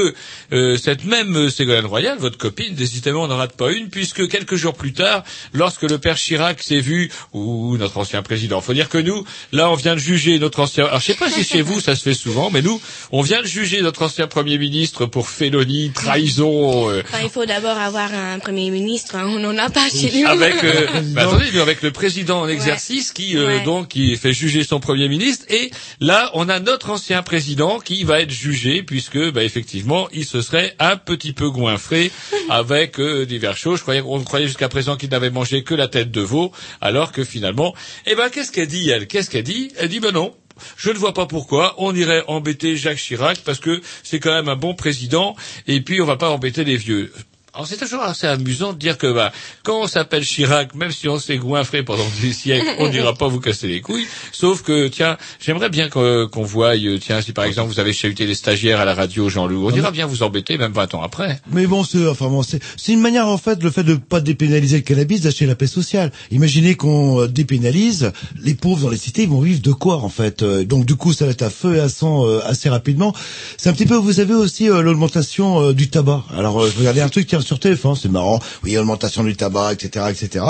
euh, 0.53 0.77
cette 0.77 1.05
même 1.05 1.49
Ségolène 1.49 1.85
Royal, 1.85 2.17
votre 2.17 2.37
copine, 2.37 2.73
décidément 2.75 3.27
n'en 3.27 3.37
rate 3.37 3.55
pas 3.55 3.71
une, 3.71 3.89
puisque 3.89 4.27
quelques 4.27 4.55
jours 4.55 4.73
plus 4.75 4.93
tard, 4.93 5.23
lorsque 5.53 5.83
le 5.83 5.97
père 5.97 6.15
Chirac 6.17 6.61
s'est 6.61 6.79
vu, 6.79 7.11
ou 7.33 7.77
notre 7.77 7.97
ancien 7.97 8.21
président, 8.21 8.61
faut 8.61 8.73
dire 8.73 8.89
que 8.89 8.97
nous, 8.97 9.23
là, 9.51 9.69
on 9.69 9.75
vient 9.75 9.93
de 9.95 9.99
juger 9.99 10.39
notre 10.39 10.59
ancien. 10.59 10.85
Alors, 10.85 10.99
je 10.99 11.05
sais 11.07 11.13
pas 11.15 11.29
si 11.29 11.43
chez 11.43 11.61
vous 11.61 11.79
ça 11.79 11.95
se 11.95 12.03
fait 12.03 12.13
souvent, 12.13 12.49
mais 12.51 12.61
nous, 12.61 12.79
on 13.11 13.21
vient 13.21 13.41
de 13.41 13.47
juger 13.47 13.81
notre 13.81 14.03
ancien 14.03 14.27
premier 14.27 14.57
ministre 14.57 15.05
pour 15.05 15.29
félonie, 15.29 15.91
trahison. 15.93 16.89
euh, 16.89 17.01
Enfin, 17.05 17.19
il 17.23 17.29
faut 17.29 17.45
d'abord 17.45 17.77
avoir 17.77 18.13
un 18.13 18.39
premier 18.39 18.69
ministre. 18.69 19.15
hein, 19.15 19.25
On 19.27 19.39
n'en 19.39 19.57
a 19.57 19.69
pas 19.69 19.87
chez 19.89 20.11
nous. 20.21 20.27
avec 20.27 20.63
euh, 20.63 20.87
bah, 21.13 21.21
attendez, 21.23 21.59
avec 21.59 21.81
le 21.81 21.91
président 21.91 22.41
en 22.41 22.47
exercice 22.47 23.11
qui 23.11 23.35
euh, 23.37 23.47
Ouais. 23.47 23.63
donc 23.63 23.87
qui 23.89 24.15
fait 24.17 24.33
juger 24.33 24.63
son 24.65 24.79
premier 24.81 25.07
ministre 25.07 25.45
et 25.49 25.71
là 26.01 26.29
on 26.33 26.49
a 26.49 26.59
notre 26.59 26.89
ancien 26.89 27.23
président 27.23 27.79
qui 27.79 28.03
va 28.03 28.19
être 28.19 28.31
jugé 28.31 28.83
puisque 28.83 29.31
bah, 29.31 29.43
effectivement 29.43 29.86
il 30.11 30.25
se 30.25 30.41
serait 30.41 30.75
un 30.79 30.97
petit 30.97 31.33
peu 31.33 31.49
goinfré 31.49 32.11
avec 32.49 32.99
euh, 32.99 33.25
divers 33.25 33.57
choses. 33.57 33.77
Je 33.77 33.83
croyais 33.83 34.01
on 34.05 34.23
croyait 34.23 34.47
jusqu'à 34.47 34.69
présent 34.69 34.95
qu'il 34.97 35.09
n'avait 35.09 35.29
mangé 35.29 35.63
que 35.63 35.73
la 35.73 35.87
tête 35.87 36.11
de 36.11 36.21
veau 36.21 36.51
alors 36.81 37.11
que 37.11 37.23
finalement 37.23 37.73
eh 38.05 38.15
ben 38.15 38.29
qu'est-ce 38.29 38.51
qu'elle 38.51 38.67
dit 38.67 38.89
elle? 38.89 39.07
Qu'est-ce 39.07 39.29
qu'elle 39.29 39.43
dit? 39.43 39.71
Elle 39.77 39.89
dit 39.89 39.99
ben 39.99 40.11
non. 40.11 40.33
Je 40.75 40.89
ne 40.89 40.97
vois 40.97 41.13
pas 41.13 41.27
pourquoi 41.27 41.75
on 41.77 41.95
irait 41.95 42.23
embêter 42.27 42.75
Jacques 42.77 42.97
Chirac 42.97 43.39
parce 43.45 43.59
que 43.59 43.81
c'est 44.03 44.19
quand 44.19 44.33
même 44.33 44.49
un 44.49 44.55
bon 44.55 44.73
président 44.73 45.35
et 45.67 45.81
puis 45.81 46.01
on 46.01 46.05
va 46.05 46.17
pas 46.17 46.29
embêter 46.29 46.63
les 46.63 46.77
vieux. 46.77 47.11
Alors 47.57 47.65
c'est 47.65 47.77
toujours 47.77 48.03
assez 48.03 48.27
amusant 48.27 48.71
de 48.71 48.77
dire 48.77 48.99
que 48.99 49.11
bah, 49.11 49.31
quand 49.63 49.81
on 49.81 49.87
s'appelle 49.87 50.23
Chirac, 50.23 50.75
même 50.75 50.91
si 50.91 51.09
on 51.09 51.17
s'est 51.17 51.37
goinfré 51.37 51.81
pendant 51.81 52.05
des 52.21 52.31
siècles, 52.31 52.67
on 52.77 52.87
dira 52.87 53.15
pas 53.15 53.27
vous 53.29 53.39
casser 53.39 53.67
les 53.67 53.81
couilles. 53.81 54.05
Sauf 54.31 54.61
que 54.61 54.87
tiens, 54.89 55.17
j'aimerais 55.43 55.69
bien 55.69 55.89
qu'on 55.89 56.27
qu'on 56.31 56.43
voie, 56.43 56.75
euh, 56.77 56.99
tiens, 57.01 57.19
si 57.19 57.33
par 57.33 57.45
exemple 57.45 57.69
vous 57.73 57.79
avez 57.79 57.93
chahuté 57.93 58.27
les 58.27 58.35
stagiaires 58.35 58.79
à 58.79 58.85
la 58.85 58.93
radio, 58.93 59.27
Jean-Loup, 59.27 59.65
on 59.65 59.71
ira 59.75 59.89
bien 59.89 60.05
vous 60.05 60.21
embêter, 60.21 60.59
même 60.59 60.71
20 60.71 60.93
ans 60.93 61.01
après. 61.01 61.41
Mais 61.51 61.65
bon, 61.65 61.83
c'est 61.83 62.05
enfin 62.07 62.27
bon, 62.27 62.43
c'est 62.43 62.61
c'est 62.75 62.91
une 62.91 63.01
manière 63.01 63.27
en 63.27 63.39
fait 63.39 63.63
le 63.63 63.71
fait 63.71 63.83
de 63.83 63.95
pas 63.95 64.19
dépénaliser 64.21 64.75
le 64.77 64.83
cannabis 64.83 65.21
d'acheter 65.21 65.47
la 65.47 65.55
paix 65.55 65.65
sociale. 65.65 66.11
Imaginez 66.29 66.75
qu'on 66.75 67.21
euh, 67.21 67.27
dépénalise, 67.27 68.11
les 68.39 68.53
pauvres 68.53 68.83
dans 68.83 68.89
les 68.91 68.97
cités 68.97 69.23
ils 69.23 69.29
vont 69.29 69.41
vivre 69.41 69.61
de 69.61 69.71
quoi 69.71 69.95
en 69.95 70.09
fait 70.09 70.43
Euh, 70.43 70.63
Donc 70.63 70.85
du 70.85 70.95
coup 70.95 71.11
ça 71.11 71.25
va 71.25 71.31
être 71.31 71.41
à 71.41 71.49
feu 71.49 71.77
et 71.77 71.79
à 71.79 71.89
sang 71.89 72.23
assez 72.41 72.69
rapidement. 72.69 73.15
C'est 73.57 73.69
un 73.69 73.73
petit 73.73 73.87
peu 73.87 73.95
vous 73.95 74.19
avez 74.19 74.35
aussi 74.35 74.67
l'augmentation 74.67 75.71
du 75.71 75.89
tabac. 75.89 76.23
Alors 76.37 76.67
je 76.67 76.77
regardais 76.77 77.01
un 77.01 77.09
truc 77.09 77.25
tiens 77.25 77.39
sur 77.47 77.57
TF1, 77.57 77.99
c'est 77.99 78.09
marrant. 78.09 78.39
Oui, 78.63 78.77
augmentation 78.77 79.23
du 79.23 79.35
tabac, 79.35 79.73
etc., 79.73 80.05
etc. 80.09 80.45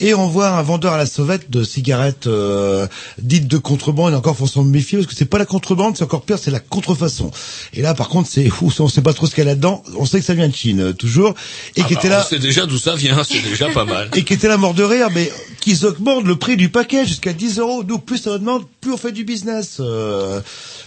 Et 0.00 0.14
on 0.14 0.28
voit 0.28 0.48
un 0.50 0.62
vendeur 0.62 0.92
à 0.92 0.98
la 0.98 1.06
sauvette 1.06 1.50
de 1.50 1.64
cigarettes 1.64 2.26
euh, 2.26 2.86
dites 3.18 3.48
de 3.48 3.58
contrebande. 3.58 4.12
Et 4.12 4.16
encore 4.16 4.36
faut 4.36 4.46
s'en 4.46 4.64
méfier 4.64 4.98
parce 4.98 5.08
que 5.08 5.14
c'est 5.16 5.24
pas 5.26 5.38
la 5.38 5.46
contrebande, 5.46 5.96
c'est 5.96 6.04
encore 6.04 6.22
pire, 6.22 6.38
c'est 6.38 6.50
la 6.50 6.60
contrefaçon. 6.60 7.30
Et 7.74 7.82
là 7.82 7.94
par 7.94 8.08
contre 8.08 8.28
c'est 8.30 8.50
ouf, 8.62 8.80
on 8.80 8.88
sait 8.88 9.02
pas 9.02 9.12
trop 9.12 9.26
ce 9.26 9.34
qu'il 9.34 9.44
y 9.44 9.46
a 9.46 9.50
là-dedans. 9.50 9.82
On 9.98 10.06
sait 10.06 10.20
que 10.20 10.24
ça 10.24 10.34
vient 10.34 10.48
de 10.48 10.54
Chine 10.54 10.80
euh, 10.80 10.92
toujours 10.92 11.34
et 11.76 11.82
Ah 11.82 11.88
qui 11.88 11.94
bah, 11.94 12.00
était 12.00 12.08
là 12.08 12.22
sait 12.22 12.38
déjà 12.38 12.66
d'où 12.66 12.78
ça 12.78 12.94
vient, 12.94 13.22
c'est 13.24 13.42
déjà 13.42 13.68
pas 13.70 13.84
mal. 13.84 14.08
et 14.16 14.24
qui 14.24 14.32
était 14.32 14.48
là 14.48 14.56
mort 14.56 14.74
de 14.74 14.82
rire, 14.82 15.08
mais 15.12 15.30
qu'ils 15.60 15.84
augmentent 15.84 16.24
le 16.24 16.36
prix 16.36 16.56
du 16.56 16.68
paquet 16.68 17.06
jusqu'à 17.06 17.32
10 17.32 17.58
euros. 17.58 17.82
Nous, 17.84 17.98
plus 17.98 18.18
ça 18.18 18.32
augmente, 18.32 18.66
plus 18.80 18.92
on 18.92 18.96
fait 18.96 19.12
du 19.12 19.24
business. 19.24 19.78
Euh, 19.80 20.40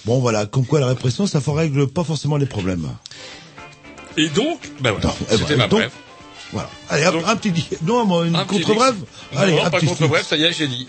bon, 0.06 0.20
voilà, 0.20 0.46
comme 0.46 0.66
quoi 0.66 0.80
la 0.80 0.88
répression, 0.88 1.28
ça 1.28 1.42
ne 1.46 1.54
règle 1.54 1.88
pas 1.88 2.04
forcément 2.04 2.38
les 2.38 2.46
problèmes. 2.46 2.88
Et 4.20 4.30
donc, 4.30 4.60
ben 4.82 4.92
voilà, 4.92 5.14
Eh 5.32 5.38
c'était 5.38 5.46
ben, 5.54 5.58
ma 5.58 5.68
donc, 5.68 5.80
brève. 5.80 5.92
Voilà. 6.52 6.70
Allez, 6.90 7.06
hop, 7.08 7.24
un 7.28 7.36
petit, 7.36 7.54
non, 7.84 8.06
moi, 8.06 8.26
une 8.26 8.36
Un 8.36 8.44
petit 8.46 8.62
contre-brève. 8.62 8.96
Allez, 9.36 9.54
non, 9.54 9.64
un 9.66 9.70
pas 9.70 9.78
petit 9.78 9.86
contre 9.88 10.08
bref, 10.08 10.26
ça 10.28 10.36
y 10.36 10.44
est, 10.44 10.52
j'ai 10.52 10.68
dit. 10.68 10.88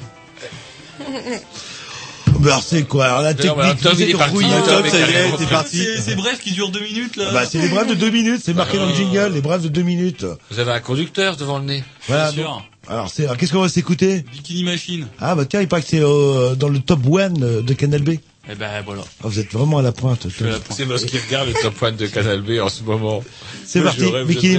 Alors, 2.43 2.62
c'est 2.62 2.85
quoi 2.85 3.05
Alors, 3.07 3.23
la 3.23 3.35
D'ailleurs, 3.35 3.55
voilà, 3.55 3.74
technique, 3.74 3.93
Tom, 3.93 4.01
il 4.01 4.11
est 4.11 4.15
parti. 4.15 4.32
rouillé. 4.32 4.48
Tom, 4.66 4.89
ça 4.89 4.98
y 4.98 5.02
est, 5.12 5.36
t'es 5.36 5.47
parti. 5.47 5.86
C'est 6.01 6.15
bref 6.15 6.40
qui 6.43 6.52
dure 6.52 6.70
deux 6.70 6.81
minutes 6.81 7.16
là. 7.16 7.31
Bah, 7.32 7.44
c'est 7.51 7.59
les 7.59 7.69
brèves 7.69 7.89
de 7.89 7.94
deux 7.94 8.11
minutes, 8.11 8.40
c'est 8.44 8.55
marqué 8.55 8.78
dans 8.78 8.86
le 8.86 8.94
jingle, 8.94 9.32
les 9.35 9.40
brèves 9.43 9.62
de 9.62 9.69
deux 9.69 9.82
minutes. 9.82 10.24
Vous 10.51 10.59
avez 10.59 10.73
un 10.73 10.81
conducteur 10.81 11.36
devant 11.36 11.59
le 11.59 11.65
nez. 11.65 11.85
Voilà. 12.09 12.32
Bien 12.32 12.43
sûr. 12.43 12.51
donc- 12.52 12.62
Alors, 12.89 13.11
c'est, 13.11 13.27
qu'est-ce 13.36 13.52
qu'on 13.52 13.61
va 13.61 13.69
s'écouter? 13.69 14.24
Bikini 14.32 14.65
Machine. 14.65 15.07
Ah, 15.20 15.35
bah, 15.35 15.44
tiens, 15.44 15.61
il 15.61 15.69
paraît 15.69 15.82
que 15.82 15.89
c'est 15.89 16.02
euh, 16.02 16.55
dans 16.55 16.69
le 16.70 16.78
top 16.81 17.01
one 17.11 17.43
euh, 17.43 17.62
de 17.62 17.74
Canal 17.74 18.01
B. 18.02 18.12
Eh 18.48 18.54
ben 18.54 18.82
voilà. 18.84 19.02
Ah, 19.22 19.28
vous 19.28 19.38
êtes 19.38 19.52
vraiment 19.52 19.78
à 19.78 19.82
la 19.82 19.92
pointe. 19.92 20.26
C'est 20.70 20.86
parce 20.86 21.04
qu'il 21.04 21.20
regarde 21.20 21.48
le 21.48 21.54
top 21.54 21.96
de 21.96 22.06
Canal 22.06 22.40
B 22.40 22.58
en 22.60 22.68
ce 22.68 22.82
moment. 22.82 23.22
C'est 23.64 23.82
parti, 23.82 24.00
je 24.00 24.06
rêve 24.06 24.26
Bikini 24.26 24.58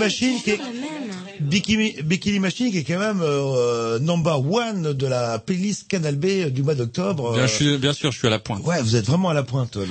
Machine 0.00 0.42
qui 0.42 0.50
est 0.50 0.60
Bikini, 1.40 1.94
Bikini 2.02 2.38
Machine 2.38 2.70
qui 2.70 2.78
est 2.78 2.84
quand 2.84 2.98
même 2.98 3.20
euh, 3.22 3.98
number 3.98 4.40
one 4.44 4.92
de 4.92 5.06
la 5.06 5.38
playlist 5.38 5.88
Canal 5.88 6.16
B 6.16 6.48
du 6.50 6.62
mois 6.62 6.74
d'octobre. 6.74 7.32
Bien, 7.32 7.42
Euh, 7.44 7.46
je 7.46 7.52
suis- 7.54 7.78
bien 7.78 7.92
sûr, 7.92 8.12
je 8.12 8.18
suis 8.18 8.26
à 8.26 8.30
la 8.30 8.38
pointe. 8.38 8.62
Ouais, 8.64 8.82
vous 8.82 8.94
êtes 8.96 9.06
vraiment 9.06 9.30
à 9.30 9.34
la 9.34 9.42
pointe. 9.42 9.76
Le... 9.76 9.86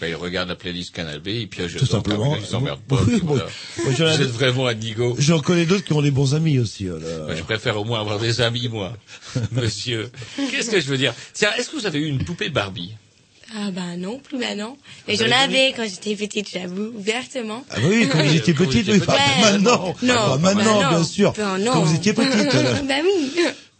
Bah, 0.00 0.08
il 0.08 0.14
regarde 0.16 0.48
la 0.48 0.56
playlist 0.56 0.94
Canal 0.94 1.20
B, 1.20 1.28
il 1.28 1.48
pioche 1.48 1.76
Tout 1.76 1.84
simplement. 1.86 2.30
car 2.32 2.40
il 2.40 2.46
s'emmerde 2.46 2.80
pas. 2.88 2.96
Oui, 2.96 3.04
puis 3.06 3.20
bon. 3.20 3.34
voilà. 3.34 3.46
Moi, 3.84 3.92
j'en 3.98 4.06
ai- 4.08 4.16
Vous 4.16 4.22
êtes 4.22 4.28
vraiment 4.30 4.66
un 4.66 4.74
nigo. 4.74 5.14
J'en 5.18 5.40
connais 5.40 5.66
d'autres 5.66 5.84
qui 5.84 5.92
ont 5.92 6.02
des 6.02 6.10
bons 6.10 6.34
amis 6.34 6.58
aussi. 6.58 6.88
euh. 6.88 7.26
Bah, 7.26 7.34
je 7.36 7.42
préfère 7.42 7.78
au 7.78 7.84
moins 7.84 8.00
avoir 8.00 8.18
des 8.18 8.40
amis, 8.40 8.68
moi, 8.68 8.94
monsieur. 9.52 10.10
Qu'est-ce 10.50 10.70
que 10.70 10.80
je 10.80 10.86
veux 10.86 10.98
dire? 10.98 11.12
Tiens, 11.34 11.50
est-ce 11.58 11.68
que 11.70 11.76
vous 11.76 11.86
avez 11.86 11.98
eu 12.00 12.06
une 12.06 12.24
poupée 12.24 12.48
Barbie? 12.48 12.94
Ah 13.56 13.70
bah 13.70 13.96
non, 13.96 14.18
plus 14.18 14.36
maintenant. 14.38 14.76
Mais 15.06 15.14
Vous 15.16 15.24
j'en 15.24 15.32
avais 15.32 15.72
quand 15.76 15.84
j'étais 15.88 16.14
petite, 16.14 16.50
j'avoue, 16.52 16.92
ouvertement. 16.96 17.64
Ah 17.70 17.76
oui, 17.82 18.06
quand 18.10 18.22
vous 18.22 18.34
étiez 18.36 18.52
petite, 18.54 18.88
oui, 18.88 19.00
Ouais. 19.00 19.40
maintenant, 19.42 19.94
Non, 20.02 20.14
Ah, 20.16 20.36
bah 20.36 20.54
maintenant, 20.54 20.82
non. 20.82 20.88
bien 20.90 21.04
sûr, 21.04 21.32
Ben 21.32 21.56
non. 21.58 21.72
quand 21.72 21.80
vous 21.82 21.94
étiez 21.96 22.12
petite. 22.12 22.52
là. 22.52 22.82
bah 22.88 22.94
oui. 23.02 23.32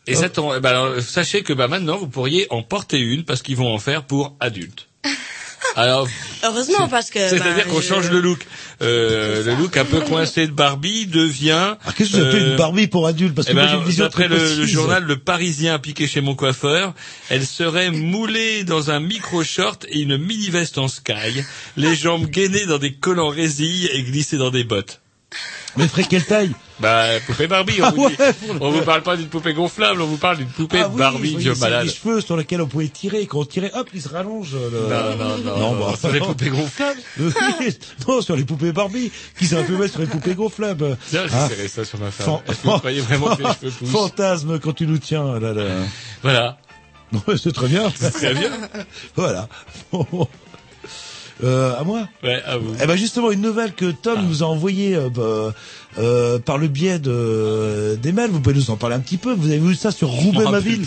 Et 0.07 0.15
ça 0.15 0.31
tombe- 0.31 0.55
eh 0.57 0.61
ben 0.61 0.71
alors, 0.71 1.03
sachez 1.03 1.43
que 1.43 1.53
bah, 1.53 1.69
maintenant, 1.69 1.99
vous 1.99 2.09
pourriez 2.09 2.47
en 2.49 2.63
porter 2.63 2.99
une 2.99 3.25
parce 3.25 3.43
qu'ils 3.43 3.57
vont 3.57 3.73
en 3.73 3.79
faire 3.79 4.05
pour 4.05 4.35
adultes. 4.41 4.88
Alors, 5.77 6.09
Heureusement 6.45 6.89
parce 6.89 7.11
que. 7.11 7.19
c'est-à-dire 7.29 7.65
bah, 7.67 7.71
qu'on 7.71 7.81
je- 7.81 7.87
change 7.87 8.11
le 8.11 8.21
look. 8.21 8.47
Euh, 8.81 9.43
le 9.45 9.55
look 9.57 9.77
un 9.77 9.85
peu 9.85 10.01
coincé 10.01 10.47
de 10.47 10.53
Barbie 10.53 11.07
devient... 11.07 11.75
Ah, 11.85 11.93
Qu'est-ce 11.97 12.13
que 12.13 12.17
vous 12.19 12.23
appelez 12.27 12.43
euh, 12.43 12.51
une 12.51 12.57
Barbie 12.57 12.87
pour 12.87 13.07
adulte 13.07 13.35
Parce 13.35 13.47
que 13.49 13.53
Eh 13.53 13.55
moi 13.55 13.65
ben, 13.65 13.71
j'ai 13.71 13.77
une 13.79 13.85
vision 13.85 14.09
très 14.09 14.29
le, 14.29 14.37
le 14.37 14.67
journal 14.67 15.03
Le 15.05 15.17
Parisien 15.17 15.79
piqué 15.79 16.07
chez 16.07 16.21
mon 16.21 16.35
coiffeur, 16.37 16.95
elle 17.29 17.45
serait 17.47 17.91
moulée 17.91 18.63
dans 18.65 18.91
un 18.91 19.01
micro-short 19.01 19.85
et 19.89 20.01
une 20.01 20.17
mini-veste 20.17 20.79
en 20.79 20.87
sky, 20.89 21.43
les 21.77 21.97
jambes 21.97 22.27
gainées 22.27 22.67
dans 22.67 22.79
des 22.79 22.95
collants 22.95 23.29
résille 23.31 23.87
et 23.93 24.03
glissées 24.03 24.39
dans 24.39 24.51
des 24.51 24.65
bottes. 24.65 25.01
Mais 25.77 25.87
ferait 25.87 26.05
quelle 26.05 26.25
taille 26.25 26.51
Bah, 26.81 27.05
poupée 27.27 27.47
Barbie, 27.47 27.81
on, 27.81 27.85
Ah 27.85 27.91
vous, 27.91 28.09
dit. 28.09 28.17
ouais, 28.19 28.35
on 28.61 28.71
vous 28.71 28.81
parle 28.83 29.03
pas 29.03 29.17
d'une 29.17 29.29
poupée 29.29 29.53
gonflable, 29.53 30.01
on 30.01 30.07
vous 30.07 30.17
parle 30.17 30.39
d'une 30.39 30.49
poupée 30.49 30.81
Ah 30.83 30.89
oui, 30.89 30.99
Barbie, 30.99 31.37
vieux 31.37 31.55
malade. 31.57 31.85
des 31.87 31.93
cheveux 31.93 32.21
sur 32.21 32.37
lesquels 32.37 32.63
on 32.63 32.67
pouvait 32.67 32.89
tirer. 32.89 33.21
Et 33.21 33.27
quand 33.27 33.41
on 33.41 33.45
tirait, 33.45 33.71
hop, 33.75 33.89
ils 33.95 34.01
se 34.03 34.09
rallongent. 34.09 34.55
Le... 34.55 34.89
Non, 34.89 35.17
non, 35.17 35.39
non, 35.59 35.75
non, 35.75 35.97
sur 35.97 36.11
les 36.11 36.21
poupées 36.21 36.49
gonflables 36.49 37.01
non, 38.09 38.23
sur 38.23 38.35
les 38.37 38.45
poupées 38.45 38.73
Barbie, 38.73 39.13
qui 39.39 39.47
s'est 39.47 39.57
un 39.59 39.63
peu 39.65 39.77
mal 39.77 39.89
sur 39.91 40.01
les 40.01 40.07
poupées 40.07 40.35
gonflables. 40.35 40.97
Tiens, 41.11 41.27
j'ai 41.27 41.35
Ah. 41.35 41.49
serré 41.49 41.69
ça 41.69 41.85
sur 41.85 41.99
ma 42.01 42.11
femme. 42.11 42.39
Fan- 42.47 42.57
vous 42.65 42.79
croyez 42.79 43.01
vraiment 43.03 43.37
que 43.37 43.43
les 43.43 43.49
cheveux 43.49 43.71
poussent 43.79 43.91
Fantasme 43.91 44.59
quand 44.59 44.73
tu 44.73 44.87
nous 44.87 44.99
tiens. 44.99 45.39
Là, 45.39 45.53
là. 45.53 45.65
Voilà. 46.23 46.59
Ouais, 47.27 47.37
c'est 47.43 47.53
très 47.53 47.69
bien. 47.69 47.93
C'est 47.95 48.11
très 48.11 48.35
bien. 48.35 48.51
voilà. 49.17 49.49
Euh, 51.45 51.79
à 51.79 51.85
moi 51.85 52.09
Ouais, 52.25 52.43
à 52.47 52.57
vous. 52.59 52.75
Eh 52.83 52.87
ben 52.87 52.97
justement 52.97 53.31
une 53.31 53.41
nouvelle 53.41 53.73
que 53.73 53.91
Tom 53.93 54.27
nous 54.27 54.43
a 54.43 54.47
envoyée 54.47 54.97
euh, 54.97 55.09
bah, 55.09 55.55
euh, 55.99 56.39
par 56.41 56.59
le 56.59 56.67
biais 56.69 56.99
de 56.99 57.97
des 58.03 58.13
mails. 58.13 58.31
Vous 58.31 58.41
pouvez 58.41 58.57
nous 58.57 58.71
en 58.71 58.77
parler 58.77 58.97
un 58.97 59.01
petit 59.01 59.19
peu. 59.19 59.33
Vous 59.35 59.47
avez 59.47 59.59
vu 59.59 59.75
ça 59.77 59.91
sur 59.93 60.09
Roubaix 60.09 60.51
ma 60.51 60.59
ville. 60.61 60.85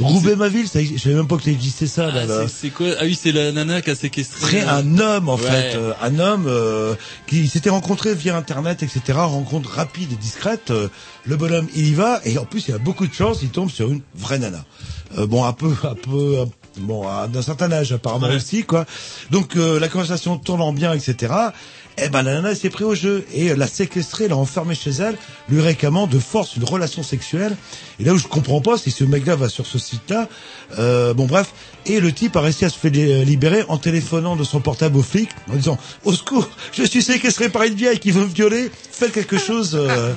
Roubaix 0.00 0.36
ma 0.36 0.48
ville. 0.48 0.68
Ça, 0.68 0.80
je 0.82 0.96
savais 0.98 1.16
même 1.16 1.26
pas 1.26 1.36
que 1.36 1.42
ça 1.42 1.50
existait 1.50 1.86
ça. 1.88 2.10
Ah, 2.12 2.24
là. 2.26 2.46
c'est- 2.46 2.54
c'est 2.60 2.70
quoi? 2.70 2.86
Ah 3.00 3.04
oui, 3.04 3.18
c'est 3.20 3.32
la 3.32 3.50
nana 3.52 3.82
qui 3.82 3.90
a 3.90 3.94
séquestré. 3.96 4.40
Serait 4.40 4.62
un 4.62 4.98
homme 4.98 5.28
en 5.28 5.36
Ouais. 5.36 5.42
fait, 5.42 5.76
euh, 5.76 5.92
un 6.00 6.18
homme 6.20 6.44
euh, 6.46 6.94
qui 7.26 7.48
s'était 7.48 7.70
rencontré 7.70 8.14
via 8.14 8.36
internet, 8.36 8.82
etc. 8.82 9.00
Rencontre 9.18 9.70
rapide 9.70 10.12
et 10.12 10.16
discrète. 10.16 10.70
euh, 10.70 10.88
le 11.26 11.36
bonhomme 11.36 11.66
il 11.74 11.88
y 11.88 11.94
va 11.94 12.20
et 12.24 12.38
en 12.38 12.44
plus 12.46 12.68
il 12.68 12.74
a 12.74 12.78
beaucoup 12.78 13.06
de 13.06 13.12
chance, 13.12 13.40
il 13.42 13.50
tombe 13.50 13.70
sur 13.70 13.90
une 13.90 14.00
vraie 14.14 14.38
nana. 14.38 14.64
Euh, 15.18 15.26
bon 15.26 15.44
un 15.44 15.52
peu, 15.52 15.74
un 15.84 15.94
peu, 15.94 16.40
un- 16.40 16.48
bon 16.80 17.06
à- 17.08 17.28
d'un 17.28 17.42
certain 17.42 17.70
âge 17.72 17.92
apparemment 17.92 18.28
Ouais. 18.28 18.36
aussi 18.36 18.64
quoi. 18.64 18.86
Donc 19.30 19.56
euh, 19.56 19.78
la 19.80 19.88
conversation 19.88 20.36
tournant 20.38 20.72
bien, 20.72 20.92
etc. 20.92 21.32
Eh 22.00 22.08
ben 22.08 22.22
la 22.22 22.34
nana 22.34 22.50
elle 22.50 22.56
s'est 22.56 22.70
pris 22.70 22.84
au 22.84 22.94
jeu 22.94 23.24
et 23.34 23.50
euh, 23.50 23.56
l'a 23.56 23.66
séquestré, 23.66 24.28
l'a 24.28 24.36
enfermé 24.36 24.74
chez 24.74 24.90
elle, 24.90 25.16
lui 25.48 25.60
réclamant 25.60 26.06
de 26.06 26.18
force 26.18 26.56
une 26.56 26.64
relation 26.64 27.02
sexuelle. 27.02 27.56
Et 28.00 28.04
là 28.04 28.12
où 28.12 28.18
je 28.18 28.26
comprends 28.28 28.60
pas, 28.60 28.76
c'est 28.78 28.90
ce 28.90 29.04
mec-là 29.04 29.34
va 29.36 29.48
sur 29.48 29.66
ce 29.66 29.78
site-là. 29.78 30.28
Euh, 30.78 31.14
bon 31.14 31.26
bref, 31.26 31.48
et 31.86 31.98
le 32.00 32.12
type 32.12 32.36
a 32.36 32.40
réussi 32.40 32.64
à 32.64 32.68
se 32.68 32.78
faire 32.78 32.90
li- 32.92 33.24
libérer 33.24 33.64
en 33.68 33.78
téléphonant 33.78 34.36
de 34.36 34.44
son 34.44 34.60
portable 34.60 34.96
au 34.98 35.02
flic 35.02 35.28
en 35.50 35.56
disant 35.56 35.78
au 36.04 36.12
secours, 36.12 36.48
je 36.72 36.84
suis 36.84 37.02
séquestré 37.02 37.48
par 37.48 37.62
une 37.64 37.74
vieille 37.74 37.98
qui 37.98 38.10
veut 38.10 38.22
me 38.24 38.32
violer, 38.32 38.70
faites 38.92 39.12
quelque 39.12 39.38
chose. 39.38 39.72
euh, 39.74 40.12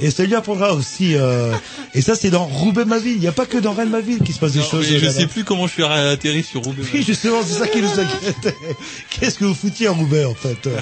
et 0.00 0.10
ça 0.10 0.24
lui 0.24 0.34
apprendra 0.34 0.74
aussi. 0.74 1.14
euh, 1.16 1.52
et 1.94 2.00
ça 2.02 2.14
c'est 2.14 2.30
dans 2.30 2.44
Roubaix 2.44 2.84
ma 2.84 2.98
ville. 2.98 3.14
Il 3.14 3.20
n'y 3.20 3.26
a 3.28 3.32
pas 3.32 3.46
que 3.46 3.58
dans 3.58 3.72
Rennes 3.72 3.90
ma 3.90 4.00
ville 4.00 4.20
qui 4.20 4.32
se 4.32 4.38
passe 4.38 4.52
des 4.52 4.60
Non, 4.60 4.64
choses. 4.66 4.86
je 4.86 5.08
sais 5.08 5.26
plus 5.26 5.44
comment 5.44 5.66
je 5.66 5.72
suis 5.72 5.82
atterri 5.84 6.42
sur 6.42 6.62
Roubaix. 6.62 6.82
Oui, 6.92 7.02
justement, 7.06 7.40
c'est 7.44 7.58
ça 7.58 7.66
qui 7.66 7.80
nous 7.80 7.98
inquiète. 7.98 8.54
Qu'est-ce 9.10 9.38
que 9.38 9.44
vous 9.44 9.54
foutiez 9.54 9.88
en 9.88 9.94
Roubaix 9.94 10.24
en 10.24 10.34
fait 10.34 10.66
euh? 10.66 10.78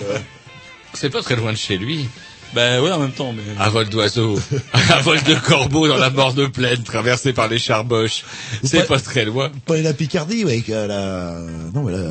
C'est 0.94 1.10
pas 1.10 1.22
très 1.22 1.36
loin 1.36 1.52
de 1.52 1.56
chez 1.56 1.78
lui. 1.78 2.08
Ben 2.54 2.82
ouais, 2.82 2.92
en 2.92 2.98
même 2.98 3.12
temps, 3.12 3.32
mais. 3.32 3.42
Un 3.58 3.70
vol 3.70 3.88
d'oiseau, 3.88 4.38
un 4.74 5.00
vol 5.00 5.22
de 5.22 5.34
corbeau 5.34 5.88
dans 5.88 5.96
la 5.96 6.10
mort 6.10 6.34
de 6.34 6.46
plaine, 6.46 6.82
traversé 6.82 7.32
par 7.32 7.48
les 7.48 7.58
charboches. 7.58 8.24
C'est 8.62 8.86
pas 8.86 9.00
très 9.00 9.24
loin. 9.24 9.50
Pas 9.64 9.78
la 9.78 9.94
Picardie, 9.94 10.44
ouais, 10.44 10.60
que 10.60 10.72
la... 10.72 11.38
Non, 11.74 11.82
mais 11.82 11.92
là... 11.92 12.10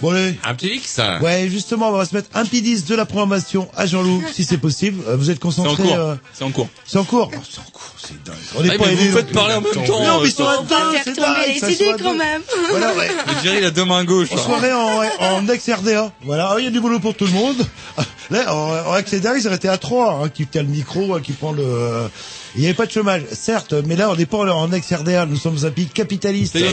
Bon, 0.00 0.10
allez. 0.10 0.34
Un 0.44 0.54
petit 0.54 0.74
X 0.76 0.98
hein. 0.98 1.18
Ouais, 1.22 1.48
justement, 1.48 1.88
on 1.88 1.92
va 1.92 2.04
se 2.04 2.14
mettre 2.14 2.28
un 2.34 2.44
petit 2.44 2.60
10 2.60 2.84
de 2.84 2.94
la 2.94 3.06
programmation 3.06 3.68
à 3.74 3.86
Jean-Loup, 3.86 4.22
si 4.30 4.44
c'est 4.44 4.58
possible. 4.58 5.02
Euh, 5.08 5.16
Vous 5.16 5.30
êtes 5.30 5.38
C'est 5.38 5.44
en 5.46 5.48
concentré 5.48 5.82
cours. 5.84 5.96
euh, 5.96 6.14
C'est 6.34 6.44
en 6.44 6.50
cours. 6.50 6.68
C'est 6.84 6.98
en 6.98 7.04
cours 7.04 7.30
Oh, 7.34 7.38
C'est 7.50 7.58
en 7.60 7.62
cours, 7.72 7.92
c'est 7.96 8.22
dingue. 8.22 8.34
On 8.54 8.60
Ah, 8.60 8.62
n'est 8.62 8.68
mais 8.70 8.76
pas 8.78 8.84
vous 8.90 9.16
faites 9.16 9.32
parler 9.32 9.54
en 9.54 9.60
même 9.62 9.72
temps. 9.72 9.80
Non, 9.88 10.00
mais 10.00 10.06
euh, 10.08 10.26
ils 10.26 10.32
sont 10.32 10.44
à 10.46 10.56
deux, 10.58 10.98
c'est 11.02 11.16
dingue, 11.16 11.36
les 11.48 11.58
CD 11.60 11.84
quand 12.02 12.12
deux. 12.12 12.18
même. 12.18 12.42
Voilà, 12.70 12.94
ouais. 12.94 13.08
Je 13.36 13.40
dirais, 13.40 13.58
il 13.58 13.64
a 13.64 13.70
deux 13.70 13.84
mains 13.86 14.04
gauches. 14.04 14.32
En 14.32 14.36
soirée 14.36 14.72
en, 14.72 14.98
ouais, 15.00 15.08
en 15.18 15.48
ex-RDA. 15.48 16.12
Voilà, 16.24 16.54
il 16.58 16.64
y 16.64 16.68
a 16.68 16.70
du 16.70 16.80
boulot 16.80 17.00
pour 17.00 17.14
tout 17.14 17.24
le 17.26 17.32
monde. 17.32 17.56
Là, 18.30 18.54
en, 18.54 18.90
en 18.90 18.96
ex-RDA, 18.98 19.38
ils 19.38 19.46
arrêtaient 19.46 19.68
à 19.68 19.78
trois, 19.78 20.20
hein, 20.22 20.28
qui 20.28 20.46
tient 20.46 20.62
le 20.62 20.68
micro, 20.68 21.14
hein, 21.14 21.20
qui 21.22 21.32
prend 21.32 21.52
le... 21.52 22.10
Il 22.56 22.60
n'y 22.60 22.66
avait 22.68 22.74
pas 22.74 22.86
de 22.86 22.90
chômage, 22.90 23.22
certes, 23.32 23.74
mais 23.86 23.96
là, 23.96 24.10
on 24.10 24.16
n'est 24.16 24.24
pas 24.24 24.38
en 24.38 24.72
ex-RDA, 24.72 25.26
nous 25.26 25.36
sommes 25.36 25.58
un 25.64 25.70
pays 25.70 25.86
capitaliste. 25.86 26.54
Ça 26.54 26.60
est, 26.60 26.70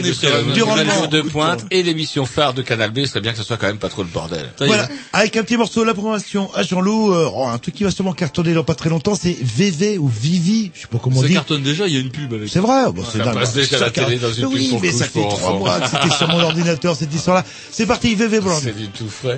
on 0.62 1.06
de 1.06 1.20
pointe 1.20 1.66
et 1.70 1.82
l'émission 1.82 2.24
phare 2.24 2.54
de 2.54 2.62
Canal 2.62 2.90
B, 2.90 3.00
ce 3.00 3.06
serait 3.08 3.20
bien 3.20 3.32
que 3.32 3.38
ce 3.38 3.44
soit 3.44 3.58
quand 3.58 3.66
même 3.66 3.76
pas 3.78 3.90
trop 3.90 4.02
le 4.02 4.08
bordel. 4.08 4.50
Ça. 4.58 4.64
Voilà, 4.64 4.88
avec 5.12 5.36
un 5.36 5.42
petit 5.42 5.58
morceau 5.58 5.82
de 5.82 5.86
la 5.86 5.92
programmation 5.92 6.50
à 6.54 6.62
Jean-Loup, 6.62 7.12
euh, 7.12 7.28
oh, 7.34 7.46
un 7.46 7.58
truc 7.58 7.74
qui 7.74 7.84
va 7.84 7.90
sûrement 7.90 8.14
cartonner 8.14 8.54
dans 8.54 8.64
pas 8.64 8.74
très 8.74 8.88
longtemps, 8.88 9.14
c'est 9.14 9.36
VV 9.40 9.98
ou 9.98 10.08
Vivi, 10.08 10.70
je 10.74 10.80
sais 10.82 10.86
pas 10.86 10.98
comment 10.98 11.18
on 11.18 11.22
Ça 11.22 11.28
dit. 11.28 11.34
cartonne 11.34 11.62
déjà, 11.62 11.86
il 11.86 11.92
y 11.94 11.96
a 11.98 12.00
une 12.00 12.10
pub 12.10 12.32
avec. 12.32 12.48
C'est 12.48 12.60
vrai, 12.60 12.90
bon, 12.90 13.04
c'est 13.04 13.18
Ça 13.18 13.24
dingue. 13.24 13.34
passe 13.34 13.52
déjà 13.52 13.76
à 13.76 13.80
la 13.80 13.86
Ça 13.86 13.92
télé 13.92 14.16
dans 14.16 14.32
une 14.32 14.46
oui, 14.46 14.62
pub 14.62 14.70
pour 14.70 14.80
mais 14.80 14.92
ça 14.92 15.04
fait 15.04 15.20
trois 15.28 15.58
mois 15.58 15.80
que 15.80 15.88
c'était 15.90 16.16
sur 16.16 16.28
mon 16.28 16.40
ordinateur 16.40 16.96
cette 16.96 17.14
histoire-là. 17.14 17.44
C'est 17.70 17.86
parti, 17.86 18.14
VV 18.14 18.40
Blonde. 18.40 18.60
C'est 18.64 18.76
du 18.76 18.88
tout 18.88 19.08
frais. 19.08 19.36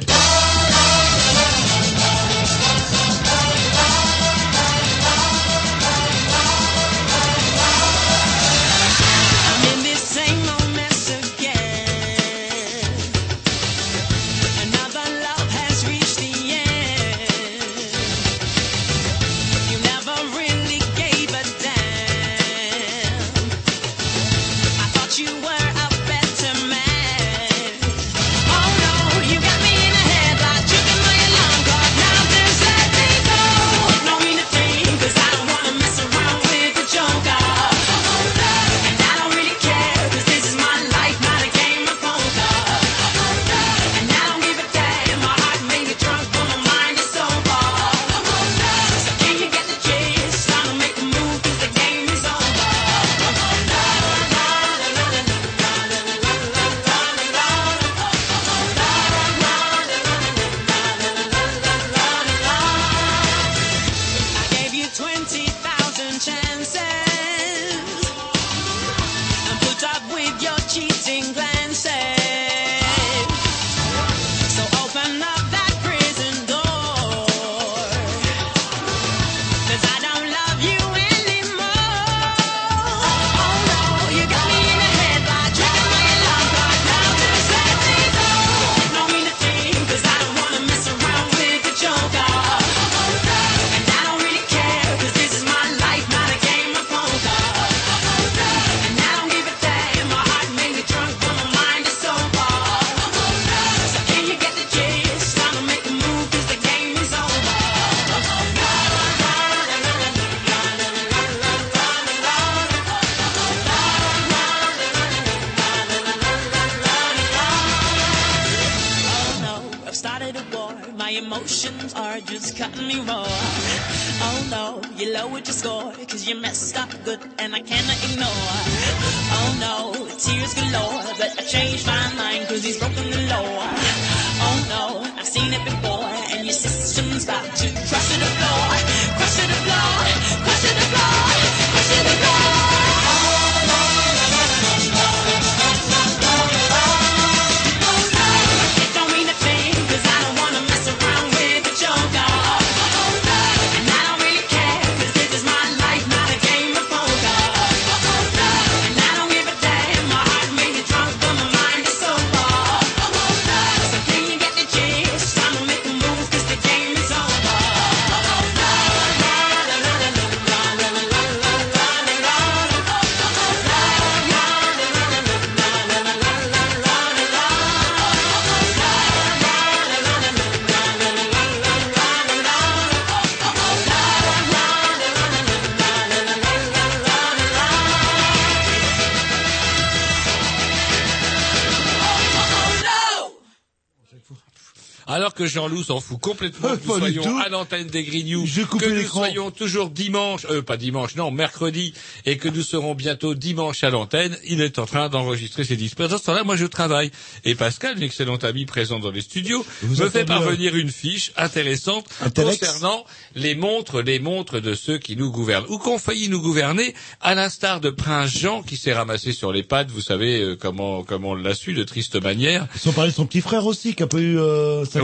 Jean-Loup 195.56 195.84
s'en 195.84 196.00
fout 196.00 196.20
complètement 196.20 196.76
que 196.76 196.86
nous 196.86 196.98
soyons 196.98 197.38
à 197.38 197.48
l'antenne 197.48 197.86
des 197.86 198.04
Grignoux, 198.04 198.44
que 198.44 198.90
nous 198.90 199.08
soyons 199.08 199.50
toujours 199.50 199.88
dimanche, 199.88 200.46
euh, 200.50 200.60
pas 200.60 200.76
dimanche, 200.76 201.16
non, 201.16 201.30
mercredi, 201.30 201.94
et 202.26 202.36
que 202.36 202.50
nous 202.50 202.60
serons 202.60 202.94
bientôt 202.94 203.34
dimanche 203.34 203.82
à 203.82 203.88
l'antenne, 203.88 204.36
il 204.44 204.60
est 204.60 204.78
en 204.78 204.84
train 204.84 205.08
d'enregistrer 205.08 205.64
ses 205.64 205.76
disques. 205.76 205.96
Pendant 205.96 206.18
ce 206.18 206.24
temps-là, 206.24 206.44
moi 206.44 206.56
je 206.56 206.66
travaille. 206.66 207.10
Et 207.46 207.54
Pascal, 207.54 207.96
une 207.96 208.02
excellente 208.02 208.44
amie 208.44 208.66
présente 208.66 209.00
dans 209.00 209.10
les 209.10 209.22
studios, 209.22 209.64
Vous 209.80 210.02
me 210.02 210.10
fait 210.10 210.26
parvenir 210.26 210.76
une 210.76 210.90
fiche 210.90 211.32
intéressante 211.38 212.04
Un 212.20 212.28
telex 212.28 212.58
concernant 212.58 213.06
les 213.34 213.54
montres, 213.54 214.02
les 214.02 214.18
montres 214.18 214.60
de 214.60 214.74
ceux 214.74 214.98
qui 214.98 215.16
nous 215.16 215.30
gouvernent, 215.30 215.64
ou 215.70 215.78
qui 215.78 215.88
ont 215.88 215.98
failli 215.98 216.28
nous 216.28 216.42
gouverner, 216.42 216.94
à 217.22 217.34
l'instar 217.34 217.80
de 217.80 217.88
Prince 217.88 218.30
Jean 218.38 218.62
qui 218.62 218.76
s'est 218.76 218.92
ramassé 218.92 219.32
sur 219.32 219.52
les 219.52 219.62
pattes, 219.62 219.90
vous 219.90 220.02
savez 220.02 220.42
euh, 220.42 220.54
comment, 220.54 221.02
comment 221.02 221.30
on 221.30 221.34
l'a 221.34 221.54
su, 221.54 221.72
de 221.72 221.82
triste 221.82 222.22
manière. 222.22 222.66
Sans 222.76 222.92
parler 222.92 223.10
de 223.10 223.16
son 223.16 223.24
petit 223.24 223.40
frère 223.40 223.64
aussi, 223.64 223.94
qui 223.94 224.02
a 224.02 224.06
pas 224.06 224.18
eu 224.18 224.38
euh, 224.38 224.84
sa 224.84 225.00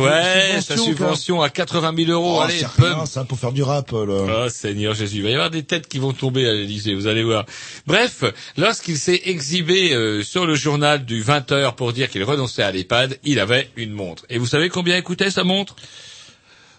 Ouais, 0.55 0.61
sa 0.61 0.77
subvention, 0.77 1.43
à 1.43 1.51
80 1.51 1.93
000 1.97 2.11
euros. 2.11 2.39
Oh, 2.39 2.43
Allez, 2.43 2.65
rien, 2.79 3.07
ça, 3.07 3.25
pour 3.25 3.39
faire 3.39 3.53
du 3.53 3.63
rap, 3.63 3.91
là. 3.93 4.45
Oh 4.45 4.49
Seigneur 4.49 4.95
Jésus, 4.95 5.19
il 5.19 5.23
va 5.23 5.31
y 5.31 5.35
avoir 5.35 5.51
des 5.51 5.63
têtes 5.63 5.89
qui 5.89 5.99
vont 5.99 6.13
tomber 6.13 6.49
à 6.49 6.53
l'Élysée, 6.53 6.95
vous 6.95 7.07
allez 7.07 7.23
voir. 7.23 7.45
Bref, 7.87 8.25
lorsqu'il 8.57 8.99
s'est 8.99 9.23
exhibé 9.25 9.93
euh, 9.93 10.23
sur 10.23 10.47
le 10.47 10.55
journal 10.55 11.05
du 11.05 11.23
20h 11.23 11.75
pour 11.75 11.93
dire 11.93 12.11
qu'il 12.11 12.25
renonçait 12.25 12.63
à 12.63 12.71
l'EHPAD, 12.73 13.19
il 13.25 13.41
avait 13.41 13.71
une 13.77 13.93
montre. 13.93 14.25
Et 14.29 14.39
vous 14.39 14.47
savez 14.47 14.69
combien 14.69 15.01
coûtait 15.03 15.31
sa 15.31 15.45
montre? 15.45 15.77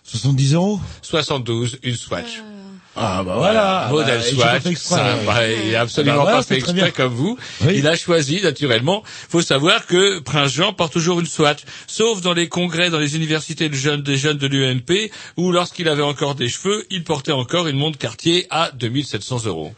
70 0.03 0.53
euros? 0.53 0.80
72, 1.02 1.80
une 1.84 1.95
Swatch. 1.95 2.41
Ah, 2.95 3.24
bah 3.26 3.36
voilà. 3.38 3.88
Modèle 3.90 4.20
bah, 4.20 4.24
j'ai 4.24 4.36
Swatch. 4.36 4.48
pas 4.52 4.60
fait 4.60 4.70
exprès. 4.70 4.95
ça, 4.95 5.18
bah, 5.26 5.48
il 5.48 5.76
a 5.76 5.82
absolument 5.82 6.18
Bah 6.18 6.22
voilà, 6.24 6.38
pas 6.38 6.44
fait 6.44 6.57
exprès 6.57 6.91
comme 6.91 7.14
vous. 7.14 7.38
Oui. 7.61 7.74
Il 7.78 7.88
a 7.88 7.95
choisi, 7.95 8.41
naturellement. 8.41 9.03
Faut 9.06 9.41
savoir 9.41 9.88
que 9.88 10.20
Prince 10.20 10.53
Jean 10.53 10.74
porte 10.74 10.94
toujours 10.94 11.20
une 11.20 11.26
Swatch. 11.26 11.61
Sauf 11.88 12.22
dans 12.22 12.34
les 12.34 12.49
congrès, 12.49 12.91
dans 12.91 12.99
les 12.99 13.15
universités 13.15 13.68
de 13.68 13.74
jeunes, 13.74 14.03
des 14.03 14.18
jeunes 14.18 14.38
de 14.38 14.48
l'UNP, 14.48 15.10
où 15.38 15.52
lorsqu'il 15.52 15.90
avait 15.90 16.03
encore 16.03 16.36
des 16.36 16.49
cheveux, 16.49 16.86
il 16.91 17.03
portait 17.03 17.32
encore 17.32 17.68
une 17.68 17.78
montre 17.78 17.98
Cartier 17.98 18.45
à 18.52 18.72
2700 18.72 19.45
euros. 19.45 19.74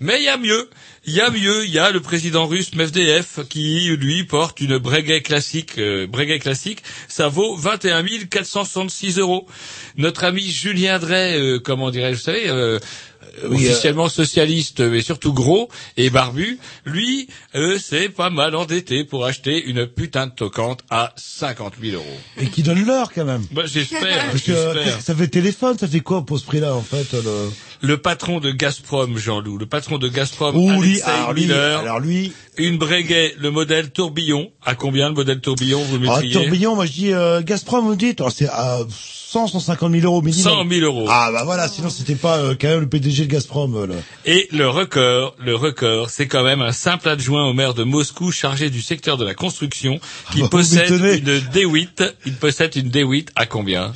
Mais 0.00 0.18
il 0.18 0.24
y 0.24 0.28
a 0.28 0.36
mieux. 0.36 0.68
Il 1.06 1.14
y 1.14 1.20
a 1.22 1.30
mieux. 1.30 1.64
Il 1.64 1.72
y 1.72 1.78
a 1.78 1.90
le 1.90 2.00
président 2.00 2.46
russe 2.46 2.74
Medvedev 2.74 3.46
qui, 3.48 3.88
lui, 3.96 4.24
porte 4.24 4.60
une 4.60 4.76
Breguet 4.76 5.22
classique. 5.22 5.78
Euh, 5.78 6.06
Breguet 6.06 6.38
classique, 6.38 6.82
ça 7.08 7.28
vaut 7.28 7.56
21 7.56 8.04
466 8.30 9.18
euros. 9.18 9.46
Notre 9.96 10.24
ami 10.24 10.42
Julien 10.42 10.98
Drey, 10.98 11.38
euh, 11.38 11.58
comment 11.58 11.90
dirais-je, 11.90 12.18
vous 12.18 12.24
savez, 12.24 12.48
euh, 12.50 12.78
Oui, 13.44 13.66
euh, 13.66 13.70
officiellement 13.70 14.08
socialiste, 14.08 14.80
mais 14.80 15.02
surtout 15.02 15.32
gros 15.32 15.68
et 15.96 16.10
barbu, 16.10 16.58
lui, 16.84 17.28
euh, 17.54 17.78
c'est 17.82 18.08
pas 18.08 18.30
mal 18.30 18.54
endetté 18.54 19.04
pour 19.04 19.24
acheter 19.24 19.64
une 19.64 19.86
putain 19.86 20.26
de 20.26 20.32
toquante 20.32 20.80
à 20.90 21.12
50 21.16 21.74
000 21.82 21.96
euros. 21.96 22.18
Et 22.38 22.46
qui 22.46 22.62
donne 22.62 22.84
l'heure, 22.84 23.12
quand 23.12 23.24
même. 23.24 23.44
Bah, 23.52 23.62
j'espère, 23.66 24.30
Parce 24.30 24.42
que, 24.42 24.52
j'espère. 24.52 25.00
ça 25.00 25.14
fait 25.14 25.28
téléphone, 25.28 25.78
ça 25.78 25.88
fait 25.88 26.00
quoi 26.00 26.24
pour 26.24 26.38
ce 26.38 26.44
prix-là, 26.44 26.74
en 26.74 26.82
fait, 26.82 27.12
le... 27.12 27.50
Le 27.82 27.96
patron 27.96 28.40
de 28.40 28.50
Gazprom, 28.50 29.16
Jean-Loup, 29.16 29.56
le 29.56 29.64
patron 29.64 29.96
de 29.96 30.06
Gazprom, 30.06 30.54
Ouh, 30.54 30.70
Alexei 30.70 31.02
alors 31.02 31.32
lui, 31.32 31.42
Miller, 31.42 31.80
alors 31.80 31.98
lui, 31.98 32.32
une 32.58 32.76
Breguet, 32.76 33.34
le 33.38 33.50
modèle 33.50 33.90
tourbillon. 33.90 34.50
À 34.66 34.74
combien 34.74 35.08
le 35.08 35.14
modèle 35.14 35.40
tourbillon, 35.40 35.82
vous 35.84 35.96
le 35.96 36.06
ah, 36.10 36.16
mettriez 36.16 36.34
tourbillon, 36.34 36.74
moi 36.74 36.84
je 36.84 36.92
dis, 36.92 37.12
euh, 37.14 37.40
Gazprom, 37.40 37.86
vous 37.86 37.96
dites, 37.96 38.20
alors, 38.20 38.32
c'est 38.32 38.48
à 38.48 38.80
100, 39.32 39.46
150 39.46 39.92
000 39.92 40.04
euros 40.04 40.22
minimum. 40.22 40.52
100 40.64 40.68
000 40.68 40.80
euros. 40.80 41.06
Ah, 41.08 41.30
bah 41.32 41.44
voilà, 41.44 41.68
sinon 41.68 41.88
c'était 41.88 42.16
pas 42.16 42.38
euh, 42.38 42.56
quand 42.60 42.66
même 42.66 42.80
le 42.80 42.88
PDG 42.88 43.26
de 43.26 43.30
Gazprom, 43.30 43.76
euh, 43.76 43.86
là. 43.86 43.94
Et 44.26 44.48
le 44.50 44.68
record, 44.68 45.36
le 45.38 45.54
record, 45.54 46.10
c'est 46.10 46.26
quand 46.26 46.42
même 46.42 46.60
un 46.60 46.72
simple 46.72 47.08
adjoint 47.08 47.46
au 47.46 47.52
maire 47.52 47.74
de 47.74 47.84
Moscou 47.84 48.32
chargé 48.32 48.70
du 48.70 48.82
secteur 48.82 49.18
de 49.18 49.24
la 49.24 49.34
construction 49.34 50.00
qui 50.32 50.40
Vous 50.40 50.48
possède 50.48 50.90
une 50.90 51.38
D8. 51.52 52.12
Il 52.26 52.34
possède 52.34 52.74
une 52.74 52.90
D8 52.90 53.28
à 53.36 53.46
combien? 53.46 53.92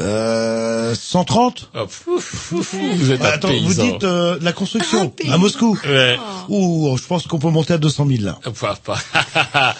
Euh, 0.00 0.94
130 0.94 1.70
Oh, 1.74 1.86
fou, 1.88 2.20
fou, 2.20 2.62
fou, 2.62 2.78
Vous 2.96 3.12
êtes 3.12 3.22
Ah, 3.24 3.38
vous 3.40 3.72
dites 3.72 4.04
euh, 4.04 4.36
la 4.42 4.52
construction 4.52 5.14
à 5.30 5.38
Moscou 5.38 5.78
Ouais. 5.86 6.18
Ouh, 6.50 6.94
je 6.98 7.06
pense 7.06 7.26
qu'on 7.26 7.38
peut 7.38 7.48
monter 7.48 7.72
à 7.72 7.78
200 7.78 8.06
000 8.06 8.22
là. 8.22 8.38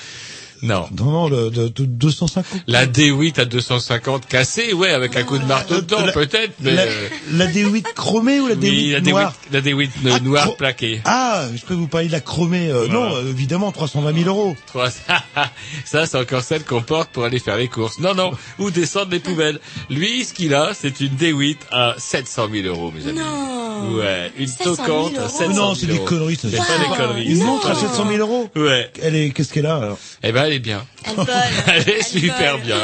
Non. 0.63 0.87
Non, 0.99 1.05
non, 1.11 1.29
le, 1.29 1.51
de, 1.51 1.69
de 1.69 1.85
250. 1.85 2.63
La 2.67 2.87
D8 2.87 3.41
à 3.41 3.45
250 3.45 4.27
cassée, 4.27 4.73
ouais, 4.73 4.91
avec 4.91 5.17
un 5.17 5.23
coup 5.25 5.39
de 5.39 5.45
marteau 5.45 5.77
dedans, 5.77 5.99
peut-être, 6.15 6.53
mais... 6.61 6.73
La, 6.73 6.83
euh, 6.83 7.09
la 7.33 7.47
D8 7.47 7.83
chromée 7.95 8.41
ou 8.41 8.49
la 8.49 8.55
D8 8.55 8.61
oui, 8.71 8.91
la 8.93 9.01
D8, 9.01 9.11
noire 9.11 9.35
la 9.53 9.61
D8 9.61 9.91
ne- 10.03 10.11
Ah, 10.13 10.21
noire 10.21 10.57
plaquée. 10.57 11.01
Ah, 11.05 11.45
je 11.55 11.65
que 11.65 11.75
vous 11.75 11.87
parliez 11.89 12.09
de 12.09 12.13
la 12.13 12.21
chromée. 12.21 12.69
Euh, 12.71 12.87
Voilà. 12.87 12.93
Non, 12.95 13.15
euh, 13.17 13.31
évidemment, 13.31 13.73
320 13.73 14.15
000 14.15 14.29
euros. 14.29 14.57
Trois- 14.67 14.91
Ça, 15.85 16.07
c'est 16.07 16.19
encore 16.19 16.43
celle 16.43 16.65
qu'on 16.65 16.83
porte 16.83 17.11
pour 17.11 17.25
aller 17.25 17.39
faire 17.39 17.57
les 17.57 17.69
courses. 17.69 17.99
Non, 17.99 18.15
non, 18.15 18.33
ou 18.59 18.71
descendre 18.71 19.11
les 19.11 19.21
poubelles. 19.21 19.61
Lui, 19.91 20.25
ce 20.25 20.33
qu'il 20.35 20.55
a, 20.55 20.73
c'est 20.75 21.01
une 21.01 21.15
D8 21.17 21.57
à 21.71 21.95
700 21.99 22.49
000 22.53 22.67
euros, 22.69 22.93
mes 22.93 23.09
amis. 23.09 23.19
Non. 23.19 23.97
Ouais, 23.97 24.33
une 24.39 24.47
700 24.47 24.65
000 24.65 24.77
toquante 24.77 25.17
à 25.17 25.21
euros. 25.21 25.29
700 25.29 25.39
000 25.39 25.53
non, 25.55 25.75
c'est 25.75 25.87
des 25.87 25.97
euros. 25.97 26.05
conneries. 26.07 26.37
ça. 26.37 26.49
C'est 26.51 26.57
pas 26.57 26.79
des 26.79 26.97
conneries. 26.97 27.27
Une 27.33 27.45
montre 27.45 27.71
à 27.71 27.75
des 27.75 27.81
700 27.81 28.07
000 28.09 28.19
euros 28.21 28.49
Ouais. 28.57 28.91
Elle 29.03 29.17
est, 29.17 29.31
qu'est-ce 29.31 29.53
qu'elle 29.53 29.67
a 29.67 29.77
alors? 29.77 29.99
Eh 30.23 30.33
ben, 30.33 30.46
elle 30.47 30.53
est 30.55 30.59
bien. 30.59 30.85
Elle 31.05 31.15
vole. 31.15 31.27
Elle 31.69 31.89
est 31.89 32.03
super 32.03 32.59
bien. 32.59 32.79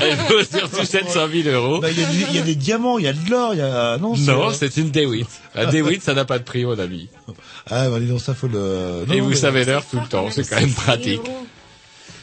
Elle 0.00 0.16
vaut 0.16 0.42
surtout 0.44 0.84
700 0.84 1.20
000 1.32 1.48
euros. 1.48 1.80
Bah, 1.80 1.90
Il 1.90 2.00
y, 2.00 2.04
a 2.04 2.06
du- 2.06 2.24
il 2.30 2.36
y 2.36 2.38
a 2.38 2.42
des 2.42 2.54
diamants, 2.54 2.98
il 2.98 3.04
y 3.04 3.08
a 3.08 3.12
de 3.12 3.30
l'or, 3.30 3.54
il 3.54 3.58
y 3.58 3.62
a 3.62 3.98
non. 3.98 4.14
c'est- 4.16 4.30
Non, 4.32 4.50
c'est 4.52 4.76
une 4.76 4.90
D8. 4.90 5.26
La 5.54 5.66
D8, 5.66 6.00
ça 6.00 6.14
n'a 6.14 6.24
pas 6.24 6.38
de 6.38 6.44
prix, 6.44 6.64
mon 6.64 6.78
ami. 6.78 7.08
Ah, 7.70 7.88
bah, 7.88 8.00
dis 8.00 8.06
donc, 8.06 8.20
ça 8.20 8.34
faut 8.34 8.48
le. 8.48 9.04
Non, 9.06 9.14
Et 9.14 9.20
vous 9.20 9.30
mais- 9.30 9.36
savez 9.36 9.64
l'heure 9.64 9.84
tout 9.88 10.00
le 10.00 10.06
temps, 10.08 10.28
c'est 10.30 10.48
quand 10.48 10.60
même 10.60 10.72
pratique. 10.72 11.20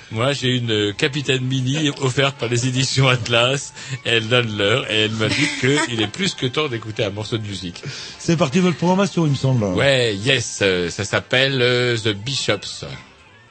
Moi, 0.10 0.32
j'ai 0.32 0.56
une 0.56 0.72
euh, 0.72 0.94
capitaine 0.94 1.42
Mini 1.44 1.90
offerte 2.00 2.38
par 2.38 2.48
les 2.48 2.66
éditions 2.66 3.10
Atlas. 3.10 3.74
Elle 4.06 4.30
donne 4.30 4.58
l'heure 4.58 4.90
et 4.90 5.02
elle 5.02 5.12
m'a 5.12 5.28
dit 5.28 5.48
qu'il 5.60 6.02
est 6.02 6.08
plus 6.08 6.34
que 6.34 6.46
temps 6.46 6.70
d'écouter 6.70 7.04
un 7.04 7.10
morceau 7.10 7.38
de 7.38 7.46
musique. 7.46 7.84
C'est 8.18 8.38
parti 8.38 8.60
de 8.60 8.64
votre 8.64 8.78
programmation, 8.78 9.26
il 9.26 9.32
me 9.32 9.36
semble. 9.36 9.66
Ouais, 9.66 10.16
yes, 10.16 10.60
euh, 10.62 10.90
ça 10.90 11.04
s'appelle 11.04 11.60
euh, 11.62 11.98
The 11.98 12.14
Bishops. 12.16 12.86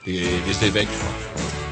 Les, 0.07 0.20
les 0.20 0.65
évêques, 0.65 0.89
je. 0.89 1.65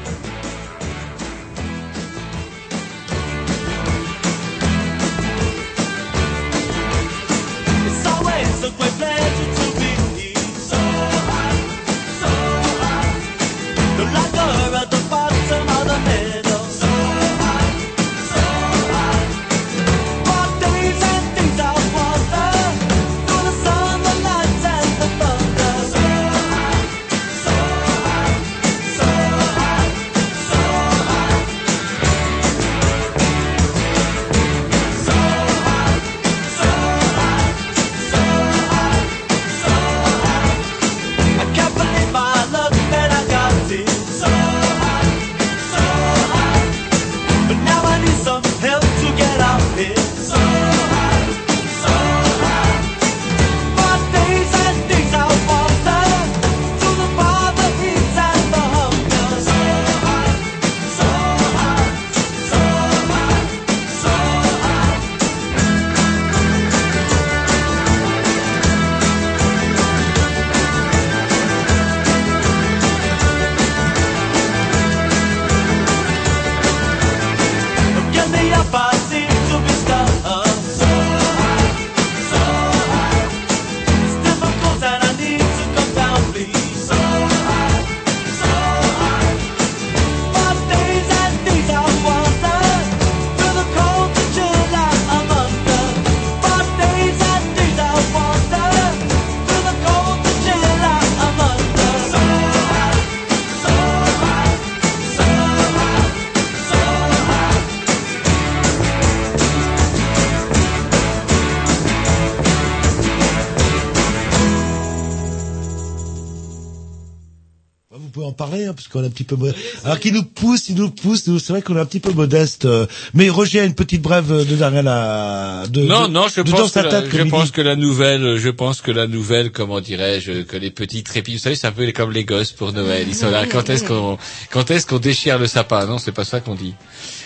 Parce 118.75 118.87
qu'on 118.87 119.03
est 119.03 119.07
un 119.07 119.09
petit 119.09 119.23
peu... 119.23 119.35
Alors 119.83 119.99
qu'il 119.99 120.13
nous 120.13 120.23
pousse, 120.23 120.69
il 120.69 120.75
nous 120.75 120.89
pousse, 120.89 121.23
c'est 121.25 121.49
vrai 121.53 121.61
qu'on 121.61 121.75
est 121.77 121.79
un 121.79 121.85
petit 121.85 121.99
peu 121.99 122.11
modeste. 122.11 122.65
euh, 122.65 122.85
Mais 123.13 123.29
Roger 123.29 123.61
a 123.61 123.63
une 123.63 123.73
petite 123.75 124.01
brève 124.01 124.27
de 124.27 124.55
dernière 124.55 124.83
la... 124.83 125.63
De, 125.69 125.81
Non, 125.83 126.07
de- 126.07 126.13
non, 126.13 126.25
je 126.27 126.41
pense, 126.41 126.71
que 126.71 126.79
la, 126.79 127.09
je 127.09 127.23
pense 127.29 127.51
que 127.51 127.61
la 127.61 127.75
nouvelle, 127.75 128.37
je 128.37 128.49
pense 128.49 128.81
que 128.81 128.91
la 128.91 129.07
nouvelle, 129.07 129.51
comment 129.51 129.79
dirais-je, 129.81 130.41
que 130.43 130.57
les 130.57 130.71
petits 130.71 131.03
trépis, 131.03 131.33
vous 131.33 131.39
savez, 131.39 131.55
c'est 131.55 131.67
un 131.67 131.71
peu 131.71 131.89
comme 131.91 132.11
les 132.11 132.25
gosses 132.25 132.51
pour 132.51 132.73
Noël. 132.73 133.05
Ils 133.07 133.15
sont 133.15 133.29
là. 133.31 133.45
Quand 133.45 133.69
est-ce 133.69 133.83
qu'on, 133.83 134.17
quand 134.51 134.69
est-ce 134.71 134.85
qu'on 134.85 134.99
déchire 134.99 135.39
le 135.39 135.47
sapin? 135.47 135.85
Non, 135.85 135.97
c'est 135.97 136.11
pas 136.11 136.25
ça 136.25 136.39
qu'on 136.41 136.55
dit. 136.55 136.73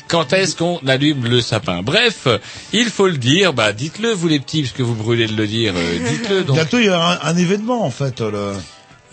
Quand 0.07 0.34
est-ce 0.34 0.55
qu'on 0.55 0.77
allume 0.88 1.26
le 1.26 1.39
sapin? 1.41 1.81
Bref, 1.84 2.27
il 2.73 2.85
faut 2.85 3.07
le 3.07 3.17
dire. 3.17 3.53
Bah, 3.53 3.73
dites-le 3.73 4.11
vous 4.11 4.27
les 4.27 4.39
petits, 4.39 4.61
parce 4.63 4.73
que 4.73 4.84
vous 4.84 4.95
brûlez 4.95 5.27
de 5.27 5.35
le 5.35 5.47
dire. 5.47 5.73
euh, 5.76 6.09
dites-le 6.09 6.43
donc. 6.43 6.55
Bientôt, 6.55 6.80
il 6.80 6.85
y 6.85 6.89
a 6.89 6.99
un, 6.99 7.19
un 7.21 7.38
événement, 7.38 7.85
en 7.85 7.91
fait. 7.91 8.19
Le... 8.21 8.53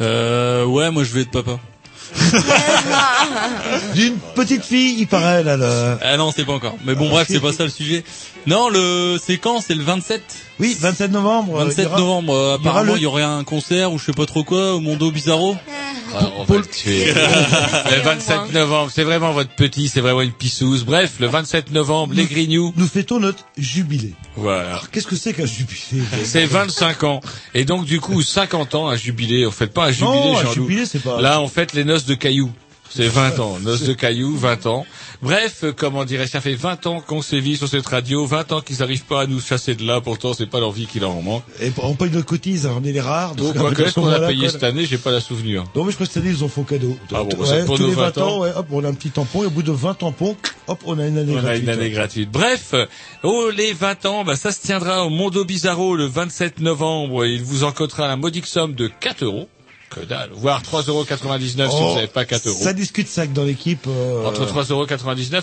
Euh, 0.01 0.65
ouais, 0.65 0.91
moi 0.91 1.05
je 1.05 1.13
vais 1.13 1.23
être 1.23 1.31
papa. 1.31 1.59
D'une 3.95 4.17
petite 4.35 4.65
fille, 4.65 4.97
il 4.99 5.07
paraît, 5.07 5.43
là. 5.43 5.57
Le... 5.57 5.99
Ah 6.03 6.17
non, 6.17 6.33
c'est 6.35 6.45
pas 6.45 6.53
encore. 6.53 6.77
Mais 6.85 6.95
bon, 6.95 7.09
bref, 7.09 7.27
c'est 7.31 7.41
pas 7.41 7.53
ça 7.53 7.65
le 7.65 7.71
sujet. 7.71 8.05
Non, 8.47 8.69
le, 8.69 9.19
c'est 9.23 9.39
quand? 9.39 9.61
C'est 9.61 9.75
le 9.75 9.83
27? 9.83 10.23
Oui, 10.59 10.77
27 10.81 11.11
novembre. 11.11 11.57
euh, 11.61 11.65
27 11.65 11.79
il 11.79 11.83
y 11.85 11.87
aura- 11.87 11.99
novembre, 12.01 12.33
euh, 12.35 12.37
il 12.37 12.65
y 12.65 12.69
aura 12.69 12.71
apparemment, 12.71 12.93
le- 12.93 12.99
il 12.99 13.03
y 13.03 13.07
aurait 13.07 13.23
un 13.23 13.45
concert 13.45 13.93
ou 13.93 13.99
je 13.99 14.07
sais 14.07 14.13
pas 14.13 14.27
trop 14.27 14.43
quoi 14.45 14.75
au 14.75 14.81
Mondo 14.81 15.11
Bizarro. 15.11 15.57
Ah, 16.19 16.31
on 16.39 16.45
va 16.45 16.57
le 16.57 16.65
tuer. 16.65 17.07
le 17.15 18.01
27 18.03 18.53
novembre, 18.55 18.91
c'est 18.95 19.03
vraiment 19.05 19.33
votre 19.33 19.51
petit, 19.51 19.89
c'est 19.89 20.01
vraiment 20.01 20.23
une 20.23 20.33
pissouse. 20.33 20.85
Bref, 20.85 21.15
le 21.19 21.27
27 21.27 21.73
novembre, 21.73 22.15
les 22.15 22.25
Grignoux. 22.25 22.73
Nous 22.77 22.87
fêtons 22.87 23.19
notre 23.21 23.45
jubilé. 23.59 24.15
Voilà. 24.37 24.81
Qu'est-ce 24.93 25.07
que 25.07 25.17
c'est 25.17 25.35
qu'un 25.35 25.45
jubilé 25.47 25.79
C'est 26.25 26.47
25 26.47 27.03
ans. 27.05 27.21
Et 27.55 27.65
donc, 27.65 27.85
du 27.85 28.01
coup, 28.01 28.23
50 28.23 28.75
ans, 28.77 28.89
un 28.89 28.97
jubilé. 28.97 29.47
On 29.47 29.51
fait 29.51 29.67
pas 29.67 29.87
un 29.87 29.91
jubilé, 29.91 30.07
Non, 30.11 30.39
un 30.39 30.43
Jean-Loup. 30.43 30.53
jubilé, 30.69 30.87
c'est 30.87 31.01
pas- 31.03 31.21
Là, 31.21 31.41
on 31.43 31.49
fête 31.49 31.75
les 31.75 31.85
noces 31.85 32.07
de 32.07 32.15
cailloux. 32.15 32.51
C'est 32.91 33.09
20 33.09 33.39
ans. 33.41 33.59
Noces 33.61 33.83
de 33.83 33.93
cailloux, 33.93 34.37
20 34.37 34.67
ans. 34.67 34.87
Bref, 35.23 35.61
euh, 35.65 35.73
comment 35.77 36.05
dirais-je, 36.05 36.31
ça 36.31 36.41
fait 36.41 36.55
20 36.55 36.87
ans 36.87 37.01
qu'on 37.01 37.23
sévit 37.23 37.57
sur 37.57 37.69
cette 37.69 37.87
radio, 37.87 38.25
20 38.27 38.53
ans 38.53 38.61
qu'ils 38.61 38.79
n'arrivent 38.79 39.05
pas 39.05 39.23
à 39.23 39.27
nous 39.27 39.41
chasser 39.41 39.75
de 39.75 39.85
là, 39.85 40.01
pourtant 40.01 40.35
c'est 40.35 40.47
pas 40.47 40.61
leur 40.61 40.73
vie 40.73 40.87
qui 40.87 41.01
leur 41.01 41.11
en 41.11 41.23
manque. 41.23 41.43
Et 41.61 41.73
on 41.83 41.95
paye 41.95 42.11
notre 42.11 42.27
cotise, 42.27 42.67
on 42.67 42.85
est 42.85 42.93
les 42.93 43.01
rares. 43.01 43.35
Donc, 43.35 43.57
quoi 43.57 43.73
que 43.73 43.89
ce 43.89 43.95
qu'on 43.95 44.09
a 44.09 44.21
payé 44.21 44.49
cette 44.49 44.63
année, 44.63 44.85
j'ai 44.87 44.99
pas 44.99 45.11
la 45.11 45.21
souvenir. 45.21 45.65
Non, 45.75 45.85
mais 45.85 45.91
je 45.91 45.97
crois 45.97 46.07
que 46.07 46.13
cette 46.13 46.23
année, 46.23 46.33
ils 46.37 46.45
en 46.45 46.49
font 46.49 46.65
cadeau. 46.65 46.97
Ah 47.13 47.25
bon, 47.25 47.37
Ouais, 47.39 47.47
c'est 47.47 47.65
pour 47.67 47.77
tous 47.77 47.83
nos 47.85 47.89
les 47.89 47.95
20 47.95 48.19
ans. 48.19 48.41
ouais, 48.41 48.53
hop, 48.55 48.67
on 48.71 48.85
a 48.85 48.89
un 48.89 48.95
petit 48.95 49.11
tampon, 49.11 49.43
et 49.43 49.47
au 49.47 49.51
bout 49.51 49.63
de 49.63 49.73
20 49.73 49.95
tampons, 49.95 50.37
hop, 50.69 50.79
on 50.85 50.99
a 50.99 51.07
une 51.07 51.19
année 51.19 51.33
On 51.35 51.39
a 51.39 51.43
gratuite. 51.43 51.63
une 51.65 51.69
année 51.71 51.91
gratuite. 51.91 52.31
Bref, 52.31 52.75
oh 53.23 53.51
les 53.57 53.73
20 53.73 54.07
ans, 54.07 54.25
bah, 54.25 54.37
ça 54.37 54.53
se 54.53 54.61
tiendra 54.61 55.05
au 55.05 55.11
Mondo 55.11 55.45
Bizarro 55.45 55.97
le 55.97 56.07
27 56.07 56.61
novembre. 56.61 57.25
Il 57.27 57.43
vous 57.43 57.65
en 57.65 57.73
coûtera 57.73 58.07
la 58.09 58.17
modique 58.17 58.47
somme 58.47 58.75
de 58.75 58.89
4 58.89 59.25
euros. 59.25 59.49
Que 59.91 60.01
dalle. 60.01 60.31
Voire 60.35 60.63
3,99 60.63 60.89
euros 60.89 61.05
si 61.07 61.57
Oh, 61.61 61.89
vous 61.91 61.95
n'avez 61.95 62.07
pas 62.07 62.25
4 62.25 62.49
euros. 62.49 62.59
Ça 62.61 62.73
discute 62.73 63.09
ça 63.09 63.27
que 63.27 63.33
dans 63.33 63.45
l'équipe. 63.45 63.87
euh, 63.87 64.27
Entre 64.27 64.45
3,99 64.47 64.73
euros 64.73 64.87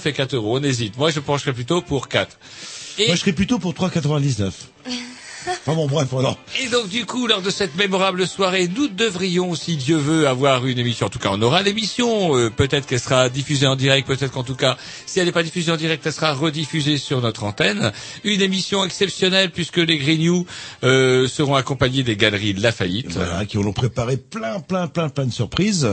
et 0.05 0.13
4 0.13 0.33
euros. 0.35 0.57
On 0.59 0.63
hésite. 0.63 0.97
Moi, 0.97 1.11
je 1.11 1.19
pencherais 1.19 1.53
plutôt 1.53 1.81
pour 1.81 2.07
4. 2.09 2.37
Et, 2.99 3.07
Moi, 3.07 3.15
je 3.15 3.21
serais 3.21 3.33
plutôt 3.33 3.59
pour 3.59 3.73
3,99. 3.73 4.51
Enfin 5.47 5.73
bon, 5.75 5.87
bref, 5.87 6.07
voilà. 6.11 6.37
et 6.61 6.67
donc, 6.69 6.89
du 6.89 7.05
coup, 7.05 7.27
lors 7.27 7.41
de 7.41 7.49
cette 7.49 7.75
mémorable 7.75 8.27
soirée, 8.27 8.69
nous 8.75 8.87
devrions, 8.87 9.55
si 9.55 9.75
Dieu 9.77 9.97
veut, 9.97 10.27
avoir 10.27 10.65
une 10.65 10.79
émission. 10.79 11.07
En 11.07 11.09
tout 11.09 11.19
cas, 11.19 11.29
on 11.31 11.41
aura 11.41 11.61
l'émission. 11.61 12.35
Euh, 12.37 12.49
peut-être 12.49 12.85
qu'elle 12.87 12.99
sera 12.99 13.29
diffusée 13.29 13.67
en 13.67 13.75
direct. 13.75 14.07
Peut-être 14.07 14.31
qu'en 14.31 14.43
tout 14.43 14.55
cas, 14.55 14.77
si 15.05 15.19
elle 15.19 15.25
n'est 15.25 15.31
pas 15.31 15.43
diffusée 15.43 15.71
en 15.71 15.77
direct, 15.77 16.05
elle 16.05 16.13
sera 16.13 16.33
rediffusée 16.33 16.97
sur 16.97 17.21
notre 17.21 17.43
antenne. 17.43 17.91
Une 18.23 18.41
émission 18.41 18.83
exceptionnelle 18.85 19.51
puisque 19.51 19.77
les 19.77 19.97
Grignoux 19.97 20.45
euh, 20.83 21.27
seront 21.27 21.55
accompagnés 21.55 22.03
des 22.03 22.15
galeries 22.15 22.53
La 22.53 22.71
Faillite. 22.71 23.11
Voilà, 23.11 23.45
qui 23.45 23.57
ont 23.57 23.73
préparé 23.73 24.17
plein, 24.17 24.59
plein, 24.59 24.87
plein, 24.87 25.09
plein 25.09 25.25
de 25.25 25.33
surprises. 25.33 25.87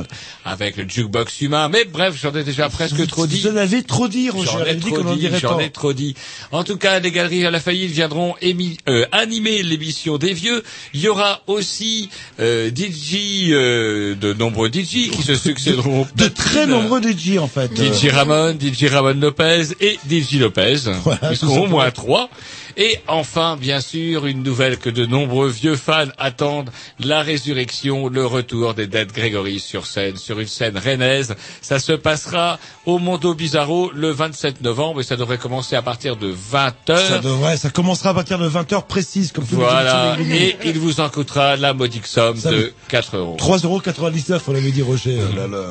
Avec 0.45 0.77
le 0.77 0.89
jukebox 0.89 1.41
humain. 1.41 1.69
Mais 1.69 1.85
bref, 1.85 2.15
j'en 2.21 2.33
ai 2.35 2.45
déjà 2.45 2.69
presque 2.69 3.07
trop 3.07 3.27
dit. 3.27 3.41
Vous 3.41 3.49
en 3.49 3.57
avez 3.57 3.83
trop 3.83 4.09
dit, 4.09 4.31
Roger. 4.31 4.51
J'en 4.53 4.65
ai 4.65 4.75
dit 4.75 4.91
trop 4.93 5.03
dit, 5.15 5.19
dirait 5.21 5.41
j'en 5.41 5.59
ai 5.59 5.71
trop 5.71 5.93
dit. 5.93 6.15
En 6.53 6.65
tout 6.65 6.77
cas, 6.77 6.99
les 7.01 7.11
galeries 7.11 7.47
à 7.47 7.51
la 7.51 7.61
faillite 7.61 7.91
viendront 7.91 8.35
émi- 8.43 8.77
euh, 8.89 9.07
animer 9.13 9.40
l'émission 9.41 10.19
des 10.19 10.33
vieux. 10.33 10.63
Il 10.95 11.01
y 11.01 11.09
aura 11.09 11.43
aussi 11.47 12.09
euh, 12.39 12.71
DJ, 12.71 13.51
euh, 13.51 14.15
de 14.15 14.33
nombreux 14.33 14.69
DJ 14.69 15.11
qui 15.11 15.23
se 15.23 15.35
succéderont. 15.35 16.07
De 16.17 16.29
très 16.29 16.67
nombreux 16.67 17.01
DJ, 17.03 17.39
en 17.39 17.49
fait. 17.49 17.71
DJ 17.75 18.09
Ramon, 18.11 18.57
DJ 18.59 18.85
Ramon 18.85 19.19
Lopez 19.21 19.69
et 19.81 19.99
DJ 20.09 20.35
Lopez. 20.41 20.77
Voilà, 21.03 21.31
Ils 21.31 21.37
seront 21.37 21.65
au 21.65 21.67
moins 21.67 21.91
trois. 21.91 22.29
Et 22.77 22.99
enfin, 23.09 23.57
bien 23.57 23.81
sûr, 23.81 24.27
une 24.27 24.43
nouvelle 24.43 24.79
que 24.79 24.91
de 24.91 25.07
nombreux 25.07 25.49
vieux 25.49 25.77
fans 25.77 26.09
attendent, 26.19 26.71
la 26.99 27.23
résurrection, 27.23 28.09
le 28.09 28.25
retour 28.27 28.75
des 28.75 28.87
Dead 28.87 29.13
Gregory 29.13 29.61
sur 29.61 29.87
scène, 29.87 30.17
sur 30.17 30.39
une 30.41 30.47
scène 30.47 30.79
rennaise. 30.79 31.35
Ça 31.61 31.79
se 31.79 31.93
passera 31.93 32.59
au 32.87 32.99
Mondo 32.99 33.35
Bizarro 33.35 33.91
le 33.95 34.11
27 34.11 34.61
novembre 34.63 35.01
et 35.01 35.05
ça 35.05 35.17
devrait 35.17 35.39
commencer 35.39 35.77
à 35.77 35.83
partir 35.83 36.17
de 36.17 36.29
20 36.29 36.75
Ça 36.87 37.19
devrait, 37.19 37.57
ça 37.57 37.71
commencera 37.71 38.11
à 38.11 38.15
partir 38.15 38.39
de 38.39 38.49
20h 38.49 38.87
précise, 38.87 39.33
comme 39.33 39.45
tous 39.47 39.57
les 39.57 39.63
Voilà. 39.63 40.17
Et 40.31 40.57
il 40.65 40.79
vous 40.79 41.01
en 41.01 41.09
coûtera 41.09 41.57
la 41.57 41.75
modique 41.75 42.07
somme 42.07 42.37
Ça 42.37 42.51
de 42.51 42.57
me- 42.57 42.73
4 42.89 43.17
euros. 43.17 43.37
3,99€, 43.39 44.41
on 44.49 44.53
l'avait 44.53 44.71
dit 44.71 44.83
Roger. 44.83 45.19
euh, 45.21 45.37
là, 45.37 45.47
là. 45.47 45.67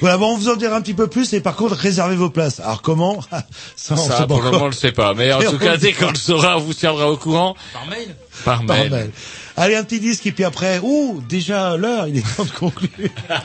Voilà, 0.00 0.18
bon, 0.18 0.34
on 0.34 0.36
vous 0.36 0.48
en 0.48 0.56
dira 0.56 0.76
un 0.76 0.80
petit 0.80 0.94
peu 0.94 1.06
plus, 1.06 1.32
et 1.32 1.40
par 1.40 1.56
contre, 1.56 1.74
réservez 1.74 2.16
vos 2.16 2.30
places. 2.30 2.60
Alors 2.60 2.82
comment 2.82 3.20
Ça, 3.76 3.94
on 3.94 3.96
sait 3.96 4.08
Ça, 4.08 4.26
pour 4.26 4.42
le 4.42 4.50
moment, 4.50 4.64
on 4.64 4.68
le 4.68 4.72
sait 4.72 4.92
pas. 4.92 5.14
Mais 5.14 5.32
en 5.32 5.40
Et 5.42 5.46
tout 5.46 5.58
cas, 5.58 5.76
dès 5.76 5.92
sait 5.92 6.04
qu'on 6.04 6.10
le 6.10 6.16
saura, 6.16 6.56
on 6.56 6.60
vous 6.60 6.74
tiendra 6.74 7.10
au 7.10 7.16
courant. 7.16 7.56
Par 7.72 7.86
mail? 7.86 8.16
Par 8.44 8.64
Par 8.66 8.76
mail. 8.76 9.10
Allez, 9.58 9.74
un 9.74 9.84
petit 9.84 10.00
disque, 10.00 10.26
et 10.26 10.32
puis 10.32 10.44
après, 10.44 10.80
ouh, 10.82 11.22
déjà 11.28 11.76
l'heure, 11.76 12.08
il 12.08 12.18
est 12.18 12.36
temps 12.36 12.44
de 12.44 12.50
conclure. 12.50 12.90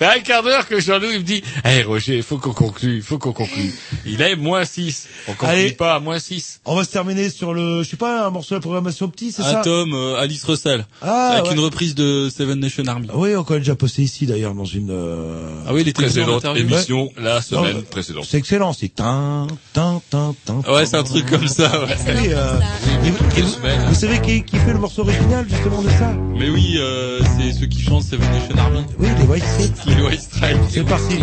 Ben, 0.00 0.10
un 0.16 0.20
quart 0.20 0.42
d'heure 0.42 0.66
que 0.68 0.78
Jean-Loup, 0.80 1.08
il 1.12 1.18
me 1.20 1.24
dit, 1.24 1.42
hey, 1.64 1.82
Roger, 1.82 2.16
il 2.18 2.22
faut 2.22 2.36
qu'on 2.38 2.52
conclue, 2.52 2.96
il 2.96 3.02
faut 3.02 3.18
qu'on 3.18 3.32
conclue. 3.32 3.72
Il 4.04 4.20
est 4.20 4.36
moins 4.36 4.64
6. 4.64 5.08
On 5.28 5.32
conclut 5.32 5.48
Allez. 5.48 5.72
pas 5.72 5.94
à 5.94 6.00
moins 6.00 6.18
6. 6.18 6.60
On 6.66 6.74
va 6.74 6.84
se 6.84 6.90
terminer 6.90 7.30
sur 7.30 7.54
le, 7.54 7.82
je 7.82 7.88
sais 7.88 7.96
pas, 7.96 8.26
un 8.26 8.30
morceau 8.30 8.50
de 8.54 8.56
la 8.56 8.60
programmation 8.60 9.08
petit, 9.08 9.32
c'est 9.32 9.42
ça? 9.42 9.60
Atom, 9.60 9.94
euh, 9.94 10.16
Alice 10.18 10.44
Russell. 10.44 10.86
Ah, 11.00 11.30
avec 11.32 11.46
ouais. 11.46 11.52
une 11.54 11.60
reprise 11.60 11.94
de 11.94 12.28
Seven 12.34 12.58
Nation 12.60 12.84
Army. 12.86 13.08
Oui, 13.14 13.30
on 13.36 13.42
a 13.42 13.58
déjà 13.58 13.74
posté 13.74 14.02
ici 14.02 14.26
d'ailleurs 14.26 14.54
dans 14.54 14.64
une. 14.64 14.90
euh, 14.90 15.48
Ah 15.66 15.72
oui, 15.72 15.80
il 15.82 15.88
était 15.88 16.04
venu 16.06 16.22
en 16.24 16.38
Précédente 16.40 16.56
émission, 16.58 17.10
la 17.16 17.40
semaine 17.40 17.76
Non, 17.76 17.82
précédente. 17.82 18.26
C'est 18.28 18.36
excellent, 18.38 18.72
c'est 18.74 18.94
tin, 18.94 19.46
tin, 19.72 20.02
tin, 20.10 20.34
tin. 20.44 20.60
Ouais, 20.70 20.84
c'est 20.86 20.96
un 20.96 21.04
truc 21.04 21.26
comme 21.30 21.48
ça. 21.48 21.70
ouais. 21.84 21.96
Euh, 22.08 22.58
et 23.04 23.10
vous, 23.10 23.24
et 23.38 23.42
vous- 23.42 23.56
vous 23.88 23.94
savez 23.94 24.20
qui, 24.20 24.42
qui 24.46 24.56
fait 24.56 24.72
le 24.72 24.78
morceau 24.78 25.02
original 25.02 25.44
justement 25.48 25.82
de 25.82 25.88
ça 25.90 26.14
Mais 26.34 26.48
oui, 26.48 26.76
euh, 26.78 27.20
c'est 27.36 27.52
ceux 27.52 27.66
qui 27.66 27.82
chantent 27.82 28.04
Seven 28.04 28.26
Nation 28.30 28.56
Army. 28.58 28.84
Oui, 28.98 29.08
les 29.18 29.24
White 29.24 29.44
Stripes. 29.44 29.96
Les 29.96 30.02
White 30.02 30.20
Stripes. 30.20 30.58
C'est 30.68 30.84
parti. 30.84 31.18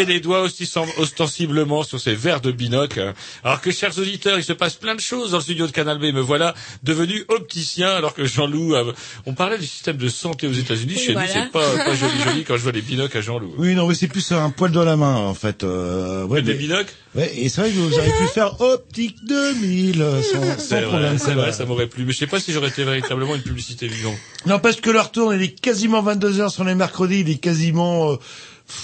Mettait 0.00 0.12
les 0.12 0.20
doigts 0.20 0.46
ostis- 0.46 0.76
ostensiblement 0.98 1.82
sur 1.82 2.00
ses 2.00 2.14
verres 2.14 2.40
de 2.40 2.50
binocle. 2.52 3.12
Alors 3.44 3.60
que, 3.60 3.70
chers 3.70 3.96
auditeurs, 3.98 4.38
il 4.38 4.44
se 4.44 4.52
passe 4.52 4.74
plein 4.74 4.94
de 4.94 5.00
choses 5.00 5.30
dans 5.32 5.38
le 5.38 5.42
studio 5.42 5.66
de 5.66 5.72
Canal 5.72 5.98
B. 5.98 6.12
Me 6.14 6.20
voilà 6.20 6.54
devenu 6.82 7.24
opticien, 7.28 7.88
alors 7.90 8.14
que 8.14 8.24
Jean-Loup, 8.24 8.74
a- 8.74 8.84
on 9.26 9.34
parlait 9.34 9.58
du 9.58 9.66
système 9.66 9.96
de 9.96 10.08
santé 10.08 10.46
aux 10.46 10.52
États-Unis. 10.52 10.96
Chez 10.98 11.12
voilà. 11.12 11.26
lui, 11.28 11.34
c'est 11.34 11.50
pas, 11.52 11.76
pas 11.84 11.94
joli 11.94 12.12
joli 12.24 12.44
quand 12.44 12.56
je 12.56 12.62
vois 12.62 12.72
les 12.72 12.82
binocles 12.82 13.18
à 13.18 13.20
Jean-Loup. 13.20 13.54
Oui, 13.58 13.74
non, 13.74 13.86
mais 13.86 13.94
c'est 13.94 14.08
plus 14.08 14.32
un 14.32 14.50
poil 14.50 14.72
dans 14.72 14.84
la 14.84 14.96
main, 14.96 15.16
en 15.16 15.34
fait. 15.34 15.64
Euh, 15.64 16.24
ouais, 16.24 16.42
Des 16.42 16.54
binocles 16.54 16.92
Ouais, 17.14 17.30
et 17.36 17.48
c'est 17.50 17.60
vrai 17.60 17.70
que 17.70 17.76
vous 17.76 17.92
auriez 17.98 18.10
pu 18.12 18.26
faire 18.32 18.58
Optique 18.62 19.16
2000 19.26 20.00
euh, 20.00 20.22
sans, 20.22 20.58
sans 20.58 20.76
vrai, 20.76 20.82
problème. 20.86 21.18
c'est 21.18 21.34
vrai, 21.34 21.52
ça 21.52 21.66
m'aurait 21.66 21.86
plu. 21.86 22.04
Mais 22.06 22.12
je 22.12 22.18
sais 22.18 22.26
pas 22.26 22.40
si 22.40 22.52
j'aurais 22.52 22.68
été 22.68 22.84
véritablement 22.84 23.34
une 23.34 23.42
publicité 23.42 23.86
vivante. 23.86 24.16
Non, 24.46 24.58
parce 24.58 24.76
que 24.80 24.88
leur 24.90 25.12
tourne, 25.12 25.34
il 25.36 25.42
est 25.42 25.60
quasiment 25.60 26.02
22h 26.02 26.48
sur 26.48 26.64
les 26.64 26.74
mercredis, 26.74 27.20
il 27.20 27.28
est 27.30 27.36
quasiment 27.36 28.12
euh, 28.12 28.16
pff, 28.16 28.76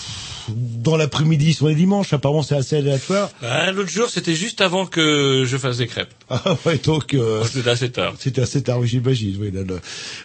dans 0.57 0.97
l'après-midi 0.97 1.55
sur 1.55 1.69
les 1.69 1.75
dimanches. 1.75 2.12
Apparemment, 2.12 2.43
c'est 2.43 2.57
assez 2.57 2.77
aléatoire. 2.77 3.31
Ah, 3.43 3.70
L'autre 3.73 3.91
jour, 3.91 4.09
c'était 4.11 4.35
juste 4.35 4.61
avant 4.61 4.87
que 4.87 5.45
je 5.47 5.57
fasse 5.57 5.79
des 5.79 5.87
crêpes. 5.87 6.12
Ah 6.31 6.57
ouais, 6.66 6.79
donc... 6.85 7.15
Euh, 7.15 7.43
C'était 7.51 7.70
assez 7.70 7.91
tard. 7.91 8.15
C'était 8.19 8.43
assez 8.43 8.62
tard, 8.62 8.79
oui, 8.81 8.89
j'imagine. 8.89 9.37
Oui, 9.41 9.51
là, 9.53 9.62
là. 9.62 9.81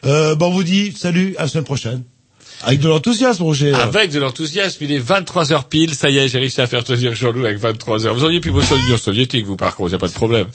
Euh, 0.06 0.36
bon, 0.36 0.48
on 0.48 0.52
vous 0.52 0.64
dit 0.64 0.92
salut, 0.98 1.36
à 1.38 1.44
la 1.44 1.48
semaine 1.48 1.64
prochaine. 1.64 2.04
Avec 2.62 2.80
de 2.80 2.88
l'enthousiasme, 2.88 3.44
Roger. 3.44 3.74
Avec 3.74 4.12
de 4.12 4.20
l'enthousiasme, 4.20 4.84
il 4.84 4.92
est 4.92 5.00
23h 5.00 5.68
pile, 5.68 5.94
ça 5.96 6.10
y 6.10 6.18
est, 6.18 6.28
j'ai 6.28 6.40
réussi 6.40 6.62
à 6.62 6.68
faire 6.68 6.84
tenir 6.84 7.14
Jean-Loup 7.16 7.46
avec 7.46 7.60
23h. 7.60 8.14
Vous 8.14 8.24
auriez 8.24 8.40
pu 8.40 8.52
bosser 8.52 8.74
en 8.74 8.78
Union 8.78 8.98
soviétique, 8.98 9.46
vous, 9.46 9.58
par 9.58 9.76
contre, 9.76 9.92
y 9.92 9.96
a 9.96 10.00
pas 10.00 10.08
de 10.08 10.14
problème. 10.14 10.48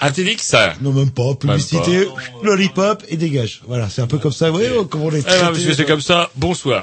Intélix 0.00 0.54
Non, 0.80 0.92
même 0.92 1.10
pas. 1.10 1.34
Publicité, 1.34 2.06
lollipop 2.42 3.02
et 3.08 3.16
dégage. 3.16 3.62
Voilà, 3.66 3.88
c'est 3.88 4.00
un 4.02 4.06
peu 4.06 4.18
comme 4.18 4.32
ça. 4.32 4.50
Oui, 4.50 4.62
comment 4.90 5.06
on 5.06 5.10
les 5.10 5.20
Eh 5.20 5.22
ben, 5.22 5.28
traiter, 5.28 5.52
monsieur, 5.52 5.74
c'est 5.74 5.84
comme 5.84 6.00
ça. 6.00 6.30
Bonsoir. 6.36 6.76